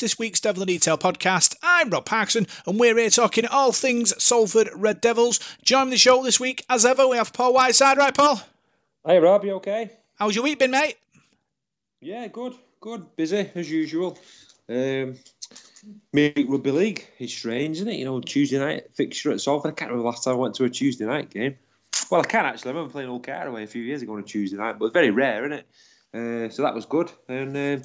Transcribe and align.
to 0.00 0.04
this 0.06 0.18
week's 0.18 0.40
Devil 0.40 0.62
in 0.62 0.68
Detail 0.68 0.96
podcast. 0.96 1.56
I'm 1.62 1.90
Rob 1.90 2.06
Parkinson 2.06 2.46
and 2.66 2.80
we're 2.80 2.96
here 2.96 3.10
talking 3.10 3.44
all 3.46 3.70
things 3.70 4.14
Salford 4.22 4.70
Red 4.74 5.02
Devils. 5.02 5.38
Joining 5.62 5.90
the 5.90 5.98
show 5.98 6.22
this 6.22 6.40
week, 6.40 6.64
as 6.70 6.86
ever, 6.86 7.06
we 7.06 7.18
have 7.18 7.34
Paul 7.34 7.52
Whiteside. 7.52 7.98
Right, 7.98 8.14
Paul? 8.14 8.40
Hey, 9.06 9.18
Rob, 9.18 9.44
you 9.44 9.52
okay? 9.56 9.90
How's 10.14 10.34
your 10.34 10.44
week 10.44 10.58
been, 10.58 10.70
mate? 10.70 10.96
Yeah, 12.00 12.28
good, 12.28 12.54
good. 12.80 13.14
Busy 13.14 13.50
as 13.54 13.70
usual. 13.70 14.18
Um, 14.70 15.16
Midweek 16.14 16.48
Rugby 16.48 16.70
League 16.70 17.06
is 17.18 17.30
strange, 17.30 17.76
isn't 17.76 17.88
it? 17.88 17.98
You 17.98 18.06
know, 18.06 18.20
Tuesday 18.20 18.58
night 18.58 18.94
fixture 18.94 19.32
at 19.32 19.42
Salford. 19.42 19.72
I 19.72 19.74
can't 19.74 19.90
remember 19.90 20.04
the 20.04 20.08
last 20.08 20.24
time 20.24 20.36
I 20.36 20.38
went 20.38 20.54
to 20.54 20.64
a 20.64 20.70
Tuesday 20.70 21.04
night 21.04 21.28
game. 21.28 21.56
Well, 22.10 22.22
I 22.22 22.24
can 22.24 22.46
actually. 22.46 22.70
I 22.70 22.74
remember 22.74 22.92
playing 22.92 23.10
Old 23.10 23.26
Caraway 23.26 23.64
a 23.64 23.66
few 23.66 23.82
years 23.82 24.00
ago 24.00 24.14
on 24.14 24.20
a 24.20 24.22
Tuesday 24.22 24.56
night, 24.56 24.78
but 24.78 24.86
it's 24.86 24.94
very 24.94 25.10
rare, 25.10 25.44
isn't 25.44 25.58
it? 25.58 25.66
Uh, 26.12 26.48
so 26.48 26.62
that 26.62 26.74
was 26.74 26.86
good. 26.86 27.12
And 27.28 27.54
uh, 27.54 27.84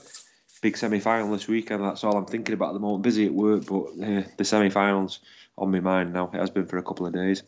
big 0.65 0.75
semi 0.75 0.99
final 0.99 1.31
this 1.31 1.47
weekend. 1.47 1.83
That's 1.83 2.03
all 2.03 2.17
I'm 2.17 2.25
thinking 2.25 2.55
about 2.55 2.69
at 2.69 2.73
the 2.73 2.79
moment. 2.79 3.03
Busy 3.03 3.27
at 3.27 3.33
work, 3.33 3.67
but 3.67 3.83
uh, 4.03 4.23
the 4.35 4.43
semi 4.43 4.69
finals 4.69 5.19
on 5.59 5.69
my 5.69 5.79
mind 5.79 6.11
now. 6.11 6.31
It 6.33 6.39
has 6.39 6.49
been 6.49 6.65
for 6.65 6.79
a 6.79 6.83
couple 6.83 7.05
of 7.05 7.13
days. 7.13 7.43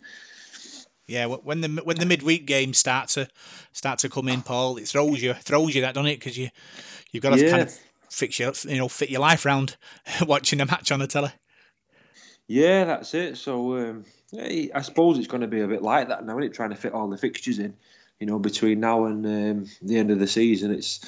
Yeah, 1.07 1.25
when 1.25 1.61
the 1.61 1.81
when 1.83 1.97
the 1.97 2.05
midweek 2.05 2.45
games 2.45 2.77
start 2.77 3.09
to 3.09 3.27
start 3.73 3.97
to 3.99 4.09
come 4.09 4.27
in, 4.27 4.43
Paul, 4.43 4.77
it 4.77 4.87
throws 4.87 5.23
you 5.23 5.33
throws 5.33 5.73
you 5.73 5.81
that, 5.81 5.95
doesn't 5.95 6.11
it? 6.11 6.19
Because 6.19 6.37
you 6.37 6.49
you've 7.11 7.23
got 7.23 7.33
to 7.33 7.43
yeah. 7.43 7.49
kind 7.49 7.63
of 7.63 7.79
fix 8.07 8.37
your 8.37 8.53
you 8.65 8.77
know 8.77 8.87
fit 8.87 9.09
your 9.09 9.21
life 9.21 9.47
around 9.47 9.77
watching 10.27 10.61
a 10.61 10.67
match 10.67 10.91
on 10.91 10.99
the 10.99 11.07
telly. 11.07 11.31
Yeah, 12.45 12.83
that's 12.83 13.15
it. 13.15 13.37
So 13.37 13.77
um, 13.77 14.05
I 14.37 14.81
suppose 14.83 15.17
it's 15.17 15.27
going 15.27 15.41
to 15.41 15.47
be 15.47 15.61
a 15.61 15.67
bit 15.67 15.81
like 15.81 16.09
that 16.09 16.23
now, 16.23 16.37
isn't 16.37 16.51
it? 16.51 16.53
Trying 16.53 16.69
to 16.69 16.75
fit 16.75 16.93
all 16.93 17.09
the 17.09 17.17
fixtures 17.17 17.57
in, 17.57 17.73
you 18.19 18.27
know, 18.27 18.37
between 18.37 18.79
now 18.79 19.05
and 19.05 19.25
um, 19.25 19.65
the 19.81 19.97
end 19.97 20.11
of 20.11 20.19
the 20.19 20.27
season. 20.27 20.71
It's 20.71 20.99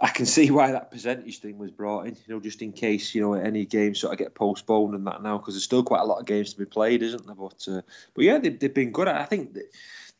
I 0.00 0.08
can 0.08 0.24
see 0.24 0.50
why 0.50 0.72
that 0.72 0.90
percentage 0.90 1.40
thing 1.40 1.58
was 1.58 1.70
brought 1.70 2.06
in, 2.06 2.14
you 2.14 2.34
know, 2.34 2.40
just 2.40 2.62
in 2.62 2.72
case 2.72 3.14
you 3.14 3.20
know 3.20 3.34
any 3.34 3.66
games 3.66 4.00
sort 4.00 4.14
of 4.14 4.18
get 4.18 4.34
postponed 4.34 4.94
and 4.94 5.06
that 5.06 5.22
now 5.22 5.36
because 5.36 5.54
there's 5.54 5.64
still 5.64 5.82
quite 5.82 6.00
a 6.00 6.06
lot 6.06 6.20
of 6.20 6.26
games 6.26 6.52
to 6.52 6.58
be 6.58 6.64
played, 6.64 7.02
isn't 7.02 7.26
there? 7.26 7.34
But 7.34 7.68
uh, 7.68 7.82
but 8.14 8.24
yeah, 8.24 8.38
they, 8.38 8.56
have 8.62 8.74
been 8.74 8.92
good. 8.92 9.08
I 9.08 9.24
think 9.26 9.58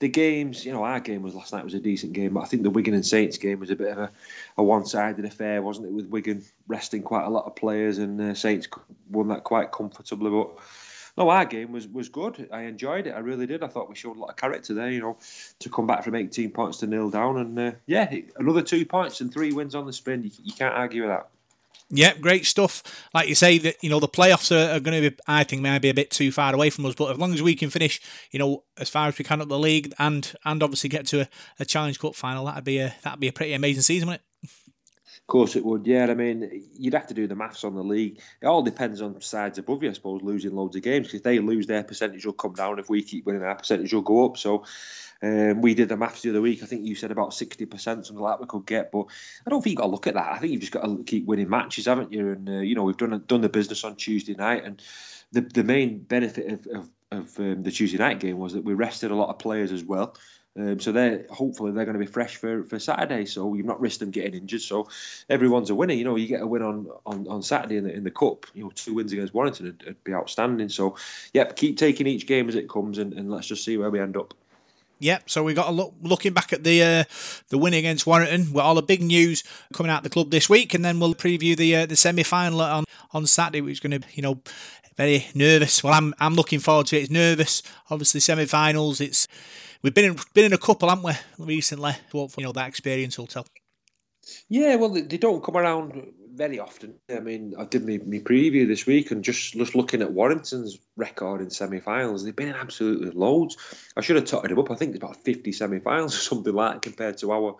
the 0.01 0.09
games, 0.09 0.65
you 0.65 0.73
know, 0.73 0.83
our 0.83 1.01
game 1.01 1.23
was 1.23 1.35
last 1.35 1.53
night 1.53 1.65
was 1.65 1.75
a 1.75 1.81
decent 1.81 2.15
game, 2.15 2.35
but 2.35 2.41
I 2.41 2.47
think 2.47 2.63
the 2.63 2.71
Wigan 2.71 2.95
and 2.95 3.07
Saints 3.07 3.39
game 3.39 3.61
was 3.61 3.71
a 3.71 3.77
bit 3.77 3.93
of 3.93 3.99
a, 3.99 4.11
a 4.57 4.63
one-sided 4.63 5.25
affair, 5.25 5.63
wasn't 5.63 5.87
it? 5.87 5.93
With 5.93 6.07
Wigan 6.07 6.43
resting 6.67 7.03
quite 7.03 7.25
a 7.25 7.31
lot 7.31 7.45
of 7.45 7.55
players 7.55 7.99
and 7.99 8.21
uh, 8.21 8.35
Saints 8.35 8.67
won 9.11 9.29
that 9.29 9.45
quite 9.45 9.73
comfortably, 9.73 10.31
but 10.31 10.59
no, 11.21 11.29
our 11.29 11.45
game 11.45 11.71
was, 11.71 11.87
was 11.87 12.09
good. 12.09 12.49
I 12.51 12.63
enjoyed 12.63 13.07
it. 13.07 13.11
I 13.11 13.19
really 13.19 13.47
did. 13.47 13.63
I 13.63 13.69
thought 13.69 13.91
we 13.91 13.95
showed 13.95 14.17
a 14.17 14.21
lot 14.21 14.31
of 14.31 14.37
character 14.37 14.73
there, 14.73 14.91
you 14.91 15.03
know, 15.03 15.19
to 15.59 15.69
come 15.69 15.87
back 15.87 16.03
from 16.03 16.15
18 16.15 16.51
points 16.51 16.79
to 16.79 16.87
nil 16.87 17.11
down. 17.11 17.37
And 17.37 17.59
uh, 17.59 17.73
yeah, 17.85 18.11
another 18.37 18.63
two 18.63 18.87
points 18.87 19.21
and 19.21 19.31
three 19.31 19.53
wins 19.53 19.75
on 19.75 19.85
the 19.85 19.93
spin. 19.93 20.23
You, 20.23 20.31
you 20.43 20.55
can't 20.55 20.75
argue 20.75 21.03
with 21.03 21.11
that. 21.11 21.29
Yeah, 21.91 22.15
great 22.15 22.47
stuff. 22.47 22.83
Like 23.13 23.29
you 23.29 23.35
say, 23.35 23.59
that 23.59 23.77
you 23.83 23.91
know 23.91 24.01
the 24.01 24.09
playoffs 24.09 24.51
are, 24.51 24.77
are, 24.77 24.81
going 24.81 25.03
to 25.03 25.11
be, 25.11 25.17
I 25.27 25.45
think, 25.45 25.61
maybe 25.61 25.91
a 25.91 25.95
bit 25.95 26.11
too 26.11 26.33
far 26.33 26.55
away 26.55 26.71
from 26.71 26.87
us. 26.87 26.95
But 26.95 27.11
as 27.11 27.19
long 27.19 27.35
as 27.35 27.43
we 27.43 27.55
can 27.55 27.69
finish, 27.69 28.01
you 28.31 28.39
know, 28.39 28.65
as 28.79 28.89
far 28.89 29.09
as 29.09 29.19
we 29.19 29.25
can 29.25 29.43
up 29.43 29.49
the 29.49 29.59
league, 29.59 29.93
and 29.99 30.33
and 30.47 30.63
obviously 30.63 30.89
get 30.89 31.07
to 31.09 31.23
a, 31.23 31.29
a 31.59 31.65
Challenge 31.67 31.99
Cup 31.99 32.15
final, 32.15 32.47
that'd 32.47 32.65
be 32.65 32.79
a 32.79 32.95
that'd 33.03 33.21
be 33.21 33.29
a 33.29 33.33
pretty 33.33 33.53
amazing 33.53 33.83
season, 33.83 34.09
wouldn't 34.09 34.23
it? 34.23 34.30
Course 35.31 35.57
it 35.57 35.65
would. 35.65 35.87
Yeah, 35.87 36.07
I 36.11 36.15
mean, 36.15 36.65
you'd 36.79 36.93
have 36.93 37.07
to 37.07 37.15
do 37.15 37.27
the 37.27 37.35
maths 37.35 37.65
on 37.65 37.75
the 37.75 37.83
league. 37.83 38.21
It 38.43 38.47
all 38.47 38.63
depends 38.63 39.01
on 39.01 39.19
sides 39.23 39.57
above 39.57 39.83
you, 39.83 39.89
I 39.89 39.95
suppose, 39.95 40.21
losing 40.23 40.55
loads 40.55 40.77
of 40.77 40.83
games. 40.83 41.15
If 41.15 41.23
they 41.23 41.39
lose, 41.39 41.67
their 41.67 41.85
percentage 41.85 42.27
will 42.27 42.35
come 42.35 42.53
down. 42.53 42.79
If 42.79 42.91
we 42.91 43.03
keep 43.03 43.25
winning, 43.25 43.43
our 43.43 43.55
percentage 43.55 43.95
will 43.95 44.03
go 44.03 44.27
up. 44.27 44.37
So 44.37 44.65
um, 45.23 45.63
we 45.63 45.75
did 45.75 45.89
the 45.89 45.97
maths 45.97 46.23
the 46.23 46.31
other 46.31 46.43
week. 46.43 46.63
I 46.63 46.67
think 46.67 46.85
you 46.85 46.95
said 46.95 47.11
about 47.11 47.31
60%, 47.31 47.81
something 47.81 48.17
like 48.17 48.35
that 48.35 48.41
we 48.41 48.47
could 48.47 48.67
get. 48.67 48.93
But 48.93 49.07
I 49.47 49.51
don't 49.51 49.63
think 49.63 49.73
you've 49.73 49.79
got 49.79 49.87
to 49.87 49.93
look 49.93 50.07
at 50.07 50.15
that. 50.15 50.33
I 50.33 50.39
think 50.39 50.53
you've 50.53 50.61
just 50.61 50.73
got 50.73 50.85
to 50.85 51.03
keep 51.05 51.27
winning 51.27 51.49
matches, 51.49 51.87
haven't 51.87 52.13
you? 52.13 52.33
And, 52.33 52.49
uh, 52.49 52.53
you 52.61 52.75
know, 52.75 52.85
we've 52.85 52.97
done 52.97 53.23
done 53.27 53.41
the 53.41 53.49
business 53.49 53.85
on 53.85 53.97
Tuesday 53.97 54.35
night. 54.35 54.65
And 54.65 54.83
the, 55.33 55.43
the 55.43 55.65
main 55.65 56.01
benefit 56.01 56.53
of, 56.53 56.67
of, 56.67 56.91
of 57.13 57.39
um, 57.39 57.63
the 57.63 57.71
Tuesday 57.71 57.99
night 57.99 58.21
game 58.21 58.39
was 58.39 58.55
that 58.55 58.65
we 58.65 58.75
rested 58.75 59.11
a 59.11 59.17
lot 59.17 59.31
of 59.31 59.39
players 59.39 59.73
as 59.73 59.85
well. 59.85 60.17
Um, 60.59 60.81
so 60.81 60.91
they're 60.91 61.27
hopefully 61.31 61.73
they're 61.73 61.85
going 61.85 61.99
to 61.99 62.05
be 62.05 62.11
fresh 62.11 62.37
for, 62.37 62.65
for 62.65 62.79
Saturday. 62.79 63.25
So 63.25 63.55
you've 63.55 63.67
not 63.67 63.81
risked 63.81 64.01
them 64.01 64.11
getting 64.11 64.35
injured. 64.35 64.63
So 64.63 64.89
everyone's 65.29 65.71
a 65.71 65.75
winner. 65.75 65.95
You 65.95 66.05
know, 66.05 66.17
you 66.17 66.27
get 66.27 66.43
a 66.43 66.47
win 66.47 66.63
on, 66.63 66.89
on, 67.07 67.29
on 67.29 67.43
Saturday 67.43 67.77
in 67.77 67.85
the 67.85 67.93
in 67.93 68.05
the 68.05 68.11
cup. 68.11 68.47
You 68.55 68.65
know, 68.65 68.73
two 68.75 68.95
wins 68.95 69.13
against 69.13 69.33
Warrington 69.33 69.67
would, 69.67 69.85
would 69.85 70.05
be 70.05 70.13
outstanding. 70.13 70.69
So, 70.69 70.97
yep, 71.33 71.57
keep 71.57 71.77
taking 71.77 72.07
each 72.07 72.27
game 72.27 72.49
as 72.49 72.57
it 72.57 72.69
comes, 72.69 72.99
and, 72.99 73.13
and 73.13 73.31
let's 73.31 73.47
just 73.47 73.65
see 73.65 73.77
where 73.77 73.91
we 73.91 74.01
end 74.01 74.17
up. 74.17 74.35
Yep. 74.99 75.31
So 75.31 75.43
we 75.43 75.55
got 75.55 75.69
a 75.69 75.73
look 75.73 75.95
looking 76.03 76.35
back 76.35 76.53
at 76.53 76.63
the 76.63 76.83
uh, 76.83 77.05
the 77.49 77.57
win 77.57 77.73
against 77.73 78.07
Warrington. 78.07 78.53
With 78.53 78.65
all 78.65 78.75
the 78.75 78.83
big 78.83 79.03
news 79.03 79.45
coming 79.73 79.91
out 79.91 79.99
of 79.99 80.05
the 80.05 80.11
club 80.11 80.31
this 80.31 80.49
week, 80.51 80.75
and 80.75 80.85
then 80.85 81.01
we'll 81.01 81.15
preview 81.15 81.57
the 81.57 81.77
uh, 81.77 81.87
the 81.87 81.97
semi 81.97 82.23
final 82.23 82.61
on 82.61 82.85
on 83.13 83.27
Saturday, 83.27 83.61
which 83.61 83.75
is 83.75 83.81
going 83.81 84.01
to 84.01 84.07
you 84.13 84.23
know 84.23 84.43
very 84.97 85.27
nervous. 85.35 85.83
Well, 85.83 85.95
I'm 85.95 86.13
I'm 86.21 86.35
looking 86.35 86.59
forward 86.59 86.89
to 86.89 86.99
it. 86.99 87.05
It's 87.05 87.11
nervous. 87.11 87.63
Obviously, 87.89 88.21
semi 88.21 88.45
finals. 88.45 89.01
It's 89.01 89.27
we've 89.83 89.95
been 89.95 90.13
in, 90.13 90.17
been 90.35 90.47
in 90.47 90.53
a 90.53 90.59
couple, 90.59 90.89
haven't 90.89 91.05
we, 91.05 91.45
recently? 91.45 91.93
Hopefully, 92.13 92.43
you 92.43 92.47
know 92.47 92.53
that 92.53 92.69
experience 92.69 93.19
will 93.19 93.27
tell. 93.27 93.47
Yeah, 94.49 94.77
well, 94.77 94.91
they 94.91 95.19
don't 95.19 95.43
come 95.43 95.57
around 95.57 96.13
very 96.35 96.59
often. 96.59 96.95
I 97.11 97.21
mean, 97.21 97.55
I 97.59 97.65
did 97.65 97.87
my, 97.87 97.99
my 98.07 98.19
preview 98.19 98.67
this 98.67 98.87
week 98.87 99.11
and 99.11 99.25
just, 99.25 99.55
just 99.55 99.75
looking 99.75 100.03
at 100.03 100.13
Warrington's 100.13 100.79
record 100.97 101.41
in 101.41 101.51
semi-finals, 101.51 102.25
they've 102.25 102.37
been 102.37 102.49
in 102.49 102.55
absolutely 102.55 103.11
loads. 103.11 103.57
I 103.97 104.01
should 104.01 104.17
have 104.17 104.27
totted 104.27 104.51
them 104.51 104.59
up. 104.59 104.71
I 104.71 104.75
think 104.75 104.93
there's 104.93 105.03
about 105.03 105.25
50 105.25 105.53
semi-finals 105.53 106.15
or 106.17 106.21
something 106.21 106.53
like 106.53 106.75
that 106.75 106.83
compared 106.83 107.19
to 107.19 107.33
our 107.33 107.57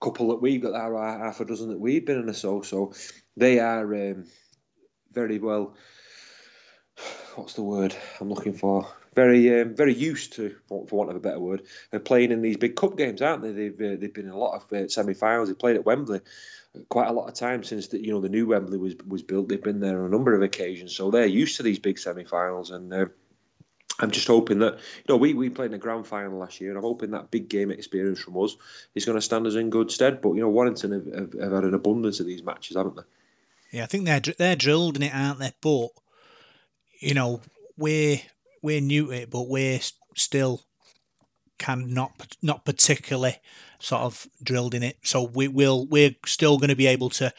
couple 0.00 0.28
that 0.28 0.42
we've 0.42 0.62
got, 0.62 0.74
our 0.74 1.18
half 1.18 1.40
a 1.40 1.44
dozen 1.44 1.70
that 1.70 1.80
we've 1.80 2.06
been 2.06 2.28
in 2.28 2.34
so. 2.34 2.62
So 2.62 2.92
they 3.36 3.58
are 3.58 3.94
um, 3.94 4.26
very 5.12 5.38
well. 5.38 5.74
What's 7.34 7.54
the 7.54 7.62
word 7.62 7.96
I'm 8.20 8.28
looking 8.28 8.54
for? 8.54 8.88
Very 9.18 9.60
um, 9.60 9.74
very 9.74 9.94
used 9.94 10.34
to, 10.34 10.54
for, 10.68 10.84
want 10.92 11.10
of 11.10 11.16
a 11.16 11.20
better 11.20 11.40
word, 11.40 11.62
uh, 11.92 11.98
playing 11.98 12.30
in 12.30 12.40
these 12.40 12.56
big 12.56 12.76
cup 12.76 12.96
games, 12.96 13.20
aren't 13.20 13.42
they? 13.42 13.52
They've 13.52 13.80
uh, 13.80 13.96
they've 14.00 14.14
been 14.14 14.26
in 14.26 14.32
a 14.32 14.38
lot 14.38 14.54
of 14.56 14.72
uh, 14.72 14.88
semi-finals. 14.88 15.48
They've 15.48 15.58
played 15.58 15.76
at 15.76 15.84
Wembley 15.84 16.20
quite 16.88 17.08
a 17.08 17.12
lot 17.12 17.28
of 17.28 17.34
time 17.34 17.64
since 17.64 17.88
the, 17.88 17.98
you 17.98 18.12
know 18.12 18.20
the 18.20 18.28
new 18.28 18.46
Wembley 18.46 18.78
was 18.78 18.94
was 19.06 19.22
built. 19.22 19.48
They've 19.48 19.62
been 19.62 19.80
there 19.80 20.00
on 20.00 20.06
a 20.06 20.10
number 20.10 20.34
of 20.34 20.42
occasions, 20.42 20.94
so 20.94 21.10
they're 21.10 21.26
used 21.26 21.56
to 21.56 21.62
these 21.62 21.78
big 21.78 21.98
semi-finals. 21.98 22.70
And 22.70 22.92
uh, 22.92 23.06
I'm 23.98 24.10
just 24.10 24.28
hoping 24.28 24.60
that 24.60 24.74
you 24.74 25.08
know 25.08 25.16
we, 25.16 25.34
we 25.34 25.50
played 25.50 25.70
in 25.70 25.74
a 25.74 25.78
grand 25.78 26.06
final 26.06 26.38
last 26.38 26.60
year, 26.60 26.70
and 26.70 26.78
I'm 26.78 26.84
hoping 26.84 27.10
that 27.10 27.30
big 27.30 27.48
game 27.48 27.70
experience 27.70 28.20
from 28.20 28.36
us 28.42 28.56
is 28.94 29.04
going 29.04 29.18
to 29.18 29.22
stand 29.22 29.46
us 29.46 29.54
in 29.54 29.70
good 29.70 29.90
stead. 29.90 30.20
But 30.20 30.34
you 30.34 30.42
know 30.42 30.48
Warrington 30.48 30.92
have, 30.92 31.06
have, 31.06 31.32
have 31.42 31.52
had 31.52 31.64
an 31.64 31.74
abundance 31.74 32.20
of 32.20 32.26
these 32.26 32.44
matches, 32.44 32.76
haven't 32.76 32.96
they? 32.96 33.78
Yeah, 33.78 33.82
I 33.82 33.86
think 33.86 34.04
they're 34.04 34.34
they're 34.38 34.56
drilled 34.56 34.96
in 34.96 35.02
it, 35.02 35.14
aren't 35.14 35.40
they? 35.40 35.52
But 35.60 35.88
you 37.00 37.14
know 37.14 37.40
we're 37.76 38.20
we're 38.62 38.80
new 38.80 39.06
to 39.06 39.12
it, 39.12 39.30
but 39.30 39.48
we're 39.48 39.80
still 40.16 40.62
can 41.58 41.92
not 41.92 42.12
not 42.40 42.64
particularly 42.64 43.36
sort 43.78 44.02
of 44.02 44.26
drilled 44.42 44.74
in 44.74 44.82
it. 44.82 44.98
So 45.02 45.22
we 45.22 45.48
will 45.48 45.86
we're 45.86 46.14
still 46.24 46.58
going 46.58 46.70
to 46.70 46.76
be 46.76 46.86
able 46.86 47.10
to, 47.10 47.32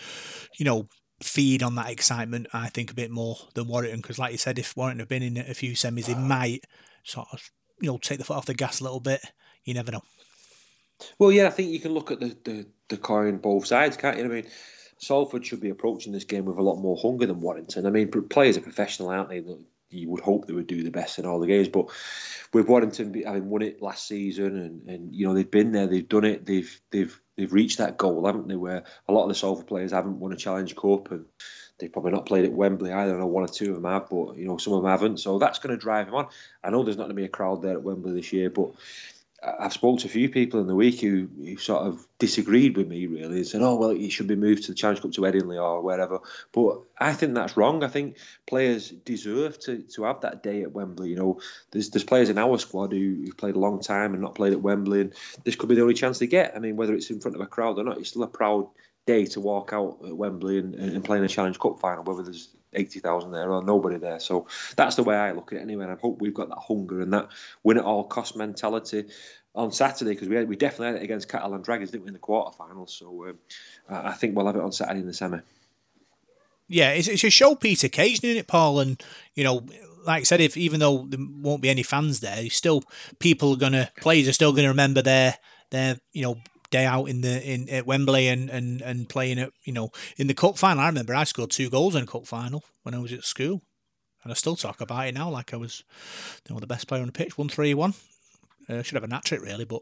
you 0.58 0.66
know, 0.66 0.88
feed 1.22 1.64
on 1.64 1.76
that 1.76 1.90
excitement. 1.90 2.48
I 2.54 2.70
think 2.70 2.92
a 2.92 2.96
bit 2.96 3.12
more 3.12 3.38
than 3.54 3.68
Warrington 3.68 4.02
because, 4.02 4.20
like 4.20 4.32
you 4.32 4.38
said, 4.38 4.60
if 4.60 4.76
Warrington 4.76 5.00
have 5.00 5.10
been 5.10 5.24
in 5.24 5.38
a 5.38 5.54
few 5.54 5.74
semis, 5.74 6.06
they 6.06 6.16
might 6.16 6.66
sort 7.04 7.28
of 7.32 7.50
you 7.82 7.90
know 7.90 7.98
take 7.98 8.20
the 8.20 8.26
foot 8.26 8.38
off 8.38 8.46
the 8.46 8.54
gas 8.54 8.80
a 8.80 8.84
little 8.84 9.00
bit. 9.00 9.22
You 9.64 9.74
never 9.74 9.92
know. 9.92 10.04
Well, 11.18 11.32
yeah, 11.32 11.48
I 11.48 11.52
think 11.52 11.72
you 11.72 11.80
can 11.80 11.94
look 11.94 12.12
at 12.12 12.20
the 12.20 12.38
the, 12.44 12.66
the 12.90 12.98
coin 12.98 13.38
both 13.38 13.66
sides, 13.68 13.98
can't 13.98 14.18
you? 14.18 14.26
I 14.26 14.28
mean. 14.28 14.48
Salford 15.02 15.46
should 15.46 15.62
be 15.62 15.70
approaching 15.70 16.12
this 16.12 16.26
game 16.26 16.44
with 16.44 16.58
a 16.58 16.62
lot 16.62 16.76
more 16.76 16.98
hunger 17.02 17.26
than 17.26 17.40
Warrington. 17.40 17.86
I 17.86 17.90
mean, 17.90 18.12
players 18.30 18.58
are 18.58 18.62
professional, 18.62 19.08
aren't 19.08 19.30
they? 19.30 19.42
You 19.90 20.10
would 20.10 20.22
hope 20.22 20.46
they 20.46 20.54
would 20.54 20.68
do 20.68 20.84
the 20.84 20.92
best 20.92 21.20
in 21.20 21.26
all 21.26 21.40
the 21.40 21.48
games. 21.48 21.68
But 21.68 21.90
with 22.54 22.68
Warrington 22.68 23.14
having 23.26 23.50
won 23.50 23.62
it 23.62 23.82
last 23.82 24.08
season, 24.08 24.58
and, 24.58 24.90
and 24.90 25.16
you 25.16 25.28
know 25.28 25.34
they've 25.34 25.50
been 25.50 25.72
there, 25.72 25.88
they've 25.88 26.08
done 26.08 26.26
it, 26.26 26.46
they've 26.46 26.82
they've 26.92 27.20
they've 27.38 27.54
reached 27.54 27.80
that 27.80 27.98
goal, 27.98 28.26
haven't 28.26 28.48
they? 28.48 28.56
Where 28.56 28.84
a 29.08 29.14
lot 29.14 29.24
of 29.24 29.30
the 29.30 29.36
Salford 29.36 29.68
players 29.68 29.92
haven't 29.92 30.20
won 30.20 30.34
a 30.34 30.38
Challenge 30.38 30.76
Cup, 30.76 31.12
and 31.12 31.26
they've 31.78 31.92
probably 31.92 32.12
not 32.12 32.26
played 32.26 32.46
at 32.46 32.54
Wembley 32.54 32.92
either. 32.92 33.16
I 33.16 33.20
know 33.20 33.28
one 33.28 33.44
or 33.44 33.48
two 33.48 33.70
of 33.70 33.82
them 33.82 33.92
have, 33.92 34.10
but 34.10 34.38
you 34.38 34.48
know 34.48 34.58
some 34.58 34.74
of 34.74 34.84
them 34.84 34.92
haven't. 34.92 35.20
So 35.20 35.40
that's 35.40 35.60
going 35.60 35.76
to 35.76 35.82
drive 35.82 36.06
them 36.06 36.16
on. 36.16 36.28
I 36.64 36.70
know 36.70 36.84
there's 36.84 36.98
not 36.98 37.04
going 37.04 37.16
to 37.16 37.22
be 37.22 37.26
a 37.26 37.30
crowd 37.30 37.62
there 37.62 37.74
at 37.74 37.84
Wembley 37.84 38.14
this 38.14 38.34
year, 38.34 38.50
but 38.50 38.72
I've 39.42 39.74
spoke 39.74 40.00
to 40.00 40.08
a 40.08 40.10
few 40.10 40.30
people 40.30 40.60
in 40.60 40.68
the 40.68 40.76
week 40.76 41.00
who, 41.00 41.30
who, 41.38 41.58
sort 41.58 41.84
of 41.84 42.06
disagreed 42.18 42.76
with 42.76 42.88
me 42.88 43.08
really 43.08 43.38
and 43.38 43.48
said, 43.48 43.62
"Oh 43.62 43.76
well, 43.76 43.92
it 43.92 44.10
should 44.12 44.28
be 44.28 44.36
moved 44.36 44.64
to 44.64 44.72
the 44.72 44.76
Challenge 44.76 45.02
Cup 45.02 45.12
to 45.14 45.22
Headingley 45.22 45.62
or 45.62 45.82
wherever." 45.82 46.20
But 46.52 46.82
I 46.98 47.14
think 47.14 47.36
that's 47.36 47.56
wrong. 47.56 47.84
I 47.84 47.88
think 47.88 48.18
players 48.48 48.90
deserve 48.90 49.60
to, 49.62 49.82
to 49.82 50.04
have 50.04 50.22
that 50.22 50.44
day 50.44 50.64
at 50.64 50.74
Wembley. 50.74 51.10
You 51.10 51.16
know, 51.16 51.42
there's 51.72 51.90
there's 51.90 52.04
players 52.04 52.30
in 52.30 52.38
our 52.38 52.58
squad 52.58 52.92
who, 52.92 53.24
who 53.26 53.34
played 53.34 53.56
a 53.56 53.60
long 53.60 53.80
time 53.80 54.14
and 54.14 54.22
not 54.22 54.36
played 54.36 54.54
at 54.54 54.62
Wembley, 54.62 55.02
and 55.02 55.14
this 55.46 55.56
could 55.56 55.70
be 55.70 55.76
the 55.76 55.84
only 55.84 55.94
chance 55.94 56.20
they 56.20 56.28
get. 56.28 56.56
I 56.56 56.60
mean, 56.60 56.76
whether 56.76 56.94
it's 56.94 57.10
in 57.10 57.22
front 57.22 57.36
of 57.36 57.42
a 57.42 57.48
crowd 57.48 57.80
or 57.80 57.84
not, 57.84 57.98
it's 57.98 58.10
still 58.10 58.24
a 58.24 58.28
proud 58.28 58.68
day 59.06 59.26
to 59.26 59.40
walk 59.40 59.72
out 59.74 60.00
at 60.06 60.16
Wembley 60.16 60.60
and, 60.60 60.76
and 60.76 61.04
play 61.04 61.18
in 61.18 61.24
a 61.24 61.30
Challenge 61.30 61.58
Cup 61.60 61.80
final. 61.80 62.04
Whether 62.04 62.24
there's 62.24 62.50
80,000 62.74 63.32
there 63.32 63.52
or 63.52 63.64
nobody 63.64 63.98
there. 63.98 64.20
So 64.20 64.48
that's 64.76 64.96
the 64.96 65.04
way 65.04 65.16
I 65.16 65.32
look 65.32 65.52
at 65.52 65.60
it 65.60 65.62
anyway. 65.62 65.84
And 65.86 65.94
I 65.94 65.96
hope 65.96 66.22
we've 66.22 66.34
got 66.34 66.50
that 66.50 66.60
hunger 66.60 67.02
and 67.02 67.14
that 67.14 67.30
win 67.64 67.78
at 67.78 67.84
all 67.84 68.04
cost 68.04 68.36
mentality 68.36 69.06
on 69.56 69.72
Saturday 69.72 70.12
because 70.12 70.30
we 70.30 70.44
we 70.46 70.56
definitely 70.56 70.88
had 70.88 70.96
it 70.98 71.04
against 71.04 71.30
Catalan 71.30 71.62
Dragons, 71.62 71.92
didn't 71.92 72.04
we, 72.04 72.10
in 72.10 72.14
the 72.14 72.20
quarterfinals? 72.20 72.92
So 72.92 73.30
um, 73.30 73.38
I 73.90 74.14
think 74.14 74.36
we'll 74.36 74.46
have 74.46 74.56
it 74.56 74.62
on 74.62 74.72
Saturday 74.72 75.00
in 75.00 75.08
the 75.08 75.14
semi. 75.14 75.40
Yeah, 76.68 76.92
it's, 76.92 77.08
it's 77.08 77.24
a 77.24 77.28
showpiece 77.28 77.84
occasion, 77.84 78.26
isn't 78.26 78.38
it, 78.38 78.48
Paul? 78.48 78.80
And 78.80 79.04
you 79.34 79.44
know, 79.44 79.66
like 80.06 80.22
I 80.22 80.24
said, 80.24 80.40
if 80.40 80.56
even 80.56 80.80
though 80.80 81.06
there 81.08 81.20
won't 81.20 81.62
be 81.62 81.70
any 81.70 81.84
fans 81.84 82.20
there, 82.20 82.48
still 82.50 82.84
people 83.18 83.54
are 83.54 83.58
gonna 83.58 83.92
players 84.00 84.28
are 84.28 84.34
still 84.34 84.54
gonna 84.54 84.68
remember 84.70 85.02
their 85.02 85.38
their 85.72 86.00
you 86.14 86.22
know 86.22 86.38
day 86.72 86.86
out 86.86 87.06
in 87.06 87.22
the 87.22 87.42
in 87.42 87.70
at 87.70 87.86
Wembley 87.86 88.28
and 88.28 88.50
and 88.50 88.82
and 88.82 89.10
playing 89.10 89.38
it 89.38 89.54
you 89.64 89.74
know 89.74 89.92
in 90.18 90.28
the 90.28 90.34
cup 90.34 90.58
final. 90.58 90.84
I 90.84 90.88
remember 90.88 91.16
I 91.16 91.24
scored 91.24 91.52
two 91.52 91.70
goals 91.70 91.96
in 91.96 92.06
cup 92.06 92.28
final 92.28 92.64
when 92.84 92.94
I 92.94 93.00
was 93.00 93.14
at 93.14 93.24
school, 93.24 93.62
and 94.24 94.32
I 94.32 94.36
still 94.36 94.56
talk 94.56 94.82
about 94.82 95.08
it 95.08 95.14
now 95.14 95.30
like 95.30 95.54
I 95.54 95.58
was 95.58 95.84
you 96.48 96.54
know 96.54 96.60
the 96.60 96.68
best 96.68 96.88
player 96.88 97.02
on 97.02 97.08
the 97.08 97.14
pitch. 97.14 97.38
One 97.38 97.50
three 97.50 97.74
one. 97.74 97.94
Uh, 98.68 98.84
should 98.84 98.96
have 98.96 99.04
a 99.04 99.08
nat 99.08 99.26
trick 99.26 99.42
really, 99.42 99.66
but 99.66 99.82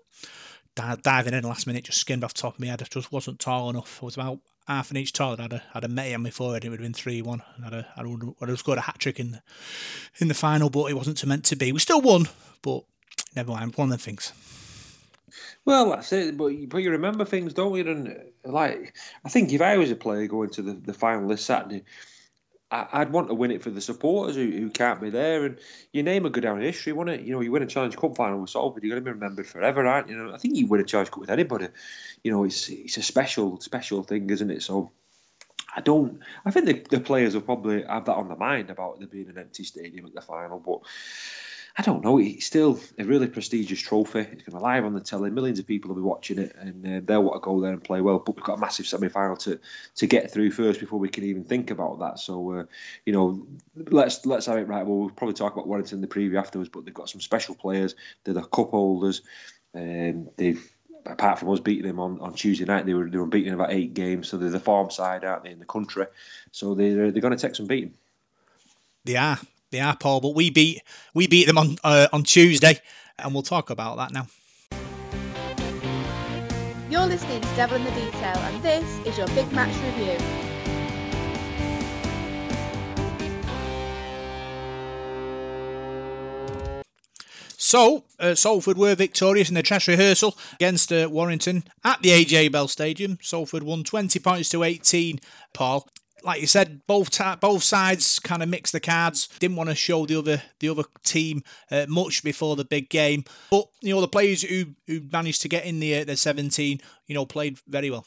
diving 1.02 1.34
in 1.34 1.44
last 1.44 1.68
minute 1.68 1.84
just 1.84 2.00
skimmed 2.00 2.24
off 2.24 2.34
top 2.34 2.54
of 2.54 2.60
me. 2.60 2.70
I 2.70 2.76
just 2.76 3.12
wasn't 3.12 3.40
tall 3.40 3.70
enough. 3.70 4.02
I 4.02 4.06
was 4.06 4.16
about 4.16 4.40
half 4.68 4.92
an 4.92 4.98
inch 4.98 5.14
taller. 5.14 5.38
I'd 5.40 5.52
have, 5.52 5.64
I'd 5.74 5.84
have 5.84 5.92
met 5.92 6.08
him 6.08 6.24
before 6.24 6.56
it 6.56 6.64
would 6.64 6.72
have 6.74 6.80
been 6.80 6.94
3 6.94 7.22
1. 7.22 7.42
I'd 7.66 7.74
have, 7.74 7.86
I'd, 7.96 8.06
have, 8.06 8.34
I'd 8.42 8.50
have 8.50 8.60
scored 8.60 8.78
a 8.78 8.82
hat 8.82 9.00
trick 9.00 9.20
in 9.20 9.32
the, 9.32 9.42
in 10.20 10.28
the 10.28 10.34
final, 10.34 10.70
but 10.70 10.86
it 10.86 10.94
wasn't 10.96 11.26
meant 11.26 11.46
to 11.46 11.56
be. 11.56 11.72
We 11.72 11.80
still 11.80 12.02
won, 12.02 12.28
but 12.62 12.84
never 13.36 13.52
mind. 13.52 13.76
One 13.76 13.88
of 13.88 13.92
them 13.92 14.00
things. 14.00 14.34
Well, 15.68 15.90
that's 15.90 16.14
it. 16.14 16.38
But, 16.38 16.54
but 16.70 16.78
you 16.78 16.92
remember 16.92 17.26
things, 17.26 17.54
don't 17.54 17.76
you? 17.76 17.86
And 17.92 18.08
uh, 18.08 18.50
like, 18.50 18.96
I 19.26 19.30
think 19.30 19.52
if 19.52 19.62
I 19.62 19.76
was 19.76 19.92
a 19.92 19.98
player 19.98 20.26
going 20.26 20.50
to 20.52 20.62
the, 20.62 20.72
the 20.72 20.94
final 20.94 21.28
this 21.28 21.44
Saturday, 21.46 21.84
I'd 22.72 23.12
want 23.12 23.28
to 23.28 23.34
win 23.34 23.52
it 23.52 23.62
for 23.62 23.70
the 23.70 23.82
supporters 23.82 24.38
who, 24.38 24.50
who 24.50 24.70
can't 24.70 25.02
be 25.02 25.10
there, 25.10 25.46
and 25.46 25.58
your 25.92 26.06
name 26.06 26.24
would 26.24 26.32
go 26.32 26.40
down 26.40 26.58
in 26.58 26.64
history, 26.64 26.94
wouldn't 26.94 27.20
it? 27.20 27.26
You 27.26 27.34
know, 27.34 27.42
you 27.42 27.52
win 27.52 27.64
a 27.64 27.68
Challenge 27.68 27.98
Cup 27.98 28.16
final 28.16 28.40
with 28.40 28.50
Salford, 28.50 28.84
you're 28.84 28.92
going 28.92 29.04
to 29.04 29.10
be 29.10 29.14
remembered 29.14 29.48
forever, 29.48 29.86
aren't 29.86 30.10
you? 30.10 30.18
Know, 30.18 30.34
I 30.34 30.38
think 30.38 30.56
you 30.56 30.68
win 30.68 30.82
a 30.82 30.86
Challenge 30.86 31.12
Cup 31.12 31.20
with 31.20 31.30
anybody. 31.30 31.68
You 32.24 32.32
know, 32.32 32.44
it's 32.46 32.70
it's 32.70 32.98
a 32.98 33.02
special 33.02 33.60
special 33.60 34.04
thing, 34.04 34.30
isn't 34.30 34.52
it? 34.52 34.64
So 34.64 34.92
I 35.76 35.82
don't. 35.82 36.20
I 36.46 36.52
think 36.52 36.66
the, 36.66 36.98
the 36.98 37.04
players 37.04 37.36
will 37.36 37.42
probably 37.42 37.84
have 37.84 38.06
that 38.06 38.16
on 38.16 38.28
their 38.30 38.38
mind 38.38 38.70
about 38.70 39.00
there 39.00 39.08
being 39.08 39.30
an 39.30 39.38
empty 39.38 39.64
stadium 39.64 40.06
at 40.06 40.14
the 40.14 40.22
final, 40.22 40.60
but 40.60 40.80
I 41.80 41.84
don't 41.84 42.04
know. 42.04 42.18
It's 42.18 42.48
still 42.48 42.80
a 42.98 43.04
really 43.04 43.28
prestigious 43.28 43.80
trophy. 43.80 44.22
It's 44.22 44.30
going 44.30 44.46
to 44.46 44.52
be 44.52 44.58
live 44.58 44.84
on 44.84 44.96
the 44.96 45.00
telly. 45.00 45.30
Millions 45.30 45.60
of 45.60 45.68
people 45.68 45.90
will 45.90 46.02
be 46.02 46.02
watching 46.02 46.40
it, 46.40 46.56
and 46.56 46.86
uh, 46.86 47.02
they'll 47.06 47.22
want 47.22 47.36
to 47.36 47.46
go 47.46 47.62
there 47.62 47.72
and 47.72 47.84
play 47.84 48.02
well. 48.02 48.18
But 48.18 48.36
we've 48.36 48.44
got 48.44 48.58
a 48.58 48.62
massive 48.62 48.88
semi-final 48.88 49.38
to 49.38 49.60
to 49.98 50.08
get 50.08 50.32
through 50.32 50.52
first 50.52 50.80
before 50.80 50.98
we 50.98 51.10
can 51.10 51.24
even 51.24 51.44
think 51.44 51.70
about 51.70 52.00
that. 52.00 52.20
So, 52.20 52.52
uh, 52.52 52.64
you 53.06 53.14
know, 53.14 53.46
let's 53.76 54.26
let's 54.26 54.48
have 54.48 54.58
it 54.58 54.68
right. 54.68 54.88
Well, 54.88 54.98
we'll 54.98 55.10
probably 55.12 55.36
talk 55.36 55.54
about 55.54 55.68
Warrington 55.68 55.98
in 55.98 56.02
the 56.02 56.08
preview 56.08 56.40
afterwards. 56.40 56.70
But 56.70 56.86
they've 56.86 56.94
got 56.94 57.10
some 57.10 57.22
special 57.22 57.54
players. 57.54 57.94
They're 58.24 58.34
the 58.34 58.42
cup 58.42 58.72
holders. 58.72 59.22
Um, 59.76 60.30
they've 60.36 60.68
apart 61.06 61.38
from 61.38 61.52
us 61.52 61.60
beating 61.60 61.86
them 61.86 62.00
on, 62.00 62.20
on 62.22 62.34
Tuesday 62.34 62.66
night, 62.66 62.88
they 62.88 62.96
were 62.96 63.08
they 63.08 63.20
were 63.20 63.28
beating 63.28 63.54
about 63.54 63.72
eight 63.72 63.94
games. 63.94 64.30
So 64.30 64.38
they're 64.38 64.50
the 64.50 64.60
farm 64.60 64.90
side, 64.90 65.24
aren't 65.24 65.44
they, 65.44 65.52
in 65.52 65.60
the 65.60 65.66
country? 65.66 66.08
So 66.52 66.74
they're 66.74 67.12
they're 67.12 67.22
going 67.22 67.38
to 67.38 67.42
take 67.42 67.56
some 67.56 67.68
beating. 67.68 67.94
They 69.06 69.16
are. 69.16 69.40
They 69.72 69.80
are, 69.80 69.96
Paul, 69.96 70.22
but 70.22 70.36
we 70.36 70.50
beat 70.50 70.82
we 71.14 71.28
beat 71.28 71.48
them 71.48 71.58
on 71.58 71.78
uh, 71.84 72.08
on 72.14 72.24
Tuesday, 72.24 72.80
and 73.20 73.34
we'll 73.34 73.44
talk 73.44 73.70
about 73.70 73.98
that 73.98 74.14
now. 74.14 74.28
You're 76.90 77.06
listening 77.06 77.42
to 77.42 77.48
Devil 77.56 77.78
in 77.78 77.84
the 77.84 77.92
Detail, 77.92 78.38
and 78.38 78.64
this 78.64 79.06
is 79.06 79.18
your 79.18 79.28
big 79.28 79.52
match 79.52 79.76
review. 79.84 80.18
So, 87.60 88.06
uh, 88.18 88.36
Salford 88.36 88.78
were 88.78 88.96
victorious 88.96 89.50
in 89.50 89.56
the 89.56 89.62
dress 89.62 89.90
rehearsal 89.90 90.38
against 90.54 90.94
uh, 90.94 91.10
Warrington 91.12 91.66
at 91.84 92.02
the 92.02 92.12
AJ 92.12 92.54
Bell 92.54 92.70
Stadium. 92.70 93.20
Salford 93.22 93.64
won 93.64 93.84
20 93.84 94.20
points 94.20 94.48
to 94.50 94.64
18, 94.64 95.20
Paul 95.52 95.86
like 96.28 96.42
you 96.42 96.48
said, 96.48 96.86
both 96.86 97.10
ta- 97.10 97.38
both 97.38 97.64
sides 97.64 98.20
kind 98.20 98.44
of 98.44 98.50
mixed 98.50 98.74
the 98.74 98.82
cards. 98.82 99.30
Didn't 99.40 99.56
want 99.56 99.70
to 99.70 99.76
show 99.76 100.06
the 100.06 100.20
other 100.20 100.44
the 100.60 100.68
other 100.68 100.84
team 101.04 101.42
uh, 101.72 101.86
much 101.88 102.22
before 102.22 102.58
the 102.58 102.66
big 102.66 102.90
game, 102.90 103.24
but 103.50 103.70
you 103.82 103.96
know 103.96 104.02
the 104.02 104.10
players 104.10 104.44
who 104.44 104.76
who 104.86 105.02
managed 105.12 105.42
to 105.44 105.50
get 105.50 105.66
in 105.66 105.80
the 105.80 106.02
uh, 106.02 106.04
the 106.04 106.18
seventeen, 106.18 106.82
you 107.08 107.16
know, 107.16 107.26
played 107.26 107.60
very 107.66 107.90
well. 107.90 108.06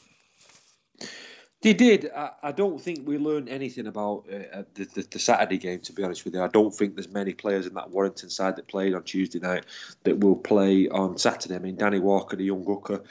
They 1.63 1.73
did. 1.73 2.11
I, 2.15 2.31
I 2.43 2.51
don't 2.51 2.79
think 2.79 3.07
we 3.07 3.17
learned 3.17 3.49
anything 3.49 3.85
about 3.85 4.25
uh, 4.31 4.59
uh, 4.59 4.63
the, 4.73 4.85
the, 4.85 5.07
the, 5.11 5.19
Saturday 5.19 5.59
game, 5.59 5.79
to 5.81 5.93
be 5.93 6.03
honest 6.03 6.25
with 6.25 6.33
you. 6.33 6.41
I 6.41 6.47
don't 6.47 6.73
think 6.73 6.95
there's 6.95 7.09
many 7.09 7.35
players 7.35 7.67
in 7.67 7.75
that 7.75 7.91
Warrington 7.91 8.31
side 8.31 8.55
that 8.55 8.67
played 8.67 8.95
on 8.95 9.03
Tuesday 9.03 9.37
night 9.37 9.65
that 10.03 10.17
will 10.19 10.35
play 10.35 10.89
on 10.89 11.19
Saturday. 11.19 11.55
I 11.55 11.59
mean, 11.59 11.75
Danny 11.75 11.99
Walker, 11.99 12.35
the 12.35 12.45
young 12.45 12.65
hooker, 12.65 13.03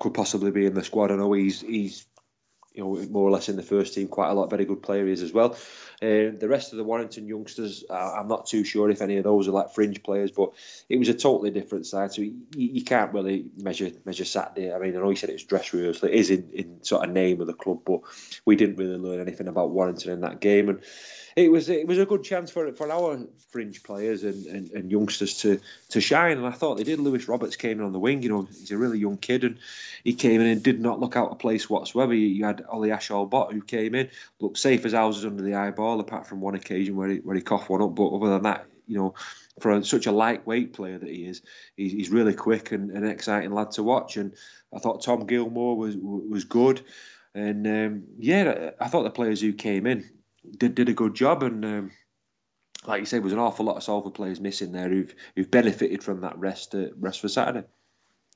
could 0.00 0.14
possibly 0.14 0.50
be 0.50 0.66
in 0.66 0.74
the 0.74 0.82
squad. 0.82 1.12
I 1.12 1.16
know 1.16 1.32
he's 1.32 1.60
he's 1.60 2.06
you 2.76 2.84
know, 2.84 2.94
more 3.08 3.26
or 3.26 3.30
less 3.30 3.48
in 3.48 3.56
the 3.56 3.62
first 3.62 3.94
team. 3.94 4.06
Quite 4.06 4.28
a 4.28 4.34
lot, 4.34 4.50
very 4.50 4.66
good 4.66 4.82
players 4.82 5.22
as 5.22 5.32
well. 5.32 5.56
Uh, 6.02 6.36
the 6.38 6.46
rest 6.48 6.72
of 6.72 6.78
the 6.78 6.84
Warrington 6.84 7.26
youngsters, 7.26 7.84
uh, 7.88 8.14
I'm 8.18 8.28
not 8.28 8.46
too 8.46 8.64
sure 8.64 8.90
if 8.90 9.00
any 9.00 9.16
of 9.16 9.24
those 9.24 9.48
are 9.48 9.52
like 9.52 9.72
fringe 9.72 10.02
players, 10.02 10.30
but 10.30 10.52
it 10.88 10.98
was 10.98 11.08
a 11.08 11.14
totally 11.14 11.50
different 11.50 11.86
side. 11.86 12.12
So 12.12 12.22
you, 12.22 12.36
you 12.54 12.84
can't 12.84 13.14
really 13.14 13.46
measure 13.56 13.90
measure 14.04 14.24
Saturday. 14.24 14.72
I 14.72 14.78
mean, 14.78 14.96
I 14.96 15.00
know 15.00 15.10
you 15.10 15.16
said 15.16 15.30
it 15.30 15.34
was 15.34 15.44
dress 15.44 15.72
rehearsal. 15.72 16.08
It 16.08 16.14
is 16.14 16.30
in, 16.30 16.50
in 16.52 16.84
sort 16.84 17.04
of 17.04 17.14
name 17.14 17.40
of 17.40 17.46
the 17.46 17.54
club, 17.54 17.80
but 17.86 18.00
we 18.44 18.56
didn't 18.56 18.76
really 18.76 18.98
learn 18.98 19.20
anything 19.20 19.48
about 19.48 19.70
Warrington 19.70 20.12
in 20.12 20.20
that 20.20 20.40
game. 20.40 20.68
And 20.68 20.82
it 21.36 21.52
was 21.52 21.68
it 21.68 21.86
was 21.86 21.98
a 21.98 22.06
good 22.06 22.24
chance 22.24 22.50
for 22.50 22.72
for 22.72 22.90
our 22.90 23.20
fringe 23.50 23.82
players 23.82 24.24
and, 24.24 24.46
and, 24.46 24.70
and, 24.70 24.90
youngsters 24.90 25.36
to 25.42 25.60
to 25.90 26.00
shine, 26.00 26.38
and 26.38 26.46
I 26.46 26.50
thought 26.50 26.78
they 26.78 26.84
did. 26.84 26.98
Lewis 26.98 27.28
Roberts 27.28 27.56
came 27.56 27.78
in 27.78 27.84
on 27.84 27.92
the 27.92 27.98
wing. 27.98 28.22
You 28.22 28.30
know, 28.30 28.42
he's 28.42 28.70
a 28.70 28.78
really 28.78 28.98
young 28.98 29.18
kid, 29.18 29.44
and 29.44 29.58
he 30.02 30.14
came 30.14 30.40
in 30.40 30.46
and 30.46 30.62
did 30.62 30.80
not 30.80 30.98
look 30.98 31.14
out 31.14 31.30
of 31.30 31.38
place 31.38 31.68
whatsoever. 31.68 32.14
You, 32.14 32.26
you 32.26 32.44
had 32.46 32.64
Ollie 32.66 32.88
Ashall 32.88 33.28
Bott 33.28 33.52
who 33.52 33.60
came 33.60 33.94
in, 33.94 34.08
looked 34.40 34.56
safe 34.56 34.86
as 34.86 34.94
houses 34.94 35.26
under 35.26 35.42
the 35.42 35.54
eyeball, 35.54 35.85
apart 35.94 36.26
from 36.26 36.40
one 36.40 36.54
occasion 36.54 36.96
where 36.96 37.08
he 37.08 37.16
where 37.18 37.36
he 37.36 37.42
coughed 37.42 37.70
one 37.70 37.82
up. 37.82 37.94
But 37.94 38.08
other 38.08 38.30
than 38.30 38.42
that, 38.42 38.66
you 38.86 38.96
know, 38.98 39.14
for 39.60 39.72
a, 39.72 39.84
such 39.84 40.06
a 40.06 40.12
lightweight 40.12 40.72
player 40.72 40.98
that 40.98 41.08
he 41.08 41.26
is, 41.26 41.42
he's, 41.76 41.92
he's 41.92 42.10
really 42.10 42.34
quick 42.34 42.72
and, 42.72 42.90
an 42.90 43.06
exciting 43.06 43.52
lad 43.52 43.72
to 43.72 43.82
watch. 43.82 44.16
And 44.16 44.34
I 44.74 44.78
thought 44.78 45.02
Tom 45.02 45.26
Gilmore 45.26 45.76
was 45.76 45.96
was 45.96 46.44
good. 46.44 46.82
And 47.34 47.66
um, 47.66 48.04
yeah, 48.18 48.70
I 48.80 48.88
thought 48.88 49.02
the 49.02 49.10
players 49.10 49.40
who 49.40 49.52
came 49.52 49.86
in 49.86 50.08
did 50.56 50.74
did 50.74 50.88
a 50.88 50.94
good 50.94 51.14
job, 51.14 51.42
and 51.42 51.64
um, 51.64 51.90
like 52.86 53.00
you 53.00 53.06
said, 53.06 53.22
was 53.22 53.32
an 53.32 53.38
awful 53.38 53.66
lot 53.66 53.76
of 53.76 53.82
Salford 53.82 54.14
players 54.14 54.40
missing 54.40 54.72
there 54.72 54.88
who've 54.88 55.14
who've 55.34 55.50
benefited 55.50 56.02
from 56.02 56.22
that 56.22 56.38
rest 56.38 56.74
uh, 56.74 56.88
rest 56.98 57.20
for 57.20 57.28
Saturday. 57.28 57.66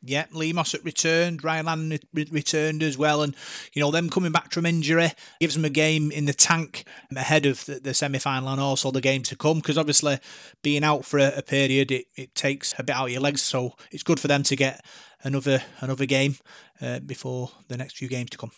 Yeah, 0.03 0.25
Lee 0.33 0.55
Mossop 0.55 0.83
returned, 0.83 1.45
Ryan 1.45 1.67
Lannon 1.67 1.99
returned 2.13 2.83
as 2.83 2.97
well, 2.97 3.23
and 3.23 3.37
you 3.75 3.83
know 3.83 3.91
them 3.91 4.09
coming 4.09 4.33
back 4.33 4.51
from 4.51 4.65
injury 4.65 5.13
gives 5.41 5.55
them 5.55 5.65
a 5.67 5.71
game 5.71 6.11
in 6.11 6.25
the 6.25 6.33
tank 6.33 6.85
ahead 7.15 7.45
of 7.45 7.67
the, 7.67 7.81
the 7.81 7.93
semi 7.93 8.19
final 8.19 8.49
and 8.49 8.61
also 8.61 8.91
the 8.91 9.03
game 9.03 9.23
to 9.25 9.37
come. 9.37 9.59
Because 9.59 9.77
obviously, 9.77 10.19
being 10.63 10.85
out 10.85 11.05
for 11.05 11.19
a, 11.19 11.33
a 11.37 11.43
period, 11.43 11.91
it, 11.91 12.07
it 12.17 12.35
takes 12.35 12.75
a 12.79 12.83
bit 12.83 12.97
out 12.97 13.07
of 13.07 13.13
your 13.13 13.21
legs, 13.21 13.43
so 13.43 13.75
it's 13.91 14.03
good 14.03 14.19
for 14.19 14.29
them 14.29 14.43
to 14.45 14.57
get 14.57 14.83
another 15.23 15.63
another 15.81 16.07
game 16.07 16.37
uh, 16.81 17.01
before 17.01 17.51
the 17.69 17.77
next 17.77 17.99
few 17.99 18.09
games 18.09 18.31
to 18.31 18.39
come. 18.39 18.53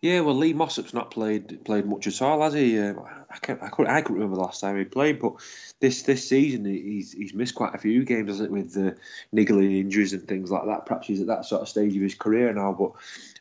Yeah, 0.00 0.20
well, 0.20 0.36
Lee 0.36 0.52
Mossop's 0.52 0.94
not 0.94 1.10
played 1.10 1.64
played 1.64 1.86
much 1.86 2.06
at 2.06 2.22
all, 2.22 2.42
has 2.42 2.52
he? 2.52 2.78
Uh, 2.78 2.94
I 3.30 3.38
can't, 3.38 3.62
I 3.62 3.68
couldn't, 3.68 3.90
I 3.92 4.00
couldn't 4.02 4.16
remember 4.16 4.36
the 4.36 4.42
last 4.42 4.60
time 4.60 4.78
he 4.78 4.84
played, 4.84 5.18
but 5.20 5.34
this 5.80 6.02
this 6.02 6.28
season 6.28 6.64
he's 6.64 7.12
he's 7.12 7.34
missed 7.34 7.54
quite 7.54 7.74
a 7.74 7.78
few 7.78 8.04
games, 8.04 8.28
hasn't 8.28 8.50
it, 8.50 8.52
with 8.52 8.74
the 8.74 8.92
uh, 8.92 8.94
niggling 9.32 9.72
injuries 9.72 10.12
and 10.12 10.28
things 10.28 10.50
like 10.50 10.66
that. 10.66 10.86
Perhaps 10.86 11.08
he's 11.08 11.20
at 11.22 11.26
that 11.28 11.44
sort 11.44 11.62
of 11.62 11.68
stage 11.68 11.96
of 11.96 12.02
his 12.02 12.14
career 12.14 12.52
now. 12.52 12.72
But 12.72 12.92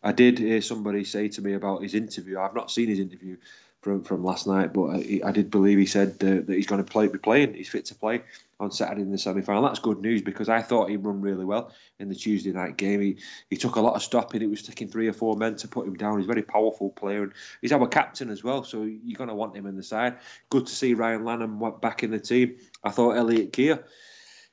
I 0.01 0.12
did 0.12 0.39
hear 0.39 0.62
somebody 0.62 1.03
say 1.03 1.27
to 1.29 1.41
me 1.41 1.53
about 1.53 1.84
his 1.84 1.94
interview. 1.94 2.39
I've 2.39 2.55
not 2.55 2.72
seen 2.72 2.88
his 2.89 3.00
interview 3.00 3.38
from, 3.86 4.01
from 4.01 4.24
last 4.24 4.48
night, 4.48 4.74
but 4.74 4.88
I, 4.88 5.22
I 5.24 5.32
did 5.32 5.51
believe 5.51 5.77
he 5.77 5.86
said 5.86 6.13
uh, 6.22 6.42
that 6.48 6.50
he's 6.50 6.65
going 6.65 6.84
to 6.84 6.92
play 6.92 7.08
be 7.08 7.20
playing. 7.20 7.54
He's 7.54 7.70
fit 7.70 7.86
to 7.86 7.94
play 7.94 8.24
on 8.60 8.72
Saturday 8.72 9.04
in 9.04 9.12
the 9.12 9.18
semi 9.20 9.44
final. 9.44 9.62
That's 9.62 9.77
good 9.77 10.01
news 10.01 10.24
because 10.24 10.50
I 10.50 10.63
thought 10.63 10.89
he'd 10.89 11.04
run 11.04 11.22
really 11.22 11.46
well 11.46 11.72
in 12.00 12.10
the 12.10 12.15
Tuesday 12.15 12.51
night 12.51 12.77
game. 12.77 13.00
He 13.00 13.18
he 13.51 13.58
took 13.58 13.75
a 13.75 13.82
lot 13.82 13.94
of 13.94 14.01
stopping. 14.01 14.42
It 14.42 14.50
was 14.50 14.63
taking 14.63 14.88
three 14.88 15.08
or 15.08 15.13
four 15.13 15.38
men 15.38 15.56
to 15.58 15.68
put 15.68 15.86
him 15.86 15.94
down. 15.94 16.18
He's 16.18 16.25
a 16.25 16.34
very 16.34 16.42
powerful 16.42 16.89
player 16.89 17.22
and 17.22 17.34
he's 17.62 17.72
our 17.72 17.88
captain 17.88 18.32
as 18.32 18.44
well. 18.44 18.63
So 18.63 18.82
you're 18.82 19.20
going 19.20 19.30
to 19.30 19.36
want 19.36 19.56
him 19.56 19.68
in 19.68 19.75
the 19.75 19.84
side. 19.84 20.18
Good 20.50 20.65
to 20.65 20.74
see 20.74 20.96
Ryan 20.96 21.24
Lannon 21.24 21.62
back 21.80 22.01
in 22.01 22.10
the 22.10 22.20
team. 22.20 22.56
I 22.84 22.89
thought 22.89 23.18
Elliot 23.18 23.54
Kear 23.54 23.86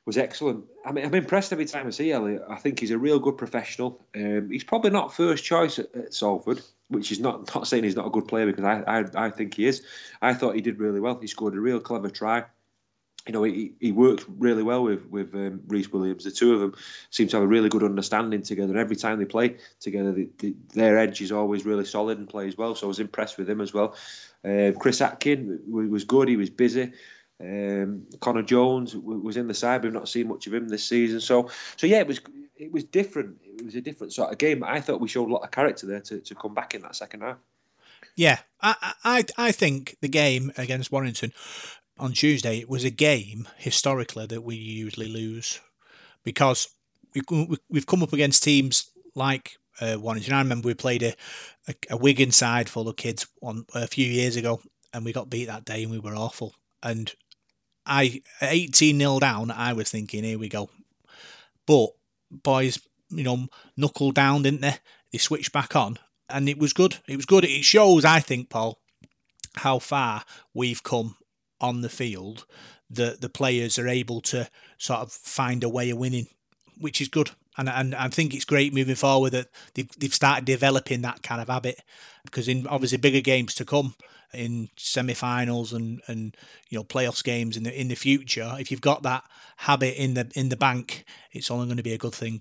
was 0.04 0.18
excellent. 0.18 0.64
I 0.84 0.92
mean, 0.92 1.04
I'm 1.04 1.14
impressed 1.14 1.52
every 1.52 1.64
time 1.64 1.86
I 1.86 1.90
see 1.90 2.10
Elliot. 2.10 2.42
I 2.50 2.56
think 2.56 2.80
he's 2.80 2.90
a 2.90 2.98
real 2.98 3.18
good 3.18 3.38
professional. 3.38 4.04
Um, 4.14 4.50
he's 4.50 4.64
probably 4.64 4.90
not 4.90 5.14
first 5.14 5.44
choice 5.44 5.78
at, 5.78 5.94
at, 5.94 6.12
Salford, 6.12 6.60
which 6.92 7.12
is 7.12 7.20
not 7.20 7.54
not 7.54 7.66
saying 7.66 7.84
he's 7.84 7.96
not 7.96 8.06
a 8.06 8.10
good 8.10 8.28
player 8.28 8.46
because 8.46 8.64
I, 8.64 8.82
I 8.86 9.26
I 9.26 9.30
think 9.30 9.54
he 9.54 9.66
is. 9.66 9.82
I 10.20 10.34
thought 10.34 10.54
he 10.54 10.60
did 10.60 10.78
really 10.78 11.00
well. 11.00 11.18
He 11.18 11.26
scored 11.26 11.54
a 11.54 11.60
real 11.60 11.80
clever 11.80 12.10
try 12.10 12.44
you 13.26 13.32
know, 13.32 13.44
he, 13.44 13.72
he 13.78 13.92
works 13.92 14.24
really 14.28 14.62
well 14.62 14.82
with 14.82 15.06
with 15.06 15.34
um, 15.34 15.60
Rhys 15.66 15.92
Williams. 15.92 16.24
The 16.24 16.30
two 16.30 16.54
of 16.54 16.60
them 16.60 16.74
seem 17.10 17.28
to 17.28 17.36
have 17.36 17.44
a 17.44 17.48
really 17.48 17.68
good 17.68 17.84
understanding 17.84 18.42
together. 18.42 18.76
Every 18.76 18.96
time 18.96 19.18
they 19.18 19.24
play 19.24 19.58
together, 19.80 20.12
the, 20.12 20.28
the, 20.38 20.56
their 20.74 20.98
edge 20.98 21.20
is 21.20 21.30
always 21.30 21.64
really 21.64 21.84
solid 21.84 22.18
and 22.18 22.28
plays 22.28 22.56
well. 22.56 22.74
So 22.74 22.86
I 22.86 22.88
was 22.88 22.98
impressed 22.98 23.38
with 23.38 23.48
him 23.48 23.60
as 23.60 23.72
well. 23.72 23.94
Uh, 24.44 24.72
Chris 24.78 25.00
Atkin 25.00 25.60
was 25.68 26.04
good. 26.04 26.28
He 26.28 26.36
was 26.36 26.50
busy. 26.50 26.92
Um, 27.40 28.06
Connor 28.20 28.42
Jones 28.42 28.96
was 28.96 29.36
in 29.36 29.46
the 29.46 29.54
side. 29.54 29.82
We've 29.82 29.92
not 29.92 30.08
seen 30.08 30.28
much 30.28 30.46
of 30.48 30.54
him 30.54 30.68
this 30.68 30.84
season. 30.84 31.20
So, 31.20 31.50
so 31.76 31.86
yeah, 31.86 32.00
it 32.00 32.08
was 32.08 32.20
it 32.56 32.72
was 32.72 32.84
different. 32.84 33.38
It 33.62 33.66
was 33.66 33.74
a 33.76 33.80
different 33.80 34.12
sort 34.12 34.32
of 34.32 34.38
game. 34.38 34.64
I 34.64 34.80
thought 34.80 35.00
we 35.00 35.06
showed 35.06 35.30
a 35.30 35.32
lot 35.32 35.44
of 35.44 35.52
character 35.52 35.86
there 35.86 36.00
to, 36.00 36.18
to 36.18 36.34
come 36.34 36.52
back 36.52 36.74
in 36.74 36.82
that 36.82 36.96
second 36.96 37.20
half. 37.20 37.36
Yeah, 38.16 38.40
I, 38.60 38.94
I 39.04 39.24
I 39.38 39.52
think 39.52 39.96
the 40.00 40.08
game 40.08 40.52
against 40.58 40.90
Warrington 40.90 41.32
on 41.96 42.12
Tuesday 42.12 42.58
it 42.58 42.68
was 42.68 42.82
a 42.82 42.90
game 42.90 43.46
historically 43.56 44.26
that 44.26 44.42
we 44.42 44.56
usually 44.56 45.06
lose 45.06 45.60
because 46.24 46.68
we, 47.14 47.56
we've 47.70 47.86
come 47.86 48.02
up 48.02 48.12
against 48.12 48.42
teams 48.42 48.90
like 49.14 49.58
uh, 49.80 49.96
Warrington. 50.00 50.34
I 50.34 50.38
remember 50.40 50.66
we 50.66 50.74
played 50.74 51.04
a, 51.04 51.14
a, 51.68 51.74
a 51.90 51.96
Wigan 51.96 52.32
side 52.32 52.68
full 52.68 52.88
of 52.88 52.96
kids 52.96 53.28
on 53.40 53.64
a 53.74 53.86
few 53.86 54.06
years 54.06 54.34
ago, 54.34 54.60
and 54.92 55.04
we 55.04 55.12
got 55.12 55.30
beat 55.30 55.46
that 55.46 55.64
day, 55.64 55.84
and 55.84 55.92
we 55.92 56.00
were 56.00 56.16
awful. 56.16 56.54
And 56.82 57.12
I, 57.86 58.20
18 58.40 58.98
nil 58.98 59.20
down, 59.20 59.52
I 59.52 59.72
was 59.72 59.88
thinking, 59.88 60.24
here 60.24 60.38
we 60.38 60.48
go. 60.48 60.70
But 61.66 61.90
boys, 62.30 62.80
you 63.12 63.24
know, 63.24 63.48
knuckled 63.76 64.14
down, 64.14 64.42
didn't 64.42 64.60
they? 64.60 64.76
They 65.12 65.18
switched 65.18 65.52
back 65.52 65.76
on, 65.76 65.98
and 66.28 66.48
it 66.48 66.58
was 66.58 66.72
good. 66.72 66.96
It 67.08 67.16
was 67.16 67.26
good. 67.26 67.44
It 67.44 67.64
shows, 67.64 68.04
I 68.04 68.20
think, 68.20 68.48
Paul, 68.48 68.78
how 69.56 69.78
far 69.78 70.24
we've 70.54 70.82
come 70.82 71.16
on 71.60 71.80
the 71.80 71.88
field. 71.88 72.46
That 72.90 73.22
the 73.22 73.30
players 73.30 73.78
are 73.78 73.88
able 73.88 74.20
to 74.22 74.50
sort 74.76 75.00
of 75.00 75.12
find 75.12 75.64
a 75.64 75.68
way 75.68 75.88
of 75.90 75.98
winning, 75.98 76.26
which 76.78 77.00
is 77.00 77.08
good. 77.08 77.30
And, 77.56 77.68
and 77.68 77.94
I 77.94 78.08
think 78.08 78.34
it's 78.34 78.44
great 78.44 78.74
moving 78.74 78.94
forward 78.94 79.30
that 79.30 79.48
they've, 79.74 79.88
they've 79.98 80.12
started 80.12 80.44
developing 80.44 81.02
that 81.02 81.22
kind 81.22 81.40
of 81.40 81.48
habit 81.48 81.80
because 82.24 82.48
in 82.48 82.66
obviously 82.66 82.98
bigger 82.98 83.20
games 83.20 83.54
to 83.56 83.64
come, 83.64 83.94
in 84.32 84.70
semi-finals 84.76 85.72
and 85.72 86.00
and 86.06 86.36
you 86.68 86.78
know 86.78 86.84
playoffs 86.84 87.22
games 87.22 87.56
in 87.56 87.64
the 87.64 87.80
in 87.80 87.88
the 87.88 87.94
future 87.94 88.54
if 88.58 88.70
you've 88.70 88.80
got 88.80 89.02
that 89.02 89.24
habit 89.58 90.00
in 90.02 90.14
the 90.14 90.30
in 90.34 90.48
the 90.48 90.56
bank 90.56 91.04
it's 91.32 91.50
only 91.50 91.66
going 91.66 91.76
to 91.76 91.82
be 91.82 91.92
a 91.92 91.98
good 91.98 92.14
thing 92.14 92.40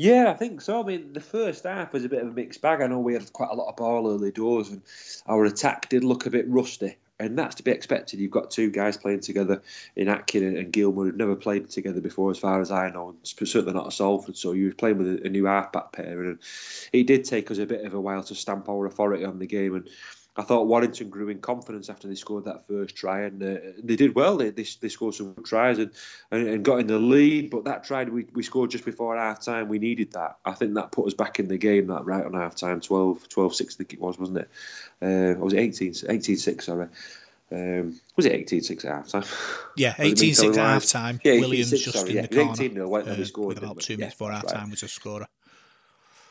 yeah, 0.00 0.30
I 0.30 0.32
think 0.32 0.62
so. 0.62 0.82
I 0.82 0.86
mean, 0.86 1.12
the 1.12 1.20
first 1.20 1.64
half 1.64 1.92
was 1.92 2.06
a 2.06 2.08
bit 2.08 2.22
of 2.22 2.28
a 2.28 2.32
mixed 2.32 2.62
bag. 2.62 2.80
I 2.80 2.86
know 2.86 2.98
we 2.98 3.12
had 3.12 3.30
quite 3.34 3.50
a 3.50 3.54
lot 3.54 3.68
of 3.68 3.76
ball 3.76 4.10
early 4.10 4.32
doors, 4.32 4.70
and 4.70 4.80
our 5.26 5.44
attack 5.44 5.90
did 5.90 6.04
look 6.04 6.24
a 6.24 6.30
bit 6.30 6.48
rusty, 6.48 6.96
and 7.18 7.38
that's 7.38 7.56
to 7.56 7.62
be 7.62 7.70
expected. 7.70 8.18
You've 8.18 8.30
got 8.30 8.50
two 8.50 8.70
guys 8.70 8.96
playing 8.96 9.20
together 9.20 9.60
in 9.96 10.08
Atkin 10.08 10.56
and 10.56 10.72
Gilmore 10.72 11.04
who've 11.04 11.16
never 11.16 11.36
played 11.36 11.68
together 11.68 12.00
before, 12.00 12.30
as 12.30 12.38
far 12.38 12.62
as 12.62 12.70
I 12.70 12.88
know, 12.88 13.14
certainly 13.24 13.74
not 13.74 13.88
at 13.88 13.92
Salford. 13.92 14.38
So 14.38 14.52
you 14.52 14.68
were 14.68 14.74
playing 14.74 14.96
with 14.96 15.26
a, 15.26 15.28
new 15.28 15.44
halfback 15.44 15.92
pair, 15.92 16.24
and 16.24 16.38
it 16.94 17.06
did 17.06 17.26
take 17.26 17.50
us 17.50 17.58
a 17.58 17.66
bit 17.66 17.84
of 17.84 17.92
a 17.92 18.00
while 18.00 18.22
to 18.22 18.34
stamp 18.34 18.70
our 18.70 18.86
authority 18.86 19.26
on 19.26 19.38
the 19.38 19.46
game. 19.46 19.74
And 19.74 19.88
I 20.40 20.42
thought 20.42 20.68
Warrington 20.68 21.10
grew 21.10 21.28
in 21.28 21.38
confidence 21.40 21.90
after 21.90 22.08
they 22.08 22.14
scored 22.14 22.46
that 22.46 22.66
first 22.66 22.96
try, 22.96 23.24
and 23.24 23.42
uh, 23.42 23.60
they 23.82 23.94
did 23.94 24.14
well. 24.14 24.38
They, 24.38 24.48
they, 24.48 24.64
they 24.80 24.88
scored 24.88 25.14
some 25.14 25.34
tries 25.44 25.78
and, 25.78 25.90
and, 26.30 26.48
and, 26.48 26.64
got 26.64 26.80
in 26.80 26.86
the 26.86 26.98
lead. 26.98 27.50
But 27.50 27.64
that 27.64 27.84
try 27.84 28.04
we, 28.04 28.24
we 28.32 28.42
scored 28.42 28.70
just 28.70 28.86
before 28.86 29.18
half 29.18 29.44
time, 29.44 29.68
we 29.68 29.78
needed 29.78 30.12
that. 30.12 30.38
I 30.46 30.52
think 30.52 30.72
that 30.74 30.92
put 30.92 31.06
us 31.06 31.12
back 31.12 31.40
in 31.40 31.48
the 31.48 31.58
game. 31.58 31.88
That 31.88 32.06
right 32.06 32.24
on 32.24 32.32
half 32.32 32.54
time, 32.54 32.80
12, 32.80 33.28
12 33.28 33.54
6, 33.54 33.74
I 33.74 33.76
think 33.76 33.92
it 33.92 34.00
was, 34.00 34.18
wasn't 34.18 34.38
it? 34.38 34.50
Uh, 35.02 35.38
was 35.38 35.52
it 35.52 35.58
18, 35.58 35.92
18 36.08 36.36
6, 36.38 36.64
sorry. 36.64 36.88
Um, 37.52 38.00
was 38.16 38.24
it 38.24 38.32
18 38.32 38.62
6 38.62 38.84
at 38.86 38.94
half 38.94 39.08
time? 39.08 39.24
Yeah, 39.76 39.94
18 39.98 40.34
6 40.34 40.56
at 40.56 40.64
half 40.64 40.86
time. 40.86 41.20
Yeah, 41.22 41.40
Williams 41.40 41.70
just 41.70 41.92
sorry, 41.92 42.10
in 42.10 42.16
yeah. 42.16 42.22
the 42.22 42.28
corner. 42.28 42.52
18 42.52 42.74
0 42.74 42.88
went 42.88 43.08
uh, 43.08 43.24
scored. 43.26 43.48
With 43.48 43.58
about 43.58 43.80
two 43.80 43.98
minutes 43.98 44.14
yeah, 44.14 44.16
before 44.16 44.32
half 44.32 44.46
time 44.46 44.62
right. 44.62 44.70
was 44.70 44.82
a 44.84 44.88
scorer. 44.88 45.26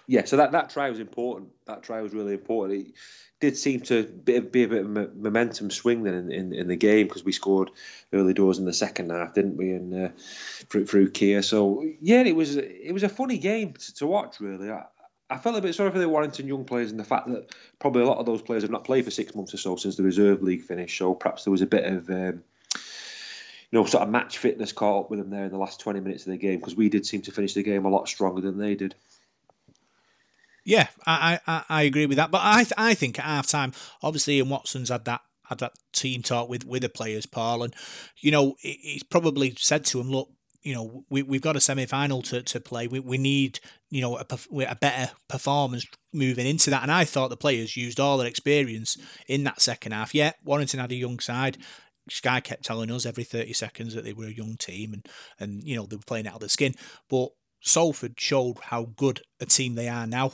Yeah, 0.09 0.25
so 0.25 0.37
that, 0.37 0.53
that 0.53 0.71
try 0.71 0.89
was 0.89 0.99
important. 0.99 1.49
That 1.67 1.83
try 1.83 2.01
was 2.01 2.13
really 2.15 2.33
important. 2.33 2.87
It, 2.87 2.93
did 3.39 3.55
seem 3.55 3.79
to 3.79 4.03
be, 4.03 4.39
be 4.39 4.63
a 4.63 4.67
bit 4.67 4.83
of 4.83 4.97
a 4.97 5.07
momentum 5.15 5.71
swing 5.71 6.03
then 6.03 6.13
in, 6.13 6.31
in, 6.31 6.53
in 6.53 6.67
the 6.67 6.75
game 6.75 7.07
because 7.07 7.23
we 7.23 7.31
scored 7.31 7.71
early 8.11 8.33
doors 8.33 8.57
in 8.57 8.65
the 8.65 8.73
second 8.73 9.11
half, 9.11 9.33
didn't 9.33 9.55
we? 9.55 9.71
And 9.71 10.07
uh, 10.07 10.09
through, 10.69 10.87
through 10.87 11.11
Kear, 11.11 11.41
so 11.41 11.85
yeah, 12.01 12.21
it 12.23 12.35
was 12.35 12.57
it 12.57 12.91
was 12.91 13.03
a 13.03 13.07
funny 13.07 13.37
game 13.37 13.73
to, 13.73 13.93
to 13.93 14.07
watch. 14.07 14.41
Really, 14.41 14.69
I, 14.69 14.83
I 15.29 15.37
felt 15.37 15.55
a 15.55 15.61
bit 15.61 15.73
sorry 15.73 15.91
for 15.91 15.99
the 15.99 16.09
Warrington 16.09 16.47
young 16.47 16.65
players 16.65 16.91
and 16.91 16.99
the 16.99 17.05
fact 17.05 17.29
that 17.29 17.55
probably 17.79 18.01
a 18.01 18.07
lot 18.07 18.17
of 18.17 18.25
those 18.25 18.41
players 18.41 18.63
have 18.63 18.71
not 18.71 18.83
played 18.83 19.05
for 19.05 19.11
six 19.11 19.33
months 19.33 19.53
or 19.53 19.57
so 19.57 19.77
since 19.77 19.95
the 19.95 20.03
reserve 20.03 20.43
league 20.43 20.63
finished. 20.63 20.97
So 20.97 21.13
perhaps 21.13 21.45
there 21.45 21.51
was 21.51 21.61
a 21.61 21.67
bit 21.67 21.85
of 21.85 22.09
um, 22.09 22.43
you 23.71 23.79
know, 23.79 23.85
sort 23.85 24.03
of 24.03 24.09
match 24.09 24.39
fitness 24.39 24.73
caught 24.73 25.05
up 25.05 25.09
with 25.11 25.19
them 25.19 25.29
there 25.29 25.45
in 25.45 25.51
the 25.51 25.57
last 25.57 25.79
20 25.79 25.99
minutes 26.01 26.25
of 26.25 26.31
the 26.31 26.37
game 26.37 26.59
because 26.59 26.75
we 26.75 26.89
did 26.89 27.05
seem 27.05 27.21
to 27.21 27.31
finish 27.31 27.53
the 27.53 27.63
game 27.63 27.85
a 27.85 27.89
lot 27.89 28.09
stronger 28.09 28.41
than 28.41 28.57
they 28.57 28.75
did. 28.75 28.95
Yeah, 30.69 30.87
I, 31.07 31.39
I, 31.47 31.63
I 31.67 31.81
agree 31.81 32.05
with 32.05 32.17
that. 32.17 32.29
But 32.29 32.41
I 32.43 32.63
I 32.77 32.93
think 32.93 33.17
at 33.17 33.25
half 33.25 33.47
time, 33.47 33.73
obviously, 34.03 34.37
Ian 34.37 34.49
Watson's 34.49 34.89
had 34.89 35.03
that 35.05 35.21
had 35.45 35.57
that 35.57 35.73
team 35.93 36.21
talk 36.21 36.47
with, 36.47 36.63
with 36.63 36.83
the 36.83 36.89
players, 36.89 37.25
Paul, 37.25 37.63
and 37.63 37.73
you 38.19 38.29
know 38.29 38.53
he's 38.59 39.01
probably 39.01 39.55
said 39.57 39.83
to 39.85 39.99
him, 39.99 40.11
look, 40.11 40.29
you 40.61 40.75
know 40.75 41.05
we 41.09 41.23
we've 41.23 41.41
got 41.41 41.55
a 41.55 41.59
semi 41.59 41.87
final 41.87 42.21
to, 42.21 42.43
to 42.43 42.59
play. 42.59 42.85
We 42.85 42.99
we 42.99 43.17
need 43.17 43.59
you 43.89 44.01
know 44.01 44.17
a, 44.17 44.25
a 44.69 44.75
better 44.75 45.11
performance 45.27 45.87
moving 46.13 46.45
into 46.45 46.69
that. 46.69 46.83
And 46.83 46.91
I 46.91 47.03
thought 47.03 47.31
the 47.31 47.35
players 47.35 47.75
used 47.75 47.99
all 47.99 48.19
their 48.19 48.27
experience 48.27 48.95
in 49.27 49.43
that 49.45 49.61
second 49.61 49.93
half. 49.93 50.13
Yeah, 50.13 50.33
Warrington 50.45 50.79
had 50.79 50.91
a 50.91 50.95
young 50.95 51.17
side. 51.17 51.57
Sky 52.11 52.41
kept 52.41 52.63
telling 52.63 52.91
us 52.91 53.07
every 53.07 53.23
30 53.23 53.53
seconds 53.53 53.95
that 53.95 54.03
they 54.03 54.13
were 54.13 54.25
a 54.25 54.31
young 54.31 54.55
team 54.57 54.93
and, 54.93 55.07
and 55.39 55.63
you 55.63 55.75
know, 55.75 55.85
they 55.85 55.95
were 55.95 56.01
playing 56.05 56.27
out 56.27 56.35
of 56.35 56.39
the 56.39 56.49
skin. 56.49 56.73
But 57.07 57.29
Salford 57.61 58.19
showed 58.19 58.57
how 58.65 58.85
good 58.95 59.21
a 59.39 59.45
team 59.45 59.75
they 59.75 59.87
are 59.87 60.07
now 60.07 60.31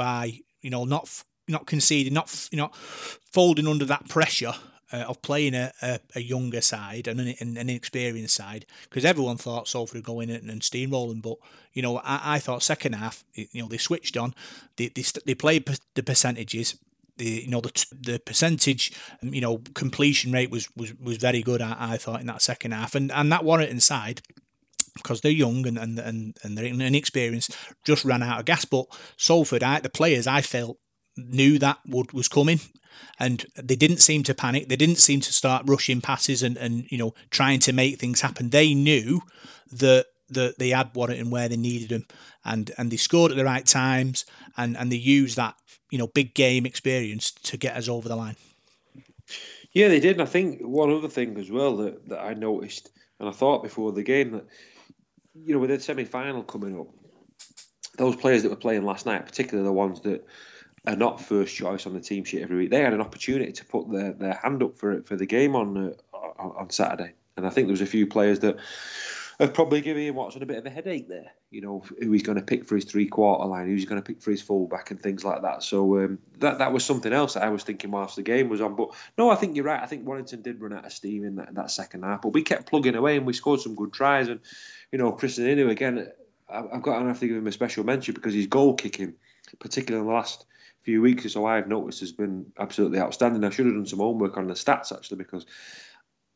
by 0.00 0.40
you 0.62 0.70
know 0.70 0.84
not 0.84 1.24
not 1.46 1.66
conceding, 1.66 2.14
not 2.14 2.48
you 2.50 2.56
know 2.56 2.70
folding 2.72 3.66
under 3.66 3.84
that 3.84 4.08
pressure 4.08 4.54
uh, 4.92 5.04
of 5.08 5.20
playing 5.20 5.54
a, 5.54 5.70
a, 5.82 6.00
a, 6.16 6.22
younger 6.22 6.62
side 6.62 7.06
and 7.06 7.20
an, 7.20 7.34
an 7.38 7.56
inexperienced 7.58 8.34
side. 8.34 8.64
Because 8.84 9.04
everyone 9.04 9.36
thought 9.36 9.68
Salford 9.68 9.96
would 9.96 10.04
go 10.04 10.20
in 10.20 10.30
and, 10.30 10.48
and 10.48 10.62
steamrolling, 10.62 11.20
but 11.20 11.36
you 11.74 11.82
know 11.82 11.98
I, 11.98 12.36
I 12.36 12.38
thought 12.38 12.62
second 12.62 12.94
half 12.94 13.22
you 13.34 13.62
know 13.62 13.68
they 13.68 13.76
switched 13.76 14.16
on, 14.16 14.34
they 14.76 14.88
they, 14.88 15.04
they 15.26 15.34
played 15.34 15.68
the 15.94 16.02
percentages. 16.02 16.78
The, 17.18 17.42
you 17.44 17.50
know 17.50 17.60
the 17.60 17.72
the 18.00 18.18
percentage 18.18 18.92
you 19.20 19.42
know 19.42 19.58
completion 19.74 20.32
rate 20.32 20.50
was 20.50 20.74
was, 20.74 20.94
was 20.94 21.18
very 21.18 21.42
good 21.42 21.60
I, 21.60 21.76
I 21.78 21.96
thought 21.98 22.22
in 22.22 22.26
that 22.28 22.40
second 22.40 22.72
half. 22.72 22.94
And 22.94 23.12
and 23.12 23.30
that 23.30 23.44
Warrington 23.44 23.80
side 23.80 24.22
because 24.94 25.20
they're 25.20 25.32
young 25.32 25.66
and, 25.66 25.78
and, 25.78 25.98
and, 25.98 26.36
and 26.42 26.58
they're 26.58 26.64
inexperienced, 26.64 27.56
just 27.84 28.04
ran 28.04 28.22
out 28.22 28.40
of 28.40 28.46
gas. 28.46 28.64
But 28.64 28.86
Salford, 29.16 29.62
I, 29.62 29.80
the 29.80 29.90
players, 29.90 30.26
I 30.26 30.42
felt 30.42 30.78
knew 31.16 31.58
that 31.58 31.78
would 31.86 32.12
was 32.12 32.28
coming 32.28 32.60
and 33.18 33.46
they 33.56 33.76
didn't 33.76 33.98
seem 33.98 34.22
to 34.24 34.34
panic. 34.34 34.68
They 34.68 34.76
didn't 34.76 34.98
seem 34.98 35.20
to 35.20 35.32
start 35.32 35.64
rushing 35.66 36.00
passes 36.00 36.42
and, 36.42 36.56
and 36.56 36.90
you 36.90 36.98
know 36.98 37.14
trying 37.30 37.60
to 37.60 37.72
make 37.72 37.98
things 37.98 38.20
happen. 38.20 38.50
They 38.50 38.74
knew 38.74 39.22
that 39.72 40.06
that 40.28 40.58
they 40.58 40.70
had 40.70 40.94
Warrington 40.94 41.30
where 41.30 41.48
they 41.48 41.56
needed 41.56 41.90
them 41.90 42.06
and 42.44 42.70
and 42.78 42.90
they 42.90 42.96
scored 42.96 43.32
at 43.32 43.36
the 43.36 43.44
right 43.44 43.66
times 43.66 44.24
and 44.56 44.76
and 44.76 44.90
they 44.90 44.96
used 44.96 45.36
that 45.36 45.54
you 45.90 45.98
know 45.98 46.06
big 46.06 46.34
game 46.34 46.66
experience 46.66 47.30
to 47.30 47.56
get 47.56 47.76
us 47.76 47.88
over 47.88 48.08
the 48.08 48.16
line. 48.16 48.36
Yeah 49.72 49.88
they 49.88 50.00
did 50.00 50.12
and 50.12 50.22
I 50.22 50.26
think 50.26 50.60
one 50.62 50.92
other 50.92 51.08
thing 51.08 51.36
as 51.38 51.50
well 51.50 51.76
that, 51.78 52.08
that 52.08 52.20
I 52.20 52.34
noticed 52.34 52.90
and 53.18 53.28
I 53.28 53.32
thought 53.32 53.62
before 53.62 53.92
the 53.92 54.02
game 54.02 54.32
that 54.32 54.46
you 55.34 55.54
know, 55.54 55.60
with 55.60 55.70
the 55.70 55.80
semi 55.80 56.04
final 56.04 56.42
coming 56.42 56.78
up, 56.78 56.88
those 57.96 58.16
players 58.16 58.42
that 58.42 58.50
were 58.50 58.56
playing 58.56 58.84
last 58.84 59.06
night, 59.06 59.26
particularly 59.26 59.66
the 59.66 59.72
ones 59.72 60.00
that 60.02 60.26
are 60.86 60.96
not 60.96 61.20
first 61.20 61.54
choice 61.54 61.86
on 61.86 61.92
the 61.92 62.00
team 62.00 62.24
sheet 62.24 62.42
every 62.42 62.56
week, 62.56 62.70
they 62.70 62.80
had 62.80 62.94
an 62.94 63.00
opportunity 63.00 63.52
to 63.52 63.64
put 63.64 63.90
their, 63.90 64.12
their 64.12 64.34
hand 64.42 64.62
up 64.62 64.76
for 64.76 64.92
it 64.92 65.06
for 65.06 65.16
the 65.16 65.26
game 65.26 65.54
on, 65.54 65.76
uh, 65.76 66.16
on 66.38 66.52
on 66.56 66.70
Saturday. 66.70 67.12
And 67.36 67.46
I 67.46 67.50
think 67.50 67.66
there 67.66 67.72
was 67.72 67.80
a 67.80 67.86
few 67.86 68.06
players 68.06 68.40
that 68.40 68.56
have 69.40 69.54
probably 69.54 69.80
given 69.80 70.02
Ian 70.02 70.14
Watson 70.14 70.42
a 70.42 70.46
bit 70.46 70.58
of 70.58 70.66
a 70.66 70.70
headache 70.70 71.08
there. 71.08 71.32
You 71.50 71.62
know, 71.62 71.82
who 71.98 72.12
he's 72.12 72.22
going 72.22 72.38
to 72.38 72.44
pick 72.44 72.66
for 72.66 72.74
his 72.74 72.84
three 72.84 73.06
quarter 73.06 73.46
line, 73.46 73.66
who's 73.66 73.80
he's 73.80 73.88
going 73.88 74.00
to 74.00 74.06
pick 74.06 74.20
for 74.20 74.30
his 74.30 74.42
fullback, 74.42 74.90
and 74.90 75.00
things 75.00 75.24
like 75.24 75.42
that. 75.42 75.62
So 75.62 75.98
um, 75.98 76.18
that 76.38 76.58
that 76.58 76.72
was 76.72 76.84
something 76.84 77.12
else 77.12 77.34
that 77.34 77.42
I 77.42 77.48
was 77.48 77.64
thinking 77.64 77.90
whilst 77.90 78.16
the 78.16 78.22
game 78.22 78.48
was 78.50 78.60
on. 78.60 78.76
But 78.76 78.90
no, 79.16 79.30
I 79.30 79.36
think 79.36 79.56
you're 79.56 79.64
right. 79.64 79.82
I 79.82 79.86
think 79.86 80.06
Warrington 80.06 80.42
did 80.42 80.60
run 80.60 80.74
out 80.74 80.84
of 80.84 80.92
steam 80.92 81.24
in 81.24 81.36
that, 81.36 81.54
that 81.54 81.70
second 81.70 82.02
half, 82.02 82.22
but 82.22 82.34
we 82.34 82.42
kept 82.42 82.68
plugging 82.68 82.94
away 82.94 83.16
and 83.16 83.26
we 83.26 83.32
scored 83.32 83.60
some 83.60 83.74
good 83.74 83.92
tries. 83.92 84.28
And 84.28 84.40
you 84.92 84.98
know, 84.98 85.12
Krisnan 85.12 85.56
Inu 85.56 85.70
again, 85.70 86.10
I've 86.48 86.82
got 86.82 86.98
to 86.98 87.06
have 87.06 87.20
to 87.20 87.26
give 87.26 87.36
him 87.36 87.46
a 87.46 87.52
special 87.52 87.84
mention 87.84 88.14
because 88.14 88.34
his 88.34 88.46
goal 88.46 88.74
kicking, 88.74 89.14
particularly 89.58 90.02
in 90.02 90.08
the 90.08 90.14
last 90.14 90.44
few 90.82 91.00
weeks 91.00 91.24
or 91.24 91.30
so, 91.30 91.46
I've 91.46 91.68
noticed 91.68 92.00
has 92.00 92.12
been 92.12 92.52
absolutely 92.58 92.98
outstanding. 92.98 93.42
I 93.44 93.50
should 93.50 93.66
have 93.66 93.74
done 93.74 93.86
some 93.86 94.00
homework 94.00 94.36
on 94.36 94.48
the 94.48 94.54
stats 94.54 94.92
actually 94.92 95.18
because 95.18 95.46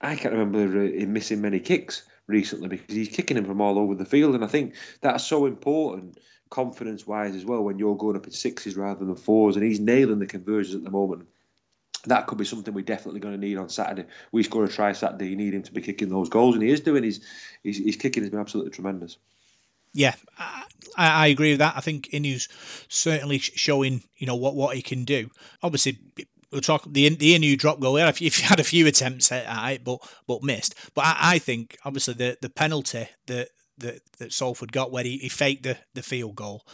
I 0.00 0.16
can't 0.16 0.34
remember 0.34 0.80
uh, 0.80 0.90
him 0.90 1.12
missing 1.12 1.40
many 1.42 1.60
kicks 1.60 2.02
recently 2.26 2.68
because 2.68 2.94
he's 2.94 3.08
kicking 3.08 3.36
him 3.36 3.44
from 3.44 3.60
all 3.60 3.78
over 3.78 3.94
the 3.94 4.04
field, 4.04 4.34
and 4.34 4.44
I 4.44 4.48
think 4.48 4.74
that's 5.00 5.24
so 5.24 5.46
important 5.46 6.18
confidence 6.50 7.06
wise 7.06 7.34
as 7.34 7.44
well 7.44 7.62
when 7.62 7.78
you're 7.78 7.96
going 7.96 8.16
up 8.16 8.26
in 8.26 8.32
sixes 8.32 8.76
rather 8.76 9.04
than 9.04 9.16
fours, 9.16 9.56
and 9.56 9.64
he's 9.64 9.80
nailing 9.80 10.20
the 10.20 10.26
conversions 10.26 10.76
at 10.76 10.84
the 10.84 10.90
moment. 10.90 11.26
that 12.06 12.26
could 12.26 12.38
be 12.38 12.44
something 12.44 12.74
we're 12.74 12.84
definitely 12.84 13.20
going 13.20 13.34
to 13.34 13.40
need 13.40 13.56
on 13.56 13.68
Saturday. 13.68 14.06
We 14.30 14.42
score 14.42 14.64
a 14.64 14.68
try 14.68 14.92
Saturday, 14.92 15.28
you 15.28 15.36
need 15.36 15.54
him 15.54 15.62
to 15.62 15.72
be 15.72 15.80
kicking 15.80 16.08
those 16.10 16.28
goals, 16.28 16.54
and 16.54 16.62
he 16.62 16.70
is 16.70 16.80
doing. 16.80 17.02
His 17.02 17.20
his, 17.62 17.78
his 17.78 17.96
kicking 17.96 18.22
has 18.22 18.30
been 18.30 18.40
absolutely 18.40 18.72
tremendous. 18.72 19.16
Yeah, 19.92 20.14
I, 20.38 20.64
I 20.96 21.26
agree 21.28 21.52
with 21.52 21.60
that. 21.60 21.76
I 21.76 21.80
think 21.80 22.12
Inu's 22.12 22.48
certainly 22.88 23.38
showing 23.38 24.02
you 24.16 24.26
know 24.26 24.36
what 24.36 24.54
what 24.54 24.76
he 24.76 24.82
can 24.82 25.04
do. 25.04 25.30
Obviously, 25.62 25.98
we'll 26.54 26.62
talk 26.62 26.84
the 26.86 27.08
the 27.10 27.38
Inu 27.38 27.58
drop 27.58 27.80
goal. 27.80 27.98
If 27.98 28.20
you 28.20 28.30
had 28.46 28.60
a 28.60 28.64
few 28.64 28.86
attempts 28.86 29.30
at 29.30 29.72
it, 29.72 29.84
but 29.84 29.98
but 30.26 30.42
missed. 30.42 30.74
But 30.94 31.04
I, 31.04 31.16
I 31.34 31.38
think 31.38 31.76
obviously 31.84 32.14
the 32.14 32.38
the 32.40 32.48
penalty 32.48 33.08
that 33.26 33.48
that, 33.78 34.00
that 34.18 34.32
Salford 34.32 34.72
got 34.72 34.92
where 34.92 35.04
he, 35.04 35.18
he 35.18 35.28
faked 35.28 35.64
the, 35.64 35.76
the 35.94 36.02
field 36.02 36.36
goal 36.36 36.64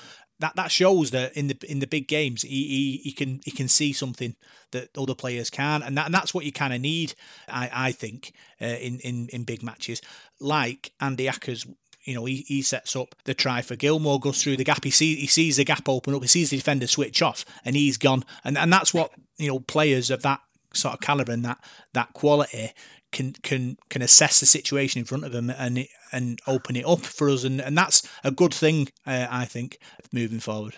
that 0.40 0.56
that 0.56 0.70
shows 0.70 1.10
that 1.12 1.37
in 1.37 1.46
the 1.46 1.58
in 1.68 1.78
the 1.78 1.87
big 1.87 2.08
games 2.08 2.42
he, 2.42 2.49
he, 2.49 2.96
he 3.04 3.12
can 3.12 3.40
he 3.44 3.50
can 3.50 3.68
see 3.68 3.92
something 3.92 4.34
that 4.72 4.88
other 4.96 5.14
players 5.14 5.50
can 5.50 5.82
and, 5.82 5.96
that, 5.96 6.06
and 6.06 6.14
that's 6.14 6.34
what 6.34 6.44
you 6.44 6.52
kind 6.52 6.75
of 6.75 6.80
need 6.80 7.14
I, 7.49 7.70
I 7.72 7.92
think 7.92 8.32
uh, 8.60 8.64
in, 8.64 8.99
in 9.00 9.28
in 9.28 9.44
big 9.44 9.62
matches 9.62 10.00
like 10.40 10.92
Andy 11.00 11.26
Ackers 11.26 11.66
you 12.04 12.14
know 12.14 12.25
he, 12.25 12.45
he 12.47 12.62
sets 12.62 12.97
up 12.97 13.14
the 13.25 13.35
try 13.35 13.62
for 13.62 13.76
Gilmore 13.76 14.21
goes 14.21 14.42
through 14.42 14.57
the 14.57 14.64
gap 14.64 14.85
he 14.85 14.90
sees 14.90 15.19
he 15.19 15.26
sees 15.26 15.57
the 15.57 15.64
gap 15.64 15.88
open 15.88 16.14
up 16.14 16.23
he 16.23 16.28
sees 16.28 16.50
the 16.50 16.57
defender 16.57 16.87
switch 16.87 17.23
off 17.23 17.45
and 17.64 17.76
he's 17.76 17.97
gone 17.97 18.25
and 18.45 18.57
and 18.57 18.73
that's 18.73 18.95
what 18.95 19.12
you 19.38 19.49
know 19.49 19.61
players 19.61 20.11
of 20.11 20.23
that 20.23 20.40
sort 20.73 20.95
of 20.95 21.00
caliber 21.00 21.33
and 21.33 21.45
that 21.45 21.59
that 21.92 22.12
quality 22.12 22.73
can 23.12 23.33
can 23.42 23.76
can 23.88 24.02
assess 24.02 24.40
the 24.40 24.47
situation 24.47 25.00
in 25.00 25.04
front 25.04 25.25
of 25.25 25.33
them 25.33 25.50
and 25.50 25.87
and 26.12 26.40
open 26.47 26.76
it 26.76 26.87
up 26.87 27.00
for 27.00 27.28
us, 27.28 27.45
and, 27.45 27.61
and 27.61 27.76
that's 27.76 28.07
a 28.25 28.30
good 28.30 28.54
thing, 28.54 28.88
uh, 29.07 29.26
I 29.30 29.45
think, 29.45 29.78
moving 30.12 30.40
forward. 30.40 30.76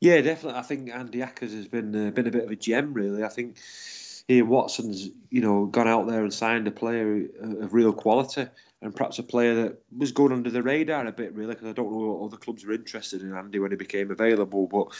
Yeah, 0.00 0.20
definitely. 0.20 0.58
I 0.58 0.62
think 0.62 0.90
Andy 0.90 1.18
Ackers 1.18 1.54
has 1.54 1.66
been 1.66 1.94
uh, 1.94 2.10
been 2.10 2.26
a 2.26 2.30
bit 2.30 2.44
of 2.44 2.50
a 2.50 2.56
gem, 2.56 2.94
really. 2.94 3.24
I 3.24 3.28
think 3.28 3.56
Ian 4.28 4.48
Watson's, 4.48 5.08
you 5.30 5.40
know, 5.40 5.66
gone 5.66 5.88
out 5.88 6.06
there 6.06 6.22
and 6.22 6.32
signed 6.32 6.66
a 6.66 6.72
player 6.72 7.26
of 7.40 7.72
real 7.72 7.92
quality, 7.92 8.46
and 8.86 8.94
perhaps 8.94 9.18
a 9.18 9.22
player 9.22 9.54
that 9.54 9.82
was 9.94 10.12
going 10.12 10.32
under 10.32 10.48
the 10.48 10.62
radar 10.62 11.06
a 11.06 11.12
bit, 11.12 11.34
really, 11.34 11.54
because 11.54 11.68
I 11.68 11.72
don't 11.72 11.90
know 11.90 11.98
what 11.98 12.26
other 12.26 12.36
clubs 12.36 12.64
were 12.64 12.72
interested 12.72 13.20
in 13.20 13.34
Andy 13.34 13.58
when 13.58 13.72
he 13.72 13.76
became 13.76 14.10
available. 14.10 14.66
But 14.66 14.94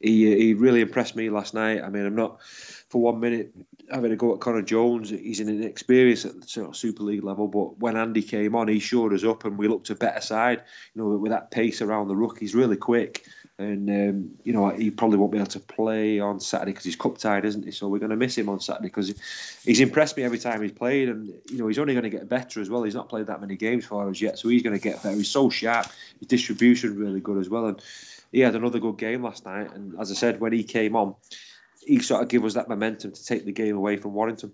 he 0.00 0.36
he 0.36 0.54
really 0.54 0.80
impressed 0.80 1.16
me 1.16 1.30
last 1.30 1.54
night. 1.54 1.82
I 1.82 1.88
mean, 1.88 2.04
I'm 2.04 2.16
not 2.16 2.42
for 2.42 3.00
one 3.00 3.20
minute 3.20 3.54
having 3.90 4.12
a 4.12 4.16
go 4.16 4.34
at 4.34 4.40
Connor 4.40 4.62
Jones. 4.62 5.10
He's 5.10 5.40
an 5.40 5.48
inexperienced 5.48 6.24
at 6.24 6.40
the 6.40 6.48
sort 6.48 6.68
of 6.68 6.76
Super 6.76 7.04
League 7.04 7.24
level, 7.24 7.46
but 7.48 7.78
when 7.78 7.96
Andy 7.96 8.22
came 8.22 8.54
on, 8.56 8.68
he 8.68 8.80
showed 8.80 9.14
us 9.14 9.24
up, 9.24 9.44
and 9.44 9.56
we 9.56 9.68
looked 9.68 9.90
a 9.90 9.94
better 9.94 10.20
side. 10.20 10.62
You 10.94 11.02
know, 11.02 11.16
with 11.16 11.30
that 11.30 11.50
pace 11.50 11.80
around 11.80 12.08
the 12.08 12.16
ruck, 12.16 12.38
he's 12.38 12.54
really 12.54 12.76
quick, 12.76 13.24
and 13.58 13.88
um, 13.90 14.30
you 14.44 14.52
know 14.52 14.68
he 14.68 14.90
probably 14.90 15.18
won't 15.18 15.32
be 15.32 15.38
able 15.38 15.48
to 15.48 15.60
play 15.60 16.20
on 16.20 16.40
Saturday 16.40 16.72
because 16.72 16.84
he's 16.84 16.96
cup 16.96 17.18
tied, 17.18 17.44
isn't 17.44 17.64
he? 17.64 17.70
So 17.70 17.88
we're 17.88 17.98
going 17.98 18.10
to 18.10 18.16
miss 18.16 18.36
him 18.36 18.48
on 18.48 18.60
Saturday 18.60 18.88
because 18.88 19.14
he's 19.64 19.80
impressed 19.80 20.16
me 20.16 20.22
every 20.22 20.38
time 20.38 20.62
he's 20.62 20.72
played, 20.72 21.08
and 21.08 21.28
you 21.50 21.58
know 21.58 21.68
he's 21.68 21.78
only 21.78 21.94
going 21.94 22.04
to 22.04 22.10
get 22.10 22.28
better 22.28 22.60
as 22.60 22.70
well. 22.70 22.82
He's 22.82 22.94
not 22.94 23.08
played 23.08 23.26
that 23.26 23.40
many 23.40 23.56
games 23.56 23.84
for 23.84 24.08
us 24.08 24.20
yet, 24.20 24.38
so 24.38 24.48
he's 24.48 24.62
going 24.62 24.76
to 24.76 24.82
get 24.82 25.02
better. 25.02 25.16
He's 25.16 25.30
so 25.30 25.50
sharp. 25.50 25.86
His 26.18 26.28
distribution 26.28 26.96
really 26.96 27.20
good 27.20 27.38
as 27.38 27.48
well, 27.48 27.66
and 27.66 27.82
he 28.32 28.40
had 28.40 28.54
another 28.54 28.78
good 28.78 28.98
game 28.98 29.22
last 29.22 29.44
night. 29.44 29.72
And 29.72 29.98
as 29.98 30.10
I 30.10 30.14
said, 30.14 30.40
when 30.40 30.52
he 30.52 30.62
came 30.64 30.96
on 30.96 31.14
he 31.88 31.98
sort 32.00 32.22
of 32.22 32.28
gave 32.28 32.44
us 32.44 32.54
that 32.54 32.68
momentum 32.68 33.12
to 33.12 33.24
take 33.24 33.44
the 33.44 33.52
game 33.52 33.76
away 33.76 33.96
from 33.96 34.12
Warrington. 34.12 34.52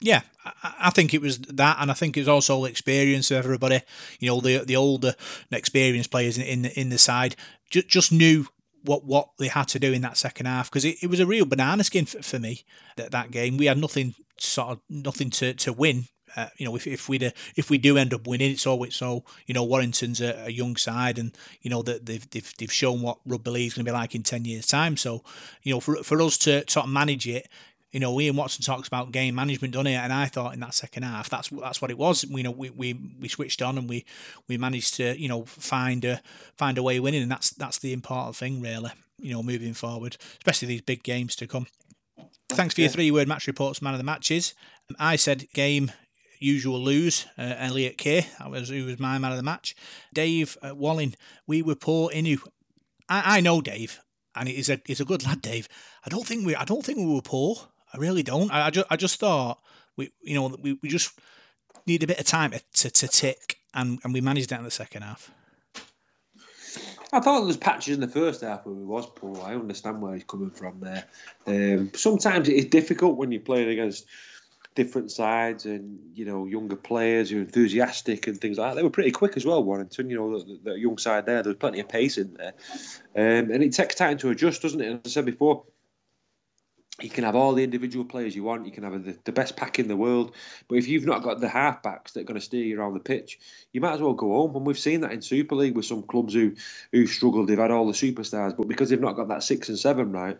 Yeah, 0.00 0.22
I 0.64 0.90
think 0.90 1.14
it 1.14 1.20
was 1.20 1.38
that, 1.38 1.76
and 1.78 1.88
I 1.88 1.94
think 1.94 2.16
it 2.16 2.20
was 2.22 2.28
also 2.28 2.64
experience 2.64 3.30
of 3.30 3.36
everybody. 3.36 3.82
You 4.18 4.30
know, 4.30 4.40
the 4.40 4.58
the 4.64 4.74
older, 4.74 5.14
experienced 5.52 6.10
players 6.10 6.38
in 6.38 6.44
in 6.44 6.62
the, 6.62 6.80
in 6.80 6.88
the 6.88 6.98
side 6.98 7.36
just, 7.72 7.88
just 7.88 8.12
knew 8.12 8.46
what 8.84 9.04
what 9.04 9.28
they 9.38 9.48
had 9.48 9.68
to 9.68 9.78
do 9.78 9.92
in 9.92 10.02
that 10.02 10.16
second 10.16 10.46
half 10.46 10.68
because 10.68 10.84
it, 10.84 10.96
it 11.02 11.06
was 11.06 11.20
a 11.20 11.26
real 11.26 11.46
banana 11.46 11.84
skin 11.84 12.04
for, 12.04 12.22
for 12.22 12.38
me 12.38 12.64
that 12.96 13.10
that 13.10 13.30
game. 13.30 13.56
We 13.56 13.66
had 13.66 13.78
nothing 13.78 14.14
sort 14.38 14.70
of 14.70 14.80
nothing 14.88 15.30
to, 15.30 15.54
to 15.54 15.72
win 15.72 16.06
uh, 16.36 16.46
you 16.56 16.64
know, 16.64 16.74
if, 16.76 16.86
if 16.86 17.08
we 17.08 17.18
if 17.56 17.68
we 17.68 17.78
do 17.78 17.98
end 17.98 18.14
up 18.14 18.26
winning, 18.26 18.52
it's 18.52 18.66
always 18.66 18.94
so 18.94 19.24
you 19.46 19.54
know 19.54 19.64
Warrington's 19.64 20.20
a, 20.20 20.46
a 20.46 20.50
young 20.50 20.76
side, 20.76 21.18
and 21.18 21.36
you 21.60 21.70
know 21.70 21.82
that 21.82 22.06
they've, 22.06 22.28
they've 22.30 22.54
they've 22.56 22.72
shown 22.72 23.02
what 23.02 23.18
rugby 23.26 23.50
league 23.50 23.66
is 23.68 23.74
going 23.74 23.84
to 23.84 23.90
be 23.90 23.94
like 23.94 24.14
in 24.14 24.22
ten 24.22 24.44
years' 24.44 24.66
time. 24.66 24.96
So, 24.96 25.22
you 25.62 25.74
know, 25.74 25.80
for 25.80 25.96
for 25.96 26.20
us 26.22 26.38
to 26.38 26.64
sort 26.68 26.86
of 26.86 26.92
manage 26.92 27.28
it, 27.28 27.48
you 27.92 28.00
know, 28.00 28.18
Ian 28.20 28.36
Watson 28.36 28.64
talks 28.64 28.88
about 28.88 29.12
game 29.12 29.34
management, 29.34 29.74
doesn't 29.74 29.86
it? 29.86 29.96
And 29.96 30.12
I 30.12 30.26
thought 30.26 30.54
in 30.54 30.60
that 30.60 30.74
second 30.74 31.02
half, 31.02 31.28
that's 31.28 31.50
that's 31.50 31.82
what 31.82 31.90
it 31.90 31.98
was. 31.98 32.24
You 32.24 32.42
know, 32.42 32.50
we, 32.50 32.70
we, 32.70 32.98
we 33.20 33.28
switched 33.28 33.60
on 33.60 33.76
and 33.76 33.88
we, 33.88 34.04
we 34.48 34.56
managed 34.56 34.94
to 34.94 35.18
you 35.20 35.28
know 35.28 35.44
find 35.44 36.04
a 36.04 36.20
find 36.56 36.78
a 36.78 36.82
way 36.82 36.98
winning, 36.98 37.22
and 37.22 37.30
that's 37.30 37.50
that's 37.50 37.78
the 37.78 37.92
important 37.92 38.36
thing 38.36 38.60
really. 38.60 38.90
You 39.18 39.34
know, 39.34 39.42
moving 39.42 39.74
forward, 39.74 40.16
especially 40.38 40.68
these 40.68 40.80
big 40.80 41.02
games 41.02 41.36
to 41.36 41.46
come. 41.46 41.66
Thanks 42.48 42.74
for 42.74 42.80
your 42.80 42.90
three 42.90 43.10
word 43.10 43.28
match 43.28 43.46
reports, 43.46 43.80
man 43.80 43.94
of 43.94 43.98
the 43.98 44.04
matches. 44.04 44.54
I 44.98 45.16
said 45.16 45.46
game 45.54 45.92
usual 46.38 46.80
lose, 46.80 47.26
uh, 47.38 47.54
Elliot 47.58 47.98
Kear. 47.98 48.22
That 48.38 48.50
was 48.50 48.70
who 48.70 48.86
was 48.86 48.98
my 48.98 49.18
man 49.18 49.30
of 49.30 49.36
the 49.36 49.42
match. 49.42 49.74
Dave 50.12 50.56
uh, 50.62 50.74
Walling, 50.74 51.14
we 51.46 51.62
were 51.62 51.76
poor 51.76 52.10
Inu. 52.10 52.38
I, 53.08 53.38
I 53.38 53.40
know 53.40 53.60
Dave, 53.60 54.00
and 54.34 54.48
he's 54.48 54.68
a 54.68 54.80
he's 54.86 55.00
a 55.00 55.04
good 55.04 55.24
lad, 55.24 55.42
Dave. 55.42 55.68
I 56.04 56.08
don't 56.08 56.26
think 56.26 56.46
we 56.46 56.56
I 56.56 56.64
don't 56.64 56.84
think 56.84 56.98
we 56.98 57.06
were 57.06 57.22
poor. 57.22 57.68
I 57.92 57.98
really 57.98 58.22
don't. 58.22 58.50
I, 58.50 58.66
I 58.66 58.70
just 58.70 58.86
I 58.90 58.96
just 58.96 59.20
thought 59.20 59.60
we 59.96 60.12
you 60.22 60.34
know 60.34 60.56
we, 60.60 60.78
we 60.82 60.88
just 60.88 61.18
need 61.86 62.02
a 62.02 62.06
bit 62.06 62.18
of 62.20 62.26
time 62.26 62.52
to, 62.52 62.90
to, 62.90 63.08
tick, 63.08 63.58
and, 63.74 63.98
and 64.04 64.12
we 64.12 64.20
managed 64.20 64.50
that 64.50 64.58
in 64.58 64.64
the 64.64 64.70
second 64.70 65.02
half. 65.02 65.30
I 67.12 67.20
thought 67.20 67.38
there 67.38 67.46
was 67.46 67.56
patches 67.56 67.94
in 67.94 68.00
the 68.00 68.08
first 68.08 68.40
half 68.40 68.64
where 68.64 68.74
we 68.74 68.84
was 68.84 69.06
poor. 69.06 69.42
I 69.42 69.54
understand 69.54 70.00
where 70.00 70.14
he's 70.14 70.24
coming 70.24 70.50
from 70.50 70.80
there. 70.80 71.04
Um, 71.46 71.90
sometimes 71.94 72.48
it 72.48 72.54
is 72.54 72.66
difficult 72.66 73.18
when 73.18 73.32
you're 73.32 73.42
playing 73.42 73.68
against 73.68 74.06
different 74.74 75.10
sides 75.10 75.66
and 75.66 75.98
you 76.14 76.24
know 76.24 76.46
younger 76.46 76.76
players 76.76 77.28
who 77.28 77.38
are 77.38 77.42
enthusiastic 77.42 78.26
and 78.26 78.40
things 78.40 78.56
like 78.56 78.70
that. 78.70 78.76
They 78.76 78.82
were 78.82 78.90
pretty 78.90 79.10
quick 79.10 79.36
as 79.36 79.44
well, 79.44 79.62
Warrington. 79.62 80.08
You 80.08 80.16
know 80.16 80.38
the, 80.38 80.58
the 80.62 80.78
young 80.78 80.96
side 80.96 81.26
there. 81.26 81.42
There 81.42 81.50
was 81.50 81.58
plenty 81.58 81.80
of 81.80 81.88
pace 81.88 82.16
in 82.16 82.34
there, 82.34 82.54
um, 83.14 83.50
and 83.50 83.62
it 83.62 83.72
takes 83.72 83.94
time 83.94 84.16
to 84.18 84.30
adjust, 84.30 84.62
doesn't 84.62 84.80
it? 84.80 84.92
As 84.92 85.00
I 85.04 85.08
said 85.10 85.26
before, 85.26 85.64
you 87.00 87.08
can 87.08 87.24
have 87.24 87.34
all 87.34 87.54
the 87.54 87.64
individual 87.64 88.04
players 88.04 88.36
you 88.36 88.44
want. 88.44 88.66
You 88.66 88.72
can 88.72 88.84
have 88.84 89.04
the, 89.04 89.16
the 89.24 89.32
best 89.32 89.56
pack 89.56 89.78
in 89.78 89.88
the 89.88 89.96
world, 89.96 90.34
but 90.68 90.76
if 90.76 90.88
you've 90.88 91.06
not 91.06 91.22
got 91.22 91.40
the 91.40 91.46
halfbacks 91.46 92.12
that 92.12 92.20
are 92.20 92.24
going 92.24 92.38
to 92.38 92.44
steer 92.44 92.64
you 92.64 92.78
around 92.78 92.94
the 92.94 93.00
pitch, 93.00 93.38
you 93.72 93.80
might 93.80 93.94
as 93.94 94.00
well 94.00 94.12
go 94.12 94.28
home. 94.28 94.54
And 94.54 94.66
we've 94.66 94.78
seen 94.78 95.00
that 95.00 95.12
in 95.12 95.22
Super 95.22 95.54
League 95.54 95.74
with 95.74 95.86
some 95.86 96.02
clubs 96.02 96.34
who 96.34 96.54
who 96.92 97.06
struggled. 97.06 97.48
They've 97.48 97.58
had 97.58 97.70
all 97.70 97.86
the 97.86 97.92
superstars, 97.92 98.56
but 98.56 98.68
because 98.68 98.90
they've 98.90 99.00
not 99.00 99.16
got 99.16 99.28
that 99.28 99.42
six 99.42 99.68
and 99.68 99.78
seven 99.78 100.12
right, 100.12 100.38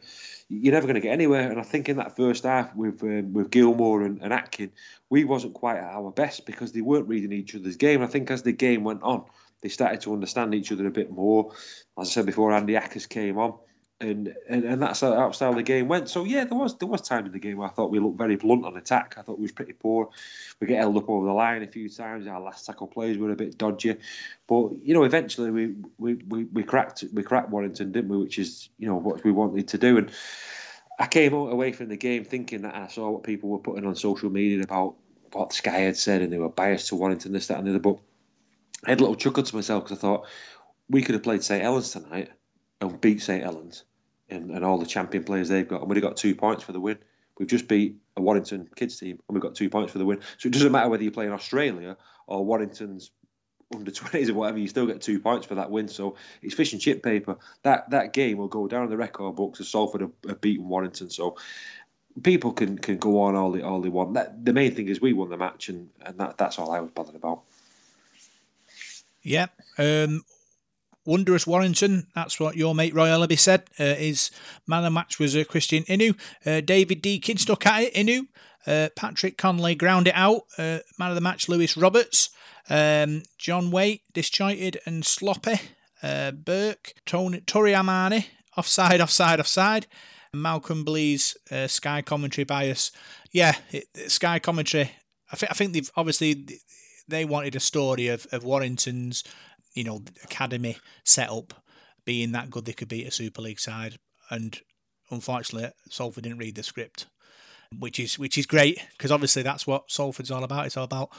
you're 0.48 0.74
never 0.74 0.86
going 0.86 0.96
to 0.96 1.00
get 1.00 1.12
anywhere. 1.12 1.50
And 1.50 1.58
I 1.58 1.64
think 1.64 1.88
in 1.88 1.96
that 1.96 2.16
first 2.16 2.44
half 2.44 2.74
with 2.76 3.02
um, 3.02 3.32
with 3.32 3.50
Gilmore 3.50 4.02
and, 4.02 4.20
and 4.22 4.32
Atkin, 4.32 4.72
we 5.08 5.24
wasn't 5.24 5.54
quite 5.54 5.78
at 5.78 5.94
our 5.94 6.10
best 6.10 6.44
because 6.44 6.72
they 6.72 6.82
weren't 6.82 7.08
reading 7.08 7.32
each 7.32 7.54
other's 7.54 7.76
game. 7.76 8.02
I 8.02 8.06
think 8.06 8.30
as 8.30 8.42
the 8.42 8.52
game 8.52 8.84
went 8.84 9.02
on, 9.02 9.24
they 9.62 9.70
started 9.70 10.02
to 10.02 10.12
understand 10.12 10.54
each 10.54 10.70
other 10.70 10.86
a 10.86 10.90
bit 10.90 11.10
more. 11.10 11.52
As 11.98 12.08
I 12.08 12.12
said 12.12 12.26
before, 12.26 12.52
Andy 12.52 12.74
Ackers 12.74 13.08
came 13.08 13.38
on 13.38 13.54
and, 14.02 14.34
and 14.48 14.64
and 14.64 14.82
that's 14.82 15.00
how, 15.00 15.30
how 15.30 15.52
the 15.52 15.62
game 15.62 15.88
went. 15.88 16.08
So 16.08 16.24
yeah, 16.24 16.44
there 16.44 16.58
was 16.58 16.76
there 16.78 16.88
was 16.88 17.00
time 17.00 17.24
in 17.24 17.32
the 17.32 17.38
game 17.38 17.58
where 17.58 17.68
I 17.68 17.70
thought 17.70 17.90
we 17.90 18.00
looked 18.00 18.18
very 18.18 18.36
blunt 18.36 18.64
on 18.64 18.76
attack. 18.76 19.14
I 19.16 19.22
thought 19.22 19.38
we 19.38 19.42
was 19.42 19.52
pretty 19.52 19.72
poor. 19.72 20.10
We 20.60 20.66
get 20.66 20.78
held 20.78 20.96
up 20.96 21.08
over 21.08 21.26
the 21.26 21.32
line 21.32 21.62
a 21.62 21.66
few 21.66 21.88
times. 21.88 22.26
Our 22.26 22.40
last 22.40 22.66
tackle 22.66 22.88
plays 22.88 23.16
were 23.16 23.30
a 23.30 23.36
bit 23.36 23.56
dodgy, 23.56 23.96
but 24.48 24.70
you 24.82 24.94
know 24.94 25.04
eventually 25.04 25.50
we 25.50 25.74
we, 25.98 26.14
we, 26.14 26.44
we 26.44 26.62
cracked 26.62 27.04
we 27.12 27.22
cracked 27.22 27.50
Warrington, 27.50 27.92
didn't 27.92 28.10
we? 28.10 28.18
Which 28.18 28.38
is 28.38 28.68
you 28.78 28.88
know 28.88 28.96
what 28.96 29.24
we 29.24 29.30
wanted 29.30 29.68
to 29.68 29.78
do. 29.78 29.98
And 29.98 30.10
I 30.98 31.06
came 31.06 31.32
away 31.32 31.72
from 31.72 31.88
the 31.88 31.96
game 31.96 32.24
thinking 32.24 32.62
that 32.62 32.74
I 32.74 32.88
saw 32.88 33.10
what 33.10 33.22
people 33.22 33.50
were 33.50 33.58
putting 33.58 33.86
on 33.86 33.94
social 33.94 34.30
media 34.30 34.62
about 34.62 34.96
what 35.32 35.52
Sky 35.52 35.78
had 35.78 35.96
said, 35.96 36.22
and 36.22 36.32
they 36.32 36.38
were 36.38 36.48
biased 36.48 36.88
to 36.88 36.96
Warrington, 36.96 37.32
this, 37.32 37.46
that, 37.46 37.58
and 37.58 37.66
the 37.66 37.70
other. 37.70 37.78
But 37.78 37.98
I 38.84 38.90
had 38.90 39.00
a 39.00 39.02
little 39.02 39.16
chuckle 39.16 39.44
to 39.44 39.56
myself 39.56 39.84
because 39.84 39.98
I 39.98 40.00
thought 40.00 40.26
we 40.88 41.02
could 41.02 41.14
have 41.14 41.22
played 41.22 41.42
St 41.42 41.62
Helens 41.62 41.92
tonight 41.92 42.30
and 42.80 43.00
beat 43.00 43.22
St 43.22 43.42
Helens 43.42 43.84
and, 44.32 44.50
and 44.50 44.64
all 44.64 44.78
the 44.78 44.86
champion 44.86 45.24
players 45.24 45.48
they've 45.48 45.68
got, 45.68 45.80
and 45.80 45.88
we'd 45.88 45.96
have 45.96 46.02
got 46.02 46.16
two 46.16 46.34
points 46.34 46.64
for 46.64 46.72
the 46.72 46.80
win. 46.80 46.98
We've 47.38 47.48
just 47.48 47.68
beat 47.68 47.96
a 48.16 48.22
Warrington 48.22 48.68
kids 48.74 48.98
team, 48.98 49.18
and 49.28 49.34
we've 49.34 49.42
got 49.42 49.54
two 49.54 49.70
points 49.70 49.92
for 49.92 49.98
the 49.98 50.04
win. 50.04 50.20
So 50.38 50.48
it 50.48 50.52
doesn't 50.52 50.72
matter 50.72 50.88
whether 50.88 51.02
you 51.02 51.10
play 51.10 51.26
in 51.26 51.32
Australia 51.32 51.96
or 52.26 52.44
Warrington's 52.44 53.10
under 53.74 53.90
20s 53.90 54.28
or 54.28 54.34
whatever, 54.34 54.58
you 54.58 54.68
still 54.68 54.86
get 54.86 55.00
two 55.00 55.18
points 55.18 55.46
for 55.46 55.54
that 55.56 55.70
win. 55.70 55.88
So 55.88 56.16
it's 56.42 56.54
fish 56.54 56.72
and 56.72 56.80
chip 56.80 57.02
paper. 57.02 57.38
That 57.62 57.90
that 57.90 58.12
game 58.12 58.38
will 58.38 58.48
go 58.48 58.68
down 58.68 58.84
in 58.84 58.90
the 58.90 58.96
record 58.96 59.36
books 59.36 59.60
as 59.60 59.68
Salford 59.68 60.02
have, 60.02 60.12
have 60.28 60.40
beaten 60.40 60.68
Warrington. 60.68 61.10
So 61.10 61.36
people 62.22 62.52
can 62.52 62.78
can 62.78 62.98
go 62.98 63.22
on 63.22 63.34
all 63.34 63.52
they 63.52 63.62
all 63.62 63.80
they 63.80 63.88
want. 63.88 64.14
That, 64.14 64.44
the 64.44 64.52
main 64.52 64.74
thing 64.74 64.88
is 64.88 65.00
we 65.00 65.12
won 65.12 65.30
the 65.30 65.36
match, 65.36 65.68
and 65.68 65.88
and 66.04 66.18
that, 66.18 66.36
that's 66.38 66.58
all 66.58 66.70
I 66.70 66.80
was 66.80 66.90
bothered 66.90 67.14
about. 67.14 67.42
Yeah. 69.22 69.46
Um, 69.78 70.24
Wondrous 71.04 71.46
Warrington, 71.46 72.06
that's 72.14 72.38
what 72.38 72.56
your 72.56 72.74
mate 72.74 72.94
Roy 72.94 73.08
Ellaby 73.08 73.38
said. 73.38 73.64
Uh, 73.78 73.94
his 73.94 74.30
man 74.66 74.80
of 74.80 74.84
the 74.84 74.90
match 74.90 75.18
was 75.18 75.34
uh, 75.34 75.40
Krisnan 75.40 75.86
Inu. 75.86 76.18
Uh, 76.46 76.60
David 76.60 77.02
Deakin 77.02 77.36
stuck 77.36 77.66
at 77.66 77.82
it, 77.82 77.94
Inu. 77.94 78.26
Uh, 78.66 78.88
Patrick 78.94 79.36
Conley 79.36 79.74
ground 79.74 80.06
it 80.08 80.14
out. 80.14 80.42
Uh, 80.56 80.78
man 80.98 81.10
of 81.10 81.14
the 81.14 81.20
match, 81.20 81.48
Lewis 81.48 81.76
Roberts. 81.76 82.30
Um, 82.70 83.22
John 83.38 83.70
Waite, 83.70 84.02
disjointed 84.12 84.78
and 84.86 85.04
sloppy. 85.04 85.60
Uh, 86.02 86.30
Burke, 86.30 86.94
Tony, 87.06 87.40
Tori 87.40 87.74
Amani, 87.74 88.26
offside, 88.56 89.00
offside, 89.00 89.40
offside. 89.40 89.86
Malcolm 90.34 90.84
Blee's 90.84 91.36
uh, 91.50 91.66
Sky 91.66 92.00
commentary 92.02 92.44
bias. 92.44 92.90
Yeah, 93.30 93.56
it, 93.70 93.84
Sky 94.10 94.38
commentary. 94.38 94.92
I 95.30 95.36
think 95.36 95.50
I 95.50 95.54
think 95.54 95.72
they've 95.72 95.90
obviously 95.96 96.60
they 97.08 97.24
wanted 97.24 97.54
a 97.54 97.60
story 97.60 98.08
of, 98.08 98.26
of 98.32 98.44
Warrington's, 98.44 99.24
you 99.74 99.84
know, 99.84 100.02
academy 100.24 100.76
setup 101.04 101.54
being 102.04 102.32
that 102.32 102.50
good 102.50 102.64
they 102.64 102.72
could 102.72 102.88
beat 102.88 103.06
a 103.06 103.10
Super 103.10 103.42
League 103.42 103.60
side, 103.60 103.98
and 104.30 104.60
unfortunately, 105.10 105.70
Salford 105.88 106.24
didn't 106.24 106.38
read 106.38 106.56
the 106.56 106.62
script, 106.62 107.06
which 107.78 107.98
is 108.00 108.18
which 108.18 108.36
is 108.36 108.46
great 108.46 108.78
because 108.92 109.12
obviously 109.12 109.42
that's 109.42 109.66
what 109.66 109.90
Salford's 109.90 110.30
all 110.30 110.44
about. 110.44 110.66
It's 110.66 110.76
all 110.76 110.84
about 110.84 111.10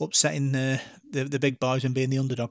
upsetting 0.00 0.52
the 0.52 0.80
the, 1.10 1.24
the 1.24 1.38
big 1.38 1.60
boys 1.60 1.84
and 1.84 1.94
being 1.94 2.10
the 2.10 2.18
underdog. 2.18 2.50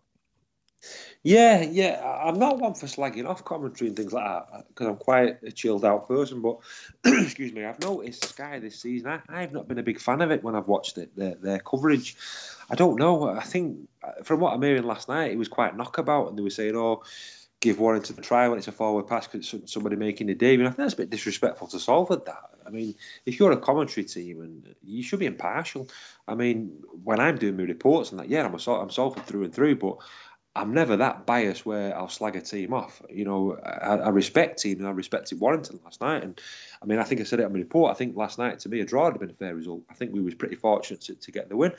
Yeah, 1.23 1.61
yeah. 1.61 2.01
I'm 2.23 2.39
not 2.39 2.59
one 2.59 2.73
for 2.73 2.85
slagging 2.85 3.27
off 3.27 3.43
commentary 3.43 3.89
and 3.89 3.97
things 3.97 4.13
like 4.13 4.23
that 4.23 4.47
uh, 4.53 4.61
because 4.67 4.87
I'm 4.87 4.95
quite 4.95 5.37
a 5.43 5.51
chilled 5.51 5.83
out 5.83 6.07
person. 6.07 6.41
But 6.41 6.59
excuse 7.05 7.51
me, 7.51 7.65
I've 7.65 7.79
noticed 7.81 8.25
Sky 8.25 8.59
this 8.59 8.79
season. 8.79 9.09
I, 9.09 9.21
I've 9.27 9.51
not 9.51 9.67
been 9.67 9.79
a 9.79 9.83
big 9.83 9.99
fan 9.99 10.21
of 10.21 10.31
it 10.31 10.43
when 10.43 10.55
I've 10.55 10.67
watched 10.67 10.97
it. 10.97 11.15
Their, 11.15 11.35
their 11.35 11.59
coverage. 11.59 12.15
I 12.69 12.75
don't 12.75 12.97
know. 12.97 13.27
I 13.29 13.43
think 13.43 13.89
uh, 14.01 14.23
from 14.23 14.39
what 14.39 14.53
I'm 14.53 14.61
hearing 14.61 14.83
last 14.83 15.09
night, 15.09 15.31
it 15.31 15.37
was 15.37 15.49
quite 15.49 15.75
knockabout, 15.75 16.29
and 16.29 16.37
they 16.37 16.43
were 16.43 16.49
saying, 16.49 16.75
"Oh, 16.75 17.03
give 17.59 17.79
Warrington 17.79 18.17
a 18.17 18.21
try 18.21 18.47
when 18.47 18.57
it's 18.57 18.69
a 18.69 18.71
forward 18.71 19.07
pass 19.07 19.27
because 19.27 19.53
somebody 19.65 19.97
making 19.97 20.27
the 20.27 20.35
debut." 20.35 20.65
And 20.65 20.67
I 20.67 20.71
think 20.71 20.85
that's 20.85 20.93
a 20.93 20.97
bit 20.97 21.09
disrespectful 21.09 21.67
to 21.67 21.79
Salford. 21.79 22.25
That 22.27 22.49
I 22.65 22.69
mean, 22.69 22.95
if 23.25 23.39
you're 23.39 23.51
a 23.51 23.57
commentary 23.57 24.05
team 24.05 24.41
and 24.41 24.75
you 24.83 25.03
should 25.03 25.19
be 25.19 25.25
impartial. 25.25 25.89
I 26.27 26.35
mean, 26.35 26.83
when 27.03 27.19
I'm 27.19 27.37
doing 27.37 27.57
my 27.57 27.63
reports 27.63 28.11
and 28.11 28.19
that, 28.19 28.29
yeah, 28.29 28.45
I'm 28.45 28.53
a 28.53 28.71
I'm 28.71 28.91
Salford 28.91 29.25
through 29.25 29.45
and 29.45 29.53
through, 29.53 29.77
but 29.77 29.97
I'm 30.59 30.73
never 30.73 30.97
that 30.97 31.25
biased 31.25 31.65
where 31.65 31.97
I'll 31.97 32.09
slag 32.09 32.35
a 32.35 32.41
team 32.41 32.73
off. 32.73 33.01
You 33.09 33.23
know, 33.23 33.57
I, 33.63 33.95
I 33.95 34.09
respect 34.09 34.61
teams 34.61 34.79
and 34.79 34.87
I 34.87 34.91
respected 34.91 35.39
Warrington 35.39 35.79
last 35.85 36.01
night. 36.01 36.23
And 36.23 36.39
I 36.81 36.85
mean, 36.85 36.99
I 36.99 37.03
think 37.03 37.21
I 37.21 37.23
said 37.23 37.39
it 37.39 37.45
on 37.45 37.53
my 37.53 37.59
report. 37.59 37.91
I 37.91 37.93
think 37.93 38.17
last 38.17 38.37
night 38.37 38.59
to 38.59 38.69
me 38.69 38.81
a 38.81 38.85
draw 38.85 39.05
would 39.05 39.13
have 39.13 39.21
been 39.21 39.29
a 39.29 39.33
fair 39.33 39.55
result. 39.55 39.83
I 39.89 39.93
think 39.93 40.13
we 40.13 40.21
was 40.21 40.35
pretty 40.35 40.55
fortunate 40.55 41.01
to, 41.01 41.15
to 41.15 41.31
get 41.31 41.47
the 41.47 41.55
win. 41.55 41.71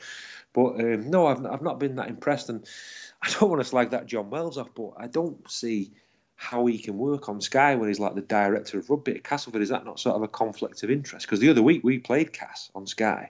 But 0.53 0.79
um, 0.79 1.11
no, 1.11 1.27
I've, 1.27 1.45
I've 1.45 1.61
not 1.61 1.79
been 1.79 1.95
that 1.97 2.09
impressed. 2.09 2.49
And 2.49 2.67
I 3.21 3.29
don't 3.29 3.49
want 3.49 3.61
to 3.61 3.67
slag 3.67 3.91
that 3.91 4.07
Jon 4.07 4.31
Wells 4.31 4.57
off, 4.57 4.73
but 4.73 4.93
I 4.97 5.05
don't 5.07 5.49
see 5.49 5.91
how 6.35 6.65
he 6.65 6.79
can 6.79 6.97
work 6.97 7.29
on 7.29 7.39
Sky 7.39 7.75
when 7.75 7.87
he's 7.87 7.99
like 7.99 8.15
the 8.15 8.21
director 8.21 8.79
of 8.79 8.89
rugby 8.89 9.13
at 9.13 9.23
Castleford. 9.23 9.61
Is 9.61 9.69
that 9.69 9.85
not 9.85 9.99
sort 9.99 10.15
of 10.15 10.23
a 10.23 10.27
conflict 10.27 10.81
of 10.81 10.89
interest? 10.89 11.27
Because 11.27 11.39
the 11.39 11.49
other 11.49 11.61
week 11.61 11.83
we 11.83 11.99
played 11.99 12.33
Cass 12.33 12.71
on 12.73 12.87
Sky, 12.87 13.29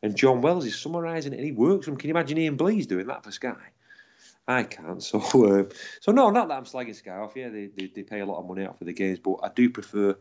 and 0.00 0.14
Jon 0.14 0.42
Wells 0.42 0.64
is 0.64 0.78
summarising 0.78 1.32
it, 1.32 1.36
and 1.38 1.44
he 1.44 1.50
works 1.50 1.86
from. 1.86 1.96
Can 1.96 2.08
you 2.08 2.14
imagine 2.14 2.38
Ian 2.38 2.56
Blease 2.56 2.86
doing 2.86 3.08
that 3.08 3.24
for 3.24 3.32
Sky? 3.32 3.56
I 4.48 4.64
can't. 4.64 5.02
So, 5.02 5.18
uh, 5.20 5.64
so 6.00 6.12
no, 6.12 6.30
not 6.30 6.48
that 6.48 6.56
I'm 6.56 6.64
slagging 6.64 6.94
Sky 6.94 7.16
off. 7.16 7.32
Yeah, 7.36 7.48
they, 7.48 7.66
they, 7.66 7.86
they 7.86 8.02
pay 8.02 8.20
a 8.20 8.26
lot 8.26 8.38
of 8.38 8.46
money 8.46 8.64
out 8.64 8.78
for 8.78 8.84
the 8.84 8.92
games, 8.92 9.18
but 9.18 9.36
I 9.42 9.50
do 9.54 9.70
prefer 9.70 10.16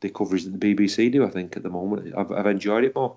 the 0.00 0.10
coverage 0.10 0.44
that 0.44 0.58
the 0.58 0.74
BBC 0.74 1.10
do. 1.10 1.24
I 1.24 1.30
think 1.30 1.56
at 1.56 1.62
the 1.62 1.70
moment, 1.70 2.14
I've, 2.16 2.30
I've 2.32 2.46
enjoyed 2.46 2.84
it 2.84 2.94
more. 2.94 3.16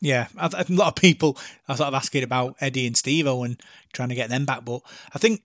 Yeah, 0.00 0.26
a 0.36 0.64
lot 0.68 0.88
of 0.88 0.94
people 0.96 1.38
are 1.68 1.76
sort 1.76 1.86
of 1.86 1.94
asking 1.94 2.24
about 2.24 2.56
Eddie 2.60 2.88
and 2.88 2.96
Stevo 2.96 3.46
and 3.46 3.62
trying 3.92 4.08
to 4.08 4.16
get 4.16 4.30
them 4.30 4.44
back, 4.44 4.64
but 4.64 4.82
I 5.14 5.18
think 5.18 5.42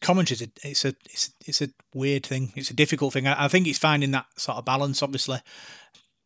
commentary 0.00 0.50
it's 0.62 0.84
a 0.84 0.94
it's 1.04 1.30
it's 1.46 1.62
a 1.62 1.68
weird 1.94 2.26
thing. 2.26 2.52
It's 2.56 2.70
a 2.70 2.74
difficult 2.74 3.14
thing. 3.14 3.26
I, 3.26 3.46
I 3.46 3.48
think 3.48 3.66
it's 3.66 3.78
finding 3.78 4.10
that 4.10 4.26
sort 4.36 4.58
of 4.58 4.66
balance. 4.66 5.02
Obviously, 5.02 5.38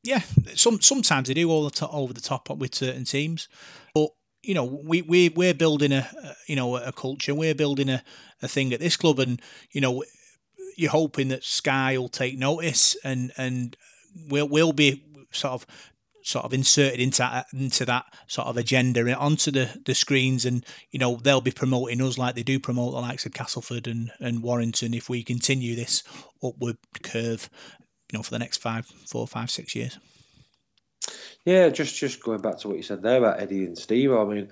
yeah. 0.03 0.23
Some 0.55 0.81
sometimes 0.81 1.29
they 1.29 1.35
do 1.35 1.49
all 1.49 1.65
the 1.65 1.71
to, 1.71 1.89
over 1.91 2.13
the 2.13 2.21
top 2.21 2.51
with 2.51 2.75
certain 2.75 3.05
teams, 3.05 3.49
but 3.95 4.11
you 4.43 4.55
know, 4.55 4.65
we 4.65 5.03
we 5.03 5.29
we're 5.31 5.55
building 5.55 5.93
a 5.93 6.09
you 6.47 6.57
know 6.57 6.77
a 6.77 6.93
culture. 6.93 7.35
We're 7.35 7.55
building 7.55 7.89
a, 7.89 8.03
a 8.43 8.49
thing 8.49 8.73
at 8.73 8.81
this 8.81 8.97
club, 8.97 9.19
and 9.19 9.41
you 9.71 9.81
know, 9.81 10.05
you're 10.77 10.91
hoping 10.91 11.29
that 11.29 11.45
Sky 11.45 11.97
will 11.99 12.09
take 12.09 12.39
notice 12.39 12.97
and 13.05 13.33
and 13.37 13.77
we'll 14.29 14.49
we'll 14.49 14.73
be 14.73 15.05
sort 15.33 15.55
of 15.55 15.67
sort 16.23 16.45
of 16.45 16.53
inserted 16.53 17.01
into 17.01 17.45
into 17.53 17.85
that 17.85 18.05
sort 18.27 18.47
of 18.49 18.57
agenda 18.57 19.17
onto 19.17 19.51
the, 19.51 19.81
the 19.87 19.95
screens 19.95 20.45
and 20.45 20.65
you 20.91 20.99
know 20.99 21.17
they'll 21.17 21.41
be 21.41 21.51
promoting 21.51 22.03
us 22.03 22.19
like 22.19 22.35
they 22.35 22.43
do 22.43 22.61
promote 22.61 22.93
the 22.93 23.01
likes 23.01 23.25
of 23.25 23.33
Castleford 23.33 23.87
and, 23.87 24.11
and 24.21 24.43
Warrington 24.43 24.93
if 24.93 25.09
we 25.09 25.23
continue 25.23 25.75
this 25.75 26.03
upward 26.43 26.77
curve 27.03 27.49
you 28.13 28.19
know 28.19 28.23
for 28.23 28.31
the 28.31 28.39
next 28.39 28.59
five 28.59 28.87
four 29.07 29.27
five 29.27 29.51
six 29.51 29.75
years 29.75 29.99
yeah, 31.45 31.69
just 31.69 31.97
just 31.97 32.23
going 32.23 32.41
back 32.41 32.59
to 32.59 32.69
what 32.69 32.77
you 32.77 32.83
said 32.83 33.03
there 33.03 33.19
about 33.19 33.41
Eddie 33.41 33.65
and 33.65 33.79
Steve. 33.79 34.13
I 34.13 34.25
mean, 34.25 34.49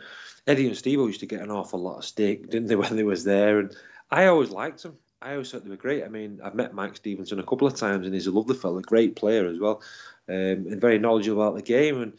Eddie 0.47 0.67
and 0.67 0.77
Steve 0.77 0.99
used 0.99 1.21
to 1.21 1.27
get 1.27 1.43
an 1.43 1.51
awful 1.51 1.81
lot 1.81 1.99
of 1.99 2.05
stick, 2.05 2.49
didn't 2.49 2.69
they, 2.69 2.77
when 2.77 2.97
they 2.97 3.03
was 3.03 3.25
there? 3.25 3.61
And 3.61 3.77
I 4.11 4.27
always 4.27 4.51
liked 4.51 4.83
them. 4.83 4.97
I 5.21 5.33
always 5.33 5.51
thought 5.51 5.65
they 5.65 5.71
were 5.71 5.77
great. 5.77 6.05
I 6.05 6.09
mean, 6.09 6.41
I've 6.43 6.55
met 6.55 6.75
Mike 6.75 6.97
Stephenson 6.97 7.41
a 7.41 7.45
couple 7.45 7.67
of 7.67 7.75
times, 7.75 8.07
and 8.07 8.15
he's 8.15 8.29
a 8.29 8.33
lovely 8.33 8.57
fella, 8.57 8.83
great 8.83 9.17
player 9.17 9.47
as 9.47 9.59
well, 9.59 9.83
um, 10.29 10.35
and 10.35 10.81
very 10.81 10.99
knowledgeable 10.99 11.43
about 11.43 11.57
the 11.57 11.63
game. 11.63 12.01
And 12.01 12.13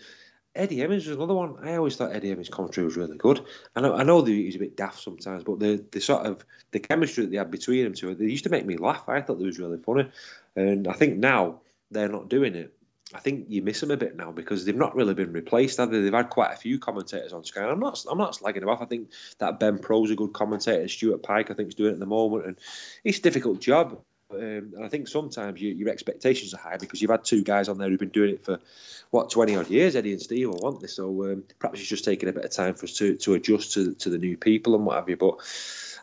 Eddie 0.53 0.79
Hemmings 0.79 1.07
was 1.07 1.15
another 1.15 1.33
one. 1.33 1.55
I 1.63 1.75
always 1.75 1.95
thought 1.95 2.11
Eddie 2.13 2.29
Hemmings' 2.29 2.49
commentary 2.49 2.85
was 2.85 2.97
really 2.97 3.17
good. 3.17 3.45
I 3.75 3.81
know, 3.81 3.95
I 3.95 4.03
know 4.03 4.23
he's 4.23 4.57
a 4.57 4.59
bit 4.59 4.75
daft 4.75 5.01
sometimes, 5.01 5.43
but 5.43 5.59
the, 5.59 5.83
the 5.91 6.01
sort 6.01 6.25
of 6.25 6.43
the 6.71 6.79
chemistry 6.79 7.23
that 7.23 7.31
they 7.31 7.37
had 7.37 7.51
between 7.51 7.85
them 7.85 7.93
two, 7.93 8.13
they 8.13 8.25
used 8.25 8.43
to 8.43 8.49
make 8.49 8.65
me 8.65 8.75
laugh. 8.75 9.07
I 9.07 9.21
thought 9.21 9.39
it 9.39 9.45
was 9.45 9.59
really 9.59 9.77
funny, 9.77 10.09
and 10.55 10.87
I 10.87 10.93
think 10.93 11.17
now 11.17 11.61
they're 11.91 12.09
not 12.09 12.29
doing 12.29 12.55
it. 12.55 12.73
I 13.13 13.19
think 13.19 13.47
you 13.49 13.63
miss 13.63 13.79
them 13.79 13.89
a 13.89 13.97
bit 13.97 14.15
now 14.15 14.31
because 14.31 14.65
they've 14.65 14.75
not 14.75 14.95
really 14.95 15.15
been 15.15 15.33
replaced. 15.33 15.77
Have 15.77 15.89
they? 15.89 16.01
They've 16.01 16.13
had 16.13 16.29
quite 16.29 16.53
a 16.53 16.57
few 16.57 16.77
commentators 16.77 17.33
on 17.33 17.43
Sky. 17.43 17.63
I'm 17.63 17.79
not, 17.79 18.05
I'm 18.09 18.19
not 18.19 18.33
slagging 18.33 18.59
them 18.59 18.69
off. 18.69 18.81
I 18.81 18.85
think 18.85 19.09
that 19.39 19.59
Ben 19.59 19.79
Pro's 19.79 20.09
is 20.09 20.13
a 20.13 20.15
good 20.15 20.33
commentator. 20.33 20.87
Stuart 20.87 21.23
Pyke, 21.23 21.49
I 21.49 21.55
think, 21.55 21.69
is 21.69 21.75
doing 21.75 21.91
it 21.91 21.93
at 21.93 21.99
the 21.99 22.05
moment, 22.05 22.45
and 22.45 22.57
it's 23.03 23.17
a 23.17 23.21
difficult 23.21 23.61
job. 23.61 23.99
Um, 24.31 24.73
and 24.75 24.85
I 24.85 24.89
think 24.89 25.07
sometimes 25.07 25.59
you, 25.59 25.73
your 25.73 25.89
expectations 25.89 26.53
are 26.53 26.57
high 26.57 26.77
because 26.77 27.01
you've 27.01 27.09
had 27.09 27.23
two 27.23 27.43
guys 27.43 27.67
on 27.67 27.79
there 27.79 27.89
who've 27.89 27.97
been 27.97 28.09
doing 28.09 28.35
it 28.35 28.45
for 28.45 28.59
what 29.09 29.31
twenty 29.31 29.55
odd 29.55 29.71
years, 29.71 29.95
Eddie 29.95 30.11
and 30.11 30.21
Steve, 30.21 30.49
or 30.49 30.59
want 30.61 30.79
this. 30.79 30.97
So 30.97 31.31
um, 31.31 31.45
perhaps 31.57 31.79
it's 31.79 31.89
just 31.89 32.05
taking 32.05 32.29
a 32.29 32.33
bit 32.33 32.45
of 32.45 32.51
time 32.51 32.75
for 32.75 32.85
us 32.85 32.93
to, 32.97 33.15
to 33.15 33.33
adjust 33.33 33.73
to 33.73 33.95
to 33.95 34.09
the 34.11 34.19
new 34.19 34.37
people 34.37 34.75
and 34.75 34.85
what 34.85 34.97
have 34.97 35.09
you. 35.09 35.17
But 35.17 35.39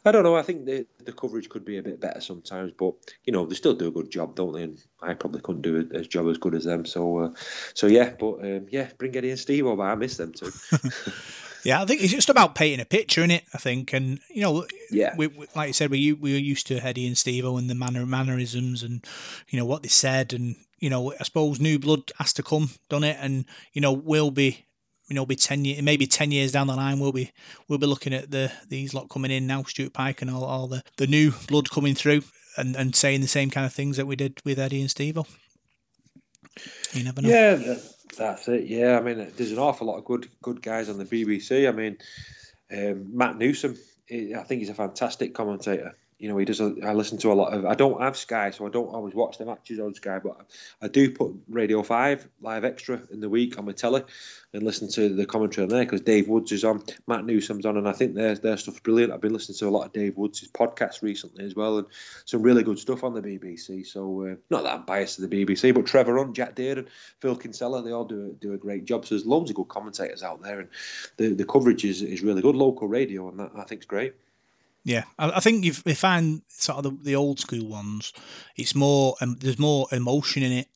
I 0.07 0.13
don't 0.13 0.23
know. 0.23 0.37
I 0.37 0.43
think 0.43 0.65
the 0.65 0.87
the 1.05 1.13
coverage 1.13 1.49
could 1.49 1.65
be 1.65 1.79
a 1.79 1.83
bit 1.83 2.01
better 2.01 2.21
sometimes, 2.21 2.73
but 2.79 2.95
you 3.25 3.33
know 3.33 3.45
they 3.45 3.55
still 3.55 3.75
do 3.75 3.89
a 3.89 3.91
good 3.91 4.11
job, 4.11 4.37
don't 4.37 4.53
they? 4.53 4.63
And 4.63 4.79
I 5.03 5.15
probably 5.15 5.41
couldn't 5.41 5.63
do 5.63 5.89
a, 5.93 5.99
a 5.99 6.03
job 6.03 6.29
as 6.29 6.39
good 6.39 6.55
as 6.55 6.65
them. 6.65 6.87
So, 6.87 7.19
uh, 7.19 7.31
so 7.75 7.87
yeah. 7.89 8.11
But 8.19 8.41
um, 8.41 8.67
yeah, 8.71 8.89
bring 8.99 9.17
Eddie 9.17 9.31
and 9.31 9.39
Steve 9.39 9.67
over. 9.67 9.83
I 9.83 9.97
miss 9.97 10.17
them 10.17 10.33
too. 10.33 10.53
yeah, 11.65 11.83
I 11.83 11.87
think 11.87 12.03
it's 12.03 12.13
just 12.13 12.29
about 12.29 12.55
painting 12.55 12.81
a 12.81 12.85
picture 12.85 13.25
in 13.25 13.33
it. 13.33 13.45
I 13.53 13.59
think, 13.59 13.93
and 13.93 14.21
you 14.31 14.43
know, 14.43 14.65
yeah, 14.91 15.15
we, 15.17 15.27
we, 15.27 15.47
like 15.57 15.69
you 15.69 15.73
said, 15.73 15.91
we 15.91 16.13
we 16.13 16.33
were 16.33 16.39
used 16.39 16.69
to 16.69 16.79
Eddie 16.79 17.09
and 17.09 17.19
Steve 17.19 17.45
and 17.45 17.69
the 17.69 17.75
manner 17.75 18.07
mannerisms 18.07 18.85
and 18.85 19.05
you 19.49 19.59
know 19.59 19.67
what 19.67 19.83
they 19.83 19.89
said, 19.89 20.33
and 20.33 20.55
you 20.79 20.91
know, 20.91 21.13
I 21.19 21.25
suppose 21.25 21.59
new 21.59 21.79
blood 21.79 22.13
has 22.19 22.33
to 22.35 22.43
come, 22.43 22.71
done 22.89 23.05
it, 23.05 23.17
and 23.21 23.45
you 23.73 23.81
know, 23.81 23.93
we'll 23.93 24.31
be 24.31 24.66
you 25.09 25.15
know, 25.15 25.27
be 25.27 25.37
ten 25.37 25.65
years, 25.65 25.83
maybe 25.83 26.07
ten 26.07 26.33
years 26.33 26.53
down 26.53 26.67
the 26.67 26.77
line, 26.77 26.99
we'll 26.99 27.13
be 27.13 27.33
we'll 27.69 27.79
be 27.79 27.87
looking 27.87 28.13
at 28.13 28.31
the 28.31 28.53
these 28.69 28.95
lot 28.95 29.09
coming 29.09 29.31
in 29.31 29.47
now, 29.47 29.63
Stuart 29.63 29.93
Pyke 29.93 30.23
and 30.23 30.31
all, 30.31 30.45
all 30.45 30.67
the, 30.67 30.83
the 30.97 31.07
new 31.07 31.33
blood 31.49 31.71
coming 31.71 31.95
through, 31.95 32.23
and, 32.57 32.75
and 32.77 32.95
saying 32.95 33.21
the 33.21 33.29
same 33.29 33.51
kind 33.51 33.67
of 33.67 33.73
things 33.73 33.97
that 33.97 34.07
we 34.07 34.17
did 34.17 34.41
with 34.45 34.59
Eddie 34.59 34.81
and 34.81 34.91
Steve. 34.91 35.19
You 36.93 37.05
never 37.05 37.23
know. 37.23 37.29
Yeah, 37.29 37.77
that's 38.17 38.49
it. 38.49 38.65
Yeah, 38.65 38.99
I 38.99 39.03
mean, 39.03 39.31
there's 39.37 39.53
an 39.53 39.59
awful 39.59 39.87
lot 39.87 39.99
of 39.99 40.05
good 40.05 40.29
good 40.43 40.63
guys 40.63 40.89
on 40.89 40.99
the 40.99 41.05
BBC. 41.05 41.69
I 41.69 41.73
mean, 41.73 41.99
um, 42.73 43.17
Matt 43.17 43.37
Newsom, 43.37 43.77
I 44.11 44.43
think 44.43 44.61
he's 44.61 44.71
a 44.71 44.75
fantastic 44.75 45.35
commentator 45.35 45.95
you 46.19 46.31
know, 46.31 46.39
he 46.39 46.47
does. 46.47 46.61
A, 46.61 46.75
I 46.83 46.95
listen 46.95 47.19
to 47.19 47.33
a 47.33 47.35
lot 47.35 47.53
of. 47.53 47.67
I 47.67 47.75
don't 47.75 48.01
have 48.01 48.17
Sky, 48.17 48.51
so 48.51 48.67
I 48.67 48.71
don't 48.71 48.89
always 48.89 49.15
watch 49.15 49.37
the 49.37 49.45
matches 49.45 49.79
on 49.79 49.95
Sky, 49.95 50.19
but 50.19 50.47
I 50.81 50.89
do 50.89 51.11
put 51.11 51.35
Radio 51.49 51.83
Five 51.83 52.27
live 52.41 52.65
extra 52.65 53.03
in 53.11 53.21
the 53.21 53.29
week 53.29 53.59
on 53.59 53.67
my 53.67 53.73
telly 53.73 54.03
and 54.55 54.63
listen 54.63 54.89
to 54.93 55.11
the 55.11 55.27
commentary 55.27 55.65
on 55.65 55.69
there 55.69 55.85
because 55.85 56.01
Dave 56.01 56.27
Woods 56.27 56.53
is 56.53 56.65
on, 56.65 56.83
Matt 57.07 57.27
Newsom's 57.27 57.67
on, 57.67 57.77
and 57.77 57.87
I 57.87 57.93
think 57.93 58.15
their 58.15 58.35
their 58.35 58.57
stuff's 58.57 58.81
brilliant. 58.81 59.13
I've 59.13 59.21
been 59.21 59.35
listening 59.35 59.59
to 59.59 59.69
a 59.69 59.71
lot 59.71 59.85
of 59.85 59.93
Dave 59.93 60.17
Woods' 60.17 60.49
podcasts 60.49 61.03
recently 61.03 61.45
as 61.45 61.55
well, 61.55 61.79
and 61.79 61.87
some 62.25 62.41
really 62.41 62.63
good 62.63 62.79
stuff 62.79 63.05
on 63.05 63.13
the 63.13 63.21
BBC. 63.21 63.87
So 63.87 64.23
uh, 64.27 64.35
not 64.49 64.65
that 64.65 64.73
I'm 64.73 64.87
biased 64.87 65.17
to 65.17 65.27
the 65.27 65.45
BBC, 65.45 65.75
but 65.75 65.85
Trevor 65.85 66.17
Hunt, 66.17 66.35
Jack 66.35 66.55
Deere, 66.55 66.87
Phil 67.21 67.37
Kinsella, 67.37 67.83
they 67.83 67.93
all 67.93 68.07
do 68.07 68.35
do 68.41 68.55
a 68.55 68.59
great 68.59 68.87
job. 68.87 69.05
So 69.05 69.15
there's 69.15 69.27
loads 69.27 69.51
of 69.51 69.57
good 69.57 69.69
commentators 69.69 70.23
out 70.23 70.43
there, 70.43 70.61
and 70.61 70.69
the 71.19 71.35
the 71.35 71.45
coverage 71.45 71.85
is, 71.85 72.01
is 72.01 72.23
really 72.23 72.41
good. 72.41 72.57
Local 72.57 72.89
radio, 72.89 73.29
and 73.29 73.39
that 73.39 73.51
I 73.55 73.65
think 73.65 73.83
is 73.83 73.87
great. 73.87 74.15
Yeah, 74.87 75.03
I, 75.19 75.33
I 75.33 75.41
think 75.41 75.65
you 75.65 75.73
find 75.73 76.43
sort 76.47 76.79
of 76.79 76.85
the, 76.85 77.03
the, 77.03 77.17
old 77.17 77.41
school 77.41 77.67
ones. 77.67 78.13
It's 78.55 78.73
more 78.73 79.17
um, 79.21 79.37
there's 79.41 79.59
more 79.59 79.89
emotion 79.91 80.45
in 80.45 80.53
it, 80.53 80.69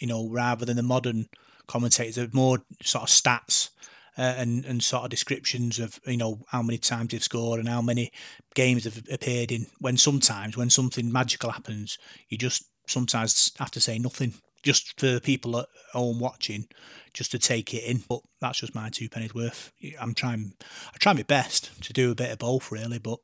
you 0.00 0.08
know, 0.08 0.28
rather 0.28 0.64
than 0.64 0.74
the 0.74 0.82
modern 0.82 1.28
commentators. 1.68 2.16
There's 2.16 2.34
more 2.34 2.58
sort 2.82 3.04
of 3.04 3.10
stats 3.10 3.70
uh, 4.18 4.34
and 4.36 4.64
and 4.64 4.82
sort 4.82 5.04
of 5.04 5.10
descriptions 5.10 5.78
of 5.78 6.00
you 6.04 6.16
know 6.16 6.40
how 6.48 6.62
many 6.62 6.78
times 6.78 7.12
they've 7.12 7.22
scored 7.22 7.60
and 7.60 7.68
how 7.68 7.80
many 7.80 8.10
games 8.56 8.82
have 8.86 9.00
appeared 9.08 9.52
in. 9.52 9.66
When 9.78 9.98
sometimes 9.98 10.56
when 10.56 10.68
something 10.68 11.12
magical 11.12 11.52
happens, 11.52 11.96
you 12.28 12.36
just 12.36 12.64
sometimes 12.88 13.52
have 13.60 13.70
to 13.70 13.80
say 13.80 14.00
nothing 14.00 14.34
just 14.64 14.98
for 14.98 15.06
the 15.06 15.20
people 15.20 15.60
at 15.60 15.68
home 15.92 16.18
watching, 16.18 16.66
just 17.12 17.30
to 17.30 17.38
take 17.38 17.72
it 17.72 17.84
in. 17.84 18.02
But 18.08 18.18
that's 18.40 18.58
just 18.58 18.74
my 18.74 18.88
two 18.88 19.08
pennies 19.08 19.32
worth. 19.32 19.70
I'm 20.00 20.14
trying, 20.14 20.54
I 20.92 20.98
try 20.98 21.12
my 21.12 21.22
best 21.22 21.70
to 21.84 21.92
do 21.92 22.10
a 22.10 22.16
bit 22.16 22.32
of 22.32 22.38
both, 22.38 22.72
really, 22.72 22.98
but 22.98 23.20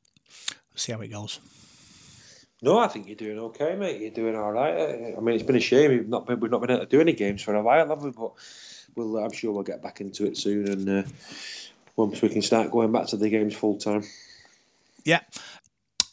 see 0.74 0.92
how 0.92 1.00
it 1.00 1.08
goes. 1.08 1.40
No, 2.62 2.78
I 2.78 2.88
think 2.88 3.06
you're 3.06 3.16
doing 3.16 3.38
okay, 3.38 3.74
mate. 3.74 4.00
You're 4.00 4.10
doing 4.10 4.36
all 4.36 4.52
right. 4.52 5.14
I 5.16 5.20
mean, 5.20 5.34
it's 5.34 5.44
been 5.44 5.56
a 5.56 5.60
shame 5.60 5.90
we've 5.90 6.08
not 6.08 6.26
been, 6.26 6.40
we've 6.40 6.50
not 6.50 6.60
been 6.60 6.70
able 6.70 6.80
to 6.80 6.86
do 6.86 7.00
any 7.00 7.14
games 7.14 7.42
for 7.42 7.54
a 7.54 7.62
while, 7.62 7.88
have 7.88 8.02
we? 8.02 8.10
But 8.10 8.32
we'll, 8.94 9.16
I'm 9.16 9.32
sure 9.32 9.52
we'll 9.52 9.62
get 9.62 9.82
back 9.82 10.00
into 10.00 10.26
it 10.26 10.36
soon, 10.36 10.68
and 10.68 10.88
uh, 10.88 11.08
once 11.96 12.20
we 12.20 12.28
can 12.28 12.42
start 12.42 12.70
going 12.70 12.92
back 12.92 13.06
to 13.08 13.16
the 13.16 13.30
games 13.30 13.54
full 13.54 13.78
time. 13.78 14.04
Yeah. 15.04 15.20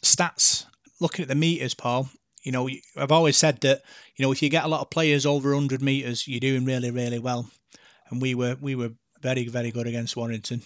Stats. 0.01 0.65
Looking 0.99 1.23
at 1.23 1.30
the 1.30 1.36
meters, 1.36 1.73
Paul. 1.73 2.10
You 2.43 2.53
know, 2.53 2.69
I've 2.95 3.12
always 3.12 3.36
said 3.36 3.60
that 3.62 3.82
you 4.15 4.23
know 4.23 4.32
if 4.32 4.41
you 4.41 4.49
get 4.49 4.63
a 4.63 4.69
lot 4.69 4.82
of 4.82 4.89
players 4.89 5.25
over 5.25 5.49
100 5.49 5.82
meters, 5.82 6.27
you're 6.27 6.39
doing 6.39 6.63
really, 6.63 6.91
really 6.91 7.19
well. 7.19 7.49
And 8.10 8.21
we 8.21 8.34
were 8.34 8.56
we 8.62 8.73
were 8.73 8.91
very, 9.21 9.47
very 9.47 9.71
good 9.71 9.86
against 9.86 10.15
Warrington. 10.15 10.62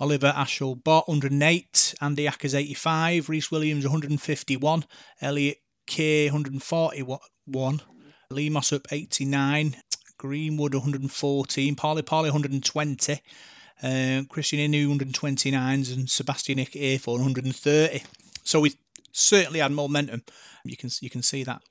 Oliver 0.00 0.32
Ashall-Bott 0.34 1.08
108, 1.08 1.94
Andy 2.00 2.24
Ackers 2.24 2.54
85, 2.54 3.28
Rhys 3.28 3.50
Williams 3.50 3.84
151, 3.84 4.84
Elliot 5.20 5.58
Kear 5.86 6.32
141, 6.32 7.82
Lee 8.30 8.48
Mossop 8.48 8.86
89, 8.90 9.76
Greenwood 10.16 10.74
114, 10.74 11.76
Pauli 11.76 12.02
Pauli 12.02 12.30
120, 12.30 13.12
uh, 13.12 13.86
Krisnan 14.28 14.70
Inu 14.70 14.98
129s, 14.98 15.94
and 15.94 16.08
Sebastine 16.08 16.58
Ikahihifo 16.58 17.18
130. 17.18 18.02
So 18.42 18.60
we 18.60 18.74
certainly 19.12 19.60
had 19.60 19.72
momentum. 19.72 20.22
You 20.64 20.76
can 20.76 20.90
you 21.00 21.10
can 21.10 21.22
see 21.22 21.44
that. 21.44 21.62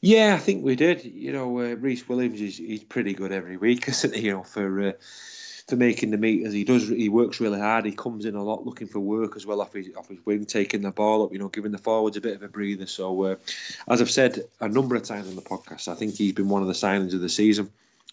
Yeah, 0.00 0.34
I 0.34 0.38
think 0.38 0.64
we 0.64 0.74
did. 0.74 1.04
You 1.04 1.32
know, 1.32 1.58
uh, 1.60 1.76
Rhys 1.76 2.08
Williams 2.08 2.40
is 2.40 2.56
he's 2.56 2.84
pretty 2.84 3.14
good 3.14 3.32
every 3.32 3.56
week, 3.56 3.88
isn't 3.88 4.14
he? 4.14 4.22
You 4.22 4.32
know, 4.32 4.42
for 4.42 4.88
uh, 4.88 4.92
for 5.68 5.76
making 5.76 6.10
the 6.10 6.18
meters. 6.18 6.52
He 6.52 6.64
does. 6.64 6.88
He 6.88 7.08
works 7.08 7.40
really 7.40 7.60
hard. 7.60 7.84
He 7.84 7.92
comes 7.92 8.24
in 8.24 8.34
a 8.34 8.42
lot 8.42 8.66
looking 8.66 8.86
for 8.86 9.00
work 9.00 9.36
as 9.36 9.46
well 9.46 9.60
off 9.60 9.72
his 9.72 9.90
off 9.96 10.08
his 10.08 10.24
wing, 10.24 10.44
taking 10.44 10.82
the 10.82 10.90
ball 10.90 11.24
up. 11.24 11.32
You 11.32 11.38
know, 11.38 11.48
giving 11.48 11.72
the 11.72 11.78
forwards 11.78 12.16
a 12.16 12.20
bit 12.20 12.36
of 12.36 12.42
a 12.42 12.48
breather. 12.48 12.86
So, 12.86 13.24
uh, 13.24 13.36
as 13.88 14.00
I've 14.00 14.10
said 14.10 14.44
a 14.60 14.68
number 14.68 14.96
of 14.96 15.02
times 15.02 15.28
on 15.28 15.36
the 15.36 15.42
podcast, 15.42 15.88
I 15.88 15.94
think 15.94 16.14
he's 16.14 16.32
been 16.32 16.48
one 16.48 16.62
of 16.62 16.68
the 16.68 16.74
signings 16.74 17.14
of 17.14 17.20
the 17.20 17.28
season. 17.28 17.70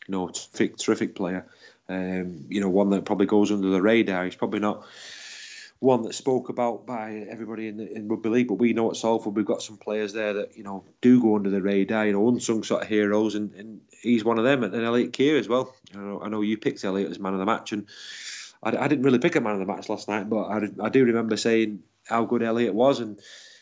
You 0.08 0.12
know, 0.14 0.30
terrific, 0.30 0.78
terrific 0.78 1.16
player. 1.16 1.46
Um, 1.88 2.46
you 2.50 2.62
know, 2.62 2.70
one 2.70 2.92
that 2.92 3.06
probably 3.06 3.26
goes 3.26 3.52
under 3.52 3.70
the 3.70 3.82
radar. 3.82 4.26
He's 4.26 4.36
probably 4.36 4.60
not 4.60 4.86
one 5.80 6.04
that's 6.04 6.18
spoke 6.18 6.50
about 6.50 6.86
by 6.86 7.26
everybody 7.30 7.68
in, 7.68 7.78
the, 7.78 7.96
in 7.96 8.08
rugby 8.08 8.30
league, 8.30 8.48
but 8.50 8.56
we 8.56 8.74
know 8.74 8.90
at 8.90 8.98
Salford 8.98 9.36
we've 9.36 9.46
got 9.46 9.62
some 9.62 9.78
players 9.78 10.12
there 10.12 10.34
that 10.34 10.58
you 10.58 10.64
know 10.64 10.84
do 11.02 11.22
go 11.22 11.36
under 11.36 11.50
the 11.50 11.62
radar, 11.62 12.06
you 12.06 12.14
know, 12.14 12.28
unsung 12.28 12.64
sort 12.64 12.84
of 12.84 12.90
heroes, 12.90 13.36
and, 13.36 13.54
and 13.54 13.82
he's 14.02 14.26
one 14.26 14.38
of 14.38 14.44
them. 14.44 14.64
And 14.64 14.76
Elliot 14.76 15.14
Kear 15.14 15.38
as 15.38 15.48
well. 15.48 15.74
I 15.96 15.98
know, 16.00 16.22
I 16.22 16.30
know 16.30 16.42
you 16.42 16.58
picked 16.58 16.84
Elliot 16.84 17.12
as 17.12 17.20
man 17.20 17.34
of 17.34 17.40
the 17.40 17.46
match, 17.46 17.72
and 17.72 17.88
I, 18.62 18.76
I, 18.76 18.88
didn't 18.90 19.06
really 19.06 19.20
pick 19.20 19.36
a 19.36 19.42
man 19.42 19.54
of 19.54 19.60
the 19.60 19.66
match 19.74 19.88
last 19.88 20.10
night, 20.10 20.30
but 20.30 20.44
I, 20.44 20.68
I 20.84 20.90
do 20.90 21.06
remember 21.06 21.38
saying 21.38 21.82
how 22.06 22.26
good 22.26 22.44
Elliot 22.44 22.74
was, 22.74 23.00
and 23.00 23.18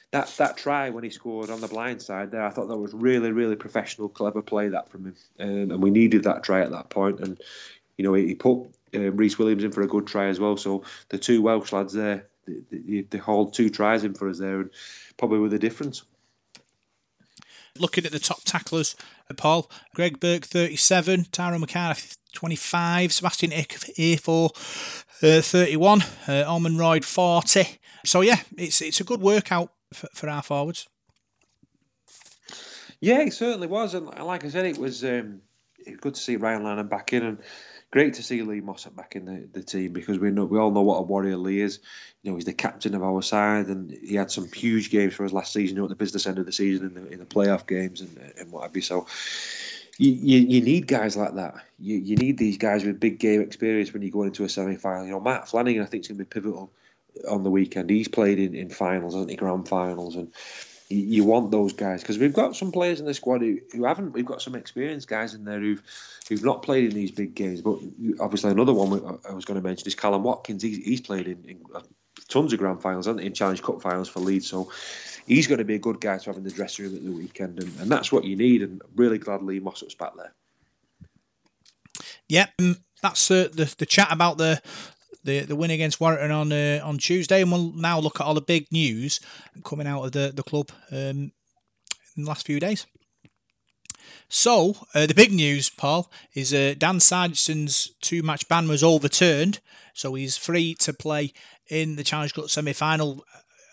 that 0.09 0.27
that 0.37 0.57
try 0.57 0.89
when 0.89 1.03
he 1.03 1.11
scored 1.11 1.51
on 1.51 1.61
the 1.61 1.67
blind 1.67 2.01
side 2.01 2.31
there, 2.31 2.43
I 2.43 2.49
thought 2.49 2.69
that 2.69 2.77
was 2.77 2.95
really 2.95 3.31
really 3.31 3.55
professional, 3.55 4.09
clever 4.09 4.41
play 4.41 4.69
that 4.69 4.89
from 4.89 5.05
him, 5.05 5.15
um, 5.39 5.71
and 5.71 5.83
we 5.83 5.91
needed 5.91 6.23
that 6.23 6.43
try 6.43 6.61
at 6.61 6.71
that 6.71 6.89
point, 6.89 7.19
and 7.19 7.39
you 7.95 8.05
know 8.05 8.15
he, 8.15 8.29
he 8.29 8.35
put 8.35 8.71
um, 8.95 9.17
Rhys 9.17 9.37
Williams 9.37 9.63
in 9.63 9.71
for 9.71 9.81
a 9.81 9.87
good 9.87 10.07
try 10.07 10.27
as 10.27 10.39
well. 10.39 10.57
So 10.57 10.83
the 11.09 11.17
two 11.17 11.41
Welsh 11.41 11.71
lads 11.71 11.93
there, 11.93 12.27
they, 12.45 12.77
they, 12.77 13.01
they 13.01 13.17
hauled 13.17 13.53
two 13.53 13.69
tries 13.69 14.03
in 14.03 14.13
for 14.13 14.29
us 14.29 14.39
there, 14.39 14.61
and 14.61 14.69
probably 15.17 15.39
with 15.39 15.53
a 15.53 15.59
difference. 15.59 16.03
Looking 17.79 18.05
at 18.05 18.11
the 18.11 18.19
top 18.19 18.43
tacklers, 18.43 18.95
uh, 19.29 19.35
Paul, 19.35 19.69
Greg 19.93 20.19
Burke 20.19 20.45
37, 20.45 21.27
Tyrone 21.31 21.61
McCarthy 21.61 22.15
25, 22.33 23.13
Sebastian 23.13 23.53
Ick 23.53 23.69
A4 23.97 24.49
uh, 24.49 25.41
31, 25.41 26.01
uh, 26.01 26.05
Ormondroyd 26.45 27.03
40. 27.03 27.79
So 28.05 28.21
yeah, 28.21 28.39
it's 28.57 28.81
it's 28.81 29.01
a 29.01 29.03
good 29.03 29.21
workout 29.21 29.71
for, 29.93 30.07
for 30.13 30.29
our 30.29 30.41
forwards. 30.41 30.87
Yeah, 32.99 33.19
it 33.21 33.33
certainly 33.33 33.67
was, 33.67 33.93
and 33.93 34.07
like 34.07 34.43
I 34.43 34.49
said, 34.49 34.65
it 34.65 34.77
was 34.77 35.03
um, 35.03 35.41
good 36.01 36.15
to 36.15 36.19
see 36.19 36.35
Ryan 36.35 36.63
Lannon 36.63 36.87
back 36.87 37.13
in, 37.13 37.23
and 37.23 37.37
great 37.91 38.15
to 38.15 38.23
see 38.23 38.41
Lee 38.41 38.61
Mossop 38.61 38.95
back 38.95 39.15
in 39.15 39.25
the, 39.25 39.47
the 39.51 39.63
team 39.63 39.93
because 39.93 40.19
we 40.19 40.31
know 40.31 40.45
we 40.45 40.59
all 40.59 40.71
know 40.71 40.81
what 40.81 40.97
a 40.97 41.01
warrior 41.01 41.37
Lee 41.37 41.61
is. 41.61 41.79
You 42.23 42.31
know, 42.31 42.35
he's 42.35 42.45
the 42.45 42.53
captain 42.53 42.95
of 42.95 43.03
our 43.03 43.21
side, 43.21 43.67
and 43.67 43.91
he 43.91 44.15
had 44.15 44.31
some 44.31 44.51
huge 44.51 44.89
games 44.89 45.13
for 45.13 45.25
us 45.25 45.33
last 45.33 45.53
season. 45.53 45.75
You 45.75 45.81
know, 45.81 45.85
at 45.85 45.89
the 45.89 45.95
business 45.95 46.27
end 46.27 46.39
of 46.39 46.45
the 46.45 46.51
season 46.51 46.87
in 46.87 46.93
the 46.93 47.09
in 47.09 47.19
the 47.19 47.25
playoff 47.25 47.67
games 47.67 48.01
and 48.01 48.17
and 48.37 48.51
what 48.51 48.63
have 48.63 48.75
you. 48.75 48.81
So. 48.81 49.07
You, 49.99 50.11
you, 50.11 50.39
you 50.41 50.61
need 50.61 50.85
guys 50.85 51.17
like 51.17 51.33
that. 51.37 51.55
You, 51.79 51.97
you 51.97 52.17
need 52.17 52.37
these 52.37 52.59
guys 52.59 52.85
with 52.85 52.99
big 52.99 53.17
game 53.17 53.41
experience 53.41 53.91
when 53.91 54.03
you 54.03 54.11
go 54.11 54.21
into 54.21 54.43
a 54.43 54.49
semi 54.49 54.75
final. 54.75 55.05
You 55.05 55.13
know, 55.13 55.19
Matt 55.19 55.47
Flanagan, 55.47 55.81
I 55.81 55.87
think, 55.87 56.03
is 56.03 56.09
going 56.09 56.19
to 56.19 56.23
be 56.23 56.29
pivotal 56.29 56.71
on 57.27 57.43
the 57.43 57.49
weekend. 57.49 57.89
He's 57.89 58.07
played 58.07 58.37
in, 58.37 58.53
in 58.53 58.69
finals, 58.69 59.13
hasn't 59.13 59.31
he? 59.31 59.37
Grand 59.37 59.67
finals, 59.67 60.15
and 60.15 60.31
you, 60.89 61.23
want 61.23 61.51
those 61.51 61.73
guys 61.73 62.01
because 62.01 62.17
we've 62.17 62.33
got 62.33 62.55
some 62.55 62.71
players 62.71 62.99
in 62.99 63.05
the 63.05 63.13
squad 63.13 63.41
who, 63.41 63.59
who 63.73 63.85
haven't. 63.85 64.13
We've 64.13 64.25
got 64.25 64.41
some 64.41 64.55
experienced 64.55 65.07
guys 65.07 65.33
in 65.33 65.43
there 65.43 65.59
who've 65.59 65.81
who've 66.29 66.43
not 66.43 66.63
played 66.63 66.85
in 66.85 66.91
these 66.91 67.11
big 67.11 67.35
games. 67.35 67.61
But 67.61 67.79
obviously, 68.19 68.51
another 68.51 68.73
one 68.73 69.19
I 69.29 69.33
was 69.33 69.45
going 69.45 69.59
to 69.59 69.65
mention 69.65 69.87
is 69.87 69.95
Kallum 69.95 70.21
Watkins. 70.21 70.61
He's, 70.63 70.77
he's 70.77 71.01
played 71.01 71.27
in, 71.27 71.43
in 71.45 71.61
uh, 71.73 71.81
tons 72.29 72.53
of 72.53 72.59
grand 72.59 72.81
finals, 72.81 73.05
hasn't 73.05 73.21
he? 73.21 73.27
In 73.27 73.33
Challenge 73.33 73.61
Cup 73.61 73.81
finals 73.81 74.09
for 74.09 74.19
Leeds. 74.19 74.47
So 74.47 74.71
he's 75.25 75.47
going 75.47 75.59
to 75.59 75.65
be 75.65 75.75
a 75.75 75.79
good 75.79 75.99
guy 75.99 76.17
to 76.17 76.29
have 76.29 76.37
in 76.37 76.43
the 76.43 76.51
dressing 76.51 76.85
room 76.85 76.95
at 76.95 77.03
the 77.03 77.11
weekend, 77.11 77.61
and, 77.61 77.79
and 77.79 77.91
that's 77.91 78.11
what 78.11 78.23
you 78.23 78.35
need. 78.35 78.61
And 78.61 78.81
really 78.95 79.17
glad 79.17 79.43
Lee 79.43 79.59
Mossop's 79.59 79.95
back 79.95 80.13
there. 80.15 80.33
Yep, 82.29 82.49
yeah, 82.59 82.65
um, 82.65 82.77
that's 83.01 83.29
uh, 83.29 83.47
the 83.51 83.73
the 83.77 83.85
chat 83.85 84.07
about 84.11 84.37
the 84.37 84.61
the, 85.23 85.41
the 85.41 85.55
win 85.55 85.71
against 85.71 85.99
Warrington 85.99 86.31
on 86.31 86.51
uh, 86.51 86.81
on 86.83 86.97
Tuesday, 86.97 87.41
and 87.41 87.51
we'll 87.51 87.73
now 87.73 87.99
look 87.99 88.19
at 88.19 88.25
all 88.25 88.33
the 88.33 88.41
big 88.41 88.67
news 88.71 89.19
coming 89.63 89.87
out 89.87 90.03
of 90.03 90.11
the 90.11 90.31
the 90.33 90.43
club 90.43 90.69
um, 90.91 91.31
in 92.15 92.23
the 92.23 92.27
last 92.27 92.45
few 92.45 92.59
days. 92.59 92.85
So, 94.29 94.75
uh, 94.93 95.05
the 95.05 95.13
big 95.13 95.31
news, 95.31 95.69
Paul, 95.69 96.11
is 96.33 96.53
uh, 96.53 96.75
Dan 96.77 96.99
Sarginson's 96.99 97.91
two 98.01 98.21
match 98.21 98.47
ban 98.49 98.67
was 98.67 98.83
overturned. 98.83 99.59
So 99.93 100.13
he's 100.13 100.37
free 100.37 100.75
to 100.75 100.93
play 100.93 101.33
in 101.69 101.95
the 101.95 102.03
Challenge 102.03 102.33
Cup 102.33 102.49
semi 102.49 102.73
final. 102.73 103.23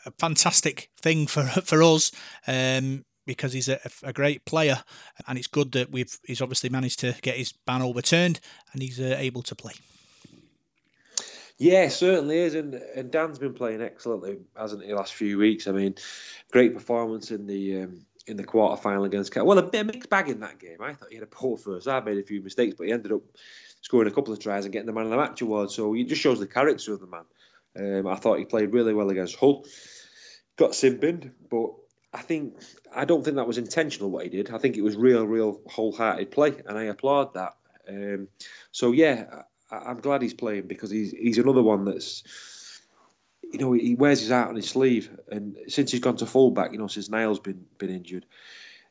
A 0.07 0.12
fantastic 0.12 0.90
thing 1.00 1.26
for 1.26 1.42
for 1.64 1.83
us. 1.83 2.12
Um, 2.46 3.04
because 3.26 3.54
he's 3.54 3.70
a, 3.70 3.80
a, 4.02 4.12
great 4.12 4.44
player, 4.44 4.85
and 5.26 5.38
it's 5.38 5.46
good 5.46 5.72
that 5.72 5.90
we've 5.90 6.18
he's 6.26 6.42
obviously 6.42 6.68
managed 6.68 7.00
to 7.00 7.14
get 7.22 7.37
his 7.37 7.52
ban 7.52 7.80
overturned 7.80 8.38
and 8.72 8.83
he's 8.83 9.00
uh, 9.00 9.16
able 9.18 9.42
to 9.42 9.54
play. 9.54 9.72
Yeah, 11.56 11.88
certainly 11.88 12.38
is, 12.38 12.54
and 12.54 12.74
and 12.74 13.10
Dan's 13.10 13.38
been 13.38 13.54
playing 13.54 13.80
excellently, 13.80 14.38
hasn't 14.56 14.82
he? 14.82 14.88
The 14.88 14.96
last 14.96 15.14
few 15.14 15.38
weeks. 15.38 15.68
I 15.68 15.72
mean, 15.72 15.94
great 16.50 16.74
performance 16.74 17.30
in 17.30 17.46
the 17.46 17.82
um, 17.82 18.06
in 18.26 18.36
the 18.36 18.44
quarter 18.44 18.80
final 18.80 19.04
against 19.04 19.32
Cal. 19.32 19.46
Well, 19.46 19.58
a 19.58 19.62
bit 19.62 19.82
of 19.82 19.86
mixed 19.86 20.10
bag 20.10 20.28
in 20.28 20.40
that 20.40 20.58
game. 20.58 20.78
I 20.80 20.94
thought 20.94 21.10
he 21.10 21.16
had 21.16 21.22
a 21.22 21.28
poor 21.28 21.56
first. 21.56 21.86
I 21.86 22.00
made 22.00 22.18
a 22.18 22.22
few 22.22 22.42
mistakes, 22.42 22.74
but 22.76 22.86
he 22.86 22.92
ended 22.92 23.12
up 23.12 23.22
scoring 23.82 24.08
a 24.08 24.14
couple 24.14 24.32
of 24.32 24.40
tries 24.40 24.64
and 24.64 24.72
getting 24.72 24.86
the 24.86 24.92
man 24.92 25.04
of 25.04 25.10
the 25.10 25.16
match 25.16 25.42
award. 25.42 25.70
So 25.70 25.92
he 25.92 26.04
just 26.04 26.22
shows 26.22 26.40
the 26.40 26.46
character 26.46 26.92
of 26.92 27.00
the 27.00 27.06
man. 27.06 27.24
Um, 27.76 28.06
I 28.06 28.16
thought 28.16 28.38
he 28.38 28.44
played 28.44 28.72
really 28.72 28.94
well 28.94 29.10
against 29.10 29.36
Hull. 29.36 29.64
Got 30.56 30.74
sin 30.74 30.98
binned, 30.98 31.32
but 31.50 31.70
I 32.12 32.22
think 32.22 32.54
I 32.94 33.04
don't 33.04 33.24
think 33.24 33.36
that 33.36 33.46
was 33.46 33.58
intentional 33.58 34.10
what 34.10 34.24
he 34.24 34.30
did. 34.30 34.50
I 34.50 34.58
think 34.58 34.76
it 34.76 34.82
was 34.82 34.96
real, 34.96 35.24
real 35.24 35.60
wholehearted 35.68 36.30
play, 36.30 36.54
and 36.66 36.78
I 36.78 36.84
applaud 36.84 37.34
that. 37.34 37.54
Um, 37.88 38.28
so 38.72 38.92
yeah, 38.92 39.42
I, 39.87 39.90
am 39.90 40.00
glad 40.00 40.22
he's 40.22 40.34
playing 40.34 40.66
because 40.66 40.90
he's 40.90 41.12
he's 41.12 41.38
another 41.38 41.62
one 41.62 41.84
that's 41.84 42.22
you 43.54 43.60
know, 43.60 43.72
he 43.72 43.94
wears 43.94 44.20
his 44.20 44.30
heart 44.30 44.48
on 44.48 44.56
his 44.56 44.68
sleeve, 44.68 45.16
and 45.30 45.56
since 45.68 45.92
he's 45.92 46.00
gone 46.00 46.16
to 46.16 46.26
fullback, 46.26 46.72
you 46.72 46.78
know, 46.78 46.88
since 46.88 47.08
Niall's 47.08 47.38
been 47.38 47.64
been 47.78 47.90
injured, 47.90 48.26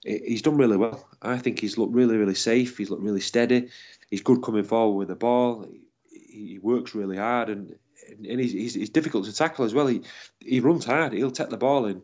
he's 0.06 0.42
done 0.42 0.56
really 0.56 0.78
well. 0.78 1.06
I 1.22 1.38
think 1.38 1.60
he's 1.60 1.78
looked 1.78 1.94
really, 1.94 2.16
really 2.16 2.36
safe. 2.36 2.78
He's 2.78 2.90
looked 2.90 3.04
really 3.04 3.20
steady. 3.20 3.70
He's 4.10 4.22
good 4.22 4.42
coming 4.42 4.64
forward 4.64 4.98
with 4.98 5.08
the 5.10 5.16
ball. 5.16 5.68
He, 6.10 6.48
he 6.48 6.60
works 6.60 6.96
really 6.96 7.18
hard, 7.18 7.50
and 7.50 7.76
and 8.08 8.40
he's, 8.40 8.54
he's, 8.54 8.74
he's, 8.74 8.90
difficult 8.90 9.26
to 9.26 9.34
tackle 9.34 9.66
as 9.66 9.74
well. 9.74 9.88
He 9.88 10.02
he 10.40 10.62
runs 10.62 10.86
hard. 10.86 11.12
He'll 11.12 11.30
take 11.30 11.50
the 11.50 11.58
ball 11.58 11.86
in, 11.86 12.02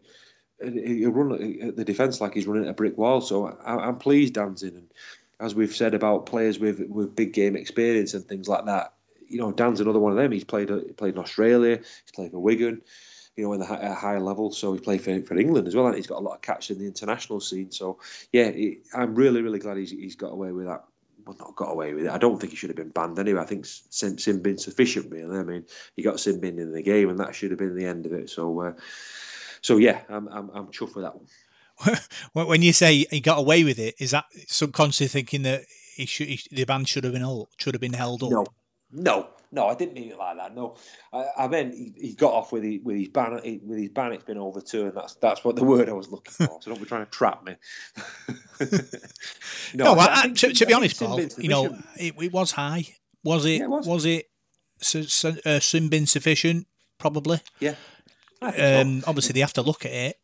and 0.60 0.78
he'll 0.78 1.12
run 1.12 1.62
at 1.62 1.78
the 1.78 1.86
defence 1.86 2.20
like 2.20 2.34
he's 2.34 2.48
running 2.48 2.66
at 2.66 2.72
a 2.72 2.74
brick 2.74 2.98
wall. 2.98 3.22
So 3.22 3.58
I, 3.66 3.88
am 3.88 4.00
pleased 4.00 4.34
Dan's 4.34 4.64
in, 4.64 4.76
and 4.76 4.92
as 5.40 5.56
we've 5.56 5.76
said 5.76 5.94
about 5.94 6.26
players 6.26 6.60
with 6.60 6.80
with 6.88 7.16
big 7.16 7.34
game 7.34 7.56
experience 7.56 8.14
and 8.14 8.26
things 8.26 8.48
like 8.48 8.66
that 8.66 8.94
you 9.30 9.40
know, 9.40 9.52
Dan's 9.52 9.80
another 9.80 10.00
one 10.00 10.12
of 10.12 10.18
them. 10.18 10.32
He's 10.32 10.44
played 10.44 10.70
he 10.70 10.92
played 10.94 11.14
in 11.14 11.20
Australia. 11.20 11.78
He's 11.78 12.12
played 12.14 12.32
for 12.32 12.40
Wigan. 12.40 12.82
You 13.36 13.46
know, 13.46 13.54
in 13.54 13.60
the 13.62 13.66
high, 13.66 13.78
at 13.78 13.92
a 13.92 13.96
higher 13.96 14.20
level, 14.20 14.52
so 14.52 14.74
he 14.74 14.82
played 14.82 15.02
for, 15.02 15.22
for 15.22 15.38
England 15.38 15.66
as 15.66 15.74
well, 15.74 15.88
and 15.88 15.96
he's 15.96 16.08
got 16.08 16.18
a 16.18 16.26
lot 16.26 16.36
of 16.36 16.42
catch 16.42 16.72
in 16.72 16.80
the 16.80 16.88
international 16.88 17.40
scene. 17.40 17.72
So, 17.72 18.00
yeah, 18.34 18.52
I'm 18.94 19.16
really, 19.16 19.42
really 19.42 19.60
glad 19.60 19.78
he's, 19.78 19.92
he's 19.92 20.18
got 20.18 20.34
away 20.34 20.52
with 20.52 20.66
that 20.66 20.84
well, 21.26 21.38
not 21.40 21.56
got 21.56 21.72
away 21.72 21.94
with 21.94 22.06
it. 22.06 22.12
I 22.12 22.18
don't 22.18 22.38
think 22.38 22.52
he 22.52 22.58
should 22.58 22.70
have 22.70 22.76
been 22.76 22.90
banned 22.90 23.18
anyway. 23.18 23.40
I 23.40 23.46
think 23.46 23.66
sin, 23.66 24.18
sin 24.18 24.42
bin 24.42 24.58
sufficient, 24.58 25.10
really. 25.10 25.38
I 25.38 25.44
mean, 25.44 25.66
he 25.96 26.02
got 26.02 26.20
sin 26.20 26.42
bin 26.42 26.60
in 26.60 26.74
the 26.74 26.82
game, 26.82 27.08
and 27.08 27.20
that 27.20 27.34
should 27.34 27.52
have 27.52 27.60
been 27.60 27.78
the 27.78 27.86
end 27.86 28.06
of 28.06 28.12
it. 28.12 28.30
So, 28.30 28.60
uh, 28.60 28.74
so 29.62 29.78
yeah, 29.78 30.02
I'm, 30.10 30.28
I'm, 30.28 30.50
I'm 30.50 30.68
chuffed 30.68 30.96
with 30.96 31.06
that 31.06 31.16
one. 31.16 31.28
when 32.34 32.62
you 32.62 32.74
say 32.74 33.06
he 33.10 33.20
got 33.20 33.40
away 33.40 33.64
with 33.64 33.80
it, 33.80 33.96
is 34.00 34.12
that 34.12 34.26
subconsciously 34.48 35.08
thinking 35.08 35.44
that 35.44 35.64
he 35.96 36.06
should, 36.06 36.28
he, 36.28 36.40
the 36.52 36.66
ban 36.66 36.86
should 36.86 37.04
have 37.04 37.14
been 37.14 37.22
held, 37.22 37.50
should 37.58 37.74
have 37.74 37.82
been 37.82 37.94
held 37.94 38.24
up? 38.24 38.32
No, 38.32 38.46
no, 38.92 39.30
no, 39.52 39.68
I 39.68 39.76
didn't 39.76 39.96
mean 39.96 40.12
it 40.12 40.18
like 40.18 40.38
that. 40.38 40.56
No, 40.56 40.76
I, 41.12 41.26
I 41.40 41.48
meant 41.48 41.74
he, 41.74 41.94
he, 41.98 42.14
got 42.14 42.34
off 42.34 42.52
with, 42.52 42.64
he, 42.64 42.80
with 42.80 42.98
his 42.98 43.08
ban 43.10 43.34
with 43.34 43.80
his 43.80 43.90
ban. 43.90 44.14
It's 44.14 44.24
been 44.24 44.38
overturned. 44.38 44.94
That's 44.96 45.16
that's 45.16 45.44
what 45.44 45.56
the 45.56 45.64
word 45.66 45.90
I 45.90 45.94
was 45.94 46.10
looking 46.12 46.34
for. 46.34 46.60
So 46.62 46.72
don't 46.72 46.80
be 46.80 46.86
trying 46.86 47.06
to 47.06 47.12
trap 47.12 47.44
me. 47.44 47.56
no, 49.74 49.86
no 49.86 49.94
I, 49.94 50.22
I, 50.24 50.30
to, 50.30 50.54
to, 50.54 50.66
be 50.66 50.74
honest, 50.74 51.00
Paul, 51.00 51.22
you 51.38 51.50
know, 51.50 51.78
it, 51.98 52.14
it, 52.22 52.32
was 52.32 52.52
high. 52.52 52.86
Was 53.24 53.46
it? 53.46 53.58
Yeah, 53.60 53.64
it 53.64 53.70
was. 53.70 53.88
was. 53.88 54.06
it? 54.06 54.26
So, 54.82 55.02
so, 55.02 55.36
uh, 55.46 55.60
sin 55.60 55.90
bin 55.90 56.06
sufficient? 56.06 56.68
Probably. 57.00 57.42
Yeah. 57.60 57.76
Um, 58.42 59.02
so. 59.02 59.08
Obviously, 59.08 59.34
they 59.34 59.42
have 59.42 59.54
to 59.54 59.62
look 59.62 59.86
at 59.86 59.92
it. 59.92 60.16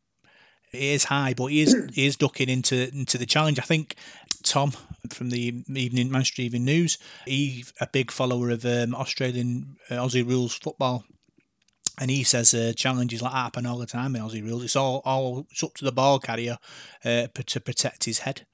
It 0.75 0.83
is 0.83 1.05
high, 1.05 1.33
but 1.33 1.47
he 1.47 1.61
is 1.61 1.75
he 1.93 2.05
is 2.05 2.15
ducking 2.15 2.49
into 2.49 2.89
into 2.89 3.17
the 3.17 3.25
challenge. 3.25 3.59
I 3.59 3.63
think 3.63 3.95
Tom 4.43 4.73
from 5.11 5.29
the 5.29 5.63
Evening 5.67 6.11
Manchester 6.11 6.43
Evening 6.43 6.65
News, 6.65 6.97
he 7.25 7.65
a 7.81 7.87
big 7.87 8.11
follower 8.11 8.49
of 8.49 8.65
um, 8.65 8.95
Australian 8.95 9.77
uh, 9.89 9.95
Aussie 9.95 10.27
rules 10.27 10.55
football, 10.55 11.05
and 11.99 12.11
he 12.11 12.23
says 12.23 12.53
uh, 12.53 12.73
challenges 12.75 13.21
like 13.21 13.31
that 13.31 13.37
happen 13.37 13.65
all 13.65 13.77
the 13.77 13.85
time 13.85 14.15
in 14.15 14.21
Aussie 14.21 14.43
rules. 14.43 14.63
It's 14.63 14.75
all 14.75 15.01
all 15.05 15.47
it's 15.49 15.63
up 15.63 15.73
to 15.75 15.85
the 15.85 15.91
ball 15.91 16.19
carrier 16.19 16.57
uh, 17.03 17.27
to 17.33 17.59
protect 17.59 18.05
his 18.05 18.19
head. 18.19 18.45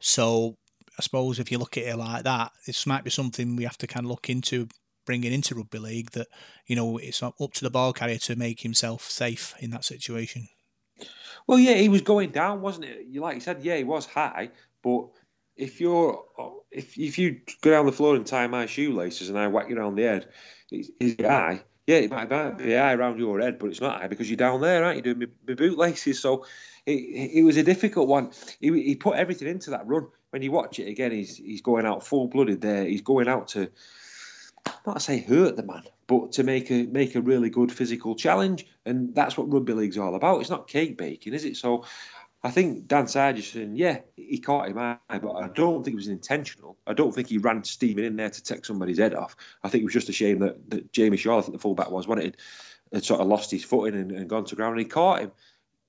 So 0.00 0.56
I 0.98 1.02
suppose 1.02 1.38
if 1.38 1.50
you 1.50 1.58
look 1.58 1.76
at 1.76 1.84
it 1.84 1.96
like 1.96 2.24
that, 2.24 2.52
this 2.66 2.86
might 2.86 3.04
be 3.04 3.10
something 3.10 3.56
we 3.56 3.64
have 3.64 3.78
to 3.78 3.86
kind 3.86 4.06
of 4.06 4.10
look 4.10 4.28
into 4.28 4.68
bringing 5.06 5.32
into 5.32 5.54
rugby 5.54 5.78
league. 5.78 6.10
That 6.12 6.28
you 6.66 6.76
know 6.76 6.98
it's 6.98 7.22
up 7.22 7.52
to 7.54 7.64
the 7.64 7.70
ball 7.70 7.92
carrier 7.92 8.18
to 8.18 8.36
make 8.36 8.60
himself 8.60 9.02
safe 9.02 9.54
in 9.60 9.70
that 9.70 9.84
situation. 9.84 10.48
Well, 11.46 11.58
yeah, 11.58 11.74
he 11.74 11.88
was 11.88 12.02
going 12.02 12.30
down, 12.30 12.60
wasn't 12.60 12.86
it? 12.86 13.06
You 13.08 13.20
like 13.20 13.34
you 13.34 13.40
said, 13.40 13.62
yeah, 13.62 13.76
he 13.76 13.84
was 13.84 14.06
high, 14.06 14.50
but 14.82 15.08
if 15.56 15.80
you're 15.80 16.24
if 16.70 16.98
if 16.98 17.18
you 17.18 17.40
go 17.60 17.70
down 17.70 17.86
the 17.86 17.92
floor 17.92 18.14
and 18.14 18.26
tie 18.26 18.46
my 18.46 18.66
shoelaces 18.66 19.28
and 19.28 19.38
I 19.38 19.48
whack 19.48 19.68
you 19.68 19.76
around 19.76 19.96
the 19.96 20.02
head, 20.02 20.28
is 20.70 20.90
it 21.00 21.24
high? 21.24 21.62
Yeah, 21.86 21.96
it 21.96 22.10
might, 22.10 22.28
be 22.58 22.74
high 22.74 22.92
around 22.92 23.18
your 23.18 23.40
head, 23.40 23.58
but 23.58 23.70
it's 23.70 23.80
not 23.80 24.02
high 24.02 24.08
because 24.08 24.28
you're 24.28 24.36
down 24.36 24.60
there, 24.60 24.84
aren't 24.84 24.96
you? 24.96 25.14
Doing 25.14 25.30
my, 25.46 25.54
bootlaces, 25.54 26.20
so 26.20 26.44
it, 26.84 26.92
it 27.32 27.42
was 27.42 27.56
a 27.56 27.62
difficult 27.62 28.08
one. 28.08 28.30
He, 28.60 28.70
he 28.82 28.94
put 28.94 29.16
everything 29.16 29.48
into 29.48 29.70
that 29.70 29.86
run. 29.86 30.08
When 30.28 30.42
you 30.42 30.52
watch 30.52 30.78
it 30.78 30.88
again, 30.88 31.12
he's 31.12 31.38
he's 31.38 31.62
going 31.62 31.86
out 31.86 32.06
full 32.06 32.28
blooded 32.28 32.60
there. 32.60 32.84
He's 32.84 33.00
going 33.00 33.26
out 33.26 33.48
to 33.48 33.70
not 34.86 34.96
to 34.96 35.00
say 35.00 35.20
hurt 35.20 35.56
the 35.56 35.62
man, 35.62 35.84
but 36.08 36.32
to 36.32 36.42
make 36.42 36.70
a 36.72 36.86
make 36.86 37.14
a 37.14 37.20
really 37.20 37.50
good 37.50 37.70
physical 37.70 38.16
challenge, 38.16 38.66
and 38.84 39.14
that's 39.14 39.38
what 39.38 39.52
rugby 39.52 39.74
league's 39.74 39.98
all 39.98 40.16
about. 40.16 40.40
It's 40.40 40.50
not 40.50 40.66
cake 40.66 40.98
baking, 40.98 41.34
is 41.34 41.44
it? 41.44 41.56
So 41.56 41.84
I 42.42 42.50
think 42.50 42.88
Dan 42.88 43.06
Sarginson, 43.06 43.72
yeah, 43.74 44.00
he 44.16 44.38
caught 44.38 44.68
him 44.68 44.78
eye, 44.78 44.98
but 45.08 45.32
I 45.32 45.48
don't 45.48 45.84
think 45.84 45.94
it 45.94 45.96
was 45.96 46.08
intentional. 46.08 46.76
I 46.86 46.94
don't 46.94 47.14
think 47.14 47.28
he 47.28 47.38
ran 47.38 47.62
steaming 47.64 48.04
in 48.04 48.16
there 48.16 48.30
to 48.30 48.42
take 48.42 48.64
somebody's 48.64 48.98
head 48.98 49.14
off. 49.14 49.36
I 49.62 49.68
think 49.68 49.82
it 49.82 49.84
was 49.84 49.94
just 49.94 50.08
a 50.08 50.12
shame 50.12 50.38
that, 50.40 50.70
that 50.70 50.92
Jamie 50.92 51.16
Shaul, 51.16 51.38
I 51.38 51.42
think 51.42 51.54
the 51.54 51.58
fullback 51.60 51.90
was, 51.90 52.06
it 52.08 52.36
had 52.92 53.04
sort 53.04 53.20
of 53.20 53.26
lost 53.26 53.50
his 53.50 53.64
footing 53.64 54.00
and, 54.00 54.12
and 54.12 54.28
gone 54.28 54.44
to 54.46 54.56
ground, 54.56 54.72
and 54.72 54.80
he 54.80 54.86
caught 54.86 55.20
him. 55.20 55.32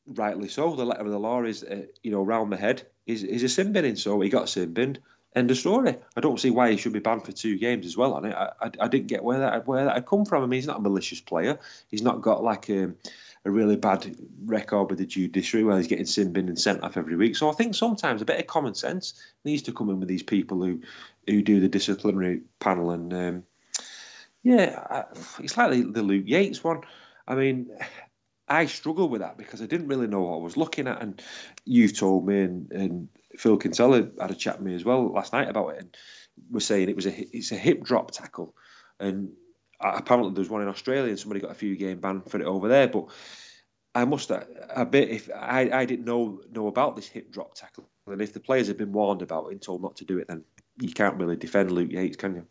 Rightly 0.07 0.49
so. 0.49 0.75
The 0.75 0.85
letter 0.85 1.05
of 1.05 1.11
the 1.11 1.19
law 1.19 1.43
is, 1.43 1.63
uh, 1.63 1.83
you 2.01 2.09
know, 2.09 2.23
round 2.23 2.51
the 2.51 2.57
head 2.57 2.87
is, 3.05 3.23
is 3.23 3.43
a 3.43 3.49
sin 3.49 3.71
binning, 3.71 3.95
so 3.95 4.19
he 4.19 4.29
got 4.29 4.49
sin 4.49 4.73
binned. 4.73 4.99
End 5.35 5.51
of 5.51 5.57
story. 5.57 5.95
I 6.15 6.21
don't 6.21 6.39
see 6.39 6.49
why 6.49 6.71
he 6.71 6.77
should 6.77 6.93
be 6.93 6.99
banned 6.99 7.23
for 7.23 7.31
two 7.31 7.57
games 7.57 7.85
as 7.85 7.95
well 7.95 8.13
on 8.13 8.25
it. 8.25 8.33
I, 8.33 8.51
I, 8.61 8.71
I 8.81 8.87
didn't 8.87 9.07
get 9.07 9.23
where 9.23 9.39
that 9.39 9.67
where 9.67 9.85
that 9.85 9.93
had 9.93 10.07
come 10.07 10.25
from. 10.25 10.43
I 10.43 10.47
mean, 10.47 10.57
he's 10.57 10.67
not 10.67 10.79
a 10.79 10.81
malicious 10.81 11.21
player. 11.21 11.59
He's 11.87 12.01
not 12.01 12.21
got 12.21 12.43
like 12.43 12.69
a 12.69 12.93
a 13.45 13.51
really 13.51 13.77
bad 13.77 14.15
record 14.45 14.89
with 14.89 14.99
the 14.99 15.05
judiciary 15.05 15.63
where 15.63 15.77
he's 15.77 15.87
getting 15.87 16.05
sin 16.05 16.33
bin 16.33 16.49
and 16.49 16.59
sent 16.59 16.83
off 16.83 16.97
every 16.97 17.15
week. 17.15 17.35
So 17.35 17.49
I 17.49 17.53
think 17.53 17.73
sometimes 17.73 18.21
a 18.21 18.25
bit 18.25 18.39
of 18.39 18.47
common 18.47 18.73
sense 18.73 19.13
needs 19.45 19.61
to 19.63 19.71
come 19.71 19.89
in 19.89 19.99
with 19.99 20.09
these 20.09 20.23
people 20.23 20.61
who 20.61 20.81
who 21.27 21.41
do 21.41 21.59
the 21.59 21.69
disciplinary 21.69 22.41
panel. 22.59 22.91
And 22.91 23.13
um, 23.13 23.43
yeah, 24.43 25.05
it's 25.39 25.57
like 25.57 25.71
the, 25.71 25.83
the 25.83 26.01
Luke 26.01 26.25
Yates 26.27 26.63
one. 26.63 26.81
I 27.27 27.35
mean, 27.35 27.69
I 28.49 28.65
struggled 28.65 29.11
with 29.11 29.21
that 29.21 29.37
because 29.37 29.61
I 29.61 29.67
didn't 29.67 29.87
really 29.87 30.07
know 30.07 30.21
what 30.21 30.35
I 30.35 30.41
was 30.41 30.57
looking 30.57 30.87
at. 30.87 31.01
And 31.01 31.21
you 31.65 31.87
told 31.87 32.25
me, 32.25 32.41
and, 32.41 32.71
and 32.71 33.09
Phil 33.37 33.57
Kinsella 33.57 34.09
had 34.19 34.31
a 34.31 34.35
chat 34.35 34.57
with 34.57 34.67
me 34.67 34.75
as 34.75 34.83
well 34.83 35.11
last 35.11 35.33
night 35.33 35.49
about 35.49 35.69
it, 35.69 35.79
and 35.79 35.97
was 36.49 36.65
saying 36.65 36.89
it 36.89 36.95
was 36.95 37.05
a 37.05 37.35
it's 37.35 37.51
a 37.51 37.55
hip 37.55 37.83
drop 37.83 38.11
tackle, 38.11 38.55
and 38.99 39.31
apparently 39.79 40.33
there's 40.33 40.49
one 40.49 40.61
in 40.61 40.67
Australia 40.67 41.09
and 41.09 41.19
somebody 41.19 41.39
got 41.39 41.51
a 41.51 41.55
few 41.55 41.75
game 41.75 41.99
ban 41.99 42.21
for 42.21 42.39
it 42.39 42.45
over 42.45 42.67
there. 42.67 42.87
But 42.87 43.05
I 43.93 44.05
must 44.05 44.31
a 44.31 44.85
bit 44.85 45.09
if 45.09 45.29
I, 45.35 45.69
I 45.71 45.85
didn't 45.85 46.05
know 46.05 46.41
know 46.51 46.67
about 46.67 46.95
this 46.95 47.07
hip 47.07 47.31
drop 47.31 47.55
tackle, 47.55 47.87
and 48.07 48.21
if 48.21 48.33
the 48.33 48.39
players 48.39 48.67
have 48.67 48.77
been 48.77 48.93
warned 48.93 49.21
about 49.21 49.47
it 49.47 49.51
and 49.51 49.61
told 49.61 49.81
not 49.81 49.97
to 49.97 50.05
do 50.05 50.17
it, 50.17 50.27
then 50.27 50.43
you 50.79 50.91
can't 50.91 51.15
really 51.15 51.35
defend 51.35 51.71
Luke 51.71 51.91
Yates, 51.91 52.17
can 52.17 52.35
you? 52.35 52.47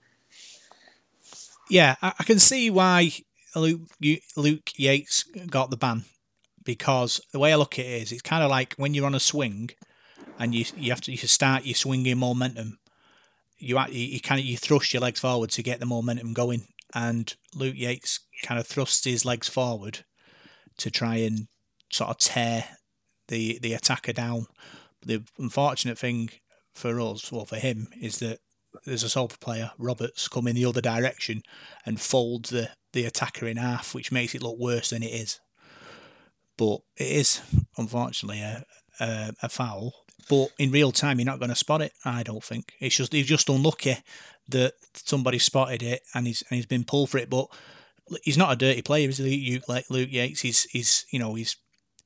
Yeah, 1.71 1.97
I 2.03 2.25
can 2.25 2.39
see 2.39 2.71
why 2.71 3.13
Luke 3.55 3.81
Luke 4.37 4.71
Yates 4.77 5.25
got 5.51 5.71
the 5.71 5.77
ban 5.77 6.05
because 6.65 7.21
the 7.33 7.39
way 7.39 7.53
I 7.53 7.57
look 7.57 7.79
at 7.79 7.85
it 7.85 8.03
is, 8.03 8.13
it's 8.13 8.23
kind 8.23 8.43
of 8.43 8.51
like 8.51 8.75
when 8.75 8.95
you're 8.95 9.07
on 9.07 9.15
a 9.15 9.21
swing 9.21 9.71
and 10.39 10.55
you 10.55 10.65
you 10.77 10.91
have 10.91 11.01
to 11.03 11.13
you 11.13 11.19
start 11.19 11.65
your 11.65 11.75
swinging 11.75 12.19
momentum. 12.19 12.79
You 13.59 13.79
you 13.91 14.21
kind 14.21 14.41
of 14.41 14.47
you 14.47 14.57
thrust 14.57 14.93
your 14.93 15.03
legs 15.03 15.21
forward 15.21 15.51
to 15.51 15.63
get 15.63 15.81
the 15.81 15.87
momentum 15.87 16.33
going, 16.33 16.67
and 16.95 17.35
Luke 17.55 17.77
Yates 17.77 18.21
kind 18.43 18.61
of 18.61 18.67
thrusts 18.67 19.05
his 19.05 19.25
legs 19.25 19.49
forward 19.49 20.05
to 20.79 20.91
try 20.91 21.17
and 21.17 21.49
sort 21.91 22.11
of 22.11 22.19
tear 22.19 22.65
the 23.29 23.59
the 23.61 23.73
attacker 23.73 24.13
down. 24.13 24.47
The 25.05 25.23
unfortunate 25.39 25.99
thing 25.99 26.31
for 26.75 27.01
us, 27.01 27.33
well 27.33 27.45
for 27.45 27.57
him, 27.57 27.89
is 28.01 28.19
that 28.19 28.39
there's 28.85 29.03
a 29.03 29.09
Salford 29.09 29.41
player, 29.41 29.73
Roberts, 29.79 30.29
come 30.29 30.47
in 30.47 30.57
the 30.57 30.65
other 30.65 30.81
direction 30.81 31.43
and 31.87 32.01
folds 32.01 32.51
the, 32.51 32.71
the 32.92 33.05
attacker 33.05 33.46
in 33.46 33.57
half, 33.57 33.94
which 33.94 34.12
makes 34.12 34.35
it 34.35 34.42
look 34.42 34.59
worse 34.59 34.90
than 34.90 35.03
it 35.03 35.12
is. 35.12 35.40
But 36.57 36.81
it 36.96 37.07
is, 37.07 37.40
unfortunately, 37.77 38.40
a, 38.40 38.64
a, 39.01 39.33
a 39.42 39.48
foul. 39.48 39.92
But 40.29 40.48
in 40.59 40.70
real 40.70 40.92
time, 40.92 41.18
you're 41.18 41.27
not 41.27 41.38
going 41.38 41.51
to 41.51 41.55
spot 41.55 41.81
it. 41.83 41.92
I 42.05 42.22
don't 42.22 42.42
think 42.42 42.72
it's 42.81 42.96
just 42.96 43.12
he's 43.12 43.27
just 43.27 43.48
unlucky 43.48 43.96
that 44.48 44.74
somebody 44.94 45.38
spotted 45.38 45.83
it 45.83 46.03
and 46.14 46.27
he's 46.27 46.42
and 46.51 46.57
he's 46.57 46.66
been 46.66 46.85
pulled 46.85 47.11
for 47.11 47.18
it. 47.18 47.31
But 47.31 47.46
he's 48.22 48.38
not 48.38 48.53
a 48.53 48.57
dirty 48.57 48.83
player, 48.83 49.09
is 49.09 49.18
he? 49.18 49.62
Like 49.68 49.88
Luke 49.88 50.11
Yates, 50.11 50.40
he's 50.40 50.64
he's 50.64 51.07
you 51.11 51.18
know 51.18 51.35
he's 51.35 51.57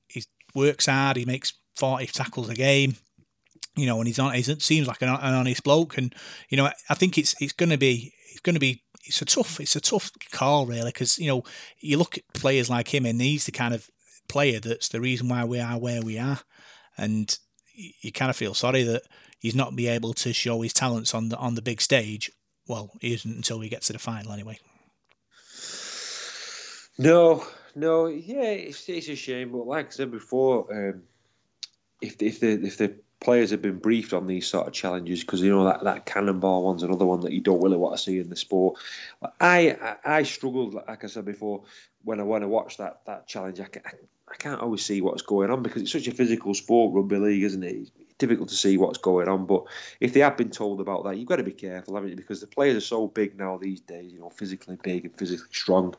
he 0.09 0.23
works 0.55 0.87
hard. 0.87 1.17
He 1.17 1.25
makes 1.25 1.55
forty 1.75 2.07
tackles 2.07 2.49
a 2.49 2.55
game. 2.55 2.97
You 3.75 3.87
know, 3.87 3.99
and 3.99 4.07
he's 4.07 4.19
on. 4.19 4.35
He 4.35 4.43
seems 4.43 4.87
like 4.87 5.01
an, 5.01 5.09
an 5.09 5.35
honest 5.35 5.65
bloke, 5.65 5.97
and 5.97 6.15
you 6.51 6.59
know, 6.59 6.69
I 6.91 6.95
think 6.95 7.17
it's 7.17 7.35
it's 7.41 7.55
going 7.55 7.71
to 7.71 7.79
be 7.79 8.13
it's 8.33 8.41
going 8.41 8.55
to 8.55 8.61
be 8.61 8.83
it's 9.05 9.23
a 9.23 9.25
tough 9.25 9.61
it's 9.61 9.77
a 9.77 9.81
tough 9.81 10.11
call 10.31 10.67
really 10.67 10.91
because 10.91 11.19
you 11.19 11.29
know 11.29 11.43
you 11.79 11.97
look 11.97 12.19
at 12.19 12.33
players 12.33 12.71
like 12.71 12.93
him 12.95 13.05
and 13.07 13.21
he's 13.21 13.47
the 13.47 13.53
kind 13.53 13.75
of 13.75 13.91
player 14.29 14.61
that's 14.61 14.89
the 14.89 15.01
reason 15.01 15.29
why 15.29 15.45
we 15.45 15.61
are 15.61 15.79
where 15.79 16.03
we 16.03 16.19
are, 16.19 16.41
and 16.97 17.39
you 17.75 18.13
kind 18.13 18.31
of 18.31 18.37
feel 18.37 18.55
sorry 18.55 18.83
that 18.83 19.03
he's 19.39 19.55
not 19.55 19.77
be 19.77 19.87
able 19.87 20.15
to 20.15 20.33
show 20.33 20.63
his 20.63 20.73
talents 20.73 21.15
on 21.15 21.29
the 21.29 21.37
on 21.37 21.55
the 21.55 21.63
big 21.63 21.81
stage. 21.81 22.31
Well, 22.67 22.93
he 23.01 23.13
isn't 23.15 23.37
until 23.37 23.59
we 23.59 23.69
get 23.69 23.83
to 23.83 23.93
the 23.93 23.99
final 23.99 24.33
anyway. 24.33 24.59
No, 26.99 27.45
no, 27.75 28.07
yeah, 28.07 28.43
it's, 28.43 28.89
it's 28.89 29.09
a 29.09 29.17
shame. 29.17 29.51
But 29.53 29.67
like 29.67 29.87
I 29.89 29.91
said 29.91 30.11
before, 30.11 30.67
um, 30.73 31.03
if 32.01 32.21
if 32.23 32.41
the 32.41 32.53
if 32.53 32.79
the 32.79 32.95
players 33.23 33.51
have 33.51 33.63
been 33.63 33.79
briefed 33.79 34.13
on 34.13 34.27
these 34.27 34.47
sort 34.47 34.67
of 34.67 34.73
challenges, 34.73 35.21
because 35.21 35.41
you 35.41 35.51
know 35.51 35.65
that 35.65 35.85
that 35.85 36.07
cannonball 36.07 36.65
one's 36.65 36.83
another 36.83 37.07
one 37.07 37.21
that 37.21 37.33
you 37.33 37.41
don't 37.41 37.63
really 37.63 37.77
want 37.77 37.97
to 37.97 38.03
see 38.03 38.19
in 38.19 38.29
the 38.29 38.37
sport. 38.37 38.79
I 39.41 39.97
I, 40.05 40.25
struggled, 40.25 40.75
like 40.75 41.05
I 41.05 41.07
said 41.07 41.25
before, 41.25 41.63
when 42.03 42.21
I 42.21 42.25
when 42.25 42.43
I 42.43 42.47
watched 42.47 42.79
that 42.79 43.01
that 43.07 43.27
challenge. 43.29 43.61
I, 43.61 43.69
I 44.29 44.37
can't 44.37 44.63
always 44.63 44.83
see 44.83 45.03
what's 45.03 45.23
going 45.23 45.51
on 45.51 45.63
because 45.63 45.83
it's 45.83 45.93
such 45.93 46.09
a 46.09 46.13
physical 46.13 46.55
sport, 46.55 46.95
rugby 46.95 47.19
league, 47.19 47.43
isn't 47.43 47.63
it? 47.63 47.77
It's 47.77 47.91
difficult 48.17 48.49
to 48.49 48.55
see 48.55 48.79
what's 48.79 48.99
going 48.99 49.29
on. 49.29 49.45
But 49.45 49.65
if 50.01 50.15
they 50.15 50.21
have 50.21 50.39
been 50.39 50.51
told 50.51 50.81
about 50.81 51.05
that, 51.05 51.19
you've 51.19 51.29
got 51.29 51.37
to 51.37 51.43
be 51.43 51.53
careful, 51.53 51.95
haven't 51.95 52.11
you? 52.11 52.17
Because 52.17 52.41
the 52.41 52.47
players 52.47 52.77
are 52.77 52.81
so 52.81 53.09
big 53.09 53.39
now 53.39 53.59
these 53.59 53.83
days, 53.83 54.11
you 54.11 54.21
know, 54.21 54.31
physically 54.31 54.79
big 54.83 55.05
and 55.05 55.19
physically 55.19 55.53
strong. 55.53 55.95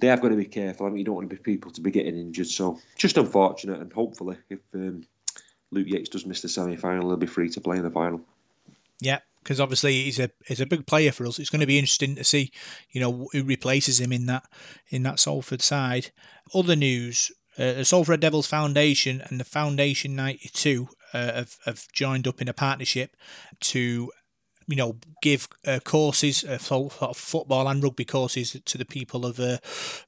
They 0.00 0.08
have 0.08 0.20
got 0.20 0.30
to 0.30 0.36
be 0.36 0.46
careful. 0.46 0.86
I 0.86 0.88
mean, 0.88 0.98
you 0.98 1.04
don't 1.04 1.14
want 1.14 1.30
to 1.30 1.36
be 1.36 1.40
people 1.40 1.70
to 1.72 1.80
be 1.80 1.92
getting 1.92 2.16
injured. 2.18 2.48
So 2.48 2.80
just 2.96 3.18
unfortunate, 3.18 3.80
and 3.80 3.92
hopefully, 3.92 4.38
if 4.50 4.58
um, 4.74 5.04
Luke 5.70 5.88
Yates 5.88 6.08
does 6.08 6.26
miss 6.26 6.40
the 6.40 6.48
semi 6.48 6.76
final, 6.76 7.08
he'll 7.08 7.16
be 7.16 7.26
free 7.26 7.48
to 7.50 7.60
play 7.60 7.76
in 7.76 7.82
the 7.82 7.90
final. 7.90 8.20
Yeah, 9.00 9.20
because 9.42 9.60
obviously 9.60 10.04
he's 10.04 10.18
a 10.18 10.30
he's 10.46 10.60
a 10.60 10.66
big 10.66 10.86
player 10.86 11.12
for 11.12 11.26
us. 11.26 11.38
It's 11.38 11.50
going 11.50 11.60
to 11.60 11.66
be 11.66 11.78
interesting 11.78 12.16
to 12.16 12.24
see, 12.24 12.50
you 12.90 13.00
know, 13.00 13.28
who 13.32 13.42
replaces 13.44 14.00
him 14.00 14.12
in 14.12 14.26
that 14.26 14.44
in 14.88 15.02
that 15.04 15.20
Salford 15.20 15.62
side. 15.62 16.10
Other 16.54 16.76
news: 16.76 17.30
uh, 17.58 17.74
the 17.74 17.84
Salford 17.84 18.20
Devils 18.20 18.46
Foundation 18.46 19.22
and 19.26 19.38
the 19.38 19.44
Foundation 19.44 20.16
ninety 20.16 20.50
two 20.52 20.88
uh, 21.12 21.32
have 21.32 21.56
have 21.64 21.86
joined 21.92 22.26
up 22.26 22.40
in 22.40 22.48
a 22.48 22.54
partnership 22.54 23.16
to. 23.60 24.10
You 24.70 24.76
know, 24.76 24.96
give 25.22 25.48
uh, 25.66 25.78
courses, 25.82 26.44
uh, 26.44 26.58
football 26.58 27.68
and 27.68 27.82
rugby 27.82 28.04
courses 28.04 28.54
to 28.62 28.76
the 28.76 28.84
people 28.84 29.24
of 29.24 29.40
uh, 29.40 29.56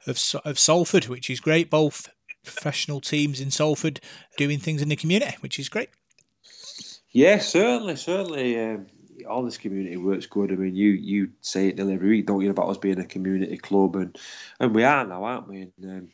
of 0.06 0.20
of 0.44 0.58
Salford, 0.58 1.06
which 1.08 1.30
is 1.30 1.40
great. 1.40 1.70
Both 1.70 2.10
professional 2.44 3.00
teams 3.00 3.40
in 3.40 3.50
Salford 3.50 4.00
doing 4.36 4.58
things 4.58 4.82
in 4.82 4.88
the 4.88 4.96
community, 4.96 5.36
which 5.40 5.58
is 5.58 5.68
great. 5.68 5.90
Yeah, 7.12 7.38
certainly, 7.38 7.96
certainly. 7.96 8.58
Um, 8.58 8.86
all 9.28 9.42
this 9.42 9.58
community 9.58 9.96
works 9.96 10.26
good. 10.26 10.52
I 10.52 10.56
mean, 10.56 10.74
you 10.74 10.90
you 10.90 11.30
say 11.40 11.68
it 11.68 11.76
nearly 11.76 11.94
every 11.94 12.08
week, 12.08 12.26
don't 12.26 12.40
you, 12.40 12.50
about 12.50 12.68
us 12.68 12.78
being 12.78 12.98
a 12.98 13.04
community 13.04 13.56
club, 13.56 13.96
and 13.96 14.16
and 14.58 14.74
we 14.74 14.84
are 14.84 15.06
now, 15.06 15.24
aren't 15.24 15.48
we? 15.48 15.62
And 15.62 15.72
um, 15.84 16.08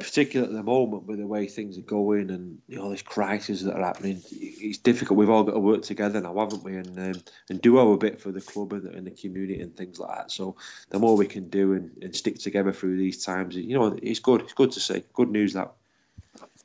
particularly 0.00 0.52
at 0.52 0.56
the 0.56 0.62
moment 0.62 1.06
with 1.06 1.18
the 1.18 1.26
way 1.26 1.46
things 1.46 1.78
are 1.78 1.82
going 1.82 2.30
and 2.30 2.58
you 2.66 2.76
know 2.76 2.90
this 2.90 3.02
crisis 3.02 3.62
that 3.62 3.76
are 3.76 3.84
happening, 3.84 4.20
it's 4.30 4.78
difficult. 4.78 5.18
We've 5.18 5.30
all 5.30 5.44
got 5.44 5.52
to 5.52 5.60
work 5.60 5.82
together 5.82 6.20
now, 6.20 6.36
haven't 6.36 6.64
we? 6.64 6.76
And 6.76 6.98
um, 6.98 7.22
and 7.48 7.60
do 7.60 7.78
our 7.78 7.96
bit 7.96 8.20
for 8.20 8.32
the 8.32 8.40
club 8.40 8.72
and 8.72 8.82
the, 8.82 8.90
and 8.90 9.06
the, 9.06 9.10
community 9.10 9.60
and 9.60 9.76
things 9.76 9.98
like 9.98 10.16
that. 10.16 10.30
So 10.32 10.56
the 10.88 10.98
more 10.98 11.16
we 11.16 11.26
can 11.26 11.48
do 11.48 11.74
and, 11.74 11.90
and 12.02 12.16
stick 12.16 12.38
together 12.38 12.72
through 12.72 12.96
these 12.96 13.24
times, 13.24 13.54
you 13.54 13.78
know, 13.78 13.98
it's 14.02 14.20
good. 14.20 14.40
It's 14.42 14.54
good 14.54 14.72
to 14.72 14.80
see. 14.80 15.04
Good 15.12 15.30
news 15.30 15.52
that. 15.52 15.72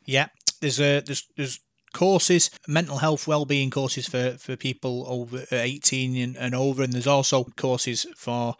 Yeah, 0.05 0.27
there's 0.61 0.79
a 0.79 1.01
there's 1.01 1.27
there's 1.35 1.59
courses, 1.95 2.51
mental 2.67 2.97
health 2.97 3.25
well-being 3.25 3.69
courses 3.69 4.05
for, 4.05 4.31
for 4.37 4.57
people 4.57 5.05
over 5.07 5.45
18 5.49 6.17
and, 6.17 6.35
and 6.35 6.53
over, 6.53 6.83
and 6.83 6.91
there's 6.91 7.07
also 7.07 7.45
courses 7.55 8.05
for 8.17 8.55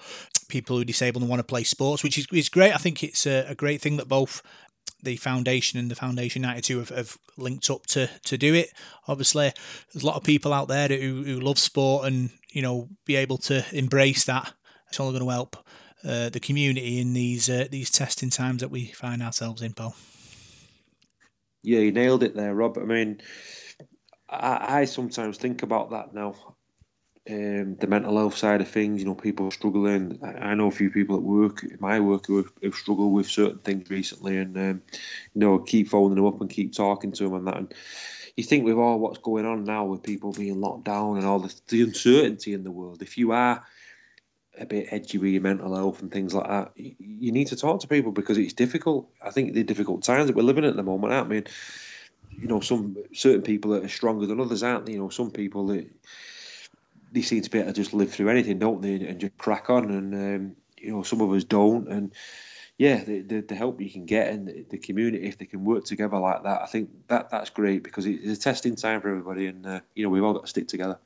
people 0.47 0.77
who 0.77 0.81
are 0.83 0.85
disabled 0.85 1.21
and 1.21 1.29
want 1.29 1.41
to 1.41 1.43
play 1.43 1.63
sports, 1.63 2.01
which 2.01 2.17
is, 2.17 2.27
is 2.31 2.49
great. 2.49 2.73
I 2.73 2.77
think 2.77 3.03
it's 3.03 3.27
a, 3.27 3.45
a 3.49 3.55
great 3.55 3.81
thing 3.81 3.97
that 3.97 4.07
both 4.07 4.41
the 5.05 5.15
foundation 5.15 5.79
and 5.79 5.89
the 5.89 5.95
foundation 5.95 6.41
92 6.41 6.79
have, 6.79 6.89
have 6.89 7.17
linked 7.37 7.69
up 7.69 7.85
to 7.87 8.09
to 8.25 8.37
do 8.37 8.53
it. 8.53 8.71
Obviously 9.07 9.53
there's 9.93 10.03
a 10.03 10.05
lot 10.05 10.17
of 10.17 10.23
people 10.23 10.51
out 10.51 10.67
there 10.67 10.87
who, 10.87 11.23
who 11.23 11.39
love 11.39 11.57
sport 11.57 12.07
and 12.07 12.31
you 12.51 12.61
know 12.61 12.89
be 13.05 13.15
able 13.15 13.37
to 13.37 13.65
embrace 13.71 14.25
that. 14.25 14.53
It's 14.89 14.99
only 14.99 15.13
going 15.13 15.25
to 15.25 15.33
help 15.33 15.57
uh, 16.03 16.29
the 16.29 16.39
community 16.39 16.99
in 16.99 17.13
these 17.13 17.49
uh, 17.49 17.67
these 17.71 17.89
testing 17.89 18.29
times 18.29 18.61
that 18.61 18.71
we 18.71 18.87
find 18.87 19.23
ourselves 19.23 19.61
in 19.61 19.73
paul. 19.73 19.95
Yeah 21.63 21.79
you 21.79 21.91
nailed 21.91 22.23
it 22.23 22.35
there 22.35 22.53
rob. 22.53 22.77
I 22.77 22.83
mean 22.83 23.21
I, 24.29 24.79
I 24.81 24.85
sometimes 24.85 25.37
think 25.37 25.63
about 25.63 25.91
that 25.91 26.13
now 26.13 26.54
um, 27.29 27.75
the 27.75 27.87
mental 27.87 28.17
health 28.17 28.37
side 28.37 28.61
of 28.61 28.67
things. 28.67 29.01
You 29.01 29.07
know, 29.07 29.15
people 29.15 29.49
struggling. 29.51 30.19
I, 30.23 30.49
I, 30.49 30.53
know 30.53 30.67
a 30.67 30.71
few 30.71 30.89
people 30.89 31.15
at 31.15 31.23
work, 31.23 31.65
my 31.79 31.99
work, 31.99 32.27
who 32.27 32.47
have, 32.61 32.75
struggled 32.75 33.13
with 33.13 33.27
certain 33.27 33.59
things 33.59 33.89
recently, 33.89 34.37
and 34.37 34.55
um, 34.57 34.81
you 35.33 35.41
know, 35.41 35.59
keep 35.59 35.89
phoning 35.89 36.15
them 36.15 36.25
up 36.25 36.39
and 36.41 36.49
keep 36.49 36.73
talking 36.73 37.11
to 37.13 37.23
them 37.23 37.33
and 37.33 37.47
that. 37.47 37.57
And 37.57 37.73
you 38.35 38.43
think 38.43 38.65
with 38.65 38.75
all 38.75 38.99
what's 38.99 39.19
going 39.19 39.45
on 39.45 39.63
now, 39.63 39.85
with 39.85 40.03
people 40.03 40.33
being 40.33 40.61
locked 40.61 40.83
down 40.83 41.17
and 41.17 41.25
all 41.25 41.39
the, 41.39 41.53
the 41.67 41.81
uncertainty 41.81 42.53
in 42.53 42.63
the 42.63 42.71
world, 42.71 43.01
if 43.01 43.17
you 43.17 43.31
are 43.31 43.65
a 44.57 44.65
bit 44.65 44.87
edgy 44.91 45.17
with 45.17 45.31
your 45.31 45.41
mental 45.41 45.75
health 45.75 46.01
and 46.01 46.11
things 46.11 46.33
like 46.33 46.47
that, 46.47 46.71
you 46.75 47.31
need 47.31 47.47
to 47.47 47.55
talk 47.55 47.81
to 47.81 47.87
people 47.87 48.11
because 48.11 48.37
it's 48.37 48.53
difficult. 48.53 49.09
I 49.21 49.31
think 49.31 49.53
the 49.53 49.63
difficult 49.63 50.03
times 50.03 50.27
that 50.27 50.35
we're 50.35 50.43
living 50.43 50.65
at 50.65 50.75
the 50.75 50.83
moment, 50.83 51.13
I 51.13 51.23
mean. 51.23 51.45
You 52.37 52.49
know, 52.49 52.59
some 52.59 52.97
certain 53.13 53.43
people 53.43 53.71
that 53.71 53.85
are 53.85 53.87
stronger 53.87 54.25
than 54.25 54.41
others, 54.41 54.61
aren't 54.61 54.87
they? 54.87 54.93
You 54.93 54.99
know, 54.99 55.07
some 55.07 55.31
people 55.31 55.67
that 55.67 55.89
they 57.15 57.21
seem 57.21 57.41
to 57.41 57.49
be 57.49 57.59
able 57.59 57.69
to 57.69 57.73
just 57.73 57.93
live 57.93 58.11
through 58.11 58.29
anything, 58.29 58.59
don't 58.59 58.81
they, 58.81 58.95
and 58.95 59.19
just 59.19 59.37
crack 59.37 59.69
on. 59.69 59.89
And 59.89 60.13
um, 60.13 60.55
you 60.77 60.91
know, 60.91 61.01
some 61.01 61.21
of 61.21 61.31
us 61.31 61.45
don't. 61.45 61.87
And 61.87 62.13
yeah, 62.77 63.03
the, 63.03 63.21
the, 63.21 63.41
the 63.41 63.55
help 63.55 63.79
you 63.81 63.89
can 63.89 64.05
get 64.05 64.33
in 64.33 64.45
the, 64.45 64.65
the, 64.69 64.77
community 64.77 65.25
if 65.25 65.37
they 65.37 65.45
can 65.45 65.63
work 65.63 65.85
together 65.85 66.17
like 66.19 66.43
that, 66.43 66.61
I 66.61 66.65
think 66.65 66.89
that 67.07 67.29
that's 67.29 67.49
great 67.49 67.83
because 67.83 68.05
it's 68.05 68.37
a 68.37 68.41
testing 68.41 68.75
time 68.75 69.01
for 69.01 69.09
everybody, 69.09 69.47
and 69.47 69.65
uh, 69.65 69.79
you 69.95 70.03
know 70.03 70.09
we've 70.09 70.23
all 70.23 70.33
got 70.33 70.43
to 70.43 70.49
stick 70.49 70.67
together. 70.67 70.99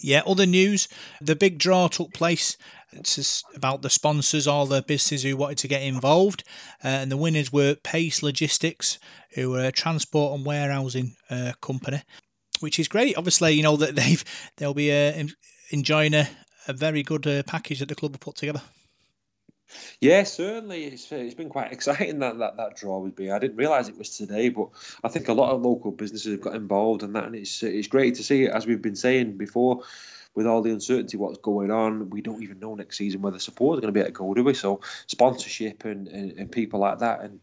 Yeah, 0.00 0.22
other 0.26 0.46
news: 0.46 0.88
the 1.20 1.36
big 1.36 1.58
draw 1.58 1.86
took 1.86 2.12
place. 2.12 2.58
It's 2.90 3.44
about 3.54 3.80
the 3.80 3.88
sponsors, 3.88 4.46
all 4.46 4.66
the 4.66 4.82
businesses 4.82 5.22
who 5.22 5.36
wanted 5.36 5.58
to 5.58 5.68
get 5.68 5.82
involved, 5.82 6.42
uh, 6.84 6.88
and 6.88 7.12
the 7.12 7.16
winners 7.16 7.52
were 7.52 7.76
Pace 7.76 8.22
Logistics, 8.22 8.98
who 9.34 9.54
are 9.54 9.64
a 9.64 9.72
transport 9.72 10.36
and 10.36 10.44
warehousing 10.44 11.14
uh, 11.30 11.52
company 11.60 12.02
which 12.62 12.78
is 12.78 12.88
great. 12.88 13.16
Obviously, 13.16 13.52
you 13.52 13.62
know 13.62 13.76
that 13.76 13.94
they've 13.96 14.24
they'll 14.56 14.74
be 14.74 14.92
uh, 14.92 15.24
enjoying 15.70 16.14
a, 16.14 16.28
a 16.68 16.72
very 16.72 17.02
good 17.02 17.26
uh, 17.26 17.42
package 17.44 17.80
that 17.80 17.88
the 17.88 17.94
club 17.94 18.12
have 18.12 18.20
put 18.20 18.36
together. 18.36 18.62
Yeah, 20.00 20.24
certainly. 20.24 20.84
It's, 20.84 21.10
uh, 21.10 21.16
it's 21.16 21.34
been 21.34 21.48
quite 21.48 21.72
exciting 21.72 22.18
that, 22.20 22.38
that 22.38 22.56
that 22.56 22.76
draw 22.76 22.98
would 23.00 23.16
be. 23.16 23.30
I 23.30 23.38
didn't 23.38 23.56
realise 23.56 23.88
it 23.88 23.98
was 23.98 24.16
today, 24.16 24.48
but 24.48 24.68
I 25.02 25.08
think 25.08 25.28
a 25.28 25.32
lot 25.32 25.52
of 25.52 25.62
local 25.62 25.90
businesses 25.90 26.32
have 26.32 26.40
got 26.40 26.54
involved 26.54 27.02
in 27.02 27.12
that, 27.14 27.24
and 27.24 27.34
it's 27.34 27.62
it's 27.62 27.88
great 27.88 28.16
to 28.16 28.22
see. 28.22 28.46
As 28.46 28.66
we've 28.66 28.82
been 28.82 28.96
saying 28.96 29.36
before, 29.36 29.82
with 30.34 30.46
all 30.46 30.62
the 30.62 30.70
uncertainty 30.70 31.16
what's 31.16 31.38
going 31.38 31.70
on, 31.70 32.10
we 32.10 32.20
don't 32.20 32.42
even 32.42 32.58
know 32.58 32.74
next 32.74 32.98
season 32.98 33.22
whether 33.22 33.38
support 33.38 33.76
is 33.76 33.80
going 33.80 33.92
to 33.92 33.98
be 33.98 34.00
at 34.00 34.06
to 34.06 34.12
go, 34.12 34.34
do 34.34 34.44
we? 34.44 34.54
So 34.54 34.80
sponsorship 35.06 35.84
and, 35.84 36.08
and, 36.08 36.32
and 36.32 36.52
people 36.52 36.80
like 36.80 36.98
that, 37.00 37.20
and 37.20 37.40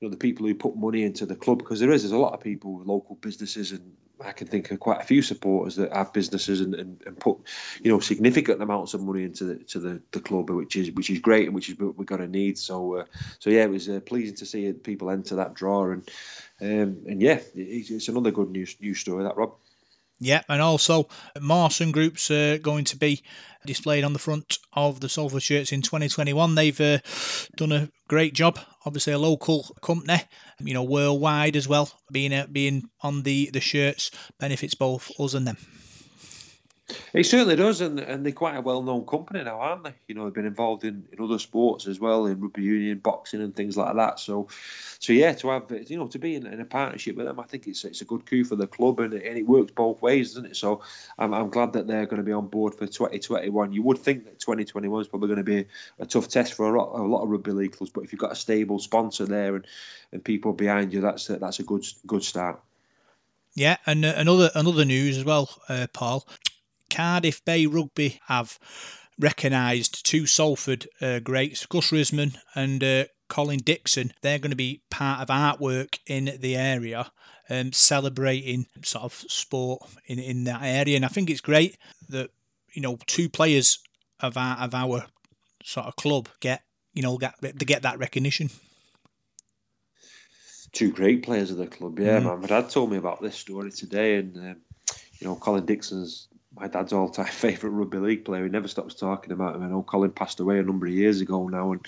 you 0.00 0.08
know 0.08 0.10
the 0.10 0.18
people 0.18 0.46
who 0.46 0.54
put 0.54 0.76
money 0.76 1.02
into 1.02 1.26
the 1.26 1.36
club 1.36 1.58
because 1.58 1.80
there 1.80 1.92
is 1.92 2.02
there's 2.02 2.12
a 2.12 2.18
lot 2.18 2.34
of 2.34 2.40
people 2.40 2.82
local 2.84 3.16
businesses 3.16 3.72
and 3.72 3.92
I 4.20 4.32
can 4.32 4.46
think 4.46 4.70
of 4.70 4.80
quite 4.80 5.00
a 5.00 5.04
few 5.04 5.22
supporters 5.22 5.76
that 5.76 5.92
have 5.92 6.12
businesses 6.12 6.60
and, 6.60 6.74
and, 6.74 7.02
and 7.06 7.18
put 7.18 7.38
you 7.82 7.90
know 7.90 8.00
significant 8.00 8.62
amounts 8.62 8.94
of 8.94 9.02
money 9.02 9.24
into 9.24 9.44
the 9.44 9.56
to 9.64 9.78
the, 9.80 10.02
the 10.12 10.20
club, 10.20 10.50
which 10.50 10.76
is 10.76 10.90
which 10.92 11.10
is 11.10 11.18
great 11.18 11.46
and 11.46 11.54
which 11.54 11.68
is 11.68 11.78
what 11.78 11.96
we're 11.96 12.04
going 12.04 12.20
to 12.20 12.28
need. 12.28 12.58
So 12.58 12.98
uh, 12.98 13.04
so 13.38 13.50
yeah, 13.50 13.64
it 13.64 13.70
was 13.70 13.88
uh, 13.88 14.00
pleasing 14.00 14.36
to 14.36 14.46
see 14.46 14.72
people 14.72 15.10
enter 15.10 15.36
that 15.36 15.54
draw 15.54 15.90
and 15.90 16.08
um, 16.60 17.04
and 17.06 17.20
yeah, 17.20 17.40
it's, 17.54 17.90
it's 17.90 18.08
another 18.08 18.30
good 18.30 18.50
news 18.50 18.76
news 18.80 19.00
story 19.00 19.24
that 19.24 19.36
Rob. 19.36 19.54
Yeah, 20.20 20.42
and 20.48 20.62
also 20.62 21.08
Mawson 21.40 21.90
Group's 21.90 22.30
uh, 22.30 22.58
going 22.62 22.84
to 22.84 22.96
be 22.96 23.22
displayed 23.66 24.04
on 24.04 24.12
the 24.12 24.18
front 24.18 24.58
of 24.72 25.00
the 25.00 25.08
Salford 25.08 25.42
shirts 25.42 25.72
in 25.72 25.82
2021. 25.82 26.54
They've 26.54 26.80
uh, 26.80 26.98
done 27.56 27.72
a 27.72 27.90
great 28.08 28.32
job. 28.32 28.58
Obviously, 28.86 29.12
a 29.12 29.18
local 29.18 29.74
company, 29.82 30.22
you 30.60 30.74
know, 30.74 30.84
worldwide 30.84 31.56
as 31.56 31.66
well. 31.66 31.90
Being 32.12 32.32
uh, 32.32 32.46
being 32.50 32.90
on 33.02 33.22
the 33.22 33.50
the 33.52 33.60
shirts 33.60 34.10
benefits 34.38 34.74
both 34.74 35.10
us 35.18 35.34
and 35.34 35.46
them. 35.46 35.56
It 37.14 37.24
certainly 37.24 37.56
does, 37.56 37.80
and, 37.80 37.98
and 37.98 38.26
they're 38.26 38.32
quite 38.32 38.56
a 38.56 38.60
well 38.60 38.82
known 38.82 39.06
company 39.06 39.42
now, 39.42 39.58
aren't 39.58 39.84
they? 39.84 39.94
You 40.06 40.14
know, 40.14 40.24
they've 40.24 40.34
been 40.34 40.44
involved 40.44 40.84
in, 40.84 41.06
in 41.12 41.24
other 41.24 41.38
sports 41.38 41.86
as 41.86 41.98
well, 41.98 42.26
in 42.26 42.40
rugby 42.40 42.62
union, 42.62 42.98
boxing, 42.98 43.40
and 43.40 43.56
things 43.56 43.74
like 43.76 43.96
that. 43.96 44.20
So, 44.20 44.48
so 44.98 45.14
yeah, 45.14 45.32
to 45.32 45.48
have 45.48 45.72
you 45.88 45.96
know 45.96 46.08
to 46.08 46.18
be 46.18 46.34
in, 46.34 46.46
in 46.46 46.60
a 46.60 46.64
partnership 46.66 47.16
with 47.16 47.24
them, 47.24 47.40
I 47.40 47.44
think 47.44 47.66
it's 47.68 47.84
it's 47.86 48.02
a 48.02 48.04
good 48.04 48.26
coup 48.26 48.44
for 48.44 48.56
the 48.56 48.66
club, 48.66 49.00
and, 49.00 49.14
and 49.14 49.38
it 49.38 49.46
works 49.46 49.72
both 49.72 50.02
ways, 50.02 50.34
doesn't 50.34 50.50
it? 50.50 50.56
So, 50.56 50.82
I'm, 51.18 51.32
I'm 51.32 51.48
glad 51.48 51.72
that 51.72 51.86
they're 51.86 52.04
going 52.04 52.18
to 52.18 52.22
be 52.22 52.32
on 52.32 52.48
board 52.48 52.74
for 52.74 52.86
2021. 52.86 53.72
You 53.72 53.82
would 53.82 53.98
think 53.98 54.24
that 54.24 54.38
2021 54.40 55.00
is 55.00 55.08
probably 55.08 55.28
going 55.28 55.38
to 55.38 55.42
be 55.44 55.66
a 55.98 56.04
tough 56.04 56.28
test 56.28 56.52
for 56.52 56.74
a 56.74 56.78
lot, 56.78 57.00
a 57.00 57.02
lot 57.02 57.22
of 57.22 57.30
rugby 57.30 57.52
league 57.52 57.76
clubs, 57.76 57.92
but 57.92 58.04
if 58.04 58.12
you've 58.12 58.20
got 58.20 58.32
a 58.32 58.36
stable 58.36 58.78
sponsor 58.78 59.24
there 59.24 59.56
and, 59.56 59.66
and 60.12 60.22
people 60.22 60.52
behind 60.52 60.92
you, 60.92 61.00
that's 61.00 61.30
a, 61.30 61.38
that's 61.38 61.60
a 61.60 61.64
good 61.64 61.86
good 62.06 62.22
start. 62.22 62.60
Yeah, 63.54 63.78
and 63.86 64.04
uh, 64.04 64.12
another 64.16 64.50
another 64.54 64.84
news 64.84 65.16
as 65.16 65.24
well, 65.24 65.48
uh, 65.68 65.86
Paul. 65.92 66.26
Cardiff 66.94 67.44
Bay 67.44 67.66
Rugby 67.66 68.20
have 68.28 68.58
recognised 69.18 70.06
two 70.06 70.26
Salford 70.26 70.86
uh, 71.00 71.18
greats, 71.18 71.66
Gus 71.66 71.90
Risman 71.90 72.36
and 72.54 72.84
uh, 72.84 73.04
Colin 73.28 73.58
Dixon. 73.58 74.12
They're 74.22 74.38
going 74.38 74.50
to 74.50 74.56
be 74.56 74.82
part 74.90 75.20
of 75.20 75.28
artwork 75.28 75.98
in 76.06 76.36
the 76.40 76.56
area, 76.56 77.10
um, 77.50 77.72
celebrating 77.72 78.66
sort 78.84 79.04
of 79.04 79.12
sport 79.12 79.82
in, 80.06 80.18
in 80.20 80.44
that 80.44 80.62
area. 80.62 80.96
And 80.96 81.04
I 81.04 81.08
think 81.08 81.30
it's 81.30 81.40
great 81.40 81.76
that 82.08 82.30
you 82.72 82.82
know 82.82 82.98
two 83.06 83.28
players 83.28 83.78
of 84.20 84.36
our 84.36 84.56
of 84.58 84.74
our 84.74 85.06
sort 85.64 85.86
of 85.86 85.96
club 85.96 86.28
get 86.40 86.62
you 86.92 87.02
know 87.02 87.18
get 87.18 87.34
they 87.40 87.52
get 87.52 87.82
that 87.82 87.98
recognition. 87.98 88.50
Two 90.72 90.92
great 90.92 91.22
players 91.22 91.50
of 91.50 91.56
the 91.56 91.66
club, 91.66 91.98
yeah. 91.98 92.20
Mm. 92.20 92.40
My 92.40 92.46
dad 92.46 92.68
told 92.68 92.90
me 92.90 92.96
about 92.96 93.22
this 93.22 93.36
story 93.36 93.70
today, 93.70 94.16
and 94.16 94.36
um, 94.36 94.56
you 95.18 95.26
know 95.26 95.36
Colin 95.36 95.66
Dixon's 95.66 96.28
my 96.56 96.68
dad's 96.68 96.92
all-time 96.92 97.26
favourite 97.32 97.72
rugby 97.72 97.98
league 97.98 98.24
player. 98.24 98.44
He 98.44 98.50
never 98.50 98.68
stops 98.68 98.94
talking 98.94 99.32
about 99.32 99.56
him. 99.56 99.62
I 99.62 99.68
know 99.68 99.82
Colin 99.82 100.12
passed 100.12 100.40
away 100.40 100.58
a 100.58 100.62
number 100.62 100.86
of 100.86 100.92
years 100.92 101.20
ago 101.20 101.48
now, 101.48 101.72
and 101.72 101.86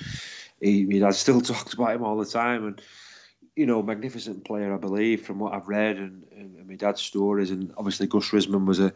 he, 0.61 0.85
my 0.85 0.99
dad 0.99 1.15
still 1.15 1.41
talks 1.43 1.75
about 1.75 1.95
him 1.95 2.05
all 2.05 2.19
the 2.19 2.27
time. 2.27 2.67
And 2.67 2.83
you 3.55 3.65
know, 3.65 3.83
magnificent 3.83 4.45
player, 4.45 4.75
I 4.75 4.77
believe, 4.77 5.25
from 5.25 5.39
what 5.39 5.55
I've 5.55 5.67
read 5.67 5.97
and, 5.97 6.25
and, 6.37 6.57
and 6.59 6.69
my 6.69 6.75
dad's 6.75 7.01
stories. 7.01 7.51
And 7.51 7.73
obviously, 7.79 8.07
Gus 8.07 8.31
Risman 8.31 8.67
was 8.67 8.81
a 8.81 8.93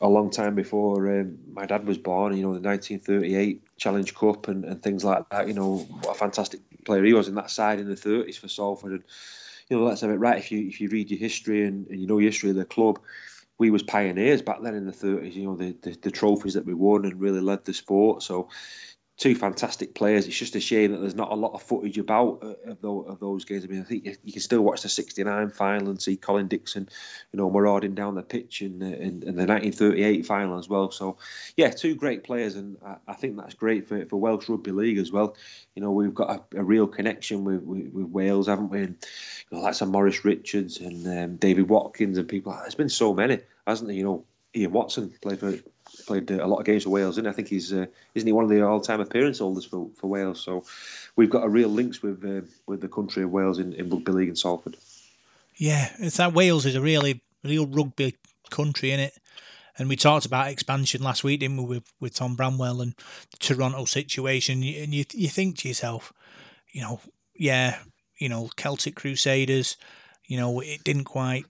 a 0.00 0.08
long 0.08 0.30
time 0.30 0.56
before 0.56 1.20
um, 1.20 1.38
my 1.52 1.64
dad 1.66 1.86
was 1.86 1.98
born. 1.98 2.36
You 2.36 2.42
know, 2.42 2.54
the 2.54 2.60
1938 2.60 3.62
Challenge 3.78 4.14
Cup 4.14 4.48
and, 4.48 4.64
and 4.64 4.82
things 4.82 5.04
like 5.04 5.28
that. 5.30 5.46
You 5.46 5.54
know, 5.54 5.78
what 5.78 6.16
a 6.16 6.18
fantastic 6.18 6.60
player 6.84 7.04
he 7.04 7.14
was 7.14 7.28
in 7.28 7.36
that 7.36 7.50
side 7.50 7.78
in 7.78 7.88
the 7.88 7.94
30s 7.94 8.36
for 8.36 8.48
Salford. 8.48 8.92
And 8.92 9.04
you 9.68 9.78
know, 9.78 9.84
let's 9.84 10.00
have 10.00 10.10
it 10.10 10.14
right. 10.14 10.38
If 10.38 10.50
you 10.50 10.66
if 10.66 10.80
you 10.80 10.88
read 10.88 11.10
your 11.10 11.20
history 11.20 11.64
and, 11.64 11.86
and 11.86 12.00
you 12.00 12.08
know 12.08 12.18
your 12.18 12.30
history 12.30 12.50
of 12.50 12.56
the 12.56 12.64
club 12.64 12.98
we 13.58 13.70
was 13.70 13.82
pioneers 13.82 14.42
back 14.42 14.58
then 14.62 14.74
in 14.74 14.86
the 14.86 14.92
30s. 14.92 15.34
You 15.34 15.44
know 15.44 15.56
the, 15.56 15.76
the, 15.82 15.96
the 16.02 16.10
trophies 16.10 16.54
that 16.54 16.66
we 16.66 16.74
won 16.74 17.04
and 17.04 17.20
really 17.20 17.40
led 17.40 17.64
the 17.64 17.74
sport. 17.74 18.22
So 18.22 18.48
two 19.16 19.34
fantastic 19.34 19.94
players. 19.94 20.26
It's 20.26 20.38
just 20.38 20.56
a 20.56 20.60
shame 20.60 20.92
that 20.92 20.98
there's 20.98 21.14
not 21.14 21.30
a 21.30 21.36
lot 21.36 21.52
of 21.54 21.62
footage 21.62 21.98
about 21.98 22.40
uh, 22.42 22.70
of, 22.70 22.80
those, 22.80 23.06
of 23.08 23.20
those 23.20 23.44
games. 23.44 23.64
I 23.64 23.68
mean, 23.68 23.80
I 23.80 23.84
think 23.84 24.04
you, 24.04 24.16
you, 24.24 24.32
can 24.32 24.42
still 24.42 24.62
watch 24.62 24.82
the 24.82 24.88
'69 24.88 25.50
final 25.50 25.90
and 25.90 26.02
see 26.02 26.16
Colin 26.16 26.48
Dixon, 26.48 26.88
you 27.32 27.38
know, 27.38 27.48
marauding 27.48 27.94
down 27.94 28.16
the 28.16 28.22
pitch 28.22 28.60
in, 28.60 28.82
in, 28.82 29.20
the 29.20 29.46
1938 29.46 30.26
final 30.26 30.58
as 30.58 30.68
well. 30.68 30.90
So, 30.90 31.18
yeah, 31.56 31.70
two 31.70 31.94
great 31.94 32.24
players, 32.24 32.56
and 32.56 32.76
I, 32.84 32.96
I, 33.06 33.14
think 33.14 33.36
that's 33.36 33.54
great 33.54 33.86
for, 33.86 34.04
for 34.06 34.16
Welsh 34.16 34.48
Rugby 34.48 34.72
League 34.72 34.98
as 34.98 35.12
well. 35.12 35.36
You 35.76 35.82
know, 35.82 35.92
we've 35.92 36.14
got 36.14 36.30
a, 36.30 36.58
a 36.58 36.64
real 36.64 36.88
connection 36.88 37.44
with, 37.44 37.62
with, 37.62 37.92
with, 37.92 38.06
Wales, 38.06 38.48
haven't 38.48 38.70
we? 38.70 38.82
And 38.82 39.06
you 39.50 39.56
know, 39.56 39.62
like 39.62 39.74
some 39.74 39.90
Maurice 39.90 40.24
Richards 40.24 40.80
and 40.80 41.06
um, 41.06 41.36
David 41.36 41.68
Watkins 41.68 42.18
and 42.18 42.28
people. 42.28 42.52
There's 42.52 42.74
been 42.74 42.88
so 42.88 43.14
many, 43.14 43.40
hasn't 43.66 43.88
there? 43.88 43.96
You 43.96 44.04
know, 44.04 44.24
Ian 44.56 44.72
Watson 44.72 45.12
played 45.20 45.38
for 45.38 45.54
played 46.02 46.30
a 46.30 46.46
lot 46.46 46.58
of 46.58 46.66
games 46.66 46.84
for 46.84 46.90
Wales, 46.90 47.18
and 47.18 47.28
I 47.28 47.32
think 47.32 47.48
he's 47.48 47.72
uh, 47.72 47.86
isn't 48.14 48.26
he 48.26 48.32
one 48.32 48.44
of 48.44 48.50
the 48.50 48.66
all-time 48.66 49.00
appearance 49.00 49.38
holders 49.38 49.64
for, 49.64 49.88
for 49.96 50.08
Wales? 50.08 50.40
So 50.40 50.64
we've 51.16 51.30
got 51.30 51.44
a 51.44 51.48
real 51.48 51.68
links 51.68 52.02
with 52.02 52.24
uh, 52.24 52.46
with 52.66 52.80
the 52.80 52.88
country 52.88 53.22
of 53.22 53.30
Wales 53.30 53.58
in, 53.58 53.72
in 53.72 53.88
rugby 53.90 54.12
league 54.12 54.28
in 54.28 54.36
Salford. 54.36 54.76
Yeah, 55.56 55.90
it's 55.98 56.16
that 56.16 56.32
Wales 56.32 56.66
is 56.66 56.74
a 56.74 56.80
really 56.80 57.22
real 57.42 57.66
rugby 57.66 58.16
country 58.50 58.90
in 58.90 59.00
it. 59.00 59.18
And 59.76 59.88
we 59.88 59.96
talked 59.96 60.24
about 60.24 60.48
expansion 60.48 61.02
last 61.02 61.24
week, 61.24 61.40
didn't 61.40 61.56
we, 61.56 61.64
with, 61.64 61.92
with 61.98 62.14
Tom 62.14 62.36
Bramwell 62.36 62.80
and 62.80 62.94
the 63.32 63.36
Toronto 63.38 63.84
situation. 63.84 64.62
And 64.62 64.94
you 64.94 65.04
you 65.12 65.28
think 65.28 65.58
to 65.58 65.68
yourself, 65.68 66.12
you 66.72 66.80
know, 66.80 67.00
yeah, 67.34 67.78
you 68.18 68.28
know, 68.28 68.50
Celtic 68.56 68.94
Crusaders, 68.94 69.76
you 70.26 70.36
know, 70.36 70.60
it 70.60 70.84
didn't 70.84 71.04
quite, 71.04 71.46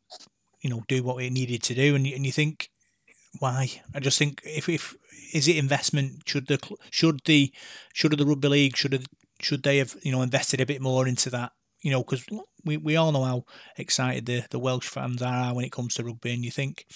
you 0.62 0.70
know, 0.70 0.84
do 0.88 1.02
what 1.02 1.22
it 1.22 1.32
needed 1.32 1.62
to 1.64 1.74
do, 1.74 1.94
and 1.94 2.06
and 2.06 2.24
you 2.24 2.32
think, 2.32 2.70
why? 3.38 3.68
I 3.94 4.00
just 4.00 4.18
think 4.18 4.40
if 4.44 4.68
if 4.68 4.94
is 5.32 5.48
it 5.48 5.56
investment? 5.56 6.22
Should 6.26 6.46
the 6.46 6.58
should 6.90 7.20
the 7.24 7.52
should 7.92 8.16
the 8.16 8.26
rugby 8.26 8.48
league 8.48 8.76
should 8.76 8.92
have, 8.92 9.06
should 9.40 9.62
they 9.62 9.78
have 9.78 9.96
you 10.02 10.12
know 10.12 10.22
invested 10.22 10.60
a 10.60 10.66
bit 10.66 10.80
more 10.80 11.06
into 11.08 11.30
that? 11.30 11.52
You 11.80 11.90
know, 11.90 12.02
because 12.02 12.24
we, 12.64 12.78
we 12.78 12.96
all 12.96 13.12
know 13.12 13.24
how 13.24 13.44
excited 13.76 14.24
the, 14.24 14.44
the 14.48 14.58
Welsh 14.58 14.88
fans 14.88 15.20
are 15.20 15.54
when 15.54 15.66
it 15.66 15.72
comes 15.72 15.94
to 15.94 16.04
rugby, 16.04 16.32
and 16.32 16.44
you 16.44 16.50
think, 16.50 16.86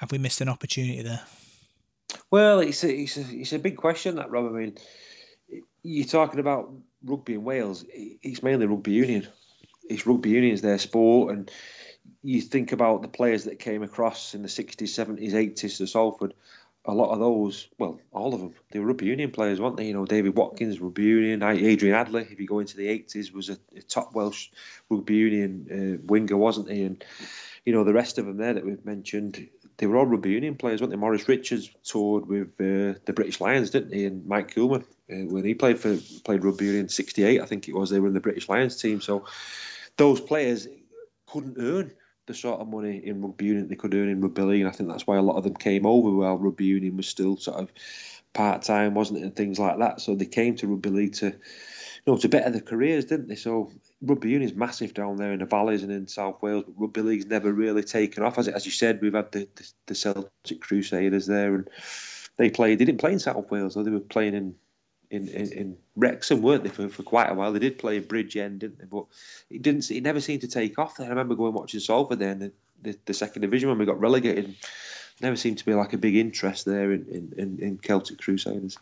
have 0.00 0.10
we 0.10 0.18
missed 0.18 0.40
an 0.40 0.48
opportunity 0.48 1.00
there? 1.02 1.22
Well, 2.30 2.58
it's 2.58 2.82
a, 2.82 2.92
it's 2.92 3.16
a, 3.16 3.24
it's 3.30 3.52
a 3.52 3.58
big 3.58 3.76
question 3.76 4.16
that 4.16 4.30
Rob. 4.30 4.46
I 4.46 4.58
mean, 4.58 4.78
you're 5.82 6.06
talking 6.06 6.40
about 6.40 6.72
rugby 7.04 7.34
in 7.34 7.44
Wales. 7.44 7.84
It's 7.88 8.42
mainly 8.42 8.66
rugby 8.66 8.92
union. 8.92 9.28
It's 9.88 10.06
rugby 10.06 10.30
union 10.30 10.54
is 10.54 10.62
their 10.62 10.78
sport, 10.78 11.36
and 11.36 11.50
you 12.22 12.40
think 12.40 12.72
about 12.72 13.02
the 13.02 13.08
players 13.08 13.44
that 13.44 13.58
came 13.58 13.82
across 13.82 14.34
in 14.34 14.42
the 14.42 14.48
60s, 14.48 14.82
70s, 14.82 15.32
80s 15.32 15.78
to 15.78 15.86
Salford. 15.86 16.34
A 16.84 16.94
lot 16.94 17.12
of 17.12 17.18
those, 17.18 17.66
well, 17.78 17.98
all 18.12 18.32
of 18.32 18.40
them, 18.40 18.54
they 18.70 18.78
were 18.78 18.86
rugby 18.86 19.06
union 19.06 19.32
players, 19.32 19.60
weren't 19.60 19.76
they? 19.76 19.86
You 19.86 19.94
know, 19.94 20.06
David 20.06 20.36
Watkins, 20.36 20.80
rugby 20.80 21.04
union. 21.04 21.42
Adrian 21.42 21.96
Hadley, 21.96 22.22
if 22.30 22.38
you 22.38 22.46
go 22.46 22.60
into 22.60 22.76
the 22.76 22.86
80s, 22.86 23.32
was 23.32 23.48
a, 23.48 23.58
a 23.76 23.82
top 23.82 24.14
Welsh 24.14 24.50
rugby 24.88 25.16
union 25.16 25.98
uh, 26.00 26.04
winger, 26.06 26.36
wasn't 26.36 26.70
he? 26.70 26.84
And 26.84 27.04
you 27.66 27.72
know, 27.72 27.82
the 27.82 27.92
rest 27.92 28.18
of 28.18 28.26
them 28.26 28.36
there 28.36 28.54
that 28.54 28.64
we've 28.64 28.84
mentioned, 28.86 29.48
they 29.76 29.86
were 29.86 29.96
all 29.96 30.06
rugby 30.06 30.30
union 30.30 30.54
players, 30.54 30.80
weren't 30.80 30.92
they? 30.92 30.96
Maurice 30.96 31.28
Richards 31.28 31.68
toured 31.82 32.26
with 32.26 32.48
uh, 32.60 32.98
the 33.04 33.12
British 33.14 33.40
Lions, 33.40 33.70
didn't 33.70 33.92
he? 33.92 34.04
And 34.04 34.24
Mike 34.24 34.54
Coulman, 34.54 34.84
uh, 35.10 35.26
when 35.26 35.44
he 35.44 35.54
played 35.54 35.80
for 35.80 35.98
played 36.24 36.44
rugby 36.44 36.66
union 36.66 36.88
'68, 36.88 37.42
I 37.42 37.46
think 37.46 37.68
it 37.68 37.74
was, 37.74 37.90
they 37.90 37.98
were 37.98 38.08
in 38.08 38.14
the 38.14 38.20
British 38.20 38.48
Lions 38.48 38.80
team. 38.80 39.00
So 39.00 39.24
those 39.96 40.20
players 40.20 40.68
couldn't 41.26 41.56
earn 41.58 41.92
the 42.26 42.34
sort 42.34 42.60
of 42.60 42.68
money 42.68 43.00
in 43.04 43.22
rugby 43.22 43.46
union 43.46 43.68
they 43.68 43.76
could 43.76 43.94
earn 43.94 44.08
in 44.08 44.20
rugby 44.20 44.42
league, 44.42 44.60
and 44.60 44.68
I 44.68 44.72
think 44.72 44.90
that's 44.90 45.06
why 45.06 45.16
a 45.16 45.22
lot 45.22 45.36
of 45.36 45.44
them 45.44 45.54
came 45.54 45.86
over 45.86 46.10
while 46.10 46.36
rugby 46.36 46.64
union 46.64 46.96
was 46.96 47.08
still 47.08 47.36
sort 47.36 47.58
of 47.58 47.72
part 48.32 48.62
time, 48.62 48.94
wasn't 48.94 49.20
it, 49.20 49.22
and 49.22 49.36
things 49.36 49.58
like 49.58 49.78
that. 49.78 50.00
So 50.00 50.14
they 50.14 50.26
came 50.26 50.56
to 50.56 50.66
rugby 50.66 50.90
league 50.90 51.14
to, 51.14 51.26
you 51.26 51.32
know, 52.06 52.18
to 52.18 52.28
better 52.28 52.50
their 52.50 52.60
careers, 52.60 53.04
didn't 53.04 53.28
they? 53.28 53.36
So 53.36 53.70
rugby 54.02 54.30
union 54.30 54.50
is 54.50 54.56
massive 54.56 54.92
down 54.92 55.16
there 55.16 55.32
in 55.32 55.38
the 55.38 55.46
valleys 55.46 55.82
and 55.82 55.92
in 55.92 56.08
South 56.08 56.42
Wales, 56.42 56.64
but 56.66 56.80
rugby 56.80 57.02
league's 57.02 57.26
never 57.26 57.52
really 57.52 57.82
taken 57.82 58.22
off. 58.22 58.38
As 58.38 58.48
as 58.48 58.66
you 58.66 58.72
said, 58.72 59.00
we've 59.00 59.14
had 59.14 59.32
the 59.32 59.48
the, 59.54 59.72
the 59.86 59.94
Celtic 59.94 60.60
Crusaders 60.60 61.26
there, 61.26 61.54
and 61.54 61.70
they 62.36 62.50
played. 62.50 62.78
They 62.78 62.84
didn't 62.84 63.00
play 63.00 63.12
in 63.12 63.18
South 63.18 63.50
Wales, 63.50 63.74
though. 63.74 63.84
They 63.84 63.90
were 63.90 64.00
playing 64.00 64.34
in 64.34 64.54
in, 65.10 65.28
in, 65.28 65.52
in 65.52 65.76
Wrexham, 65.94 66.42
weren't 66.42 66.64
they, 66.64 66.70
for, 66.70 66.88
for 66.88 67.02
quite 67.02 67.30
a 67.30 67.34
while? 67.34 67.52
They 67.52 67.58
did 67.58 67.78
play 67.78 67.96
in 67.96 68.04
Bridgend, 68.04 68.60
didn't 68.60 68.78
they? 68.78 68.86
But 68.86 69.06
it 69.50 69.62
didn't. 69.62 69.90
It 69.90 70.02
never 70.02 70.20
seemed 70.20 70.42
to 70.42 70.48
take 70.48 70.78
off. 70.78 71.00
I 71.00 71.06
remember 71.06 71.34
going 71.34 71.54
watching 71.54 71.80
Salford 71.80 72.18
there 72.18 72.32
in 72.32 72.38
the, 72.38 72.52
the, 72.82 72.98
the, 73.06 73.14
second 73.14 73.42
division 73.42 73.68
when 73.68 73.78
we 73.78 73.86
got 73.86 74.00
relegated. 74.00 74.54
Never 75.20 75.36
seemed 75.36 75.58
to 75.58 75.64
be 75.64 75.74
like 75.74 75.92
a 75.92 75.98
big 75.98 76.16
interest 76.16 76.66
there 76.66 76.92
in, 76.92 77.32
in, 77.36 77.58
in 77.60 77.78
Celtic 77.78 78.18
Crusaders. 78.18 78.76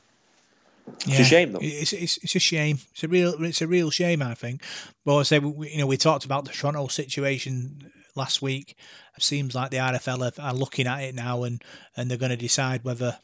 It's 0.87 1.07
yeah, 1.07 1.21
a 1.21 1.25
shame, 1.25 1.53
though. 1.53 1.61
It's, 1.63 1.93
it's, 1.93 2.19
it's 2.19 2.35
a 2.35 2.41
shame. 2.41 2.79
It's 2.93 3.05
a 3.05 3.09
real 3.09 3.43
it's 3.43 3.63
a 3.63 3.67
real 3.67 3.91
shame, 3.91 4.23
I 4.23 4.35
think. 4.35 4.63
But 5.05 5.19
I 5.19 5.23
say, 5.23 5.39
we, 5.39 5.71
you 5.71 5.79
know, 5.79 5.87
we 5.87 5.97
talked 5.97 6.25
about 6.25 6.45
the 6.45 6.51
Toronto 6.51 6.89
situation 6.89 7.91
last 8.15 8.43
week. 8.43 8.77
It 9.17 9.23
seems 9.23 9.55
like 9.55 9.71
the 9.71 9.79
RFL 9.79 10.39
are, 10.39 10.43
are 10.43 10.55
looking 10.55 10.87
at 10.87 11.03
it 11.03 11.15
now, 11.15 11.45
and, 11.45 11.63
and 11.97 12.11
they're 12.11 12.19
going 12.19 12.31
to 12.31 12.37
decide 12.37 12.85
whether 12.85 13.19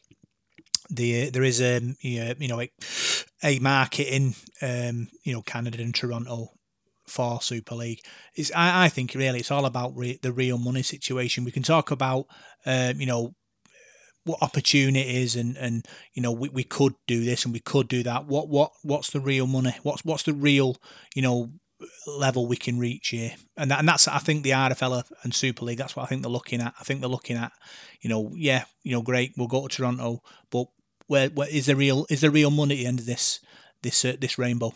the 0.91 1.31
there 1.31 1.45
is 1.45 1.61
a 1.61 1.81
you 2.01 2.49
know 2.49 2.61
a, 2.61 2.71
a 3.43 3.59
market 3.61 4.09
in 4.09 4.35
um, 4.63 5.09
you 5.25 5.33
know 5.33 5.43
Canada 5.43 5.81
and 5.81 5.95
Toronto 5.95 6.49
for 7.07 7.41
Super 7.41 7.75
League. 7.75 8.01
It's 8.35 8.53
I, 8.55 8.85
I 8.85 8.89
think 8.89 9.15
really 9.15 9.41
it's 9.41 9.51
all 9.51 9.67
about 9.67 9.97
re, 9.97 10.19
the 10.23 10.33
real 10.33 10.59
money 10.59 10.83
situation. 10.83 11.45
We 11.45 11.53
can 11.53 11.63
talk 11.63 11.91
about 11.91 12.27
um, 12.67 13.01
you 13.01 13.07
know 13.07 13.35
what 14.25 14.43
opportunities 14.43 15.35
and 15.37 15.57
and 15.57 15.87
you 16.15 16.23
know 16.23 16.33
we, 16.33 16.49
we 16.51 16.65
could 16.65 16.95
do 17.07 17.25
this 17.25 17.45
and 17.45 17.55
we 17.55 17.61
could 17.61 17.89
do 17.89 18.03
that. 18.03 18.27
What 18.27 18.49
what 18.49 18.73
what's 18.83 19.11
the 19.11 19.21
real 19.21 19.47
money? 19.47 19.75
What's 19.83 20.05
what's 20.05 20.25
the 20.25 20.35
real 20.35 20.77
you 21.15 21.23
know 21.23 21.51
level 22.07 22.47
we 22.47 22.57
can 22.57 22.79
reach 22.79 23.09
here, 23.09 23.33
and 23.57 23.71
that, 23.71 23.79
and 23.79 23.89
that's 23.89 24.09
I 24.09 24.19
think 24.19 24.43
the 24.43 24.51
RFL 24.51 25.05
and 25.23 25.35
Super 25.35 25.65
League. 25.65 25.79
That's 25.79 25.97
what 25.97 26.05
I 26.05 26.07
think 26.07 26.23
they're 26.23 26.31
looking 26.31 26.61
at. 26.61 26.75
I 26.79 26.85
think 26.85 27.01
they're 27.01 27.09
looking 27.09 27.37
at, 27.37 27.53
you 28.01 28.11
know, 28.11 28.33
yeah, 28.35 28.65
you 28.83 28.93
know, 28.93 29.03
great, 29.03 29.33
we'll 29.37 29.47
go 29.49 29.67
to 29.67 29.75
Toronto, 29.75 30.23
but 30.51 30.67
where, 31.11 31.29
where 31.31 31.49
is 31.49 31.67
the 31.67 31.75
real 31.75 32.07
is 32.09 32.21
the 32.21 32.31
real 32.31 32.51
money 32.51 32.75
at 32.75 32.79
the 32.79 32.87
end 32.87 33.01
of 33.01 33.07
this 33.07 33.41
this 33.83 34.05
uh, 34.05 34.15
this 34.21 34.39
rainbow? 34.39 34.73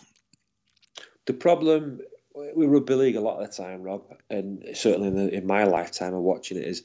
The 1.27 1.33
problem 1.33 2.01
with 2.35 2.69
rugby 2.69 2.95
league 2.95 3.17
a 3.17 3.21
lot 3.21 3.41
of 3.41 3.49
the 3.49 3.63
time, 3.63 3.83
Rob, 3.83 4.03
and 4.29 4.65
certainly 4.75 5.09
in, 5.09 5.17
the, 5.17 5.33
in 5.33 5.47
my 5.47 5.63
lifetime 5.63 6.13
of 6.13 6.23
watching 6.23 6.59
it 6.59 6.65
is 6.65 6.83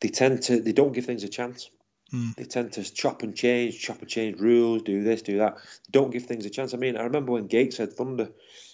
they 0.00 0.08
tend 0.08 0.42
to 0.44 0.60
they 0.60 0.72
don't 0.72 0.94
give 0.94 1.04
things 1.04 1.24
a 1.24 1.28
chance. 1.28 1.68
Mm. 2.10 2.34
They 2.36 2.44
tend 2.44 2.72
to 2.72 2.82
chop 2.82 3.22
and 3.22 3.36
change, 3.36 3.78
chop 3.78 4.00
and 4.00 4.08
change 4.08 4.40
rules, 4.40 4.82
do 4.82 5.04
this, 5.04 5.20
do 5.20 5.38
that. 5.38 5.58
Don't 5.90 6.10
give 6.10 6.24
things 6.24 6.46
a 6.46 6.50
chance. 6.50 6.72
I 6.72 6.78
mean, 6.78 6.96
I 6.96 7.02
remember 7.02 7.32
when 7.32 7.46
Gateshead 7.48 7.92
Thunder 7.92 8.30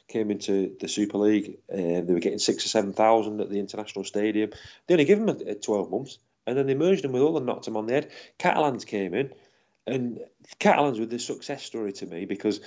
came 0.08 0.30
into 0.30 0.76
the 0.80 0.88
Super 0.88 1.18
League 1.18 1.58
and 1.68 2.06
they 2.06 2.14
were 2.14 2.20
getting 2.20 2.38
six 2.38 2.64
or 2.64 2.68
seven 2.68 2.92
thousand 2.92 3.40
at 3.40 3.50
the 3.50 3.58
International 3.58 4.04
Stadium. 4.04 4.50
They 4.86 4.94
only 4.94 5.04
give 5.04 5.18
them 5.18 5.28
a, 5.30 5.50
a 5.50 5.54
twelve 5.56 5.90
months, 5.90 6.18
and 6.46 6.56
then 6.56 6.68
they 6.68 6.76
merged 6.76 7.02
them 7.02 7.10
with 7.10 7.22
all 7.22 7.36
and 7.36 7.44
knocked 7.44 7.64
them 7.64 7.76
on 7.76 7.86
the 7.86 7.94
head. 7.94 8.12
Catalans 8.38 8.84
came 8.84 9.12
in 9.12 9.32
and 9.86 10.20
Catalans 10.58 10.98
were 10.98 11.06
the 11.06 11.18
success 11.18 11.62
story 11.62 11.92
to 11.94 12.06
me 12.06 12.24
because 12.24 12.60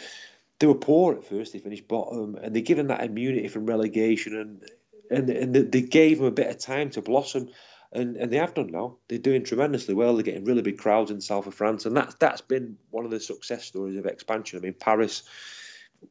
they 0.59 0.67
were 0.67 0.76
poor 0.76 1.15
at 1.15 1.26
first. 1.26 1.53
They 1.53 1.59
finished 1.59 1.88
bottom, 1.88 2.36
and 2.36 2.55
they 2.55 2.61
given 2.61 2.88
that 2.88 3.03
immunity 3.03 3.47
from 3.47 3.65
relegation, 3.65 4.36
and 4.36 4.70
and 5.11 5.30
and 5.30 5.72
they 5.72 5.82
gave 5.82 6.17
them 6.17 6.28
a 6.28 6.32
bit 6.32 6.49
of 6.49 6.59
time 6.59 6.89
to 6.91 7.01
blossom, 7.01 7.49
and 7.91 8.17
and 8.17 8.32
they 8.32 8.38
have 8.38 8.53
done 8.53 8.67
now. 8.72 8.97
They're 9.07 9.17
doing 9.17 9.43
tremendously 9.43 9.95
well. 9.95 10.15
They're 10.15 10.24
getting 10.24 10.45
really 10.45 10.61
big 10.61 10.78
crowds 10.78 11.11
in 11.11 11.22
south 11.22 11.47
of 11.47 11.55
France, 11.55 11.86
and 11.86 11.95
that's 11.95 12.15
that's 12.15 12.41
been 12.41 12.78
one 12.91 13.05
of 13.05 13.11
the 13.11 13.20
success 13.20 13.65
stories 13.65 13.97
of 13.97 14.05
expansion. 14.05 14.59
I 14.59 14.61
mean, 14.61 14.74
Paris 14.74 15.24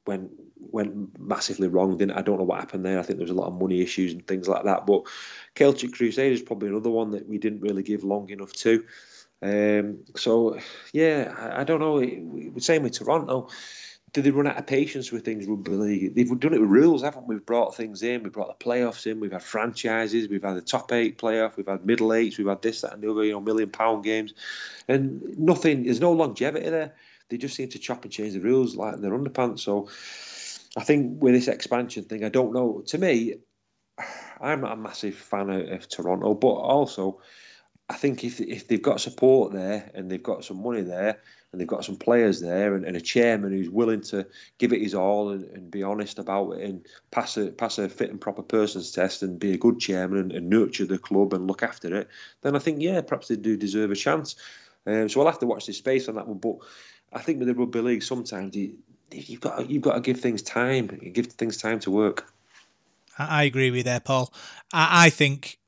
went 0.06 0.30
went 0.58 1.18
massively 1.18 1.68
wrong. 1.68 1.96
Didn't 1.96 2.16
I 2.16 2.22
don't 2.22 2.38
know 2.38 2.44
what 2.44 2.60
happened 2.60 2.84
there. 2.84 2.98
I 2.98 3.02
think 3.02 3.18
there 3.18 3.24
was 3.24 3.30
a 3.30 3.40
lot 3.40 3.48
of 3.48 3.60
money 3.60 3.80
issues 3.80 4.12
and 4.12 4.26
things 4.26 4.48
like 4.48 4.64
that. 4.64 4.86
But 4.86 5.02
Celtic 5.54 5.92
Crusaders 5.92 6.40
is 6.40 6.46
probably 6.46 6.68
another 6.68 6.90
one 6.90 7.12
that 7.12 7.28
we 7.28 7.38
didn't 7.38 7.60
really 7.60 7.82
give 7.82 8.04
long 8.04 8.28
enough 8.30 8.52
to. 8.54 8.84
Um, 9.40 10.04
so, 10.16 10.58
yeah, 10.92 11.34
I, 11.36 11.60
I 11.60 11.64
don't 11.64 11.80
know. 11.80 12.58
Saying 12.58 12.82
with 12.82 12.92
Toronto, 12.92 13.48
do 14.12 14.22
they 14.22 14.30
run 14.30 14.46
out 14.46 14.58
of 14.58 14.66
patience 14.66 15.12
with 15.12 15.24
things 15.24 15.46
rugby 15.46 15.72
league? 15.72 16.14
They've 16.14 16.40
done 16.40 16.54
it 16.54 16.60
with 16.60 16.70
rules, 16.70 17.02
haven't 17.02 17.26
we? 17.26 17.36
We've 17.36 17.46
brought 17.46 17.76
things 17.76 18.02
in, 18.02 18.22
we've 18.22 18.32
brought 18.32 18.58
the 18.58 18.64
playoffs 18.64 19.06
in, 19.06 19.20
we've 19.20 19.32
had 19.32 19.42
franchises, 19.42 20.28
we've 20.28 20.42
had 20.42 20.56
the 20.56 20.62
top 20.62 20.92
eight 20.92 21.18
playoff, 21.18 21.56
we've 21.56 21.66
had 21.66 21.84
middle 21.84 22.12
eights, 22.12 22.38
we've 22.38 22.46
had 22.46 22.62
this, 22.62 22.80
that, 22.80 22.94
and 22.94 23.02
the 23.02 23.10
other, 23.10 23.24
you 23.24 23.32
know, 23.32 23.40
million 23.40 23.70
pound 23.70 24.04
games, 24.04 24.32
and 24.86 25.38
nothing. 25.38 25.84
There's 25.84 26.00
no 26.00 26.12
longevity 26.12 26.70
there. 26.70 26.94
They 27.28 27.36
just 27.36 27.54
seem 27.54 27.68
to 27.70 27.78
chop 27.78 28.04
and 28.04 28.12
change 28.12 28.32
the 28.32 28.40
rules 28.40 28.76
like 28.76 29.00
their 29.00 29.10
underpants. 29.10 29.60
So, 29.60 29.88
I 30.76 30.84
think 30.84 31.22
with 31.22 31.34
this 31.34 31.48
expansion 31.48 32.04
thing, 32.04 32.24
I 32.24 32.28
don't 32.30 32.54
know. 32.54 32.82
To 32.86 32.98
me, 32.98 33.36
I'm 34.40 34.62
not 34.62 34.72
a 34.72 34.76
massive 34.76 35.16
fan 35.16 35.50
of, 35.50 35.68
of 35.68 35.88
Toronto, 35.88 36.34
but 36.34 36.48
also 36.48 37.20
I 37.90 37.94
think 37.94 38.22
if 38.22 38.40
if 38.40 38.68
they've 38.68 38.82
got 38.82 39.00
support 39.00 39.52
there 39.52 39.90
and 39.94 40.10
they've 40.10 40.22
got 40.22 40.44
some 40.44 40.62
money 40.62 40.82
there 40.82 41.18
and 41.50 41.60
they've 41.60 41.66
got 41.66 41.84
some 41.84 41.96
players 41.96 42.40
there 42.40 42.74
and, 42.74 42.84
and 42.84 42.96
a 42.96 43.00
chairman 43.00 43.52
who's 43.52 43.70
willing 43.70 44.02
to 44.02 44.26
give 44.58 44.74
it 44.74 44.82
his 44.82 44.94
all 44.94 45.30
and, 45.30 45.44
and, 45.44 45.70
be 45.70 45.82
honest 45.82 46.18
about 46.18 46.50
it 46.52 46.68
and 46.68 46.86
pass 47.10 47.38
a 47.38 47.46
pass 47.46 47.78
a 47.78 47.88
fit 47.88 48.10
and 48.10 48.20
proper 48.20 48.42
person's 48.42 48.92
test 48.92 49.22
and 49.22 49.38
be 49.38 49.54
a 49.54 49.58
good 49.58 49.80
chairman 49.80 50.18
and, 50.18 50.32
and 50.32 50.50
nurture 50.50 50.84
the 50.84 50.98
club 50.98 51.32
and 51.32 51.46
look 51.46 51.62
after 51.62 51.94
it, 51.94 52.08
then 52.42 52.54
I 52.54 52.58
think 52.58 52.82
yeah, 52.82 53.00
perhaps 53.00 53.28
they 53.28 53.36
do 53.36 53.56
deserve 53.56 53.90
a 53.90 53.96
chance. 53.96 54.36
Um, 54.86 55.08
so 55.08 55.20
I'll 55.20 55.26
have 55.26 55.38
to 55.40 55.46
watch 55.46 55.66
this 55.66 55.78
space 55.78 56.08
on 56.08 56.16
that 56.16 56.28
one. 56.28 56.38
But 56.38 56.56
I 57.12 57.20
think 57.20 57.38
with 57.38 57.48
the 57.48 57.54
rugby 57.54 57.80
league, 57.80 58.02
sometimes 58.02 58.54
you, 58.54 58.76
you've 59.10 59.40
got 59.40 59.58
to, 59.58 59.66
you've 59.66 59.82
got 59.82 59.94
to 59.94 60.00
give 60.00 60.20
things 60.20 60.42
time, 60.42 60.86
give 61.12 61.26
things 61.26 61.56
time 61.56 61.80
to 61.80 61.90
work. 61.90 62.30
I 63.18 63.44
agree 63.44 63.70
with 63.70 63.78
you 63.78 63.82
there, 63.84 64.00
Paul. 64.00 64.32
I, 64.72 65.06
I 65.06 65.10
think 65.10 65.58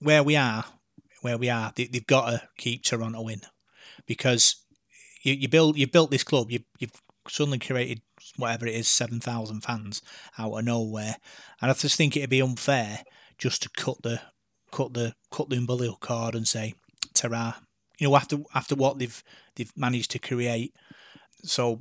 where 0.00 0.22
we 0.22 0.36
are 0.36 0.64
where 1.22 1.38
we 1.38 1.50
are, 1.50 1.72
they, 1.74 1.88
have 1.92 2.06
got 2.06 2.30
to 2.30 2.42
keep 2.56 2.82
Toronto 2.82 3.28
in 3.28 3.42
because 4.06 4.56
you, 5.22 5.34
you 5.34 5.48
build 5.48 5.76
you 5.76 5.86
built 5.86 6.10
this 6.10 6.24
club. 6.24 6.50
You, 6.50 6.60
you've 6.78 7.00
suddenly 7.28 7.58
created 7.58 8.02
whatever 8.36 8.66
it 8.66 8.74
is, 8.74 8.88
seven 8.88 9.20
thousand 9.20 9.62
fans 9.62 10.02
out 10.38 10.52
of 10.52 10.64
nowhere, 10.64 11.16
and 11.60 11.70
I 11.70 11.74
just 11.74 11.96
think 11.96 12.16
it'd 12.16 12.30
be 12.30 12.42
unfair 12.42 13.00
just 13.36 13.62
to 13.62 13.70
cut 13.76 14.02
the 14.02 14.20
cut 14.70 14.94
the 14.94 15.14
cut 15.30 15.48
the 15.48 15.56
umbilical 15.56 15.98
cord 16.00 16.34
and 16.34 16.46
say 16.46 16.74
Tara. 17.14 17.56
You 17.98 18.08
know, 18.08 18.16
after 18.16 18.38
after 18.54 18.74
what 18.74 18.98
they've 18.98 19.22
they've 19.56 19.72
managed 19.76 20.10
to 20.12 20.18
create, 20.18 20.72
so 21.42 21.80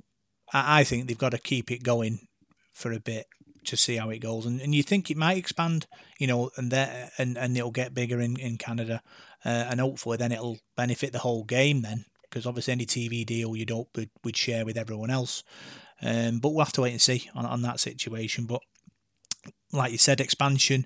I, 0.54 0.82
I 0.82 0.84
think 0.84 1.08
they've 1.08 1.18
got 1.18 1.32
to 1.32 1.38
keep 1.38 1.72
it 1.72 1.84
going 1.84 2.28
for 2.72 2.92
a 2.92 3.00
bit 3.00 3.26
to 3.68 3.78
see 3.78 3.98
how 3.98 4.10
it 4.10 4.20
goes. 4.20 4.46
And, 4.46 4.60
and 4.60 4.74
you 4.74 4.84
think 4.84 5.10
it 5.10 5.18
might 5.18 5.38
expand, 5.38 5.88
you 6.20 6.28
know, 6.28 6.50
and 6.58 6.72
there 6.72 7.12
and, 7.18 7.38
and 7.38 7.56
it'll 7.58 7.72
get 7.72 7.94
bigger 7.94 8.20
in 8.20 8.40
in 8.40 8.58
Canada, 8.58 9.02
uh, 9.46 9.66
and 9.70 9.80
hopefully 9.80 10.18
then 10.18 10.32
it'll 10.32 10.60
benefit 10.76 11.14
the 11.14 11.20
whole 11.20 11.44
game 11.44 11.82
then, 11.82 12.06
because 12.24 12.46
obviously 12.46 12.74
any 12.74 12.86
TV 12.86 13.26
deal 13.26 13.56
you 13.56 13.66
don't 13.66 13.88
would, 13.96 14.10
would 14.24 14.38
share 14.38 14.66
with 14.66 14.78
everyone 14.78 15.10
else. 15.10 15.44
Um, 16.02 16.40
but 16.40 16.50
we'll 16.50 16.66
have 16.66 16.74
to 16.74 16.82
wait 16.82 16.92
and 16.92 17.02
see 17.02 17.30
on, 17.34 17.46
on 17.46 17.62
that 17.64 17.80
situation. 17.80 18.46
But 18.46 18.62
like 19.72 19.92
you 19.92 19.98
said, 19.98 20.20
expansion. 20.20 20.86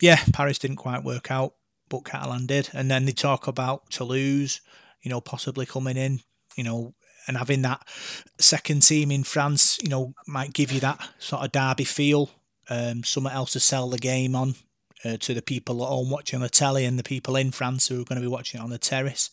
Yeah, 0.00 0.18
Paris 0.32 0.58
didn't 0.58 0.76
quite 0.76 1.04
work 1.04 1.30
out, 1.30 1.54
but 1.88 2.04
Catalan 2.04 2.46
did. 2.46 2.70
And 2.72 2.90
then 2.90 3.04
they 3.04 3.12
talk 3.12 3.46
about 3.46 3.90
Toulouse, 3.90 4.60
you 5.02 5.10
know, 5.10 5.20
possibly 5.20 5.66
coming 5.66 5.96
in, 5.96 6.20
you 6.56 6.64
know, 6.64 6.92
and 7.26 7.36
having 7.36 7.62
that 7.62 7.86
second 8.38 8.82
team 8.82 9.10
in 9.10 9.24
France, 9.24 9.78
you 9.82 9.88
know, 9.88 10.12
might 10.26 10.52
give 10.52 10.72
you 10.72 10.80
that 10.80 11.00
sort 11.18 11.44
of 11.44 11.52
derby 11.52 11.84
feel. 11.84 12.30
Um, 12.70 13.04
something 13.04 13.32
else 13.32 13.52
to 13.52 13.60
sell 13.60 13.90
the 13.90 13.98
game 13.98 14.34
on 14.34 14.54
uh, 15.04 15.18
to 15.18 15.34
the 15.34 15.42
people 15.42 15.82
at 15.82 15.88
home 15.88 16.10
watching 16.10 16.38
on 16.38 16.42
the 16.42 16.48
telly 16.48 16.84
and 16.86 16.98
the 16.98 17.02
people 17.02 17.36
in 17.36 17.50
France 17.50 17.88
who 17.88 18.00
are 18.00 18.04
going 18.04 18.20
to 18.20 18.26
be 18.26 18.32
watching 18.32 18.60
it 18.60 18.64
on 18.64 18.70
the 18.70 18.78
terrace. 18.78 19.30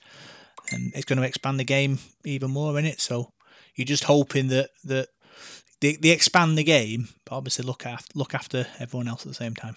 And 0.70 0.92
it's 0.94 1.06
going 1.06 1.20
to 1.20 1.26
expand 1.26 1.60
the 1.60 1.64
game 1.64 2.00
even 2.26 2.52
more 2.52 2.78
in 2.78 2.86
it. 2.86 3.00
So 3.00 3.32
you're 3.76 3.86
just 3.86 4.06
hoping 4.06 4.48
that 4.50 4.70
that 4.84 5.08
they, 5.80 5.96
they 5.96 6.10
expand 6.10 6.58
the 6.58 6.64
game, 6.64 7.10
but 7.26 7.36
obviously 7.36 7.66
look 7.66 7.86
after 7.86 8.12
look 8.18 8.34
after 8.34 8.68
everyone 8.80 9.08
else 9.08 9.26
at 9.26 9.30
the 9.30 9.34
same 9.34 9.56
time. 9.56 9.76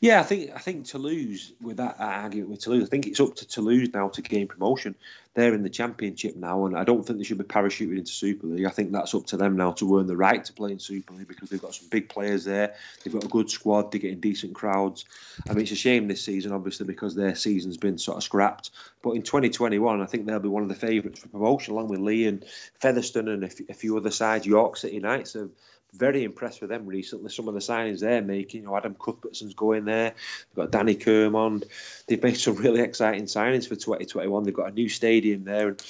Yeah, 0.00 0.20
I 0.20 0.22
think 0.22 0.52
I 0.54 0.58
think 0.58 0.86
Toulouse 0.86 1.52
with 1.60 1.78
that 1.78 1.96
argument 1.98 2.50
with 2.50 2.60
Toulouse, 2.60 2.84
I 2.84 2.86
think 2.86 3.08
it's 3.08 3.18
up 3.18 3.34
to 3.36 3.48
Toulouse 3.48 3.88
now 3.92 4.08
to 4.10 4.22
gain 4.22 4.46
promotion. 4.46 4.94
They're 5.34 5.54
in 5.54 5.64
the 5.64 5.70
championship 5.70 6.36
now, 6.36 6.66
and 6.66 6.76
I 6.76 6.84
don't 6.84 7.04
think 7.04 7.18
they 7.18 7.24
should 7.24 7.38
be 7.38 7.44
parachuted 7.44 7.98
into 7.98 8.12
Super 8.12 8.46
League. 8.46 8.64
I 8.64 8.70
think 8.70 8.92
that's 8.92 9.14
up 9.14 9.26
to 9.26 9.36
them 9.36 9.56
now 9.56 9.72
to 9.72 9.98
earn 9.98 10.06
the 10.06 10.16
right 10.16 10.44
to 10.44 10.52
play 10.52 10.70
in 10.70 10.78
Super 10.78 11.14
League 11.14 11.26
because 11.26 11.50
they've 11.50 11.60
got 11.60 11.74
some 11.74 11.88
big 11.88 12.08
players 12.08 12.44
there. 12.44 12.74
They've 13.02 13.12
got 13.12 13.24
a 13.24 13.28
good 13.28 13.50
squad. 13.50 13.90
They're 13.90 14.00
getting 14.00 14.20
decent 14.20 14.54
crowds. 14.54 15.04
I 15.48 15.52
mean, 15.52 15.62
it's 15.62 15.72
a 15.72 15.76
shame 15.76 16.06
this 16.06 16.24
season, 16.24 16.52
obviously, 16.52 16.86
because 16.86 17.16
their 17.16 17.34
season's 17.34 17.76
been 17.76 17.98
sort 17.98 18.18
of 18.18 18.22
scrapped. 18.22 18.70
But 19.02 19.12
in 19.12 19.22
2021, 19.22 20.00
I 20.00 20.06
think 20.06 20.26
they'll 20.26 20.38
be 20.38 20.48
one 20.48 20.62
of 20.62 20.68
the 20.68 20.74
favourites 20.76 21.20
for 21.20 21.28
promotion, 21.28 21.74
along 21.74 21.88
with 21.88 22.00
Leigh 22.00 22.26
and 22.26 22.44
Featherstone 22.80 23.28
and 23.28 23.44
a 23.44 23.74
few 23.74 23.96
other 23.96 24.12
sides. 24.12 24.46
York 24.46 24.76
City 24.76 25.00
Knights 25.00 25.34
have 25.34 25.50
very 25.94 26.24
impressed 26.24 26.60
with 26.60 26.70
them 26.70 26.86
recently. 26.86 27.30
Some 27.30 27.48
of 27.48 27.54
the 27.54 27.60
signings 27.60 28.00
they're 28.00 28.22
making, 28.22 28.62
you 28.62 28.66
know, 28.66 28.76
Adam 28.76 28.94
Cuthbertson's 28.94 29.54
going 29.54 29.84
there. 29.84 30.10
They've 30.10 30.64
got 30.64 30.72
Danny 30.72 30.94
Kirmond. 30.94 31.64
They've 32.06 32.22
made 32.22 32.36
some 32.36 32.56
really 32.56 32.80
exciting 32.80 33.24
signings 33.24 33.68
for 33.68 33.76
2021. 33.76 34.44
They've 34.44 34.54
got 34.54 34.70
a 34.70 34.74
new 34.74 34.88
stadium 34.88 35.44
there, 35.44 35.68
and 35.68 35.82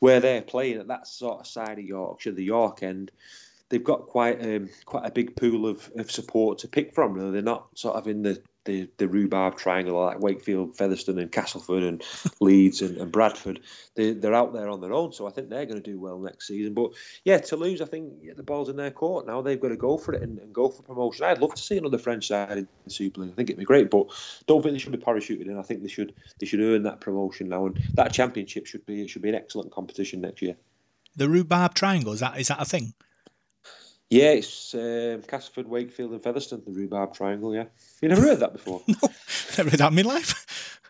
where 0.00 0.20
they're 0.20 0.42
playing 0.42 0.78
at 0.78 0.88
that 0.88 1.06
sort 1.06 1.40
of 1.40 1.46
side 1.46 1.78
of 1.78 1.84
Yorkshire, 1.84 2.32
the 2.32 2.44
York 2.44 2.82
end. 2.82 3.10
They've 3.68 3.82
got 3.82 4.06
quite 4.06 4.44
um, 4.44 4.68
quite 4.84 5.06
a 5.06 5.10
big 5.10 5.34
pool 5.36 5.66
of, 5.66 5.90
of 5.96 6.10
support 6.10 6.58
to 6.58 6.68
pick 6.68 6.94
from. 6.94 7.14
Really. 7.14 7.32
They're 7.32 7.42
not 7.42 7.66
sort 7.76 7.96
of 7.96 8.06
in 8.06 8.22
the 8.22 8.40
the, 8.66 8.88
the 8.98 9.08
rhubarb 9.08 9.56
triangle 9.56 9.98
like 10.04 10.20
Wakefield, 10.20 10.76
Featherstone, 10.76 11.18
and 11.18 11.32
Castleford, 11.32 11.82
and 11.82 12.04
Leeds 12.40 12.82
and, 12.82 12.98
and 12.98 13.10
Bradford. 13.10 13.60
They, 13.94 14.12
they're 14.12 14.34
out 14.34 14.52
there 14.52 14.68
on 14.68 14.80
their 14.80 14.92
own, 14.92 15.12
so 15.12 15.26
I 15.26 15.30
think 15.30 15.48
they're 15.48 15.64
going 15.64 15.82
to 15.82 15.90
do 15.90 15.98
well 15.98 16.18
next 16.18 16.48
season. 16.48 16.74
But 16.74 16.90
yeah, 17.24 17.38
Toulouse, 17.38 17.80
I 17.80 17.86
think 17.86 18.12
yeah, 18.22 18.34
the 18.36 18.42
ball's 18.42 18.68
in 18.68 18.76
their 18.76 18.90
court 18.90 19.26
now. 19.26 19.40
They've 19.40 19.60
got 19.60 19.68
to 19.68 19.76
go 19.76 19.96
for 19.96 20.12
it 20.12 20.22
and, 20.22 20.38
and, 20.38 20.52
go 20.52 20.68
for 20.68 20.82
promotion. 20.82 21.24
I'd 21.24 21.40
love 21.40 21.54
to 21.54 21.62
see 21.62 21.78
another 21.78 21.98
French 21.98 22.28
side 22.28 22.58
in 22.58 22.68
the 22.84 22.90
Super 22.90 23.22
League. 23.22 23.32
I 23.32 23.34
think 23.34 23.50
it'd 23.50 23.58
be 23.58 23.64
great, 23.64 23.90
but 23.90 24.08
don't 24.46 24.62
think 24.62 24.74
they 24.74 24.78
should 24.78 24.92
be 24.92 24.98
parachuted 24.98 25.46
in. 25.46 25.58
I 25.58 25.62
think 25.62 25.82
they 25.82 25.88
should 25.88 26.12
they 26.40 26.46
should 26.46 26.60
earn 26.60 26.82
that 26.82 27.00
promotion 27.00 27.48
now, 27.48 27.66
and 27.66 27.80
that 27.94 28.12
championship 28.12 28.66
should 28.66 28.84
be 28.84 29.02
it 29.02 29.10
should 29.10 29.22
be 29.22 29.28
an 29.28 29.34
excellent 29.34 29.72
competition 29.72 30.20
next 30.20 30.42
year. 30.42 30.56
The 31.16 31.28
rhubarb 31.28 31.74
triangle 31.74 32.12
is 32.12 32.20
that 32.20 32.38
is 32.38 32.48
that 32.48 32.60
a 32.60 32.64
thing? 32.64 32.94
Yeah, 34.08 34.30
it's 34.30 34.74
um, 34.74 35.22
Castleford, 35.22 35.66
Wakefield, 35.66 36.12
and 36.12 36.22
Featherstone, 36.22 36.62
the 36.64 36.72
rhubarb 36.72 37.12
triangle. 37.14 37.54
Yeah, 37.54 37.64
you 38.00 38.08
never 38.08 38.20
heard 38.20 38.40
that 38.40 38.52
before? 38.52 38.82
no, 38.88 38.94
never 39.58 39.70
heard 39.70 39.80
that 39.80 39.88
in 39.88 39.94
my 39.94 40.02
life. 40.02 40.80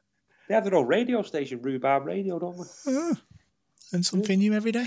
They 0.49 0.55
have 0.55 0.65
their 0.65 0.75
own 0.75 0.87
radio 0.87 1.23
station, 1.23 1.61
Rhubarb 1.61 2.07
Radio, 2.07 2.39
don't 2.39 2.57
they? 2.57 2.65
Oh, 2.87 3.17
and 3.93 4.05
something 4.05 4.39
new 4.39 4.53
every 4.53 4.71
day. 4.71 4.87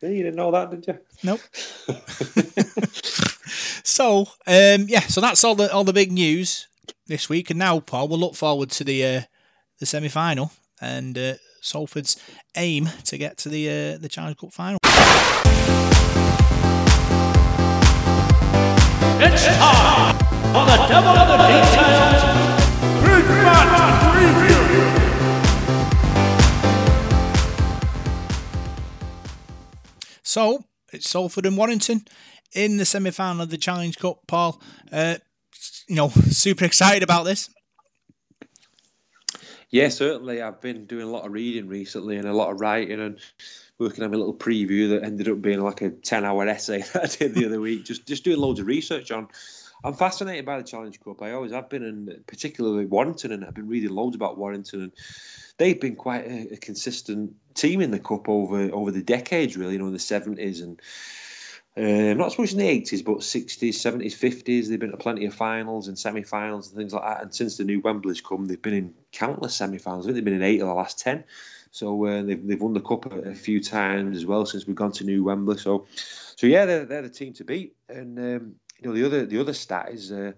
Yeah, 0.00 0.10
you 0.10 0.22
didn't 0.22 0.36
know 0.36 0.50
that, 0.52 0.70
did 0.70 0.86
you? 0.86 0.98
Nope. 1.22 1.40
so, 3.84 4.20
um, 4.46 4.86
yeah, 4.88 5.00
so 5.00 5.20
that's 5.20 5.42
all 5.44 5.54
the 5.54 5.72
all 5.72 5.84
the 5.84 5.92
big 5.92 6.12
news 6.12 6.68
this 7.06 7.28
week, 7.28 7.50
and 7.50 7.58
now, 7.58 7.80
Paul, 7.80 8.08
we'll 8.08 8.18
look 8.18 8.36
forward 8.36 8.70
to 8.70 8.84
the 8.84 9.04
uh, 9.04 9.22
the 9.78 9.86
semi 9.86 10.08
final 10.08 10.52
and 10.80 11.16
uh, 11.18 11.34
Salford's 11.60 12.16
aim 12.56 12.88
to 13.04 13.18
get 13.18 13.36
to 13.38 13.48
the 13.48 13.68
uh, 13.68 13.98
the 13.98 14.08
Challenge 14.08 14.36
Cup 14.36 14.52
final. 14.52 14.78
It's 19.18 19.46
time 19.46 20.14
for 20.52 20.66
the 20.66 20.76
Devil 20.88 21.08
of 21.08 21.26
the 21.26 21.38
Details 21.46 22.22
Big 23.00 23.24
Match 23.28 24.02
Preview. 24.12 24.84
So 30.22 30.64
it's 30.92 31.08
Salford 31.08 31.46
and 31.46 31.56
Warrington 31.56 32.04
in 32.54 32.76
the 32.76 32.84
semi-final 32.84 33.40
of 33.40 33.48
the 33.48 33.56
Challenge 33.56 33.96
Cup. 33.96 34.18
Paul, 34.26 34.60
uh, 34.92 35.16
you 35.88 35.96
know, 35.96 36.08
super 36.28 36.66
excited 36.66 37.02
about 37.02 37.24
this. 37.24 37.48
Yeah, 39.70 39.88
certainly. 39.88 40.42
I've 40.42 40.60
been 40.60 40.84
doing 40.84 41.04
a 41.04 41.10
lot 41.10 41.24
of 41.24 41.32
reading 41.32 41.68
recently 41.68 42.18
and 42.18 42.28
a 42.28 42.34
lot 42.34 42.50
of 42.50 42.60
writing 42.60 43.00
and 43.00 43.18
working 43.78 44.04
on 44.04 44.12
a 44.12 44.16
little 44.16 44.34
preview 44.34 44.90
that 44.90 45.04
ended 45.04 45.28
up 45.28 45.40
being 45.42 45.60
like 45.60 45.82
a 45.82 45.90
10 45.90 46.24
hour 46.24 46.46
essay 46.48 46.82
that 46.92 47.02
I 47.02 47.06
did 47.06 47.34
the 47.34 47.46
other 47.46 47.60
week, 47.60 47.84
just 47.84 48.06
just 48.06 48.24
doing 48.24 48.38
loads 48.38 48.60
of 48.60 48.66
research 48.66 49.10
on. 49.10 49.28
I'm 49.84 49.94
fascinated 49.94 50.46
by 50.46 50.58
the 50.58 50.64
Challenge 50.64 50.98
Cup. 51.00 51.22
I 51.22 51.32
always 51.32 51.52
have 51.52 51.68
been, 51.68 51.84
and 51.84 52.26
particularly 52.26 52.86
Warrington, 52.86 53.30
and 53.30 53.44
I've 53.44 53.54
been 53.54 53.68
reading 53.68 53.90
loads 53.90 54.16
about 54.16 54.38
Warrington. 54.38 54.82
And 54.82 54.92
they've 55.58 55.80
been 55.80 55.96
quite 55.96 56.26
a, 56.26 56.54
a 56.54 56.56
consistent 56.56 57.34
team 57.54 57.80
in 57.80 57.90
the 57.90 57.98
cup 57.98 58.28
over 58.28 58.70
over 58.72 58.90
the 58.90 59.02
decades, 59.02 59.56
really. 59.56 59.74
You 59.74 59.78
know, 59.78 59.86
in 59.86 59.92
the 59.92 59.98
70s 59.98 60.62
and 60.62 60.80
um, 61.76 62.16
not 62.16 62.32
so 62.32 62.42
much 62.42 62.52
in 62.52 62.58
the 62.58 62.80
80s, 62.80 63.04
but 63.04 63.18
60s, 63.18 63.74
70s, 63.74 64.14
50s. 64.14 64.68
They've 64.68 64.80
been 64.80 64.92
to 64.92 64.96
plenty 64.96 65.26
of 65.26 65.34
finals 65.34 65.88
and 65.88 65.98
semi 65.98 66.22
finals 66.22 66.68
and 66.68 66.76
things 66.76 66.94
like 66.94 67.02
that. 67.02 67.22
And 67.22 67.34
since 67.34 67.58
the 67.58 67.64
new 67.64 67.80
Wembley's 67.80 68.20
come, 68.22 68.46
they've 68.46 68.60
been 68.60 68.74
in 68.74 68.94
countless 69.12 69.54
semi 69.54 69.78
finals. 69.78 70.06
I 70.06 70.08
think 70.08 70.16
they've 70.16 70.24
been 70.24 70.34
in 70.34 70.42
eight 70.42 70.62
of 70.62 70.68
the 70.68 70.74
last 70.74 70.98
10. 71.00 71.24
So 71.72 72.06
uh, 72.06 72.22
they've, 72.22 72.46
they've 72.46 72.60
won 72.60 72.72
the 72.72 72.80
cup 72.80 73.12
a, 73.12 73.30
a, 73.30 73.34
few 73.34 73.62
times 73.62 74.16
as 74.16 74.24
well 74.24 74.46
since 74.46 74.66
we've 74.66 74.74
gone 74.74 74.92
to 74.92 75.04
New 75.04 75.24
Wembley. 75.24 75.58
So, 75.58 75.86
so 75.94 76.46
yeah, 76.46 76.64
they're, 76.64 76.86
they're 76.86 77.02
the 77.02 77.10
team 77.10 77.34
to 77.34 77.44
beat. 77.44 77.76
And 77.90 78.18
um, 78.18 78.54
you 78.80 78.88
know 78.88 78.94
the 78.94 79.04
other 79.04 79.26
the 79.26 79.40
other 79.40 79.52
stat 79.52 79.90
is 79.90 80.12
uh, 80.12 80.32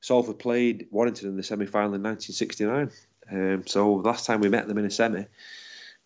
Salford 0.00 0.38
played 0.38 0.88
Warrington 0.90 1.28
in 1.28 1.36
the 1.36 1.42
semi 1.42 1.66
final 1.66 1.94
in 1.94 2.02
1969. 2.02 2.90
Um, 3.30 3.66
so 3.66 3.94
last 3.94 4.26
time 4.26 4.40
we 4.40 4.48
met 4.48 4.66
them 4.66 4.78
in 4.78 4.86
a 4.86 4.90
semi, 4.90 5.26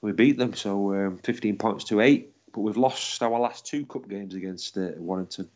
we 0.01 0.13
beat 0.13 0.39
them. 0.39 0.55
So 0.55 0.95
um, 0.95 1.19
15 1.19 1.57
points 1.59 1.85
to 1.85 2.01
eight. 2.01 2.34
But 2.55 2.63
we've 2.63 2.77
lost 2.77 3.23
our 3.23 3.39
last 3.39 3.67
two 3.67 3.85
cup 3.85 4.09
games 4.09 4.35
against 4.35 4.79
uh, 4.79 4.93
Warrington 4.97 5.51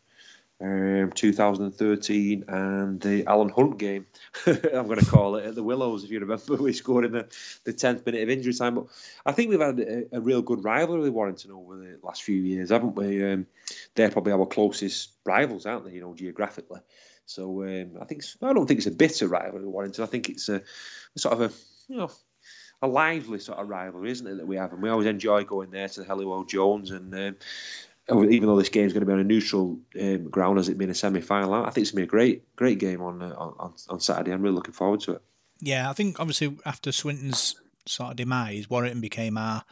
um, 0.61 1.11
2013 1.13 2.45
and 2.47 2.99
the 2.99 3.25
Alan 3.25 3.49
Hunt 3.49 3.77
game, 3.77 4.05
I'm 4.45 4.87
going 4.87 4.99
to 4.99 5.05
call 5.05 5.37
it, 5.37 5.45
at 5.45 5.55
the 5.55 5.63
Willows, 5.63 6.03
if 6.03 6.11
you 6.11 6.19
remember, 6.19 6.55
we 6.61 6.73
scored 6.73 7.05
in 7.05 7.13
the, 7.13 7.27
the 7.63 7.73
10th 7.73 8.05
minute 8.05 8.23
of 8.23 8.29
injury 8.29 8.53
time. 8.53 8.75
But 8.75 8.87
I 9.25 9.31
think 9.31 9.49
we've 9.49 9.61
had 9.61 9.79
a, 9.79 10.17
a 10.17 10.21
real 10.21 10.41
good 10.41 10.63
rivalry 10.63 11.01
with 11.01 11.13
Warrington 11.13 11.51
over 11.51 11.77
the 11.77 11.99
last 12.03 12.23
few 12.23 12.35
years, 12.35 12.71
haven't 12.71 12.95
we? 12.95 13.23
Um, 13.23 13.47
they're 13.95 14.11
probably 14.11 14.33
our 14.33 14.45
closest 14.45 15.11
rivals, 15.25 15.65
aren't 15.65 15.85
they, 15.85 15.93
you 15.93 16.01
know, 16.01 16.13
geographically. 16.13 16.81
So 17.25 17.63
um, 17.63 17.91
I 18.01 18.05
think 18.05 18.23
I 18.41 18.53
don't 18.53 18.65
think 18.65 18.79
it's 18.79 18.87
a 18.87 18.91
bitter 18.91 19.27
rivalry 19.27 19.63
with 19.63 19.73
Warrington. 19.73 20.03
I 20.03 20.07
think 20.07 20.29
it's 20.29 20.49
a, 20.49 20.61
a 21.15 21.19
sort 21.19 21.33
of 21.35 21.41
a, 21.41 21.53
you 21.87 21.97
know, 21.97 22.11
a 22.81 22.87
lively 22.87 23.39
sort 23.39 23.59
of 23.59 23.67
rivalry, 23.67 24.11
isn't 24.11 24.27
it, 24.27 24.37
that 24.37 24.47
we 24.47 24.55
have? 24.55 24.73
And 24.73 24.81
we 24.81 24.89
always 24.89 25.07
enjoy 25.07 25.43
going 25.43 25.71
there 25.71 25.87
to 25.87 26.01
the 26.01 26.05
Halliwell 26.05 26.45
Jones 26.45 26.91
and 26.91 27.13
um, 27.13 27.35
Oh, 28.11 28.23
even 28.23 28.47
though 28.47 28.57
this 28.57 28.69
game's 28.69 28.91
going 28.91 29.01
to 29.01 29.05
be 29.05 29.13
on 29.13 29.19
a 29.19 29.23
neutral 29.23 29.79
um, 29.99 30.29
ground 30.29 30.57
as 30.57 30.67
it 30.67 30.79
being 30.79 30.89
a 30.89 30.95
semi-final, 30.95 31.53
I 31.53 31.69
think 31.69 31.83
it's 31.83 31.91
going 31.91 32.01
to 32.01 32.07
be 32.07 32.09
a 32.09 32.17
great, 32.17 32.55
great 32.55 32.79
game 32.79 33.01
on, 33.01 33.21
uh, 33.21 33.35
on 33.37 33.73
on 33.87 33.99
Saturday. 33.99 34.31
I'm 34.31 34.41
really 34.41 34.55
looking 34.55 34.73
forward 34.73 35.01
to 35.01 35.13
it. 35.13 35.21
Yeah, 35.61 35.89
I 35.89 35.93
think 35.93 36.19
obviously 36.19 36.57
after 36.65 36.91
Swinton's 36.91 37.55
sort 37.85 38.11
of 38.11 38.15
demise, 38.17 38.69
Warrington 38.69 39.01
became 39.01 39.37
our 39.37 39.63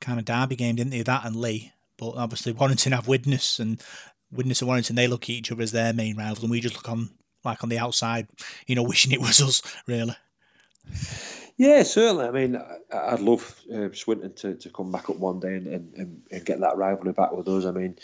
kind 0.00 0.18
of 0.18 0.24
derby 0.24 0.56
game, 0.56 0.76
didn't 0.76 0.92
they? 0.92 1.02
That 1.02 1.26
and 1.26 1.36
Leigh, 1.36 1.72
but 1.98 2.12
obviously 2.12 2.52
Warrington 2.52 2.92
have 2.92 3.06
Widnes 3.06 3.60
and 3.60 3.82
Widnes 4.32 4.62
and 4.62 4.68
Warrington 4.68 4.96
they 4.96 5.06
look 5.06 5.24
at 5.24 5.30
each 5.30 5.52
other 5.52 5.62
as 5.62 5.72
their 5.72 5.92
main 5.92 6.16
rivals, 6.16 6.42
and 6.42 6.50
we 6.50 6.60
just 6.60 6.76
look 6.76 6.88
on 6.88 7.10
like 7.44 7.62
on 7.62 7.68
the 7.68 7.78
outside, 7.78 8.28
you 8.66 8.74
know, 8.74 8.82
wishing 8.88 9.12
it 9.12 9.20
was 9.20 9.42
us 9.42 9.60
really. 9.86 10.16
Yeah, 11.56 11.84
certainly. 11.84 12.26
I 12.26 12.30
mean, 12.32 12.60
I'd 12.92 13.20
love 13.20 13.60
uh, 13.72 13.88
Swinton 13.92 14.34
to, 14.34 14.54
to 14.56 14.70
come 14.70 14.90
back 14.90 15.08
up 15.08 15.16
one 15.16 15.38
day 15.38 15.54
and, 15.54 15.66
and, 15.68 15.94
and, 15.94 16.22
and 16.32 16.44
get 16.44 16.58
that 16.60 16.76
rivalry 16.76 17.12
back 17.12 17.30
with 17.30 17.46
us. 17.46 17.64
I 17.64 17.70
mean, 17.70 17.96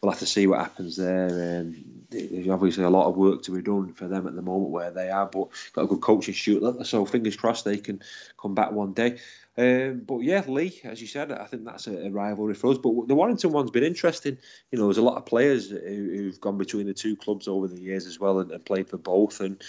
we'll 0.00 0.10
have 0.10 0.18
to 0.18 0.26
see 0.26 0.48
what 0.48 0.58
happens 0.58 0.96
there. 0.96 1.60
Um, 1.60 1.84
there's 2.10 2.48
obviously 2.48 2.82
a 2.82 2.90
lot 2.90 3.06
of 3.06 3.16
work 3.16 3.42
to 3.44 3.52
be 3.52 3.62
done 3.62 3.92
for 3.92 4.08
them 4.08 4.26
at 4.26 4.34
the 4.34 4.42
moment 4.42 4.72
where 4.72 4.90
they 4.90 5.08
are, 5.10 5.26
but 5.26 5.50
got 5.72 5.84
a 5.84 5.86
good 5.86 6.00
coaching 6.00 6.34
shoot. 6.34 6.84
So 6.84 7.06
fingers 7.06 7.36
crossed 7.36 7.64
they 7.64 7.76
can 7.76 8.02
come 8.40 8.56
back 8.56 8.72
one 8.72 8.92
day. 8.92 9.18
Um, 9.58 10.02
but 10.06 10.18
yeah, 10.18 10.42
Leigh, 10.46 10.80
as 10.84 11.00
you 11.00 11.06
said, 11.06 11.32
I 11.32 11.44
think 11.44 11.64
that's 11.64 11.86
a, 11.86 12.06
a, 12.06 12.10
rivalry 12.10 12.54
for 12.54 12.72
us. 12.72 12.78
But 12.78 13.08
the 13.08 13.14
Warrington 13.14 13.52
one's 13.52 13.70
been 13.70 13.84
interesting. 13.84 14.36
You 14.70 14.78
know, 14.78 14.86
there's 14.86 14.98
a 14.98 15.02
lot 15.02 15.16
of 15.16 15.24
players 15.24 15.70
who, 15.70 15.78
who've 15.78 16.40
gone 16.40 16.58
between 16.58 16.86
the 16.86 16.92
two 16.92 17.16
clubs 17.16 17.48
over 17.48 17.66
the 17.66 17.80
years 17.80 18.06
as 18.06 18.20
well 18.20 18.40
and, 18.40 18.50
and 18.50 18.64
played 18.64 18.88
for 18.90 18.98
both. 18.98 19.40
And 19.40 19.62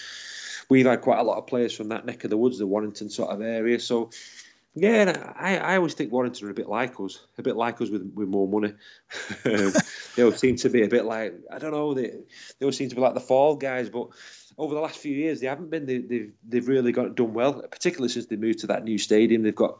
we've 0.68 0.86
had 0.86 1.00
quite 1.00 1.18
a 1.18 1.22
lot 1.22 1.38
of 1.38 1.46
players 1.46 1.74
from 1.74 1.88
that 1.88 2.06
neck 2.06 2.24
of 2.24 2.30
the 2.30 2.36
woods, 2.36 2.58
the 2.58 2.66
Warrington 2.66 3.10
sort 3.10 3.30
of 3.30 3.40
area. 3.40 3.80
So 3.80 4.10
yeah, 4.74 5.32
I, 5.36 5.58
I 5.58 5.76
always 5.76 5.94
think 5.94 6.12
Warrington 6.12 6.46
are 6.46 6.50
a 6.50 6.54
bit 6.54 6.68
like 6.68 7.00
us, 7.00 7.26
a 7.36 7.42
bit 7.42 7.56
like 7.56 7.80
us 7.80 7.90
with, 7.90 8.12
with 8.14 8.28
more 8.28 8.46
money. 8.46 8.74
they 9.44 10.22
all 10.22 10.32
seem 10.32 10.56
to 10.56 10.68
be 10.68 10.82
a 10.82 10.88
bit 10.88 11.04
like 11.04 11.34
I 11.50 11.58
don't 11.58 11.72
know. 11.72 11.94
They 11.94 12.12
they 12.58 12.66
all 12.66 12.72
seem 12.72 12.88
to 12.90 12.94
be 12.94 13.00
like 13.00 13.14
the 13.14 13.20
fall 13.20 13.56
guys, 13.56 13.88
but 13.88 14.08
over 14.56 14.74
the 14.74 14.80
last 14.80 14.98
few 14.98 15.14
years 15.14 15.40
they 15.40 15.46
haven't 15.46 15.70
been. 15.70 15.86
They, 15.86 15.94
have 15.94 16.08
they've, 16.08 16.32
they've 16.46 16.68
really 16.68 16.92
got 16.92 17.14
done 17.14 17.32
well, 17.32 17.62
particularly 17.62 18.10
since 18.10 18.26
they 18.26 18.36
moved 18.36 18.60
to 18.60 18.66
that 18.68 18.84
new 18.84 18.98
stadium. 18.98 19.42
They've 19.42 19.54
got 19.54 19.78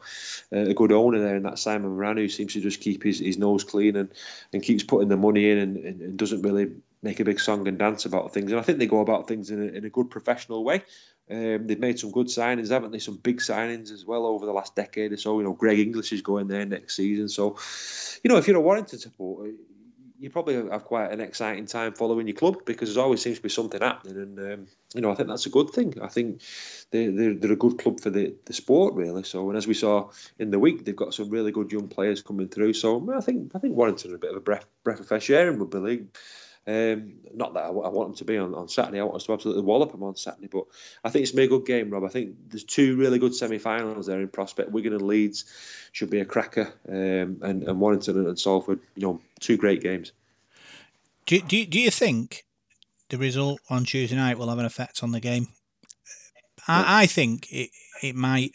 uh, 0.51 0.69
a 0.69 0.73
good 0.73 0.91
owner 0.91 1.19
there, 1.19 1.35
and 1.35 1.45
that 1.45 1.59
Simon 1.59 1.91
Moran 1.91 2.17
who 2.17 2.27
seems 2.27 2.53
to 2.53 2.61
just 2.61 2.81
keep 2.81 3.03
his, 3.03 3.19
his 3.19 3.37
nose 3.37 3.63
clean 3.63 3.95
and, 3.95 4.11
and 4.53 4.63
keeps 4.63 4.83
putting 4.83 5.09
the 5.09 5.17
money 5.17 5.49
in 5.49 5.59
and, 5.59 5.77
and, 5.77 6.01
and 6.01 6.17
doesn't 6.17 6.41
really 6.41 6.71
make 7.01 7.19
a 7.19 7.25
big 7.25 7.39
song 7.39 7.67
and 7.67 7.77
dance 7.77 8.05
about 8.05 8.33
things. 8.33 8.51
And 8.51 8.59
I 8.59 8.63
think 8.63 8.79
they 8.79 8.87
go 8.87 8.99
about 8.99 9.27
things 9.27 9.49
in 9.51 9.61
a, 9.61 9.65
in 9.65 9.85
a 9.85 9.89
good 9.89 10.09
professional 10.09 10.63
way. 10.63 10.83
Um, 11.31 11.67
they've 11.67 11.79
made 11.79 11.99
some 11.99 12.11
good 12.11 12.27
signings, 12.27 12.69
haven't 12.69 12.91
they? 12.91 12.99
Some 12.99 13.17
big 13.17 13.39
signings 13.39 13.91
as 13.91 14.05
well 14.05 14.25
over 14.25 14.45
the 14.45 14.51
last 14.51 14.75
decade 14.75 15.11
or 15.11 15.17
so. 15.17 15.37
You 15.37 15.45
know, 15.45 15.53
Greg 15.53 15.79
Inglis 15.79 16.11
is 16.11 16.21
going 16.21 16.47
there 16.47 16.65
next 16.65 16.95
season. 16.95 17.29
So, 17.29 17.57
you 18.23 18.29
know, 18.29 18.37
if 18.37 18.47
you're 18.47 18.57
a 18.57 18.61
Warrington 18.61 18.99
supporter, 18.99 19.51
you 20.19 20.29
probably 20.29 20.55
have 20.55 20.83
quite 20.83 21.11
an 21.11 21.21
exciting 21.21 21.65
time 21.65 21.93
following 21.93 22.27
your 22.27 22.35
club 22.35 22.65
because 22.65 22.93
there 22.93 23.03
always 23.03 23.21
seems 23.21 23.37
to 23.37 23.43
be 23.43 23.49
something 23.49 23.81
happening, 23.81 24.17
and 24.17 24.39
um, 24.39 24.67
you 24.93 25.01
know 25.01 25.11
I 25.11 25.15
think 25.15 25.29
that's 25.29 25.45
a 25.45 25.49
good 25.49 25.69
thing. 25.69 25.95
I 26.01 26.07
think 26.07 26.41
they're, 26.91 27.11
they're, 27.11 27.33
they're, 27.33 27.53
a 27.53 27.55
good 27.55 27.77
club 27.79 28.01
for 28.01 28.09
the, 28.09 28.35
the 28.43 28.53
sport 28.53 28.95
really. 28.95 29.23
So 29.23 29.47
and 29.49 29.57
as 29.57 29.65
we 29.65 29.73
saw 29.73 30.09
in 30.37 30.51
the 30.51 30.59
week, 30.59 30.83
they've 30.83 30.95
got 30.95 31.13
some 31.13 31.29
really 31.29 31.53
good 31.53 31.71
young 31.71 31.87
players 31.87 32.21
coming 32.21 32.49
through. 32.49 32.73
So 32.73 33.13
I 33.15 33.21
think 33.21 33.53
I 33.55 33.59
think 33.59 33.75
Warrington 33.75 34.11
are 34.11 34.15
a 34.15 34.19
bit 34.19 34.31
of 34.31 34.37
a 34.37 34.41
breath 34.41 34.65
breath 34.83 34.99
of 34.99 35.07
fresh 35.07 35.29
air 35.29 35.49
in 35.49 35.57
rugby 35.57 35.77
league. 35.77 36.07
Um, 36.69 37.13
not 37.33 37.55
that 37.55 37.63
I, 37.63 37.69
I, 37.69 37.89
want 37.89 38.09
them 38.09 38.15
to 38.17 38.25
be 38.25 38.37
on, 38.37 38.53
on 38.53 38.67
Saturday. 38.67 38.99
I 38.99 39.03
want 39.03 39.15
us 39.15 39.23
to 39.23 39.33
absolutely 39.33 39.63
wallop 39.63 39.91
them 39.91 40.03
on 40.03 40.15
Saturday. 40.15 40.49
But 40.51 40.65
I 41.03 41.09
think 41.09 41.23
it's 41.23 41.31
going 41.31 41.47
to 41.47 41.49
be 41.49 41.55
a 41.55 41.57
good 41.57 41.65
game, 41.65 41.89
Rob. 41.89 42.03
I 42.03 42.09
think 42.09 42.35
there's 42.49 42.63
two 42.63 42.95
really 42.95 43.17
good 43.17 43.33
semi-finals 43.33 44.05
there 44.05 44.19
in 44.19 44.27
prospect. 44.27 44.69
Wigan 44.69 44.93
and 44.93 45.01
Leeds 45.01 45.45
should 45.93 46.11
be 46.11 46.19
a 46.19 46.25
cracker, 46.25 46.71
um, 46.87 47.39
and, 47.41 47.63
and 47.63 47.79
Warrington 47.79 48.23
and 48.23 48.39
Salford. 48.39 48.81
You 48.95 49.01
know, 49.01 49.21
two 49.39 49.57
great 49.57 49.81
games. 49.81 50.11
Do, 51.25 51.39
do, 51.41 51.65
do 51.65 51.79
you 51.79 51.89
think 51.89 52.45
the 53.09 53.17
result 53.17 53.61
on 53.69 53.85
Tuesday 53.85 54.15
night 54.15 54.37
will 54.37 54.49
have 54.49 54.59
an 54.59 54.65
effect 54.65 55.01
on 55.01 55.11
the 55.11 55.19
game? 55.19 55.47
I, 56.67 57.03
I 57.03 57.05
think 57.07 57.51
it 57.51 57.71
it 58.03 58.15
might 58.15 58.51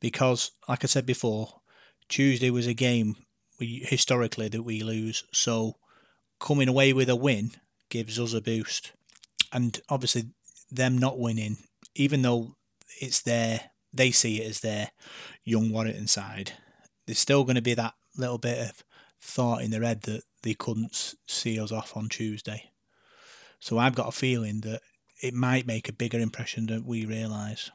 because, 0.00 0.50
like 0.68 0.82
I 0.82 0.88
said 0.88 1.06
before, 1.06 1.60
Tuesday 2.08 2.50
was 2.50 2.66
a 2.66 2.74
game 2.74 3.14
we 3.60 3.84
historically 3.84 4.48
that 4.48 4.62
we 4.62 4.82
lose. 4.82 5.22
So 5.32 5.76
coming 6.38 6.68
away 6.68 6.92
with 6.92 7.08
a 7.08 7.16
win 7.16 7.52
gives 7.88 8.18
us 8.18 8.34
a 8.34 8.40
boost. 8.40 8.92
And 9.52 9.80
obviously, 9.88 10.24
them 10.70 10.98
not 10.98 11.18
winning, 11.18 11.58
even 11.94 12.22
though 12.22 12.54
it's 13.00 13.22
their, 13.22 13.70
they 13.92 14.10
see 14.10 14.40
it 14.40 14.48
as 14.48 14.60
their 14.60 14.90
young 15.44 15.70
Warrington 15.70 16.06
side, 16.06 16.52
there's 17.06 17.18
still 17.18 17.44
going 17.44 17.56
to 17.56 17.62
be 17.62 17.74
that 17.74 17.94
little 18.16 18.38
bit 18.38 18.58
of 18.58 18.84
thought 19.20 19.62
in 19.62 19.70
their 19.70 19.82
head 19.82 20.02
that 20.02 20.22
they 20.42 20.54
couldn't 20.54 21.14
see 21.26 21.58
us 21.58 21.72
off 21.72 21.96
on 21.96 22.08
Tuesday. 22.08 22.70
So 23.60 23.78
I've 23.78 23.94
got 23.94 24.08
a 24.08 24.12
feeling 24.12 24.60
that 24.60 24.82
it 25.20 25.34
might 25.34 25.66
make 25.66 25.88
a 25.88 25.92
bigger 25.92 26.18
impression 26.18 26.66
than 26.66 26.84
we 26.84 27.04
realise. 27.04 27.70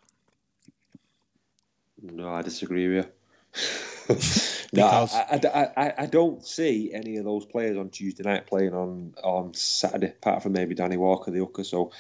No, 2.02 2.30
I 2.30 2.42
disagree 2.42 2.88
with 2.88 3.06
you. 3.06 4.63
no, 4.74 4.86
I, 4.86 5.40
I, 5.44 5.70
I, 5.78 5.94
I, 6.00 6.06
don't 6.08 6.46
see 6.46 6.92
any 6.94 7.18
of 7.18 7.26
those 7.26 7.46
players 7.46 7.78
on 7.78 7.90
Tuesday 7.90 8.24
night 8.24 8.48
playing 8.48 8.74
on, 8.74 9.14
on 9.24 9.54
Saturday, 9.54 10.08
apart 10.08 10.42
from 10.42 10.54
maybe 10.54 10.76
Danny 10.76 10.98
Walker, 10.98 11.32
the 11.32 11.40
hooker. 11.40 11.64
So 11.64 11.92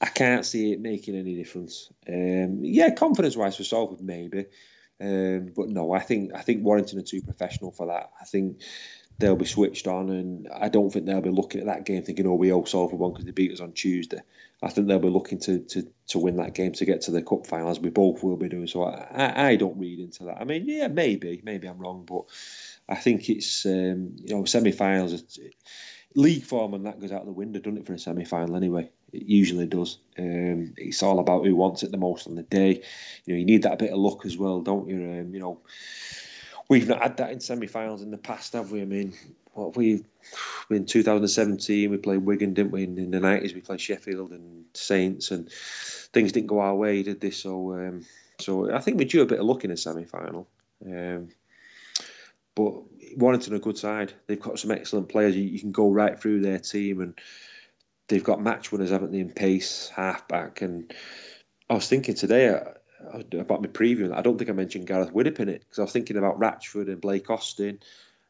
I 0.00 0.06
can't 0.06 0.44
see 0.44 0.72
it 0.72 0.80
making 0.80 1.16
any 1.16 1.34
difference. 1.36 1.90
Um, 2.08 2.58
yeah, 2.62 2.90
confidence 2.90 3.36
wise 3.36 3.56
for 3.56 3.64
Salford, 3.64 4.02
maybe. 4.02 4.46
Um, 5.00 5.52
but 5.54 5.68
no, 5.68 5.92
I 5.92 6.00
think 6.00 6.34
I 6.34 6.42
think 6.42 6.64
Warrington 6.64 6.98
are 6.98 7.02
too 7.02 7.22
professional 7.22 7.70
for 7.70 7.86
that. 7.86 8.10
I 8.20 8.24
think 8.24 8.60
they'll 9.18 9.36
be 9.36 9.44
switched 9.46 9.86
on, 9.86 10.10
and 10.10 10.48
I 10.54 10.68
don't 10.68 10.90
think 10.90 11.06
they'll 11.06 11.20
be 11.20 11.30
looking 11.30 11.60
at 11.60 11.66
that 11.66 11.84
game 11.84 12.02
thinking, 12.02 12.26
"Oh, 12.26 12.34
we 12.34 12.52
owe 12.52 12.64
Salford 12.64 12.98
one 12.98 13.12
because 13.12 13.24
they 13.24 13.32
beat 13.32 13.52
us 13.52 13.60
on 13.60 13.72
Tuesday." 13.72 14.20
I 14.62 14.70
think 14.70 14.88
they'll 14.88 14.98
be 14.98 15.08
looking 15.08 15.38
to, 15.40 15.58
to, 15.60 15.86
to 16.08 16.18
win 16.18 16.36
that 16.36 16.54
game 16.54 16.72
to 16.72 16.84
get 16.86 17.02
to 17.02 17.10
the 17.10 17.22
cup 17.22 17.46
final, 17.46 17.70
as 17.70 17.78
we 17.78 17.90
both 17.90 18.22
will 18.22 18.36
be 18.36 18.48
doing. 18.48 18.66
So 18.66 18.84
I, 18.84 19.48
I 19.50 19.56
don't 19.56 19.78
read 19.78 20.00
into 20.00 20.24
that. 20.24 20.38
I 20.40 20.44
mean, 20.44 20.66
yeah, 20.66 20.88
maybe, 20.88 21.42
maybe 21.44 21.66
I'm 21.68 21.78
wrong, 21.78 22.04
but 22.06 22.24
I 22.88 22.94
think 22.94 23.28
it's 23.28 23.66
um, 23.66 24.16
you 24.16 24.34
know 24.34 24.44
semi-finals, 24.44 25.38
league 26.14 26.44
form, 26.44 26.74
and 26.74 26.86
that 26.86 27.00
goes 27.00 27.12
out 27.12 27.26
the 27.26 27.32
window, 27.32 27.60
doesn't 27.60 27.78
it, 27.78 27.86
for 27.86 27.92
a 27.92 27.98
semi-final 27.98 28.56
anyway? 28.56 28.90
It 29.12 29.22
usually 29.22 29.66
does. 29.66 29.98
Um, 30.18 30.74
it's 30.78 31.02
all 31.02 31.18
about 31.18 31.44
who 31.44 31.54
wants 31.54 31.82
it 31.82 31.90
the 31.90 31.98
most 31.98 32.26
on 32.26 32.34
the 32.34 32.42
day. 32.42 32.82
You 33.24 33.34
know, 33.34 33.38
you 33.38 33.44
need 33.44 33.62
that 33.62 33.78
bit 33.78 33.92
of 33.92 33.98
luck 33.98 34.24
as 34.24 34.38
well, 34.38 34.62
don't 34.62 34.88
you? 34.88 34.96
Um, 34.96 35.34
you 35.34 35.40
know, 35.40 35.60
we've 36.68 36.88
not 36.88 37.02
had 37.02 37.16
that 37.18 37.30
in 37.32 37.40
semi-finals 37.40 38.02
in 38.02 38.10
the 38.10 38.18
past, 38.18 38.52
have 38.54 38.70
we? 38.70 38.82
I 38.82 38.84
mean, 38.84 39.14
what 39.52 39.76
we 39.76 40.04
in 40.70 40.86
2017 40.86 41.90
we 41.90 41.96
played 41.96 42.24
Wigan, 42.24 42.54
didn't 42.54 42.72
we? 42.72 42.84
In, 42.84 42.98
in 42.98 43.10
the 43.10 43.20
90s 43.20 43.54
we 43.54 43.60
played 43.60 43.80
Sheffield 43.80 44.32
and 44.32 44.64
Saints, 44.74 45.30
and 45.30 45.50
things 46.12 46.32
didn't 46.32 46.48
go 46.48 46.60
our 46.60 46.74
way, 46.74 47.02
did 47.02 47.20
they? 47.20 47.30
So, 47.30 47.74
um, 47.74 48.04
so 48.40 48.72
I 48.72 48.80
think 48.80 48.98
we 48.98 49.04
drew 49.04 49.22
a 49.22 49.26
bit 49.26 49.40
of 49.40 49.46
luck 49.46 49.64
in 49.64 49.70
a 49.70 49.76
semi-final. 49.76 50.46
Um, 50.84 51.28
but 52.54 52.74
Warrington 53.16 53.52
are 53.52 53.56
a 53.56 53.60
good 53.60 53.78
side. 53.78 54.12
They've 54.26 54.40
got 54.40 54.58
some 54.58 54.70
excellent 54.70 55.08
players. 55.08 55.36
You, 55.36 55.42
you, 55.42 55.60
can 55.60 55.72
go 55.72 55.90
right 55.90 56.18
through 56.18 56.40
their 56.40 56.58
team, 56.58 57.00
and 57.00 57.18
they've 58.08 58.24
got 58.24 58.42
match 58.42 58.72
winners, 58.72 58.90
haven't 58.90 59.12
they? 59.12 59.20
In 59.20 59.30
pace, 59.30 59.90
halfback, 59.94 60.62
and 60.62 60.92
I 61.68 61.74
was 61.74 61.88
thinking 61.88 62.14
today 62.14 62.58
about 63.32 63.62
my 63.62 63.68
preview. 63.68 64.12
I 64.12 64.22
don't 64.22 64.38
think 64.38 64.50
I 64.50 64.54
mentioned 64.54 64.86
Gareth 64.86 65.12
Widdop 65.12 65.40
in 65.40 65.48
it 65.48 65.60
because 65.60 65.78
I 65.78 65.82
was 65.82 65.92
thinking 65.92 66.16
about 66.16 66.38
Ratchford 66.38 66.88
and 66.88 67.00
Blake 67.00 67.30
Austin. 67.30 67.80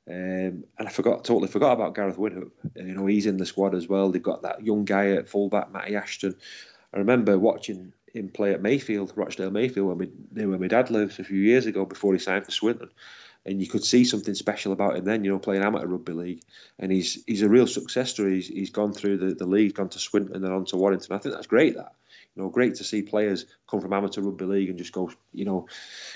Um, 0.09 0.65
and 0.79 0.87
I 0.87 0.89
forgot, 0.89 1.25
totally 1.25 1.49
forgot 1.49 1.73
about 1.73 1.95
Gareth 1.95 2.17
Widdop. 2.17 2.51
You 2.77 2.95
know, 2.95 3.07
he's 3.07 3.27
in 3.27 3.39
the 3.39 3.47
squad 3.47 3.75
as 3.75 3.89
well. 3.89 4.11
They've 4.11 4.23
got 4.23 4.43
that 4.43 4.65
young 4.65 4.85
guy 4.85 5.11
at 5.13 5.29
fullback, 5.29 5.73
Matty 5.73 5.97
Ashton. 5.97 6.37
I 6.95 6.99
remember 6.99 7.39
watching 7.39 7.93
him 8.13 8.29
play 8.29 8.55
at 8.55 8.63
Mayfield, 8.63 9.13
Rochdale 9.17 9.51
Mayfield, 9.51 9.89
when 9.89 9.99
we, 9.99 10.47
where 10.47 10.59
my 10.59 10.69
dad 10.69 10.91
lived 10.91 11.19
a 11.19 11.25
few 11.25 11.41
years 11.41 11.67
ago 11.67 11.85
before 11.85 12.13
he 12.13 12.19
signed 12.19 12.45
for 12.45 12.53
Swinton. 12.53 12.91
And 13.47 13.61
you 13.61 13.69
could 13.69 13.85
see 13.85 14.05
something 14.05 14.35
special 14.35 14.73
about 14.73 14.97
him 14.97 15.05
then, 15.05 15.25
you 15.25 15.31
know, 15.31 15.39
playing 15.39 15.63
amateur 15.63 15.87
rugby 15.87 16.13
league. 16.13 16.43
And 16.79 16.93
he's 16.93 17.25
he's 17.27 17.43
a 17.43 17.49
real 17.49 17.67
success 17.67 18.11
story. 18.11 18.35
He's, 18.35 18.49
he's 18.49 18.71
gone 18.71 18.93
through 18.93 19.19
the, 19.19 19.35
the 19.35 19.47
league, 19.47 19.75
gone 19.75 19.89
to 19.91 19.99
Swinton 19.99 20.35
and 20.35 20.45
then 20.45 20.53
on 20.53 20.65
to 20.67 20.77
Warrington. 20.77 21.15
I 21.15 21.19
think 21.19 21.35
that's 21.35 21.47
great, 21.47 21.77
that 21.77 21.95
you 22.37 22.43
know, 22.43 22.51
great 22.51 22.75
to 22.77 22.85
see 22.85 23.03
players 23.03 23.47
come 23.69 23.81
from 23.81 23.93
amateur 23.93 24.21
rugby 24.21 24.45
league 24.45 24.69
and 24.69 24.79
just 24.79 24.93
go, 24.93 25.11
you 25.33 25.45
know, 25.45 25.67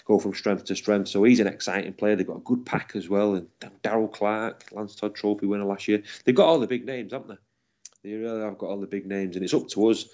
go 0.04 0.18
from 0.18 0.34
strength 0.34 0.64
to 0.64 0.76
strength. 0.76 1.08
So 1.08 1.24
he's 1.24 1.40
an 1.40 1.46
exciting 1.46 1.94
player. 1.94 2.14
They've 2.14 2.26
got 2.26 2.36
a 2.36 2.40
good 2.40 2.66
pack 2.66 2.92
as 2.94 3.08
well, 3.08 3.34
and 3.34 3.48
Daryl 3.82 4.12
Clark, 4.12 4.66
Lance 4.72 4.94
Todd 4.94 5.14
Trophy 5.14 5.46
winner 5.46 5.64
last 5.64 5.88
year. 5.88 6.02
They've 6.24 6.34
got 6.34 6.46
all 6.46 6.60
the 6.60 6.66
big 6.66 6.84
names, 6.84 7.12
haven't 7.12 7.28
they? 7.28 8.10
They 8.10 8.16
really 8.16 8.42
have 8.42 8.58
got 8.58 8.68
all 8.68 8.80
the 8.80 8.86
big 8.86 9.06
names, 9.06 9.36
and 9.36 9.44
it's 9.44 9.54
up 9.54 9.68
to 9.68 9.88
us 9.88 10.06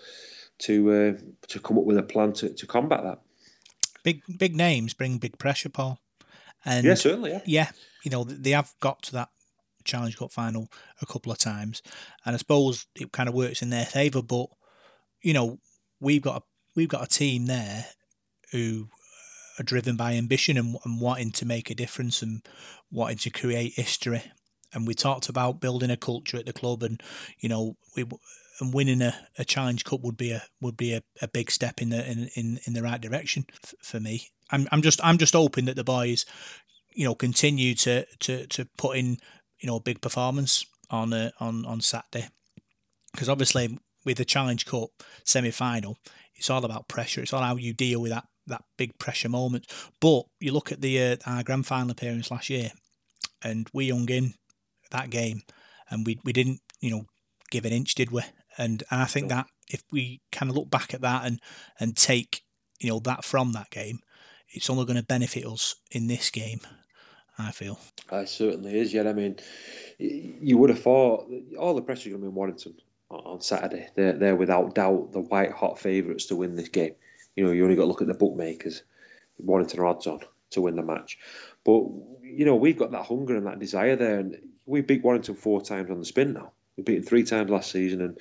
to 0.59 0.93
uh, 0.93 1.13
to 1.49 1.61
come 1.61 1.79
up 1.79 1.85
with 1.85 1.99
a 1.99 2.03
plan 2.03 2.33
to, 2.35 2.51
to 2.51 2.67
combat 2.67 3.03
that. 3.03 3.21
Big 4.05 4.23
big 4.39 4.55
names 4.55 4.95
bring 4.95 5.19
big 5.19 5.39
pressure, 5.39 5.69
Paul. 5.69 5.99
And 6.67 6.85
yeah, 6.85 6.95
certainly. 6.95 7.31
Yeah. 7.31 7.41
yeah, 7.47 7.71
you 8.03 8.11
know 8.11 8.25
they 8.25 8.51
have 8.51 8.75
got 8.81 9.03
to 9.05 9.13
that 9.13 9.29
Challenge 9.85 10.17
Cup 10.17 10.33
final 10.33 10.69
a 11.01 11.07
couple 11.07 11.33
of 11.33 11.39
times, 11.39 11.81
and 12.25 12.35
I 12.35 12.39
suppose 12.39 12.87
it 12.95 13.13
kind 13.13 13.29
of 13.29 13.35
works 13.35 13.63
in 13.63 13.71
their 13.71 13.87
favour. 13.87 14.21
But 14.21 14.49
you 15.23 15.33
know, 15.33 15.61
we've 16.01 16.21
got 16.21 16.43
a, 16.43 16.45
we've 16.75 16.89
got 16.89 17.05
a 17.05 17.09
team 17.09 17.47
there 17.47 17.87
who 18.53 18.89
are 19.59 19.65
driven 19.65 19.97
by 19.97 20.15
ambition 20.15 20.59
and, 20.59 20.77
and 20.85 21.01
wanting 21.01 21.33
to 21.33 21.47
make 21.47 21.71
a 21.71 21.75
difference 21.75 22.21
and 22.21 22.47
wanting 22.91 23.19
to 23.19 23.31
create 23.31 23.75
history. 23.75 24.23
And 24.75 24.87
we 24.87 24.95
talked 24.95 25.29
about 25.29 25.61
building 25.61 25.91
a 25.91 25.97
culture 25.97 26.37
at 26.37 26.47
the 26.47 26.53
club, 26.53 26.83
and 26.83 27.01
you 27.39 27.49
know, 27.49 27.77
we 27.97 28.05
and 28.61 28.73
winning 28.73 29.03
a, 29.03 29.15
a 29.39 29.45
challenge 29.45 29.85
cup 29.85 30.01
would 30.03 30.17
be 30.17 30.33
a 30.33 30.43
would 30.61 30.77
be 30.77 30.95
a, 30.95 31.03
a 31.23 31.29
big 31.29 31.51
step 31.51 31.81
in 31.81 31.91
the 31.91 32.11
in, 32.11 32.29
in, 32.35 32.59
in 32.67 32.73
the 32.73 32.83
right 32.83 33.01
direction 33.01 33.47
f- 33.63 33.75
for 33.81 34.01
me. 34.01 34.31
I'm 34.51 34.69
I'm 34.73 34.83
just 34.83 35.01
I'm 35.03 35.19
just 35.19 35.35
hoping 35.35 35.65
that 35.67 35.77
the 35.77 35.85
boys, 35.85 36.25
you 36.95 37.05
know, 37.05 37.15
continue 37.15 37.75
to 37.77 38.07
to 38.21 38.47
to 38.47 38.69
put 38.77 38.97
in 38.97 39.19
you 39.59 39.67
know 39.67 39.77
a 39.77 39.81
big 39.81 40.01
performance 40.01 40.67
on 40.91 41.13
uh, 41.13 41.31
on 41.41 41.65
on 41.65 41.81
Saturday, 41.81 42.29
because 43.13 43.29
obviously 43.29 43.79
with 44.05 44.19
the 44.19 44.25
Challenge 44.25 44.65
Cup 44.65 44.91
semi 45.25 45.51
final, 45.51 45.99
it's 46.35 46.51
all 46.51 46.65
about 46.65 46.89
pressure. 46.89 47.23
It's 47.23 47.33
all 47.33 47.43
how 47.43 47.57
you 47.57 47.73
deal 47.73 48.01
with 48.01 48.13
that 48.13 48.25
that 48.47 48.65
big 48.77 48.99
pressure 48.99 49.29
moment. 49.29 49.67
But 50.01 50.25
you 50.41 50.53
look 50.53 50.73
at 50.73 50.81
the 50.81 51.03
uh, 51.03 51.17
our 51.27 51.43
grand 51.43 51.67
final 51.67 51.91
appearance 51.91 52.31
last 52.31 52.51
year, 52.51 52.71
and 53.43 53.69
we 53.73 53.91
hung 53.91 54.09
in 54.09 54.35
that 54.91 55.11
game, 55.11 55.43
and 55.91 56.07
we 56.07 56.19
we 56.25 56.33
didn't 56.33 56.61
you 56.81 56.91
know 56.91 57.07
give 57.51 57.65
an 57.65 57.73
inch, 57.73 57.95
did 57.95 58.11
we? 58.11 58.23
And 58.59 58.85
and 58.91 59.03
I 59.03 59.07
think 59.07 59.29
that 59.29 59.47
if 59.69 59.83
we 59.91 60.21
kind 60.33 60.51
of 60.51 60.57
look 60.57 60.71
back 60.71 60.95
at 60.95 61.01
that 61.01 61.25
and 61.25 61.41
and 61.81 61.97
take 61.97 62.43
you 62.81 62.91
know 62.91 63.01
that 63.01 63.25
from 63.25 63.53
that 63.53 63.71
game, 63.71 64.01
it's 64.51 64.71
only 64.71 64.85
going 64.85 64.99
to 64.99 65.03
benefit 65.05 65.47
us 65.47 65.77
in 65.91 66.07
this 66.07 66.31
game. 66.31 66.61
I 67.39 67.51
feel. 67.51 67.79
It 68.11 68.29
certainly 68.29 68.79
is. 68.79 68.95
Yeah, 68.95 69.09
I 69.09 69.13
mean, 69.13 69.37
you 69.99 70.57
would 70.57 70.71
have 70.71 70.81
thought 70.81 71.31
all 71.59 71.75
the 71.75 71.83
pressure 71.83 72.09
going 72.09 72.23
to 72.23 72.27
be 72.27 72.29
on 72.29 72.35
Warrington 72.35 72.75
on 73.11 73.21
on 73.21 73.41
Saturday. 73.41 73.89
They're, 73.95 74.15
they're 74.15 74.37
without 74.37 74.75
doubt 74.75 75.13
the 75.13 75.21
white 75.21 75.53
hot 75.53 75.79
favourites 75.79 76.27
to 76.27 76.37
win 76.37 76.57
this 76.57 76.69
game. 76.69 76.95
You 77.35 77.45
know, 77.45 77.53
you 77.53 77.65
only 77.65 77.77
got 77.77 77.83
to 77.83 77.89
look 77.89 78.01
at 78.01 78.09
the 78.09 78.15
bookmakers. 78.15 78.83
Warrington 79.39 79.81
are 79.81 79.87
odds 79.87 80.07
on 80.07 80.21
to 80.51 80.63
win 80.63 80.77
the 80.77 80.83
match, 80.83 81.19
but 81.65 81.83
you 82.23 82.47
know 82.47 82.57
we've 82.57 82.79
got 82.79 82.93
that 82.93 83.05
hunger 83.05 83.37
and 83.37 83.47
that 83.47 83.59
desire 83.59 83.97
there, 83.97 84.19
and 84.19 84.39
we 84.65 84.81
beat 84.81 85.05
Warrington 85.05 85.35
four 85.35 85.61
times 85.61 85.91
on 85.91 85.99
the 85.99 86.07
spin 86.07 86.33
now. 86.33 86.53
We 86.77 86.85
beat 86.85 86.95
them 86.97 87.05
three 87.05 87.25
times 87.25 87.51
last 87.51 87.71
season, 87.71 88.01
and 88.01 88.19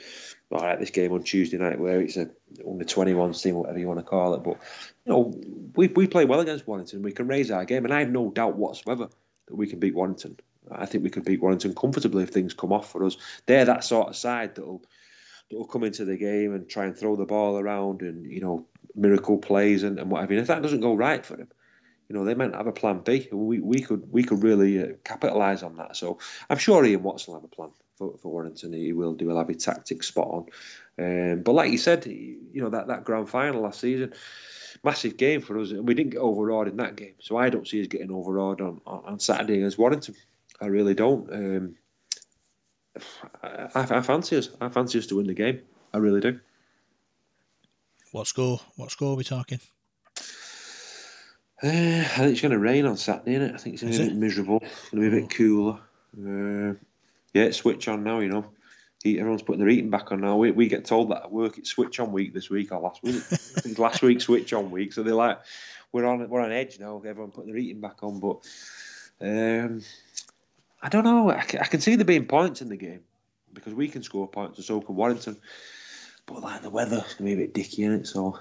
all 0.51 0.61
right, 0.61 0.79
this 0.79 0.89
game 0.89 1.13
on 1.13 1.23
Tuesday 1.23 1.57
night 1.57 1.79
where 1.79 2.01
it's 2.01 2.17
a 2.17 2.29
under 2.69 2.83
twenty 2.83 3.13
one 3.13 3.31
team, 3.31 3.55
whatever 3.55 3.79
you 3.79 3.87
want 3.87 3.99
to 3.99 4.05
call 4.05 4.33
it, 4.33 4.43
but 4.43 4.57
you 5.05 5.13
know 5.13 5.33
we 5.75 5.87
we 5.87 6.07
play 6.07 6.25
well 6.25 6.39
against 6.39 6.67
Warrington. 6.67 7.01
We 7.01 7.11
can 7.11 7.27
raise 7.27 7.51
our 7.51 7.65
game, 7.65 7.85
and 7.85 7.93
I 7.93 7.99
have 7.99 8.09
no 8.09 8.31
doubt 8.31 8.55
whatsoever 8.55 9.09
that 9.47 9.55
we 9.55 9.67
can 9.67 9.79
beat 9.79 9.95
Warrington. 9.95 10.37
I 10.71 10.85
think 10.85 11.03
we 11.03 11.11
can 11.11 11.23
beat 11.23 11.41
Warrington 11.41 11.75
comfortably 11.75 12.23
if 12.23 12.29
things 12.29 12.53
come 12.53 12.73
off 12.73 12.91
for 12.91 13.03
us. 13.05 13.17
They're 13.45 13.65
that 13.65 13.83
sort 13.83 14.09
of 14.09 14.15
side 14.15 14.55
that'll 14.55 14.83
that'll 15.49 15.67
come 15.67 15.83
into 15.83 16.05
the 16.05 16.17
game 16.17 16.53
and 16.53 16.67
try 16.67 16.85
and 16.85 16.97
throw 16.97 17.15
the 17.15 17.25
ball 17.25 17.59
around 17.59 18.01
and 18.01 18.29
you 18.31 18.41
know 18.41 18.65
miracle 18.95 19.37
plays 19.37 19.83
and, 19.83 19.99
and 19.99 20.09
whatever. 20.09 20.33
And 20.33 20.41
if 20.41 20.47
that 20.47 20.63
doesn't 20.63 20.81
go 20.81 20.95
right 20.95 21.23
for 21.23 21.35
them, 21.35 21.49
you 22.09 22.15
know 22.15 22.25
they 22.25 22.33
might 22.33 22.55
have 22.55 22.67
a 22.67 22.71
plan 22.71 22.99
B. 22.99 23.27
We 23.31 23.59
we 23.59 23.81
could 23.81 24.11
we 24.11 24.23
could 24.23 24.43
really 24.43 24.81
uh, 24.81 24.93
capitalise 25.03 25.61
on 25.61 25.75
that. 25.77 25.95
So 25.95 26.19
I'm 26.49 26.57
sure 26.57 26.83
Ian 26.83 27.03
Watson 27.03 27.33
will 27.33 27.41
have 27.41 27.49
a 27.51 27.55
plan 27.55 27.69
for, 27.97 28.17
for 28.17 28.31
Warrington. 28.31 28.73
He 28.73 28.93
will 28.93 29.13
do. 29.13 29.27
He'll 29.27 29.37
have 29.37 29.49
his 29.49 29.63
tactics 29.63 30.07
spot 30.07 30.27
on. 30.27 30.45
Um, 30.97 31.41
but 31.41 31.53
like 31.53 31.71
you 31.71 31.77
said, 31.77 32.05
you 32.05 32.39
know 32.55 32.69
that 32.69 32.87
that 32.87 33.03
grand 33.03 33.29
final 33.29 33.61
last 33.61 33.79
season. 33.79 34.13
Massive 34.85 35.17
game 35.17 35.41
for 35.41 35.57
us, 35.57 35.71
and 35.71 35.87
we 35.87 35.95
didn't 35.95 36.11
get 36.11 36.19
overawed 36.19 36.67
in 36.67 36.77
that 36.77 36.95
game. 36.95 37.15
So 37.19 37.37
I 37.37 37.49
don't 37.49 37.67
see 37.67 37.81
us 37.81 37.87
getting 37.87 38.11
overawed 38.11 38.61
on, 38.61 38.79
on, 38.85 39.03
on 39.05 39.19
Saturday 39.19 39.55
against 39.55 39.79
Warrington. 39.79 40.13
I 40.61 40.67
really 40.67 40.93
don't. 40.93 41.33
Um, 41.33 41.75
I, 43.43 43.67
I 43.73 44.01
fancy 44.01 44.37
us. 44.37 44.49
I 44.61 44.69
fancy 44.69 44.99
us 44.99 45.07
to 45.07 45.17
win 45.17 45.25
the 45.25 45.33
game. 45.33 45.61
I 45.91 45.97
really 45.97 46.21
do. 46.21 46.39
What 48.11 48.27
score? 48.27 48.59
What 48.75 48.91
score 48.91 49.13
are 49.13 49.17
we 49.17 49.23
talking? 49.23 49.59
Uh, 51.63 51.67
I 51.67 52.03
think 52.03 52.31
it's 52.33 52.41
going 52.41 52.51
to 52.51 52.59
rain 52.59 52.85
on 52.85 52.95
Saturday, 52.95 53.35
isn't 53.35 53.49
it? 53.49 53.55
I 53.55 53.57
think 53.57 53.73
it's 53.73 53.81
going 53.81 53.93
to 53.93 53.99
be 53.99 54.03
a 54.03 54.07
it? 54.07 54.09
bit 54.11 54.19
miserable. 54.19 54.59
It's 54.61 54.89
going 54.91 55.03
to 55.03 55.09
be 55.09 55.17
a 55.17 55.21
bit 55.21 55.29
cooler. 55.31 55.79
Uh, 56.15 56.75
yeah, 57.33 57.49
switch 57.51 57.87
on 57.87 58.03
now, 58.03 58.19
you 58.19 58.29
know. 58.29 58.45
Everyone's 59.05 59.43
putting 59.43 59.59
their 59.59 59.69
eating 59.69 59.89
back 59.89 60.11
on 60.11 60.21
now. 60.21 60.35
We, 60.35 60.51
we 60.51 60.67
get 60.67 60.85
told 60.85 61.11
that 61.11 61.23
at 61.23 61.31
work 61.31 61.57
it's 61.57 61.69
switch 61.69 61.99
on 61.99 62.11
week 62.11 62.33
this 62.33 62.49
week 62.49 62.71
or 62.71 62.79
last 62.79 63.03
week. 63.03 63.15
I 63.31 63.35
think 63.35 63.65
it's 63.67 63.79
last 63.79 64.01
week 64.01 64.19
switch 64.19 64.51
on 64.53 64.71
week. 64.71 64.93
So 64.93 65.03
they're 65.03 65.13
like, 65.13 65.39
we're 65.91 66.05
on 66.05 66.27
we're 66.29 66.41
on 66.41 66.51
edge 66.51 66.79
now. 66.79 67.01
Everyone 67.05 67.31
putting 67.31 67.51
their 67.51 67.59
eating 67.59 67.81
back 67.81 68.03
on. 68.03 68.19
But 68.19 68.37
um, 69.21 69.81
I 70.81 70.89
don't 70.89 71.03
know. 71.03 71.29
I 71.29 71.41
can, 71.41 71.59
I 71.61 71.65
can 71.65 71.81
see 71.81 71.95
there 71.95 72.05
being 72.05 72.25
points 72.25 72.61
in 72.61 72.69
the 72.69 72.77
game 72.77 73.01
because 73.53 73.73
we 73.73 73.87
can 73.87 74.03
score 74.03 74.27
points 74.27 74.57
and 74.57 74.65
so 74.65 74.81
can 74.81 74.95
Warrington. 74.95 75.37
But 76.25 76.41
like 76.41 76.63
the 76.63 76.69
weather's 76.69 77.13
going 77.13 77.17
to 77.17 77.23
be 77.23 77.33
a 77.33 77.37
bit 77.37 77.53
dicky 77.53 77.83
in 77.83 77.91
it. 77.93 78.07
So 78.07 78.39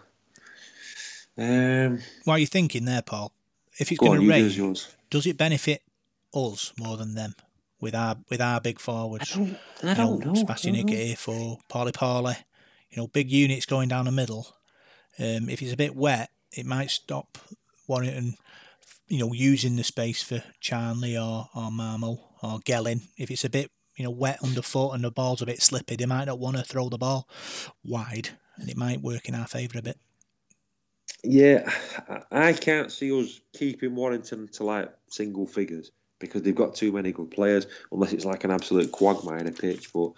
um, 1.36 2.00
What 2.24 2.34
are 2.34 2.38
you 2.38 2.46
thinking 2.46 2.86
there, 2.86 3.02
Paul? 3.02 3.32
If 3.78 3.90
it's 3.90 3.98
go 3.98 4.06
gonna 4.06 4.22
you 4.22 4.30
rain, 4.30 4.42
do 4.42 4.46
as 4.46 4.56
yours. 4.56 4.94
does 5.10 5.26
it 5.26 5.36
benefit 5.36 5.82
us 6.32 6.72
more 6.78 6.96
than 6.96 7.14
them 7.14 7.34
with 7.84 7.94
our 7.94 8.16
with 8.30 8.40
our 8.40 8.60
big 8.60 8.78
I 8.78 8.82
forwards? 8.82 9.30
don't, 9.34 9.58
I 9.84 9.94
you 9.94 9.94
don't 9.94 10.20
know. 10.26 10.34
Sebastine 10.34 10.74
I 10.74 10.82
don't 10.82 10.86
know. 10.86 11.14
For 11.14 11.58
Pauli 11.68 11.92
Pauli, 11.92 12.34
you 12.90 12.96
know, 12.96 13.06
big 13.06 13.30
units 13.30 13.66
going 13.66 13.88
down 13.88 14.06
the 14.06 14.12
middle. 14.12 14.48
Um, 15.18 15.48
if 15.48 15.62
it's 15.62 15.72
a 15.72 15.76
bit 15.76 15.94
wet, 15.94 16.30
it 16.52 16.66
might 16.66 16.90
stop 16.90 17.38
Warrington, 17.86 18.34
you 19.08 19.18
know, 19.18 19.32
using 19.32 19.76
the 19.76 19.84
space 19.84 20.22
for 20.22 20.42
Charnley 20.60 21.16
or, 21.16 21.48
or 21.54 21.70
Mamo 21.70 22.18
or 22.42 22.58
Gelling. 22.60 23.02
If 23.16 23.30
it's 23.30 23.44
a 23.44 23.50
bit, 23.50 23.70
you 23.96 24.04
know, 24.04 24.10
wet 24.10 24.42
underfoot 24.42 24.94
and 24.94 25.04
the 25.04 25.10
ball's 25.12 25.42
a 25.42 25.46
bit 25.46 25.62
slippy, 25.62 25.96
they 25.96 26.06
might 26.06 26.24
not 26.24 26.40
want 26.40 26.56
to 26.56 26.64
throw 26.64 26.88
the 26.88 26.98
ball 26.98 27.28
wide 27.84 28.30
and 28.56 28.68
it 28.68 28.76
might 28.76 29.02
work 29.02 29.28
in 29.28 29.34
our 29.34 29.46
favour 29.46 29.78
a 29.78 29.82
bit. 29.82 29.98
Yeah, 31.22 31.70
I- 32.08 32.48
I 32.48 32.52
can't 32.52 32.90
see 32.92 33.10
us 33.12 33.40
keeping 33.52 33.94
Warrington 33.94 34.48
to 34.54 34.64
like 34.64 34.92
single 35.10 35.46
figures 35.46 35.90
because 36.18 36.42
they've 36.42 36.54
got 36.54 36.74
too 36.74 36.92
many 36.92 37.12
good 37.12 37.30
players, 37.30 37.66
unless 37.92 38.12
it's 38.12 38.24
like 38.24 38.44
an 38.44 38.50
absolute 38.50 38.92
quagmire 38.92 39.38
in 39.38 39.46
a 39.46 39.52
pitch. 39.52 39.92
But 39.92 40.12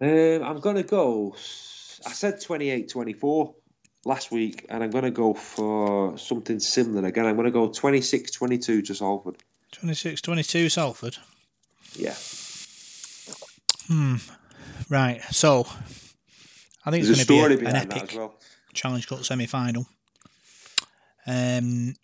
um, 0.00 0.42
I'm 0.42 0.60
going 0.60 0.76
to 0.76 0.82
go. 0.82 1.34
I 2.06 2.12
said 2.12 2.40
28 2.40 2.88
24 2.88 3.54
last 4.04 4.30
week, 4.30 4.66
and 4.68 4.82
I'm 4.82 4.90
going 4.90 5.04
to 5.04 5.10
go 5.10 5.34
for 5.34 6.16
something 6.18 6.60
similar 6.60 7.06
again. 7.06 7.26
I'm 7.26 7.36
going 7.36 7.46
to 7.46 7.50
go 7.50 7.68
26 7.68 8.30
22 8.30 8.82
to 8.82 8.94
Salford. 8.94 9.36
26 9.72 10.20
22 10.22 10.68
Salford. 10.68 11.16
Yeah. 11.94 12.14
Hmm. 13.88 14.16
Right, 14.88 15.20
so 15.32 15.66
I 16.84 16.90
think 16.92 17.04
There's 17.04 17.20
it's 17.20 17.28
going 17.28 17.50
to 17.50 17.58
be 17.58 17.64
a, 17.64 17.68
an 17.68 17.76
epic 17.76 18.14
well. 18.14 18.34
Challenge 18.72 19.06
Cup 19.08 19.24
semi 19.24 19.46
final. 19.46 19.86
Um, 21.26 21.94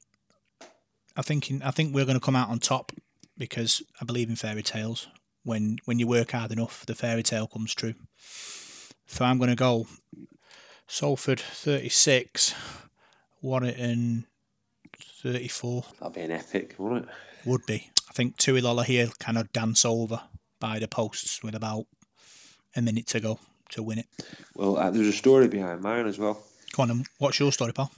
I 1.17 1.23
think 1.23 1.51
in, 1.51 1.63
I 1.63 1.71
think 1.71 1.95
we're 1.95 2.05
going 2.05 2.19
to 2.19 2.25
come 2.25 2.37
out 2.37 2.49
on 2.49 2.59
top 2.59 2.93
because 3.39 3.83
I 4.01 4.05
believe 4.05 4.29
in 4.29 4.37
fairy 4.37 4.63
tales. 4.63 5.09
When 5.45 5.79
when 5.85 5.99
you 5.99 6.07
work 6.07 6.31
hard 6.33 6.53
enough, 6.53 6.87
the 6.87 6.95
fairy 6.95 7.23
tale 7.23 7.47
comes 7.47 7.75
true. 7.75 7.95
So 9.07 9.25
I'm 9.25 9.39
going 9.39 9.51
to 9.51 9.57
go 9.57 9.87
Salford 10.87 11.41
thirty 11.41 11.89
six, 11.89 12.55
Warrington 13.41 14.27
thirty 15.23 15.49
four 15.49 15.85
That'll 15.99 16.11
be 16.11 16.21
an 16.21 16.31
epic, 16.31 16.75
won't 16.79 17.05
it? 17.05 17.11
would 17.45 17.67
be. 17.67 17.91
I 18.09 18.13
think 18.13 18.37
Tui 18.37 18.61
Lolohea 18.61 19.19
kind 19.19 19.37
of 19.37 19.53
dance 19.53 19.85
over 19.85 20.21
by 20.61 20.79
the 20.79 20.87
posts 20.87 21.43
with 21.43 21.57
about 21.57 21.87
a 22.77 22.83
minute 22.83 23.09
to 23.09 23.21
go 23.21 23.41
to 23.71 23.83
win 23.83 23.99
it. 23.99 24.07
Well, 24.55 24.77
uh, 24.77 24.91
there's 24.91 25.09
a 25.09 25.13
story 25.13 25.49
behind 25.49 25.81
mine 25.81 26.07
as 26.07 26.19
well. 26.19 26.41
Go 26.73 26.85
on, 26.85 26.91
and 26.91 27.07
what's 27.19 27.41
your 27.41 27.51
story, 27.51 27.73
pal? 27.73 27.91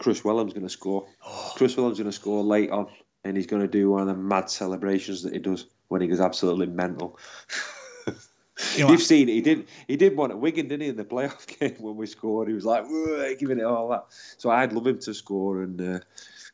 Kris 0.00 0.24
Welham's 0.24 0.54
going 0.54 0.66
to 0.66 0.70
score. 0.70 1.06
Kris 1.54 1.76
Welham's 1.76 1.98
going 1.98 2.10
to 2.10 2.16
score 2.16 2.42
late 2.42 2.70
on, 2.70 2.88
and 3.22 3.36
he's 3.36 3.46
going 3.46 3.62
to 3.62 3.68
do 3.68 3.90
one 3.90 4.00
of 4.00 4.08
the 4.08 4.14
mad 4.14 4.50
celebrations 4.50 5.22
that 5.22 5.34
he 5.34 5.38
does 5.38 5.66
when 5.88 6.00
he 6.00 6.08
goes 6.08 6.20
absolutely 6.20 6.66
mental. 6.66 7.18
You 8.76 8.84
know, 8.84 8.90
You've 8.90 9.02
seen 9.02 9.30
it. 9.30 9.32
He 9.32 9.40
did. 9.40 9.68
He 9.88 9.96
did 9.96 10.16
one 10.16 10.30
at 10.30 10.38
Wigan, 10.38 10.68
didn't 10.68 10.82
he, 10.82 10.88
in 10.88 10.96
the 10.96 11.04
playoff 11.04 11.46
game 11.58 11.76
when 11.78 11.96
we 11.96 12.04
scored? 12.06 12.48
He 12.48 12.52
was 12.52 12.66
like 12.66 12.84
giving 13.38 13.58
it 13.58 13.64
all 13.64 13.88
that. 13.88 14.04
So 14.36 14.50
I'd 14.50 14.74
love 14.74 14.86
him 14.86 14.98
to 14.98 15.14
score 15.14 15.62
and 15.62 15.80
uh, 15.80 15.84
you 15.84 16.00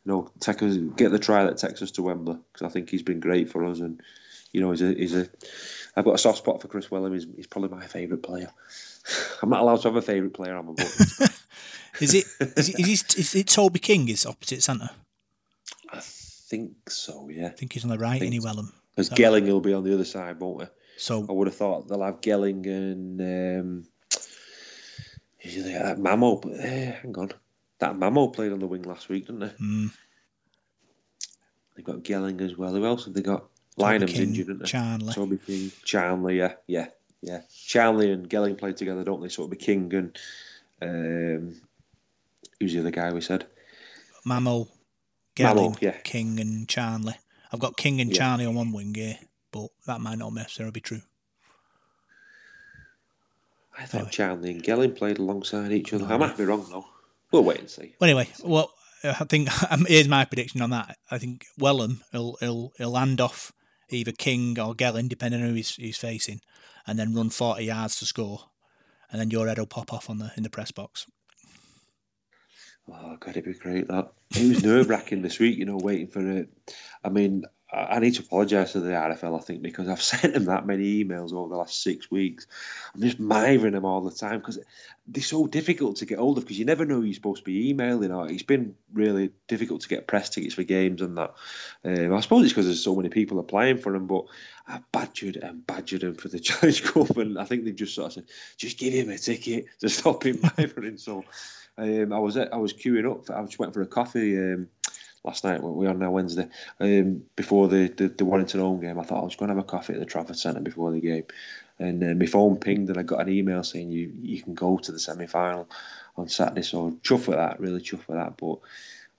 know 0.05 0.31
take 0.39 0.63
us 0.63 0.77
get 0.77 1.11
the 1.11 1.19
try 1.19 1.43
that 1.45 1.57
takes 1.57 1.83
us 1.83 1.91
to 1.93 2.03
Wembley 2.03 2.39
because 2.53 2.65
I 2.65 2.69
think 2.73 2.91
he's 2.91 3.03
been 3.03 3.19
great 3.19 3.51
for 3.51 3.65
us 3.65 3.81
and 3.81 4.01
you 4.53 4.61
know 4.61 4.71
he's 4.71 4.83
a 4.83 4.95
he's 4.95 5.17
a. 5.17 5.29
I've 5.97 6.05
got 6.05 6.15
a 6.15 6.19
soft 6.19 6.39
spot 6.39 6.63
for 6.63 6.69
Kris 6.69 6.91
Welham. 6.91 7.13
He's, 7.13 7.27
he's 7.35 7.47
probably 7.49 7.71
my 7.71 7.87
favourite 7.87 8.23
player. 8.23 8.53
I'm 9.43 9.51
not 9.51 9.63
allowed 9.63 9.81
to 9.83 9.89
have 9.89 9.97
a 9.97 10.03
favourite 10.03 10.35
player 10.35 10.55
on 10.57 10.67
my 10.67 10.73
book. 10.75 11.31
Is 12.01 12.15
it 12.15 12.27
is 12.57 12.69
it, 12.69 12.79
is 12.81 13.03
it, 13.03 13.19
is 13.19 13.35
it 13.35 13.47
Toby 13.49 13.79
King 13.79 14.09
is 14.09 14.27
opposite 14.27 14.63
centre? 14.63 14.91
I 15.93 16.01
think 16.01 16.91
so. 16.91 17.29
Yeah. 17.29 17.47
I 17.47 17.51
think 17.51 17.73
he's 17.73 17.85
on 17.85 17.91
the 17.91 17.99
right, 17.99 18.21
Think 18.21 18.35
any 18.35 18.41
so. 18.41 18.49
Welham. 18.49 18.73
Because 18.95 19.11
Gelling 19.11 19.47
will 19.47 19.61
be 19.61 19.75
on 19.75 19.85
the 19.85 19.93
other 19.93 20.05
side, 20.05 20.41
won't 20.41 20.63
he? 20.63 20.69
I 21.15 21.33
would 21.33 21.49
have 21.49 21.57
thought 21.57 21.89
they'll 21.89 22.03
have 22.03 22.21
Gelling 22.23 22.67
and 22.67 23.21
um, 23.21 23.87
that 25.45 25.99
Mamo. 25.99 26.41
But 26.41 26.53
eh, 26.61 26.93
hang 27.03 27.17
on, 27.19 27.33
that 27.79 27.95
Mamo 27.95 28.33
played 28.33 28.53
on 28.53 28.59
the 28.59 28.67
wing 28.67 28.83
last 28.83 29.09
week, 29.09 29.27
didn't 29.27 29.41
they? 29.41 29.49
mm, 29.63 29.91
They've 31.75 31.85
got 31.85 32.03
Gelling 32.03 32.41
as 32.41 32.57
well. 32.57 32.73
Who 32.73 32.87
else 32.87 33.05
have 33.05 33.15
they 33.15 33.23
got? 33.23 33.45
Lynham's 33.79 34.19
injured, 34.19 34.47
isn't 34.47 34.59
they? 34.61 34.65
Charnley. 34.65 35.13
Toby 35.13 35.39
King, 35.47 35.71
Charnley, 35.85 36.39
yeah, 36.39 36.55
yeah, 36.67 36.87
yeah. 37.21 37.43
Charnley 37.67 38.11
and 38.11 38.29
Gelling 38.31 38.57
played 38.57 38.79
together, 38.79 39.05
don't 39.05 39.21
they? 39.21 39.29
So 39.29 39.43
it'll 39.43 39.51
be 39.51 39.57
King 39.59 39.93
and 39.93 40.19
um, 40.81 41.61
who's 42.61 42.73
the 42.73 42.81
other 42.81 42.91
guy 42.91 43.13
we 43.13 43.21
said? 43.21 43.47
Mamo, 44.27 44.67
Mamo, 44.67 44.69
Gelling, 45.37 45.81
yeah. 45.81 45.97
King 46.03 46.41
and 46.41 46.69
Charnley. 46.69 47.15
I've 47.53 47.61
got 47.61 47.77
King 47.77 48.01
and 48.01 48.11
Yeah. 48.11 48.19
Charnley 48.19 48.47
on 48.47 48.55
one 48.55 48.73
wing 48.73 48.95
here, 48.95 49.19
but 49.53 49.69
that 49.87 50.01
might 50.01 50.19
not 50.19 50.33
necessarily 50.33 50.73
be 50.73 50.81
true. 50.81 51.03
I 53.79 53.85
thought 53.85 53.95
Anyway. 53.99 54.11
Charnley 54.11 54.51
and 54.53 54.63
Gelling 54.63 54.97
played 54.97 55.19
alongside 55.19 55.73
each 55.73 55.93
other. 55.93 56.07
I 56.07 56.17
might 56.17 56.37
be 56.37 56.45
wrong 56.45 56.67
though. 56.71 56.87
We'll 57.31 57.45
wait 57.45 57.61
and 57.61 57.71
see. 57.71 57.95
Well, 58.01 58.09
anyway, 58.11 58.29
well, 58.43 58.73
I 59.05 59.13
think 59.25 59.49
um, 59.71 59.85
here's 59.87 60.09
my 60.09 60.25
prediction 60.25 60.63
on 60.63 60.71
that. 60.71 60.97
I 61.11 61.19
think 61.19 61.45
Welham 61.61 62.01
will 62.13 62.37
he'll, 62.41 62.73
he'll 62.79 62.91
land 62.91 63.21
off 63.21 63.53
either 63.91 64.13
King 64.13 64.59
or 64.59 64.75
Gelling, 64.75 65.09
depending 65.09 65.43
on 65.43 65.49
who 65.49 65.55
he's, 65.55 65.75
he's 65.77 65.99
facing, 65.99 66.41
and 66.87 66.99
then 66.99 67.15
run 67.15 67.31
40 67.31 67.65
yards 67.65 67.97
to 67.97 68.07
score, 68.07 68.47
and 69.13 69.21
then 69.21 69.31
your 69.31 69.47
head 69.47 69.59
will 69.59 69.67
pop 69.67 69.93
off 69.93 70.09
on 70.09 70.19
the 70.19 70.33
in 70.37 70.43
the 70.43 70.51
press 70.51 70.71
box. 70.71 71.07
Oh 72.89 73.17
God, 73.19 73.31
it'd 73.31 73.45
be 73.45 73.55
great 73.55 73.89
that. 73.89 74.13
It 74.31 74.49
was 74.49 74.65
nerve 74.65 74.89
wracking 74.89 75.23
this 75.23 75.39
week, 75.39 75.59
you 75.59 75.65
know, 75.65 75.77
waiting 75.77 76.09
for 76.09 76.21
it. 76.21 76.49
I 77.05 77.09
mean, 77.09 77.45
I 77.73 77.99
need 77.99 78.15
to 78.15 78.23
apologise 78.23 78.73
to 78.73 78.81
the 78.81 78.91
RFL, 78.91 79.37
I 79.37 79.43
think, 79.43 79.61
because 79.61 79.89
I've 79.89 80.03
sent 80.03 80.35
them 80.35 80.45
that 80.45 80.67
many 80.67 81.05
emails 81.05 81.33
over 81.33 81.49
the 81.49 81.57
last 81.57 81.83
six 81.83 82.11
weeks. 82.11 82.47
I'm 82.95 83.01
just 83.01 83.19
mithering 83.19 83.73
them 83.73 83.85
all 83.85 84.01
the 84.01 84.13
time 84.13 84.39
because 84.39 84.59
they're 85.09 85.23
so 85.23 85.47
difficult 85.47 85.97
to 85.97 86.07
get 86.07 86.19
hold 86.19 86.39
of 86.39 86.45
because 86.45 86.59
you 86.59 86.65
never 86.65 86.85
know 86.85 86.97
who 86.97 87.03
you're 87.03 87.15
supposed 87.15 87.41
to 87.41 87.45
be 87.45 87.71
emailing. 87.71 88.13
Or 88.13 88.29
it's 88.29 88.45
been 88.45 88.77
really 88.93 89.31
difficult 89.49 89.81
to 89.83 89.89
get 89.89 90.07
press 90.07 90.31
tickets 90.31 90.55
for 90.55 90.63
games 90.63 91.03
and 91.03 91.19
that. 91.19 91.35
Um, 91.85 92.15
I 92.15 92.21
suppose 92.21 92.45
it's 92.45 92.53
because 92.53 92.67
there's 92.67 92.85
so 92.85 92.95
many 92.95 93.09
people 93.09 93.41
applying 93.41 93.79
for 93.79 93.93
them, 93.93 94.07
but 94.07 94.27
I 94.69 94.81
badgered 94.93 95.37
and 95.37 95.67
badgered 95.67 96.03
them 96.03 96.15
for 96.15 96.29
the 96.29 96.39
Challenge 96.41 96.85
Cup, 96.85 97.17
and 97.17 97.37
I 97.37 97.45
think 97.45 97.65
they've 97.65 97.75
just 97.75 97.97
sort 97.97 98.07
of 98.07 98.13
said, 98.13 98.25
just 98.57 98.79
give 98.79 98.93
him 98.93 99.11
a 99.11 99.19
ticket 99.19 99.67
to 99.81 99.89
stop 99.89 100.25
him 100.25 100.41
mithering. 100.57 100.99
So 100.99 101.25
um, 101.79 102.13
I 102.13 102.19
was 102.19 102.37
I 102.37 102.57
was 102.57 102.73
queuing 102.73 103.11
up. 103.11 103.27
For, 103.27 103.37
I 103.37 103.45
just 103.45 103.59
went 103.59 103.75
for 103.75 103.83
a 103.83 103.87
coffee. 103.87 104.39
Um, 104.39 104.69
last 105.27 105.45
night. 105.45 105.63
We 105.63 105.87
are 105.87 105.95
now 105.95 106.13
Wednesday. 106.13 106.49
Um, 106.81 107.25
before 107.35 107.69
the, 107.69 107.89
the 107.89 108.09
the 108.09 108.25
Warrington 108.25 108.61
home 108.61 108.81
game, 108.81 108.99
I 108.99 109.03
thought 109.03 109.21
I 109.21 109.25
was 109.25 109.37
going 109.37 109.49
to 109.49 109.55
have 109.57 109.65
a 109.65 109.67
coffee 109.67 109.93
at 109.93 109.99
the 109.99 110.07
Trafford 110.07 110.39
Centre 110.39 110.61
before 110.61 110.93
the 110.93 111.01
game, 111.01 111.25
and 111.79 112.03
uh, 112.03 112.15
my 112.15 112.27
phone 112.27 112.57
pinged 112.57 112.89
and 112.89 112.99
I 112.99 113.03
got 113.03 113.21
an 113.21 113.29
email 113.29 113.63
saying 113.63 113.91
you 113.91 114.13
you 114.23 114.41
can 114.43 114.55
go 114.55 114.79
to 114.79 114.93
the 114.93 114.99
semi 114.99 115.27
final 115.27 115.69
on 116.17 116.29
Saturday. 116.29 116.63
So 116.63 116.97
chuff 117.03 117.29
with 117.29 117.37
that, 117.37 117.61
really 117.61 117.81
chuff 117.81 118.07
with 118.09 118.17
that. 118.17 118.37
But 118.37 118.59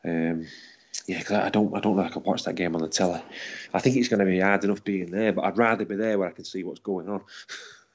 um, 0.09 0.47
yeah, 1.07 1.21
'cause 1.21 1.37
I 1.37 1.49
don't 1.49 1.75
I 1.75 1.81
don't 1.81 1.95
know 1.95 2.03
if 2.03 2.11
I 2.11 2.13
can 2.13 2.23
watch 2.23 2.43
that 2.45 2.55
game 2.55 2.75
on 2.75 2.81
the 2.81 2.87
telly. 2.89 3.21
I 3.73 3.79
think 3.79 3.97
it's 3.97 4.07
going 4.07 4.19
to 4.19 4.25
be 4.25 4.39
hard 4.39 4.63
enough 4.63 4.83
being 4.83 5.11
there, 5.11 5.33
but 5.33 5.45
I'd 5.45 5.57
rather 5.57 5.85
be 5.85 5.95
there 5.95 6.17
where 6.17 6.29
I 6.29 6.31
can 6.31 6.45
see 6.45 6.63
what's 6.63 6.79
going 6.79 7.09
on. 7.09 7.21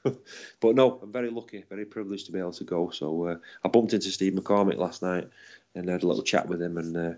but 0.61 0.75
no, 0.75 0.99
I'm 1.03 1.13
very 1.13 1.31
lucky, 1.31 1.65
very 1.69 1.85
privileged 1.85 2.27
to 2.27 2.33
be 2.33 2.39
able 2.39 2.53
to 2.53 2.65
go. 2.65 2.91
So 2.91 3.27
uh, 3.27 3.37
I 3.65 3.69
bumped 3.69 3.93
into 3.93 4.11
Steve 4.11 4.35
McCormack 4.35 4.77
last 4.77 5.03
night 5.03 5.29
and 5.75 5.89
had 5.89 6.03
a 6.03 6.07
little 6.07 6.23
chat 6.23 6.49
with 6.49 6.61
him 6.61 6.79
and. 6.79 6.97
Uh, 6.97 7.15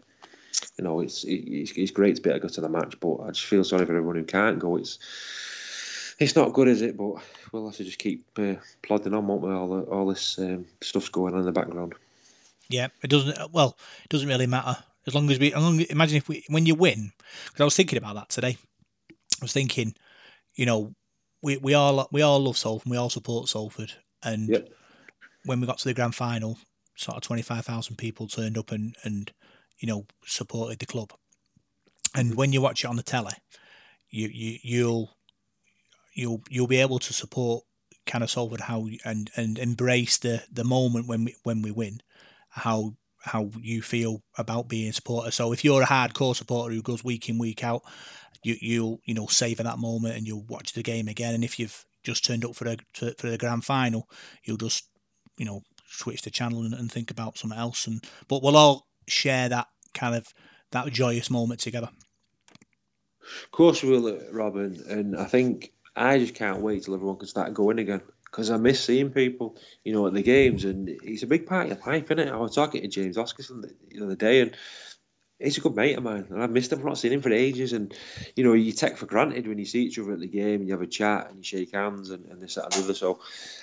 you 0.79 0.85
know, 0.85 1.01
it's, 1.01 1.25
it's 1.25 1.73
it's 1.73 1.91
great 1.91 2.17
to 2.17 2.23
be 2.23 2.31
able 2.31 2.39
to 2.39 2.47
go 2.47 2.55
to 2.55 2.61
the 2.61 2.69
match, 2.69 2.99
but 3.01 3.17
I 3.17 3.29
just 3.29 3.45
feel 3.45 3.65
sorry 3.65 3.87
for 3.87 3.93
everyone 3.97 4.17
who 4.17 4.25
can't 4.25 4.59
go. 4.59 4.77
It's 4.77 4.99
it's 6.19 6.37
not 6.37 6.53
good, 6.53 6.69
is 6.69 6.83
it? 6.83 6.97
But 6.97 7.15
we'll 7.53 7.67
have 7.67 7.77
to 7.77 7.85
just 7.85 7.99
keep 7.99 8.27
uh, 8.39 8.55
plodding 8.83 9.15
on, 9.15 9.27
won't 9.27 9.43
we? 9.43 9.51
All 9.51 9.81
all 9.83 10.07
this 10.07 10.39
um, 10.39 10.67
stuff's 10.81 11.09
going 11.09 11.35
on 11.35 11.41
in 11.41 11.47
the 11.47 11.53
background. 11.53 11.95
Yeah, 12.69 12.89
it 13.03 13.11
doesn't. 13.11 13.53
Well, 13.53 13.77
it 14.05 14.11
doesn't 14.11 14.29
really 14.29 14.47
matter 14.47 14.77
as 15.07 15.15
long 15.15 15.31
as 15.31 15.39
we. 15.39 15.53
As 15.53 15.63
long, 15.63 15.81
imagine 15.81 16.17
if 16.17 16.29
we 16.29 16.45
when 16.49 16.67
you 16.67 16.75
win. 16.75 17.13
Because 17.47 17.61
I 17.61 17.65
was 17.65 17.77
thinking 17.77 17.99
about 17.99 18.15
that 18.15 18.29
today. 18.29 18.57
I 19.11 19.45
was 19.45 19.53
thinking, 19.53 19.95
you 20.55 20.67
know, 20.67 20.93
we 21.45 21.59
we 21.59 21.75
all 21.75 22.09
we 22.11 22.23
all 22.23 22.41
love 22.41 22.57
Salford. 22.57 22.91
We 22.91 22.97
all 22.97 23.11
support 23.11 23.49
Salford, 23.49 23.93
and 24.23 24.49
Yep. 24.49 24.69
when 25.45 25.61
we 25.61 25.67
got 25.67 25.79
to 25.79 25.89
the 25.89 25.95
grand 25.95 26.15
final, 26.15 26.59
sort 26.97 27.19
of 27.19 27.23
twenty 27.23 27.43
five 27.43 27.67
thousand 27.67 27.97
people 27.97 28.27
turned 28.27 28.57
up 28.57 28.73
and 28.73 28.97
and 29.05 29.31
you 29.79 29.87
know 29.87 30.07
supported 30.25 30.79
the 30.79 30.87
club. 30.87 31.13
And 32.15 32.35
when 32.35 32.53
you 32.53 32.63
watch 32.63 32.83
it 32.83 32.89
on 32.89 32.97
the 32.97 33.03
telly, 33.03 33.35
you 34.09 34.29
you 34.33 34.59
you'll 34.63 35.17
you'll 36.15 36.43
you'll 36.49 36.67
be 36.67 36.81
able 36.81 36.99
to 37.01 37.13
support 37.13 37.65
kind 38.07 38.25
of 38.25 38.31
Salford 38.31 38.63
how 38.63 38.89
and 39.05 39.31
and 39.37 39.59
embrace 39.59 40.17
the 40.19 40.45
the 40.51 40.65
moment 40.65 41.07
when 41.07 41.25
we 41.25 41.37
when 41.43 41.61
we 41.61 41.71
win, 41.71 42.01
how 42.49 42.95
how 43.25 43.51
you 43.61 43.83
feel 43.83 44.23
about 44.39 44.69
being 44.69 44.89
a 44.89 44.93
supporter. 44.93 45.31
So 45.31 45.53
if 45.53 45.65
you're 45.65 45.83
a 45.83 45.87
hardcore 45.87 46.37
supporter 46.37 46.75
who 46.75 46.83
goes 46.83 47.03
week 47.03 47.29
in 47.29 47.39
week 47.39 47.65
out, 47.65 47.83
you 48.43 48.57
you'll 48.61 49.01
you 49.05 49.15
know 49.15 49.27
savor 49.27 49.63
that 49.63 49.79
moment 49.79 50.17
and 50.17 50.27
you'll 50.27 50.45
watch 50.45 50.73
the 50.73 50.83
game 50.83 51.09
again. 51.09 51.35
And 51.35 51.45
if 51.45 51.59
you've 51.59 51.85
just 52.03 52.25
turned 52.25 52.45
up 52.45 52.55
for 52.55 52.65
to, 52.65 53.15
for 53.19 53.29
the 53.29 53.39
grand 53.39 53.65
final, 53.65 54.09
you'll 54.45 54.59
just 54.59 54.89
you 55.37 55.45
know 55.45 55.63
switch 55.87 56.23
the 56.23 56.31
channel 56.31 56.63
and, 56.63 56.75
and 56.75 56.93
think 56.93 57.11
about 57.11 57.39
something 57.39 57.59
else. 57.59 57.87
And 57.87 58.05
but 58.29 58.43
we'll 58.43 58.57
all 58.57 58.87
share 59.09 59.49
that 59.49 59.69
kind 59.95 60.15
of 60.15 60.29
that 60.71 60.93
joyous 60.93 61.31
moment 61.31 61.61
together. 61.61 61.89
Of 63.45 63.51
course 63.53 63.83
we 63.83 63.89
will, 63.89 64.07
uh, 64.07 64.19
Robin, 64.33 64.83
and 64.89 65.17
I 65.17 65.25
think 65.25 65.73
I 65.97 66.19
just 66.19 66.35
can't 66.35 66.61
wait 66.61 66.85
till 66.85 66.95
everyone 66.95 67.17
can 67.17 67.29
start 67.29 67.55
going 67.55 67.79
again 67.79 68.03
because 68.35 68.51
I 68.51 68.57
miss 68.57 68.83
seeing 68.83 69.11
people, 69.11 69.57
you 69.85 69.93
know, 69.93 70.09
at 70.09 70.13
the 70.13 70.23
games, 70.23 70.65
and 70.65 70.89
he's 71.05 71.23
a 71.23 71.29
big 71.29 71.47
part 71.47 71.71
of 71.71 71.79
your 71.79 71.87
life, 71.87 72.11
isn't 72.11 72.19
it? 72.19 72.33
I 72.33 72.37
was 72.37 72.53
talking 72.53 72.83
to 72.83 72.89
James 72.89 73.17
Oscarson 73.17 73.63
the, 73.63 73.73
the 73.89 74.05
other 74.05 74.17
day, 74.17 74.41
and 74.41 74.57
he's 75.39 75.57
a 75.57 75.61
good 75.61 75.77
mate 75.77 75.97
of 75.97 76.03
mine, 76.03 76.27
and 76.29 76.43
I've 76.43 76.51
missed 76.51 76.73
him. 76.73 76.81
I've 76.81 76.85
not 76.85 76.99
seen 76.99 77.13
him 77.13 77.23
for 77.23 77.33
ages, 77.33 77.73
and 77.73 77.95
you 78.35 78.43
know, 78.43 78.55
you 78.55 78.73
take 78.73 78.97
for 78.97 79.07
granted 79.07 79.47
when 79.47 79.61
you 79.61 79.65
see 79.65 79.85
each 79.85 80.01
other 80.01 80.15
at 80.15 80.19
the 80.19 80.27
game, 80.27 80.59
and 80.59 80.67
you 80.67 80.75
have 80.75 80.83
a 80.83 80.87
chat, 80.89 81.29
and 81.29 81.37
you 81.37 81.45
shake 81.45 81.75
hands, 81.75 82.11
and, 82.11 82.27
and 82.27 82.43
this, 82.43 82.57
that, 82.57 82.65
and 82.65 82.73
the 82.73 82.85
other. 82.87 82.95
So, 82.95 83.21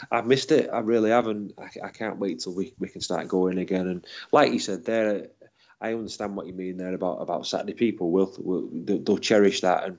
I've 0.09 0.25
missed 0.25 0.53
it. 0.53 0.69
I 0.71 0.79
really 0.79 1.09
haven't. 1.09 1.51
I, 1.59 1.87
I 1.87 1.89
can't 1.89 2.19
wait 2.19 2.39
till 2.39 2.55
we, 2.55 2.73
we 2.79 2.87
can 2.87 3.01
start 3.01 3.27
going 3.27 3.57
again. 3.57 3.89
And 3.89 4.07
like 4.31 4.53
you 4.53 4.59
said, 4.59 4.85
there, 4.85 5.27
I 5.81 5.91
understand 5.91 6.37
what 6.37 6.47
you 6.47 6.53
mean 6.53 6.77
there 6.77 6.93
about 6.93 7.17
about 7.17 7.45
Saturday. 7.45 7.73
People 7.73 8.09
will, 8.09 8.33
will 8.39 8.69
they'll, 8.71 8.99
they'll 8.99 9.17
cherish 9.17 9.59
that, 9.61 9.83
and 9.83 9.97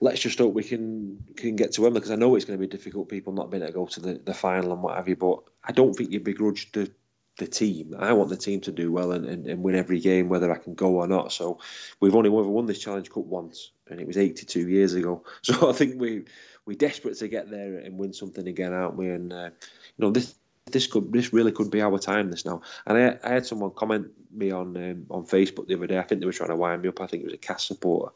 let's 0.00 0.20
just 0.20 0.38
hope 0.38 0.54
we 0.54 0.64
can 0.64 1.24
can 1.36 1.56
get 1.56 1.72
to 1.72 1.82
Wembley 1.82 2.00
because 2.00 2.10
I 2.10 2.16
know 2.16 2.34
it's 2.34 2.44
going 2.44 2.58
to 2.58 2.66
be 2.66 2.70
difficult. 2.70 3.08
People 3.08 3.32
not 3.32 3.50
being 3.50 3.62
able 3.62 3.72
to 3.72 3.78
go 3.78 3.86
to 3.86 4.00
the, 4.00 4.20
the 4.24 4.34
final 4.34 4.72
and 4.72 4.82
what 4.82 4.96
have 4.96 5.08
you, 5.08 5.16
but 5.16 5.40
I 5.64 5.72
don't 5.72 5.94
think 5.94 6.10
you 6.10 6.20
begrudge 6.20 6.72
the 6.72 6.90
the 7.38 7.46
team. 7.46 7.94
I 7.98 8.12
want 8.12 8.28
the 8.28 8.36
team 8.36 8.60
to 8.62 8.72
do 8.72 8.92
well 8.92 9.12
and, 9.12 9.24
and, 9.24 9.46
and 9.46 9.62
win 9.62 9.74
every 9.74 10.00
game, 10.00 10.28
whether 10.28 10.52
I 10.52 10.58
can 10.58 10.74
go 10.74 11.00
or 11.00 11.06
not. 11.06 11.32
So 11.32 11.60
we've 12.00 12.14
only 12.14 12.28
ever 12.28 12.48
won 12.48 12.66
this 12.66 12.78
Challenge 12.78 13.10
Cup 13.10 13.24
once, 13.24 13.72
and 13.88 14.00
it 14.00 14.06
was 14.06 14.18
82 14.18 14.68
years 14.68 14.94
ago. 14.94 15.24
So 15.42 15.70
I 15.70 15.72
think 15.72 16.00
we 16.00 16.24
we're 16.66 16.76
desperate 16.76 17.18
to 17.18 17.28
get 17.28 17.50
there 17.50 17.78
and 17.78 17.98
win 17.98 18.12
something 18.12 18.46
again, 18.46 18.72
aren't 18.72 18.96
we? 18.96 19.08
And 19.08 19.32
uh, 19.32 19.50
you 19.96 19.98
know 19.98 20.10
this. 20.10 20.34
This 20.66 20.86
could, 20.86 21.12
this 21.12 21.32
really 21.32 21.52
could 21.52 21.70
be 21.70 21.82
our 21.82 21.98
time. 21.98 22.30
This 22.30 22.44
now, 22.44 22.62
and 22.86 22.96
I, 22.96 23.18
I 23.24 23.34
had 23.34 23.46
someone 23.46 23.72
comment 23.72 24.08
me 24.32 24.50
on 24.50 24.76
um, 24.76 25.06
on 25.10 25.24
Facebook 25.24 25.66
the 25.66 25.74
other 25.74 25.86
day. 25.86 25.98
I 25.98 26.02
think 26.02 26.20
they 26.20 26.26
were 26.26 26.32
trying 26.32 26.50
to 26.50 26.56
wind 26.56 26.82
me 26.82 26.88
up. 26.88 27.00
I 27.00 27.06
think 27.06 27.22
it 27.22 27.26
was 27.26 27.34
a 27.34 27.38
Cas 27.38 27.64
supporter, 27.64 28.12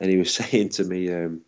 and 0.00 0.10
he 0.10 0.16
was 0.16 0.32
saying 0.34 0.70
to 0.70 0.84
me, 0.84 1.12
um, 1.12 1.42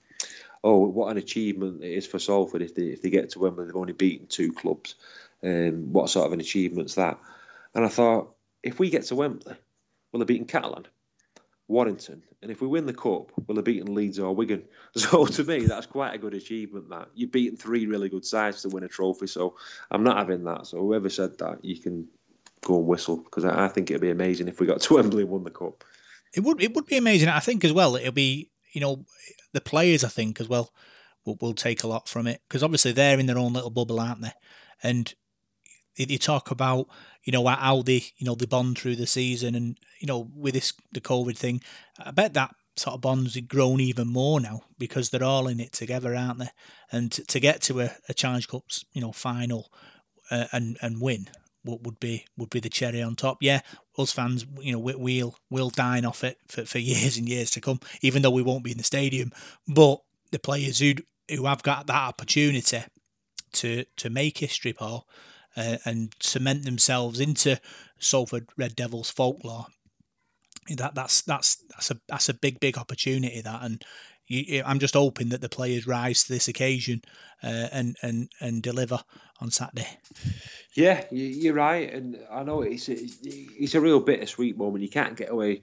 "Oh, 0.65 0.79
what 0.89 1.11
an 1.11 1.19
achievement 1.19 1.83
it 1.83 1.93
is 1.93 2.07
for 2.07 2.19
Salford 2.19 2.63
if 2.63 2.75
they 2.75 2.87
if 2.87 3.01
they 3.01 3.11
get 3.11 3.31
to 3.31 3.39
Wembley. 3.39 3.67
They've 3.67 3.77
only 3.77 3.93
beaten 3.93 4.27
two 4.27 4.53
clubs. 4.53 4.97
Um, 5.43 5.93
what 5.93 6.11
sort 6.11 6.27
of 6.27 6.33
an 6.33 6.41
achievement's 6.41 6.97
that?" 6.97 7.19
And 7.75 7.85
I 7.85 7.89
thought, 7.89 8.35
if 8.63 8.79
we 8.79 8.91
get 8.91 9.05
to 9.05 9.15
Wembley, 9.15 9.55
we'll 10.11 10.21
have 10.21 10.27
beaten 10.27 10.47
Catalan, 10.47 10.87
Warrington, 11.71 12.23
and 12.43 12.51
if 12.51 12.61
we 12.61 12.67
win 12.67 12.85
the 12.85 12.93
cup, 12.93 13.31
we'll 13.47 13.57
have 13.57 13.65
beaten 13.65 13.95
Leeds 13.95 14.19
or 14.19 14.35
Wigan. 14.35 14.65
So 14.97 15.25
to 15.25 15.45
me, 15.45 15.61
that's 15.67 15.87
quite 15.87 16.15
a 16.15 16.19
good 16.19 16.35
achievement. 16.35 16.91
That 16.91 17.09
you've 17.15 17.31
beaten 17.31 17.57
three 17.57 17.87
really 17.87 18.09
good 18.09 18.25
sides 18.25 18.63
to 18.63 18.69
win 18.69 18.83
a 18.83 18.89
trophy. 18.89 19.29
So 19.29 19.57
I'm 19.91 20.03
not 20.03 20.19
having 20.19 20.45
that. 20.45 20.67
So 20.67 20.79
whoever 20.79 21.09
said 21.09 21.39
that, 21.39 21.65
you 21.65 21.79
can 21.79 22.09
go 22.63 22.79
and 22.79 22.87
whistle 22.87 23.19
because 23.19 23.45
I, 23.45 23.67
I 23.67 23.69
think 23.69 23.91
it'd 23.91 24.03
be 24.03 24.11
amazing 24.11 24.49
if 24.49 24.59
we 24.59 24.67
got 24.67 24.81
to 24.83 24.95
Wembley 24.95 25.23
and 25.23 25.31
won 25.31 25.45
the 25.45 25.51
cup. 25.51 25.85
It 26.35 26.41
would 26.41 26.61
it 26.61 26.75
would 26.75 26.87
be 26.87 26.97
amazing. 26.97 27.29
I 27.29 27.41
think 27.41 27.65
as 27.65 27.73
well. 27.73 27.95
It'll 27.95 28.13
be 28.13 28.51
you 28.73 28.81
know 28.81 29.05
the 29.53 29.61
players. 29.61 30.03
I 30.03 30.09
think 30.09 30.41
as 30.41 30.49
well 30.49 30.71
will 31.25 31.39
will 31.41 31.55
take 31.55 31.85
a 31.85 31.89
lot 31.89 32.09
from 32.09 32.27
it 32.27 32.41
because 32.49 32.65
obviously 32.65 32.93
they're 32.93 33.19
in 33.19 33.27
their 33.27 33.39
own 33.39 33.53
little 33.53 33.71
bubble, 33.71 34.01
aren't 34.01 34.23
they? 34.23 34.33
And 34.83 35.15
you 35.97 36.19
talk 36.19 36.51
about 36.51 36.87
you 37.25 37.33
know 37.33 37.47
how 37.47 37.83
they 37.83 38.05
you 38.17 38.25
know 38.25 38.35
they 38.35 38.47
bond 38.47 38.79
through 38.79 38.97
the 38.97 39.07
season 39.07 39.55
and 39.55 39.79
you 40.01 40.07
know 40.07 40.31
with 40.35 40.55
this 40.55 40.73
the 40.93 41.01
COVID 41.01 41.37
thing. 41.37 41.61
I 41.99 42.11
bet 42.11 42.35
that 42.35 42.55
sort 42.77 42.95
of 42.95 43.01
bonds 43.01 43.35
have 43.35 43.49
grown 43.49 43.81
even 43.81 44.09
more 44.09 44.41
now 44.41 44.63
because 44.79 45.11
they're 45.11 45.25
all 45.25 45.49
in 45.49 45.61
it 45.61 45.73
together, 45.73 46.15
aren't 46.15 46.39
they? 46.39 46.51
And 46.91 47.13
to, 47.13 47.25
to 47.25 47.41
get 47.41 47.61
to 47.63 47.81
a, 47.81 47.91
a 48.09 48.15
Challenge 48.15 48.49
Cup 48.49 48.65
you 48.93 49.01
know 49.01 49.13
final 49.13 49.71
uh, 50.31 50.47
and 50.53 50.77
and 50.81 51.01
win 51.01 51.29
would, 51.65 51.85
would 51.85 52.01
be 52.01 52.27
would 52.37 52.51
be 52.51 52.61
the 52.61 52.69
cherry 52.69 53.03
on 53.03 53.17
top. 53.17 53.39
Yeah, 53.41 53.61
us 53.99 54.13
fans, 54.13 54.47
you 54.61 54.73
know, 54.73 54.79
we, 54.79 54.95
we'll 54.95 55.37
we'll 55.51 55.71
dine 55.71 56.05
off 56.05 56.25
it 56.25 56.39
for, 56.49 56.65
for 56.65 56.79
years 56.93 57.17
and 57.17 57.29
years 57.29 57.51
to 57.53 57.61
come, 57.61 57.81
even 58.01 58.23
though 58.23 58.31
we 58.31 58.43
won't 58.43 58.65
be 58.65 58.73
in 58.73 58.79
the 58.79 58.85
stadium. 58.85 59.33
But 59.69 60.01
the 60.31 60.39
players 60.39 60.79
who 60.79 60.95
who 61.29 61.47
have 61.47 61.63
got 61.63 61.87
that 61.87 62.09
opportunity 62.09 62.85
to 63.53 63.85
to 63.85 64.11
make 64.11 64.39
history, 64.39 64.73
Paul, 64.73 65.07
uh, 65.57 65.77
and 65.85 66.15
cement 66.21 66.65
themselves 66.65 67.21
into 67.21 67.61
Salford 67.99 68.49
Red 68.57 68.77
Devils 68.77 69.11
folklore. 69.11 69.67
That 70.69 70.95
that's 70.95 71.23
that's 71.23 71.57
that's 71.71 71.91
a 71.91 72.01
that's 72.09 72.29
a 72.29 72.35
big 72.35 72.61
big 72.61 72.79
opportunity. 72.79 73.41
That 73.41 73.63
and 73.63 73.85
you, 74.27 74.63
I'm 74.65 74.79
just 74.79 74.95
hoping 74.95 75.31
that 75.31 75.41
the 75.41 75.49
players 75.49 75.87
rise 75.87 76.23
to 76.25 76.33
this 76.33 76.49
occasion 76.49 77.03
uh, 77.43 77.69
and 77.73 77.97
and 78.03 78.31
and 78.41 78.63
deliver 78.63 79.01
on 79.41 79.51
Saturday. 79.51 79.99
Yeah, 80.75 81.05
you- 81.11 81.25
you're 81.27 81.55
right, 81.55 81.93
and 81.93 82.17
I 82.31 82.45
know 82.45 82.63
it's 82.63 82.89
it's 82.89 83.19
it's 83.25 83.75
a 83.75 83.81
real 83.81 83.99
bittersweet 83.99 84.57
moment. 84.57 84.83
You 84.83 84.89
can't 84.89 85.17
get 85.17 85.31
away 85.31 85.63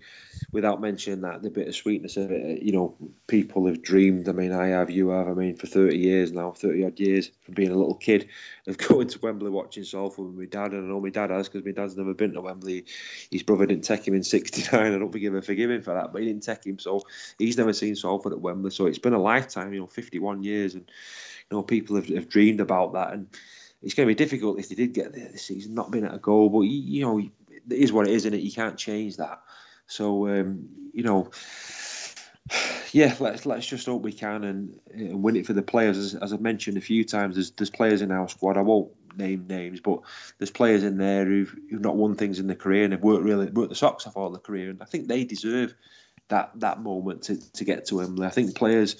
without 0.51 0.81
mentioning 0.81 1.21
that 1.21 1.41
the 1.41 1.49
bittersweetness 1.49 2.17
of 2.17 2.29
it. 2.31 2.61
You 2.61 2.73
know, 2.73 2.97
people 3.27 3.67
have 3.67 3.81
dreamed. 3.81 4.27
I 4.27 4.33
mean, 4.33 4.51
I 4.51 4.67
have, 4.67 4.89
you 4.89 5.09
have. 5.09 5.29
I 5.29 5.33
mean, 5.33 5.55
for 5.55 5.67
thirty 5.67 5.97
years 5.97 6.33
now, 6.33 6.51
thirty 6.51 6.83
odd 6.85 6.99
years 6.99 7.31
from 7.43 7.53
being 7.53 7.71
a 7.71 7.75
little 7.75 7.95
kid, 7.95 8.27
of 8.67 8.77
going 8.89 9.07
to 9.07 9.19
Wembley 9.19 9.49
watching 9.49 9.85
Salford 9.85 10.25
with 10.25 10.35
my 10.35 10.45
dad. 10.45 10.73
And 10.73 10.85
I 10.85 10.89
know 10.89 10.99
my 10.99 11.09
dad 11.09 11.29
has 11.29 11.47
because 11.47 11.65
my 11.65 11.71
dad's 11.71 11.95
never 11.95 12.13
been 12.13 12.33
to 12.33 12.41
Wembley. 12.41 12.85
His 13.31 13.43
brother 13.43 13.65
didn't 13.65 13.85
take 13.85 14.05
him 14.05 14.13
in 14.13 14.23
'69. 14.23 14.93
I 14.93 14.97
don't 14.97 15.11
think 15.13 15.23
ever 15.23 15.41
forgive 15.41 15.71
him 15.71 15.83
for 15.83 15.93
that, 15.93 16.11
but 16.11 16.21
he 16.21 16.27
didn't 16.27 16.43
take 16.43 16.65
him, 16.65 16.79
so 16.79 17.03
he's 17.39 17.57
never 17.57 17.71
seen 17.71 17.95
Salford 17.95 18.33
at 18.33 18.41
Wembley. 18.41 18.71
So 18.71 18.87
it's 18.87 18.99
been 18.99 19.13
a 19.13 19.21
lifetime. 19.21 19.73
You 19.73 19.79
know, 19.79 19.87
51 19.87 20.43
years, 20.43 20.73
and 20.73 20.83
you 21.49 21.55
know, 21.57 21.63
people 21.63 21.95
have, 21.95 22.09
have 22.09 22.27
dreamed 22.27 22.59
about 22.59 22.91
that 22.93 23.13
and 23.13 23.27
it's 23.81 23.93
going 23.93 24.07
to 24.07 24.13
be 24.13 24.15
difficult 24.15 24.59
if 24.59 24.69
they 24.69 24.75
did 24.75 24.93
get 24.93 25.13
there 25.13 25.29
this 25.29 25.43
season, 25.43 25.75
not 25.75 25.91
being 25.91 26.05
at 26.05 26.13
a 26.13 26.19
goal. 26.19 26.49
But 26.49 26.61
you, 26.61 26.79
you 26.79 27.01
know, 27.01 27.19
it 27.19 27.31
is 27.69 27.91
what 27.91 28.07
it 28.07 28.13
is, 28.13 28.25
and 28.25 28.35
it 28.35 28.41
you 28.41 28.51
can't 28.51 28.77
change 28.77 29.17
that. 29.17 29.41
So 29.87 30.27
um, 30.27 30.69
you 30.93 31.03
know, 31.03 31.29
yeah, 32.91 33.15
let's 33.19 33.45
let's 33.45 33.67
just 33.67 33.85
hope 33.85 34.01
we 34.01 34.13
can 34.13 34.43
and, 34.43 34.79
and 34.93 35.23
win 35.23 35.35
it 35.35 35.45
for 35.45 35.53
the 35.53 35.61
players. 35.61 35.97
As, 35.97 36.15
as 36.15 36.33
I've 36.33 36.41
mentioned 36.41 36.77
a 36.77 36.81
few 36.81 37.03
times, 37.03 37.35
there's 37.35 37.51
there's 37.51 37.69
players 37.69 38.01
in 38.01 38.11
our 38.11 38.27
squad. 38.27 38.57
I 38.57 38.61
won't 38.61 38.91
name 39.17 39.47
names, 39.47 39.79
but 39.79 40.01
there's 40.37 40.51
players 40.51 40.83
in 40.83 40.97
there 40.97 41.25
who've, 41.25 41.53
who've 41.69 41.81
not 41.81 41.95
won 41.95 42.15
things 42.15 42.39
in 42.39 42.47
their 42.47 42.55
career 42.55 42.83
and 42.83 42.93
have 42.93 43.01
worked 43.01 43.23
really 43.23 43.47
worked 43.47 43.69
the 43.69 43.75
socks 43.75 44.05
off 44.07 44.15
all 44.15 44.29
their 44.29 44.39
career, 44.39 44.69
and 44.69 44.81
I 44.81 44.85
think 44.85 45.07
they 45.07 45.23
deserve 45.23 45.73
that 46.29 46.51
that 46.59 46.81
moment 46.81 47.23
to, 47.23 47.51
to 47.53 47.65
get 47.65 47.85
to 47.85 47.95
Wembley. 47.95 48.27
I 48.27 48.31
think 48.31 48.55
players 48.55 48.95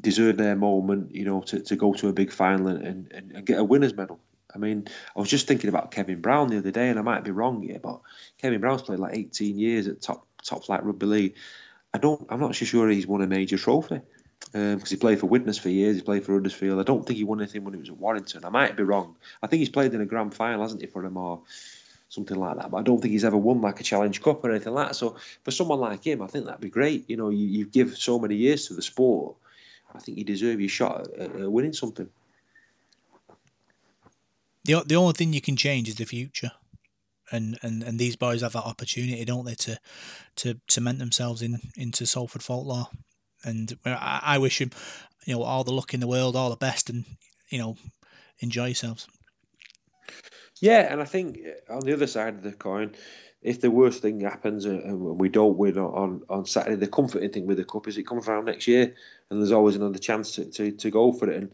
deserve 0.00 0.36
their 0.36 0.56
moment, 0.56 1.14
you 1.14 1.24
know, 1.24 1.40
to, 1.42 1.60
to 1.60 1.76
go 1.76 1.92
to 1.94 2.08
a 2.08 2.12
big 2.12 2.32
final 2.32 2.68
and, 2.68 3.12
and, 3.12 3.32
and 3.32 3.46
get 3.46 3.58
a 3.58 3.64
winner's 3.64 3.94
medal. 3.94 4.20
I 4.54 4.58
mean, 4.58 4.88
I 5.14 5.20
was 5.20 5.28
just 5.28 5.46
thinking 5.46 5.68
about 5.68 5.90
Kevin 5.90 6.20
Brown 6.20 6.48
the 6.48 6.58
other 6.58 6.70
day, 6.70 6.88
and 6.88 6.98
I 6.98 7.02
might 7.02 7.24
be 7.24 7.30
wrong 7.30 7.62
here, 7.62 7.78
but 7.82 8.00
Kevin 8.38 8.60
Brown's 8.60 8.82
played 8.82 8.98
like 8.98 9.16
18 9.16 9.58
years 9.58 9.88
at 9.88 10.00
top 10.00 10.26
top 10.42 10.64
flight 10.64 10.84
rugby 10.84 11.06
league. 11.06 11.34
I 11.92 11.98
don't, 11.98 12.26
I'm 12.30 12.40
not 12.40 12.54
so 12.54 12.64
sure 12.64 12.88
he's 12.88 13.06
won 13.06 13.22
a 13.22 13.26
major 13.26 13.58
trophy 13.58 14.00
because 14.52 14.74
um, 14.74 14.86
he 14.86 14.96
played 14.96 15.20
for 15.20 15.26
Widnes 15.26 15.58
for 15.58 15.68
years. 15.68 15.96
He 15.96 16.02
played 16.02 16.24
for 16.24 16.34
Huddersfield. 16.34 16.80
I 16.80 16.82
don't 16.82 17.06
think 17.06 17.18
he 17.18 17.24
won 17.24 17.40
anything 17.40 17.64
when 17.64 17.74
he 17.74 17.80
was 17.80 17.88
at 17.88 17.96
Warrington. 17.96 18.44
I 18.44 18.50
might 18.50 18.76
be 18.76 18.82
wrong. 18.82 19.16
I 19.42 19.46
think 19.46 19.60
he's 19.60 19.68
played 19.68 19.94
in 19.94 20.00
a 20.00 20.06
grand 20.06 20.34
final, 20.34 20.62
hasn't 20.62 20.80
he, 20.80 20.86
for 20.86 21.04
him 21.04 21.16
or 21.16 21.42
something 22.08 22.36
like 22.36 22.56
that. 22.56 22.70
But 22.70 22.78
I 22.78 22.82
don't 22.82 23.00
think 23.00 23.12
he's 23.12 23.24
ever 23.24 23.36
won 23.36 23.60
like 23.60 23.80
a 23.80 23.84
Challenge 23.84 24.22
Cup 24.22 24.44
or 24.44 24.50
anything 24.50 24.72
like 24.74 24.88
that. 24.88 24.94
So 24.94 25.16
for 25.44 25.50
someone 25.50 25.80
like 25.80 26.04
him, 26.04 26.22
I 26.22 26.26
think 26.26 26.46
that'd 26.46 26.60
be 26.60 26.70
great. 26.70 27.08
You 27.08 27.16
know, 27.16 27.28
you, 27.30 27.46
you 27.46 27.66
give 27.66 27.96
so 27.96 28.18
many 28.18 28.36
years 28.36 28.68
to 28.68 28.74
the 28.74 28.82
sport. 28.82 29.36
I 29.94 29.98
think 29.98 30.18
you 30.18 30.24
deserve 30.24 30.60
your 30.60 30.68
shot 30.68 31.08
at, 31.18 31.34
at 31.34 31.52
winning 31.52 31.72
something. 31.72 32.08
The 34.64 34.82
the 34.86 34.96
only 34.96 35.14
thing 35.14 35.32
you 35.32 35.40
can 35.40 35.56
change 35.56 35.88
is 35.88 35.96
the 35.96 36.04
future. 36.04 36.52
And, 37.30 37.58
and, 37.62 37.82
and 37.82 37.98
these 37.98 38.16
boys 38.16 38.40
have 38.40 38.54
that 38.54 38.64
opportunity, 38.64 39.22
don't 39.26 39.44
they, 39.44 39.54
to 39.54 39.78
to 40.36 40.60
cement 40.66 40.98
themselves 40.98 41.42
in 41.42 41.60
into 41.76 42.06
Salford 42.06 42.42
folklore. 42.42 42.88
And 43.44 43.76
I, 43.84 44.20
I 44.22 44.38
wish 44.38 44.60
him, 44.60 44.70
you 45.26 45.34
know, 45.34 45.42
all 45.42 45.62
the 45.62 45.72
luck 45.72 45.92
in 45.92 46.00
the 46.00 46.06
world, 46.06 46.36
all 46.36 46.50
the 46.50 46.56
best, 46.56 46.88
and 46.88 47.04
you 47.50 47.58
know, 47.58 47.76
enjoy 48.40 48.66
yourselves. 48.66 49.06
Yeah, 50.60 50.90
and 50.90 51.00
I 51.00 51.04
think 51.04 51.38
uh, 51.38 51.74
on 51.74 51.80
the 51.80 51.92
other 51.92 52.06
side 52.06 52.34
of 52.34 52.42
the 52.42 52.52
coin, 52.52 52.94
if 53.42 53.60
the 53.60 53.70
worst 53.70 54.02
thing 54.02 54.20
happens 54.20 54.64
and 54.64 55.00
we 55.00 55.28
don't 55.28 55.56
win 55.56 55.78
on, 55.78 56.22
on 56.28 56.44
Saturday, 56.44 56.76
the 56.76 56.88
comforting 56.88 57.30
thing 57.30 57.46
with 57.46 57.58
the 57.58 57.64
cup 57.64 57.86
is 57.86 57.96
it 57.96 58.06
comes 58.06 58.26
around 58.26 58.46
next 58.46 58.66
year, 58.66 58.94
and 59.30 59.40
there's 59.40 59.52
always 59.52 59.76
another 59.76 59.98
chance 59.98 60.32
to, 60.32 60.44
to, 60.46 60.72
to 60.72 60.90
go 60.90 61.12
for 61.12 61.30
it. 61.30 61.36
And 61.36 61.52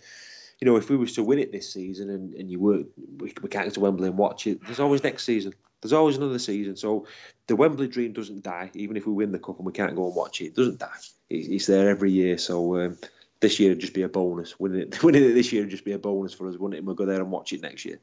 you 0.61 0.67
know, 0.67 0.77
if 0.77 0.89
we 0.89 0.97
was 0.97 1.15
to 1.15 1.23
win 1.23 1.39
it 1.39 1.53
this 1.53 1.73
season 1.73 2.11
and, 2.11 2.35
and 2.35 2.51
you 2.51 2.59
were 2.59 2.85
we, 3.19 3.35
we 3.43 3.49
can't 3.49 3.67
get 3.67 3.75
to 3.75 3.81
Wembley 3.81 4.09
and 4.09 4.17
watch 4.17 4.47
it, 4.47 4.65
there's 4.65 4.81
always 4.81 5.03
next 5.03 5.25
season. 5.25 5.53
There's 5.83 5.93
always 5.93 6.17
another 6.17 6.39
season. 6.39 6.77
So 6.77 7.07
the 7.47 7.57
Wembley 7.57 7.89
dream 7.89 8.15
doesn't 8.15 8.43
die, 8.43 8.71
even 8.73 8.97
if 8.97 9.07
we 9.07 9.13
win 9.13 9.33
the 9.33 9.39
cup 9.39 9.59
and 9.59 9.67
we 9.67 9.73
can't 9.73 9.95
go 9.95 10.07
and 10.07 10.15
watch 10.15 10.41
it. 10.41 10.47
It 10.47 10.57
doesn't 10.57 10.79
die. 10.79 10.89
It's 11.29 11.67
there 11.67 11.91
every 11.91 12.11
year. 12.11 12.39
So 12.39 12.79
um, 12.79 12.99
this 13.41 13.61
year 13.61 13.71
would 13.71 13.81
just 13.81 13.93
be 13.93 14.03
a 14.03 14.09
bonus. 14.09 14.59
Winning 14.59 14.81
it, 14.81 15.03
winning 15.03 15.25
it 15.25 15.35
this 15.35 15.53
year 15.53 15.63
would 15.63 15.71
just 15.71 15.85
be 15.85 15.93
a 15.93 15.99
bonus 15.99 16.33
for 16.33 16.49
us, 16.49 16.57
wouldn't 16.57 16.77
it? 16.77 16.79
And 16.79 16.87
we'll 16.87 16.97
go 16.97 17.05
there 17.05 17.21
and 17.21 17.31
watch 17.31 17.53
it 17.53 17.61
next 17.61 17.85
year. 17.85 17.99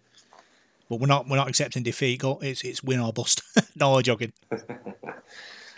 But 0.92 1.00
we're 1.00 1.08
not 1.08 1.26
we're 1.30 1.38
not 1.38 1.48
accepting 1.48 1.84
defeat. 1.84 2.20
Go, 2.20 2.38
it's 2.42 2.66
it's 2.66 2.84
win 2.84 3.00
or 3.00 3.14
bust. 3.14 3.44
no, 3.78 3.96
I'm 3.96 4.04
joking. 4.04 4.34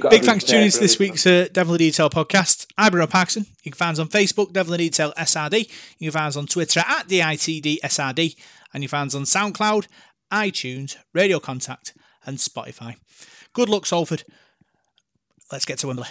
Big 0.10 0.24
thanks 0.24 0.44
for 0.44 0.50
tuning 0.50 0.66
into 0.66 0.80
this 0.80 0.98
week's 0.98 1.28
uh, 1.28 1.48
Devil 1.54 1.76
in 1.76 1.78
Detail 1.78 2.10
podcast. 2.10 2.66
I'm 2.80 2.90
Bruno 2.90 3.06
Parkinson. 3.06 3.46
You 3.62 3.72
can 3.72 3.78
find 3.78 3.94
us 3.94 4.00
on 4.00 4.08
Facebook, 4.08 4.52
Devil 4.52 4.74
in 4.74 4.80
Detail 4.80 5.14
SRD. 5.16 5.70
You 6.00 6.10
can 6.10 6.20
find 6.20 6.30
us 6.30 6.36
on 6.36 6.48
Twitter 6.48 6.80
at 6.80 7.10
the 7.10 7.20
ITD 7.20 7.82
SRD. 7.82 8.36
And 8.74 8.82
you 8.82 8.90
can 8.90 8.98
find 8.98 9.08
us 9.08 9.14
on 9.14 9.22
SoundCloud, 9.26 9.86
iTunes, 10.32 10.96
Radio 11.14 11.40
Contact, 11.40 11.94
and 12.26 12.40
Spotify. 12.40 12.96
Good 13.54 13.70
luck, 13.70 13.86
Salford. 13.86 14.24
Let's 15.52 15.66
get 15.66 15.78
to 15.78 15.88
Wembley. 15.88 16.08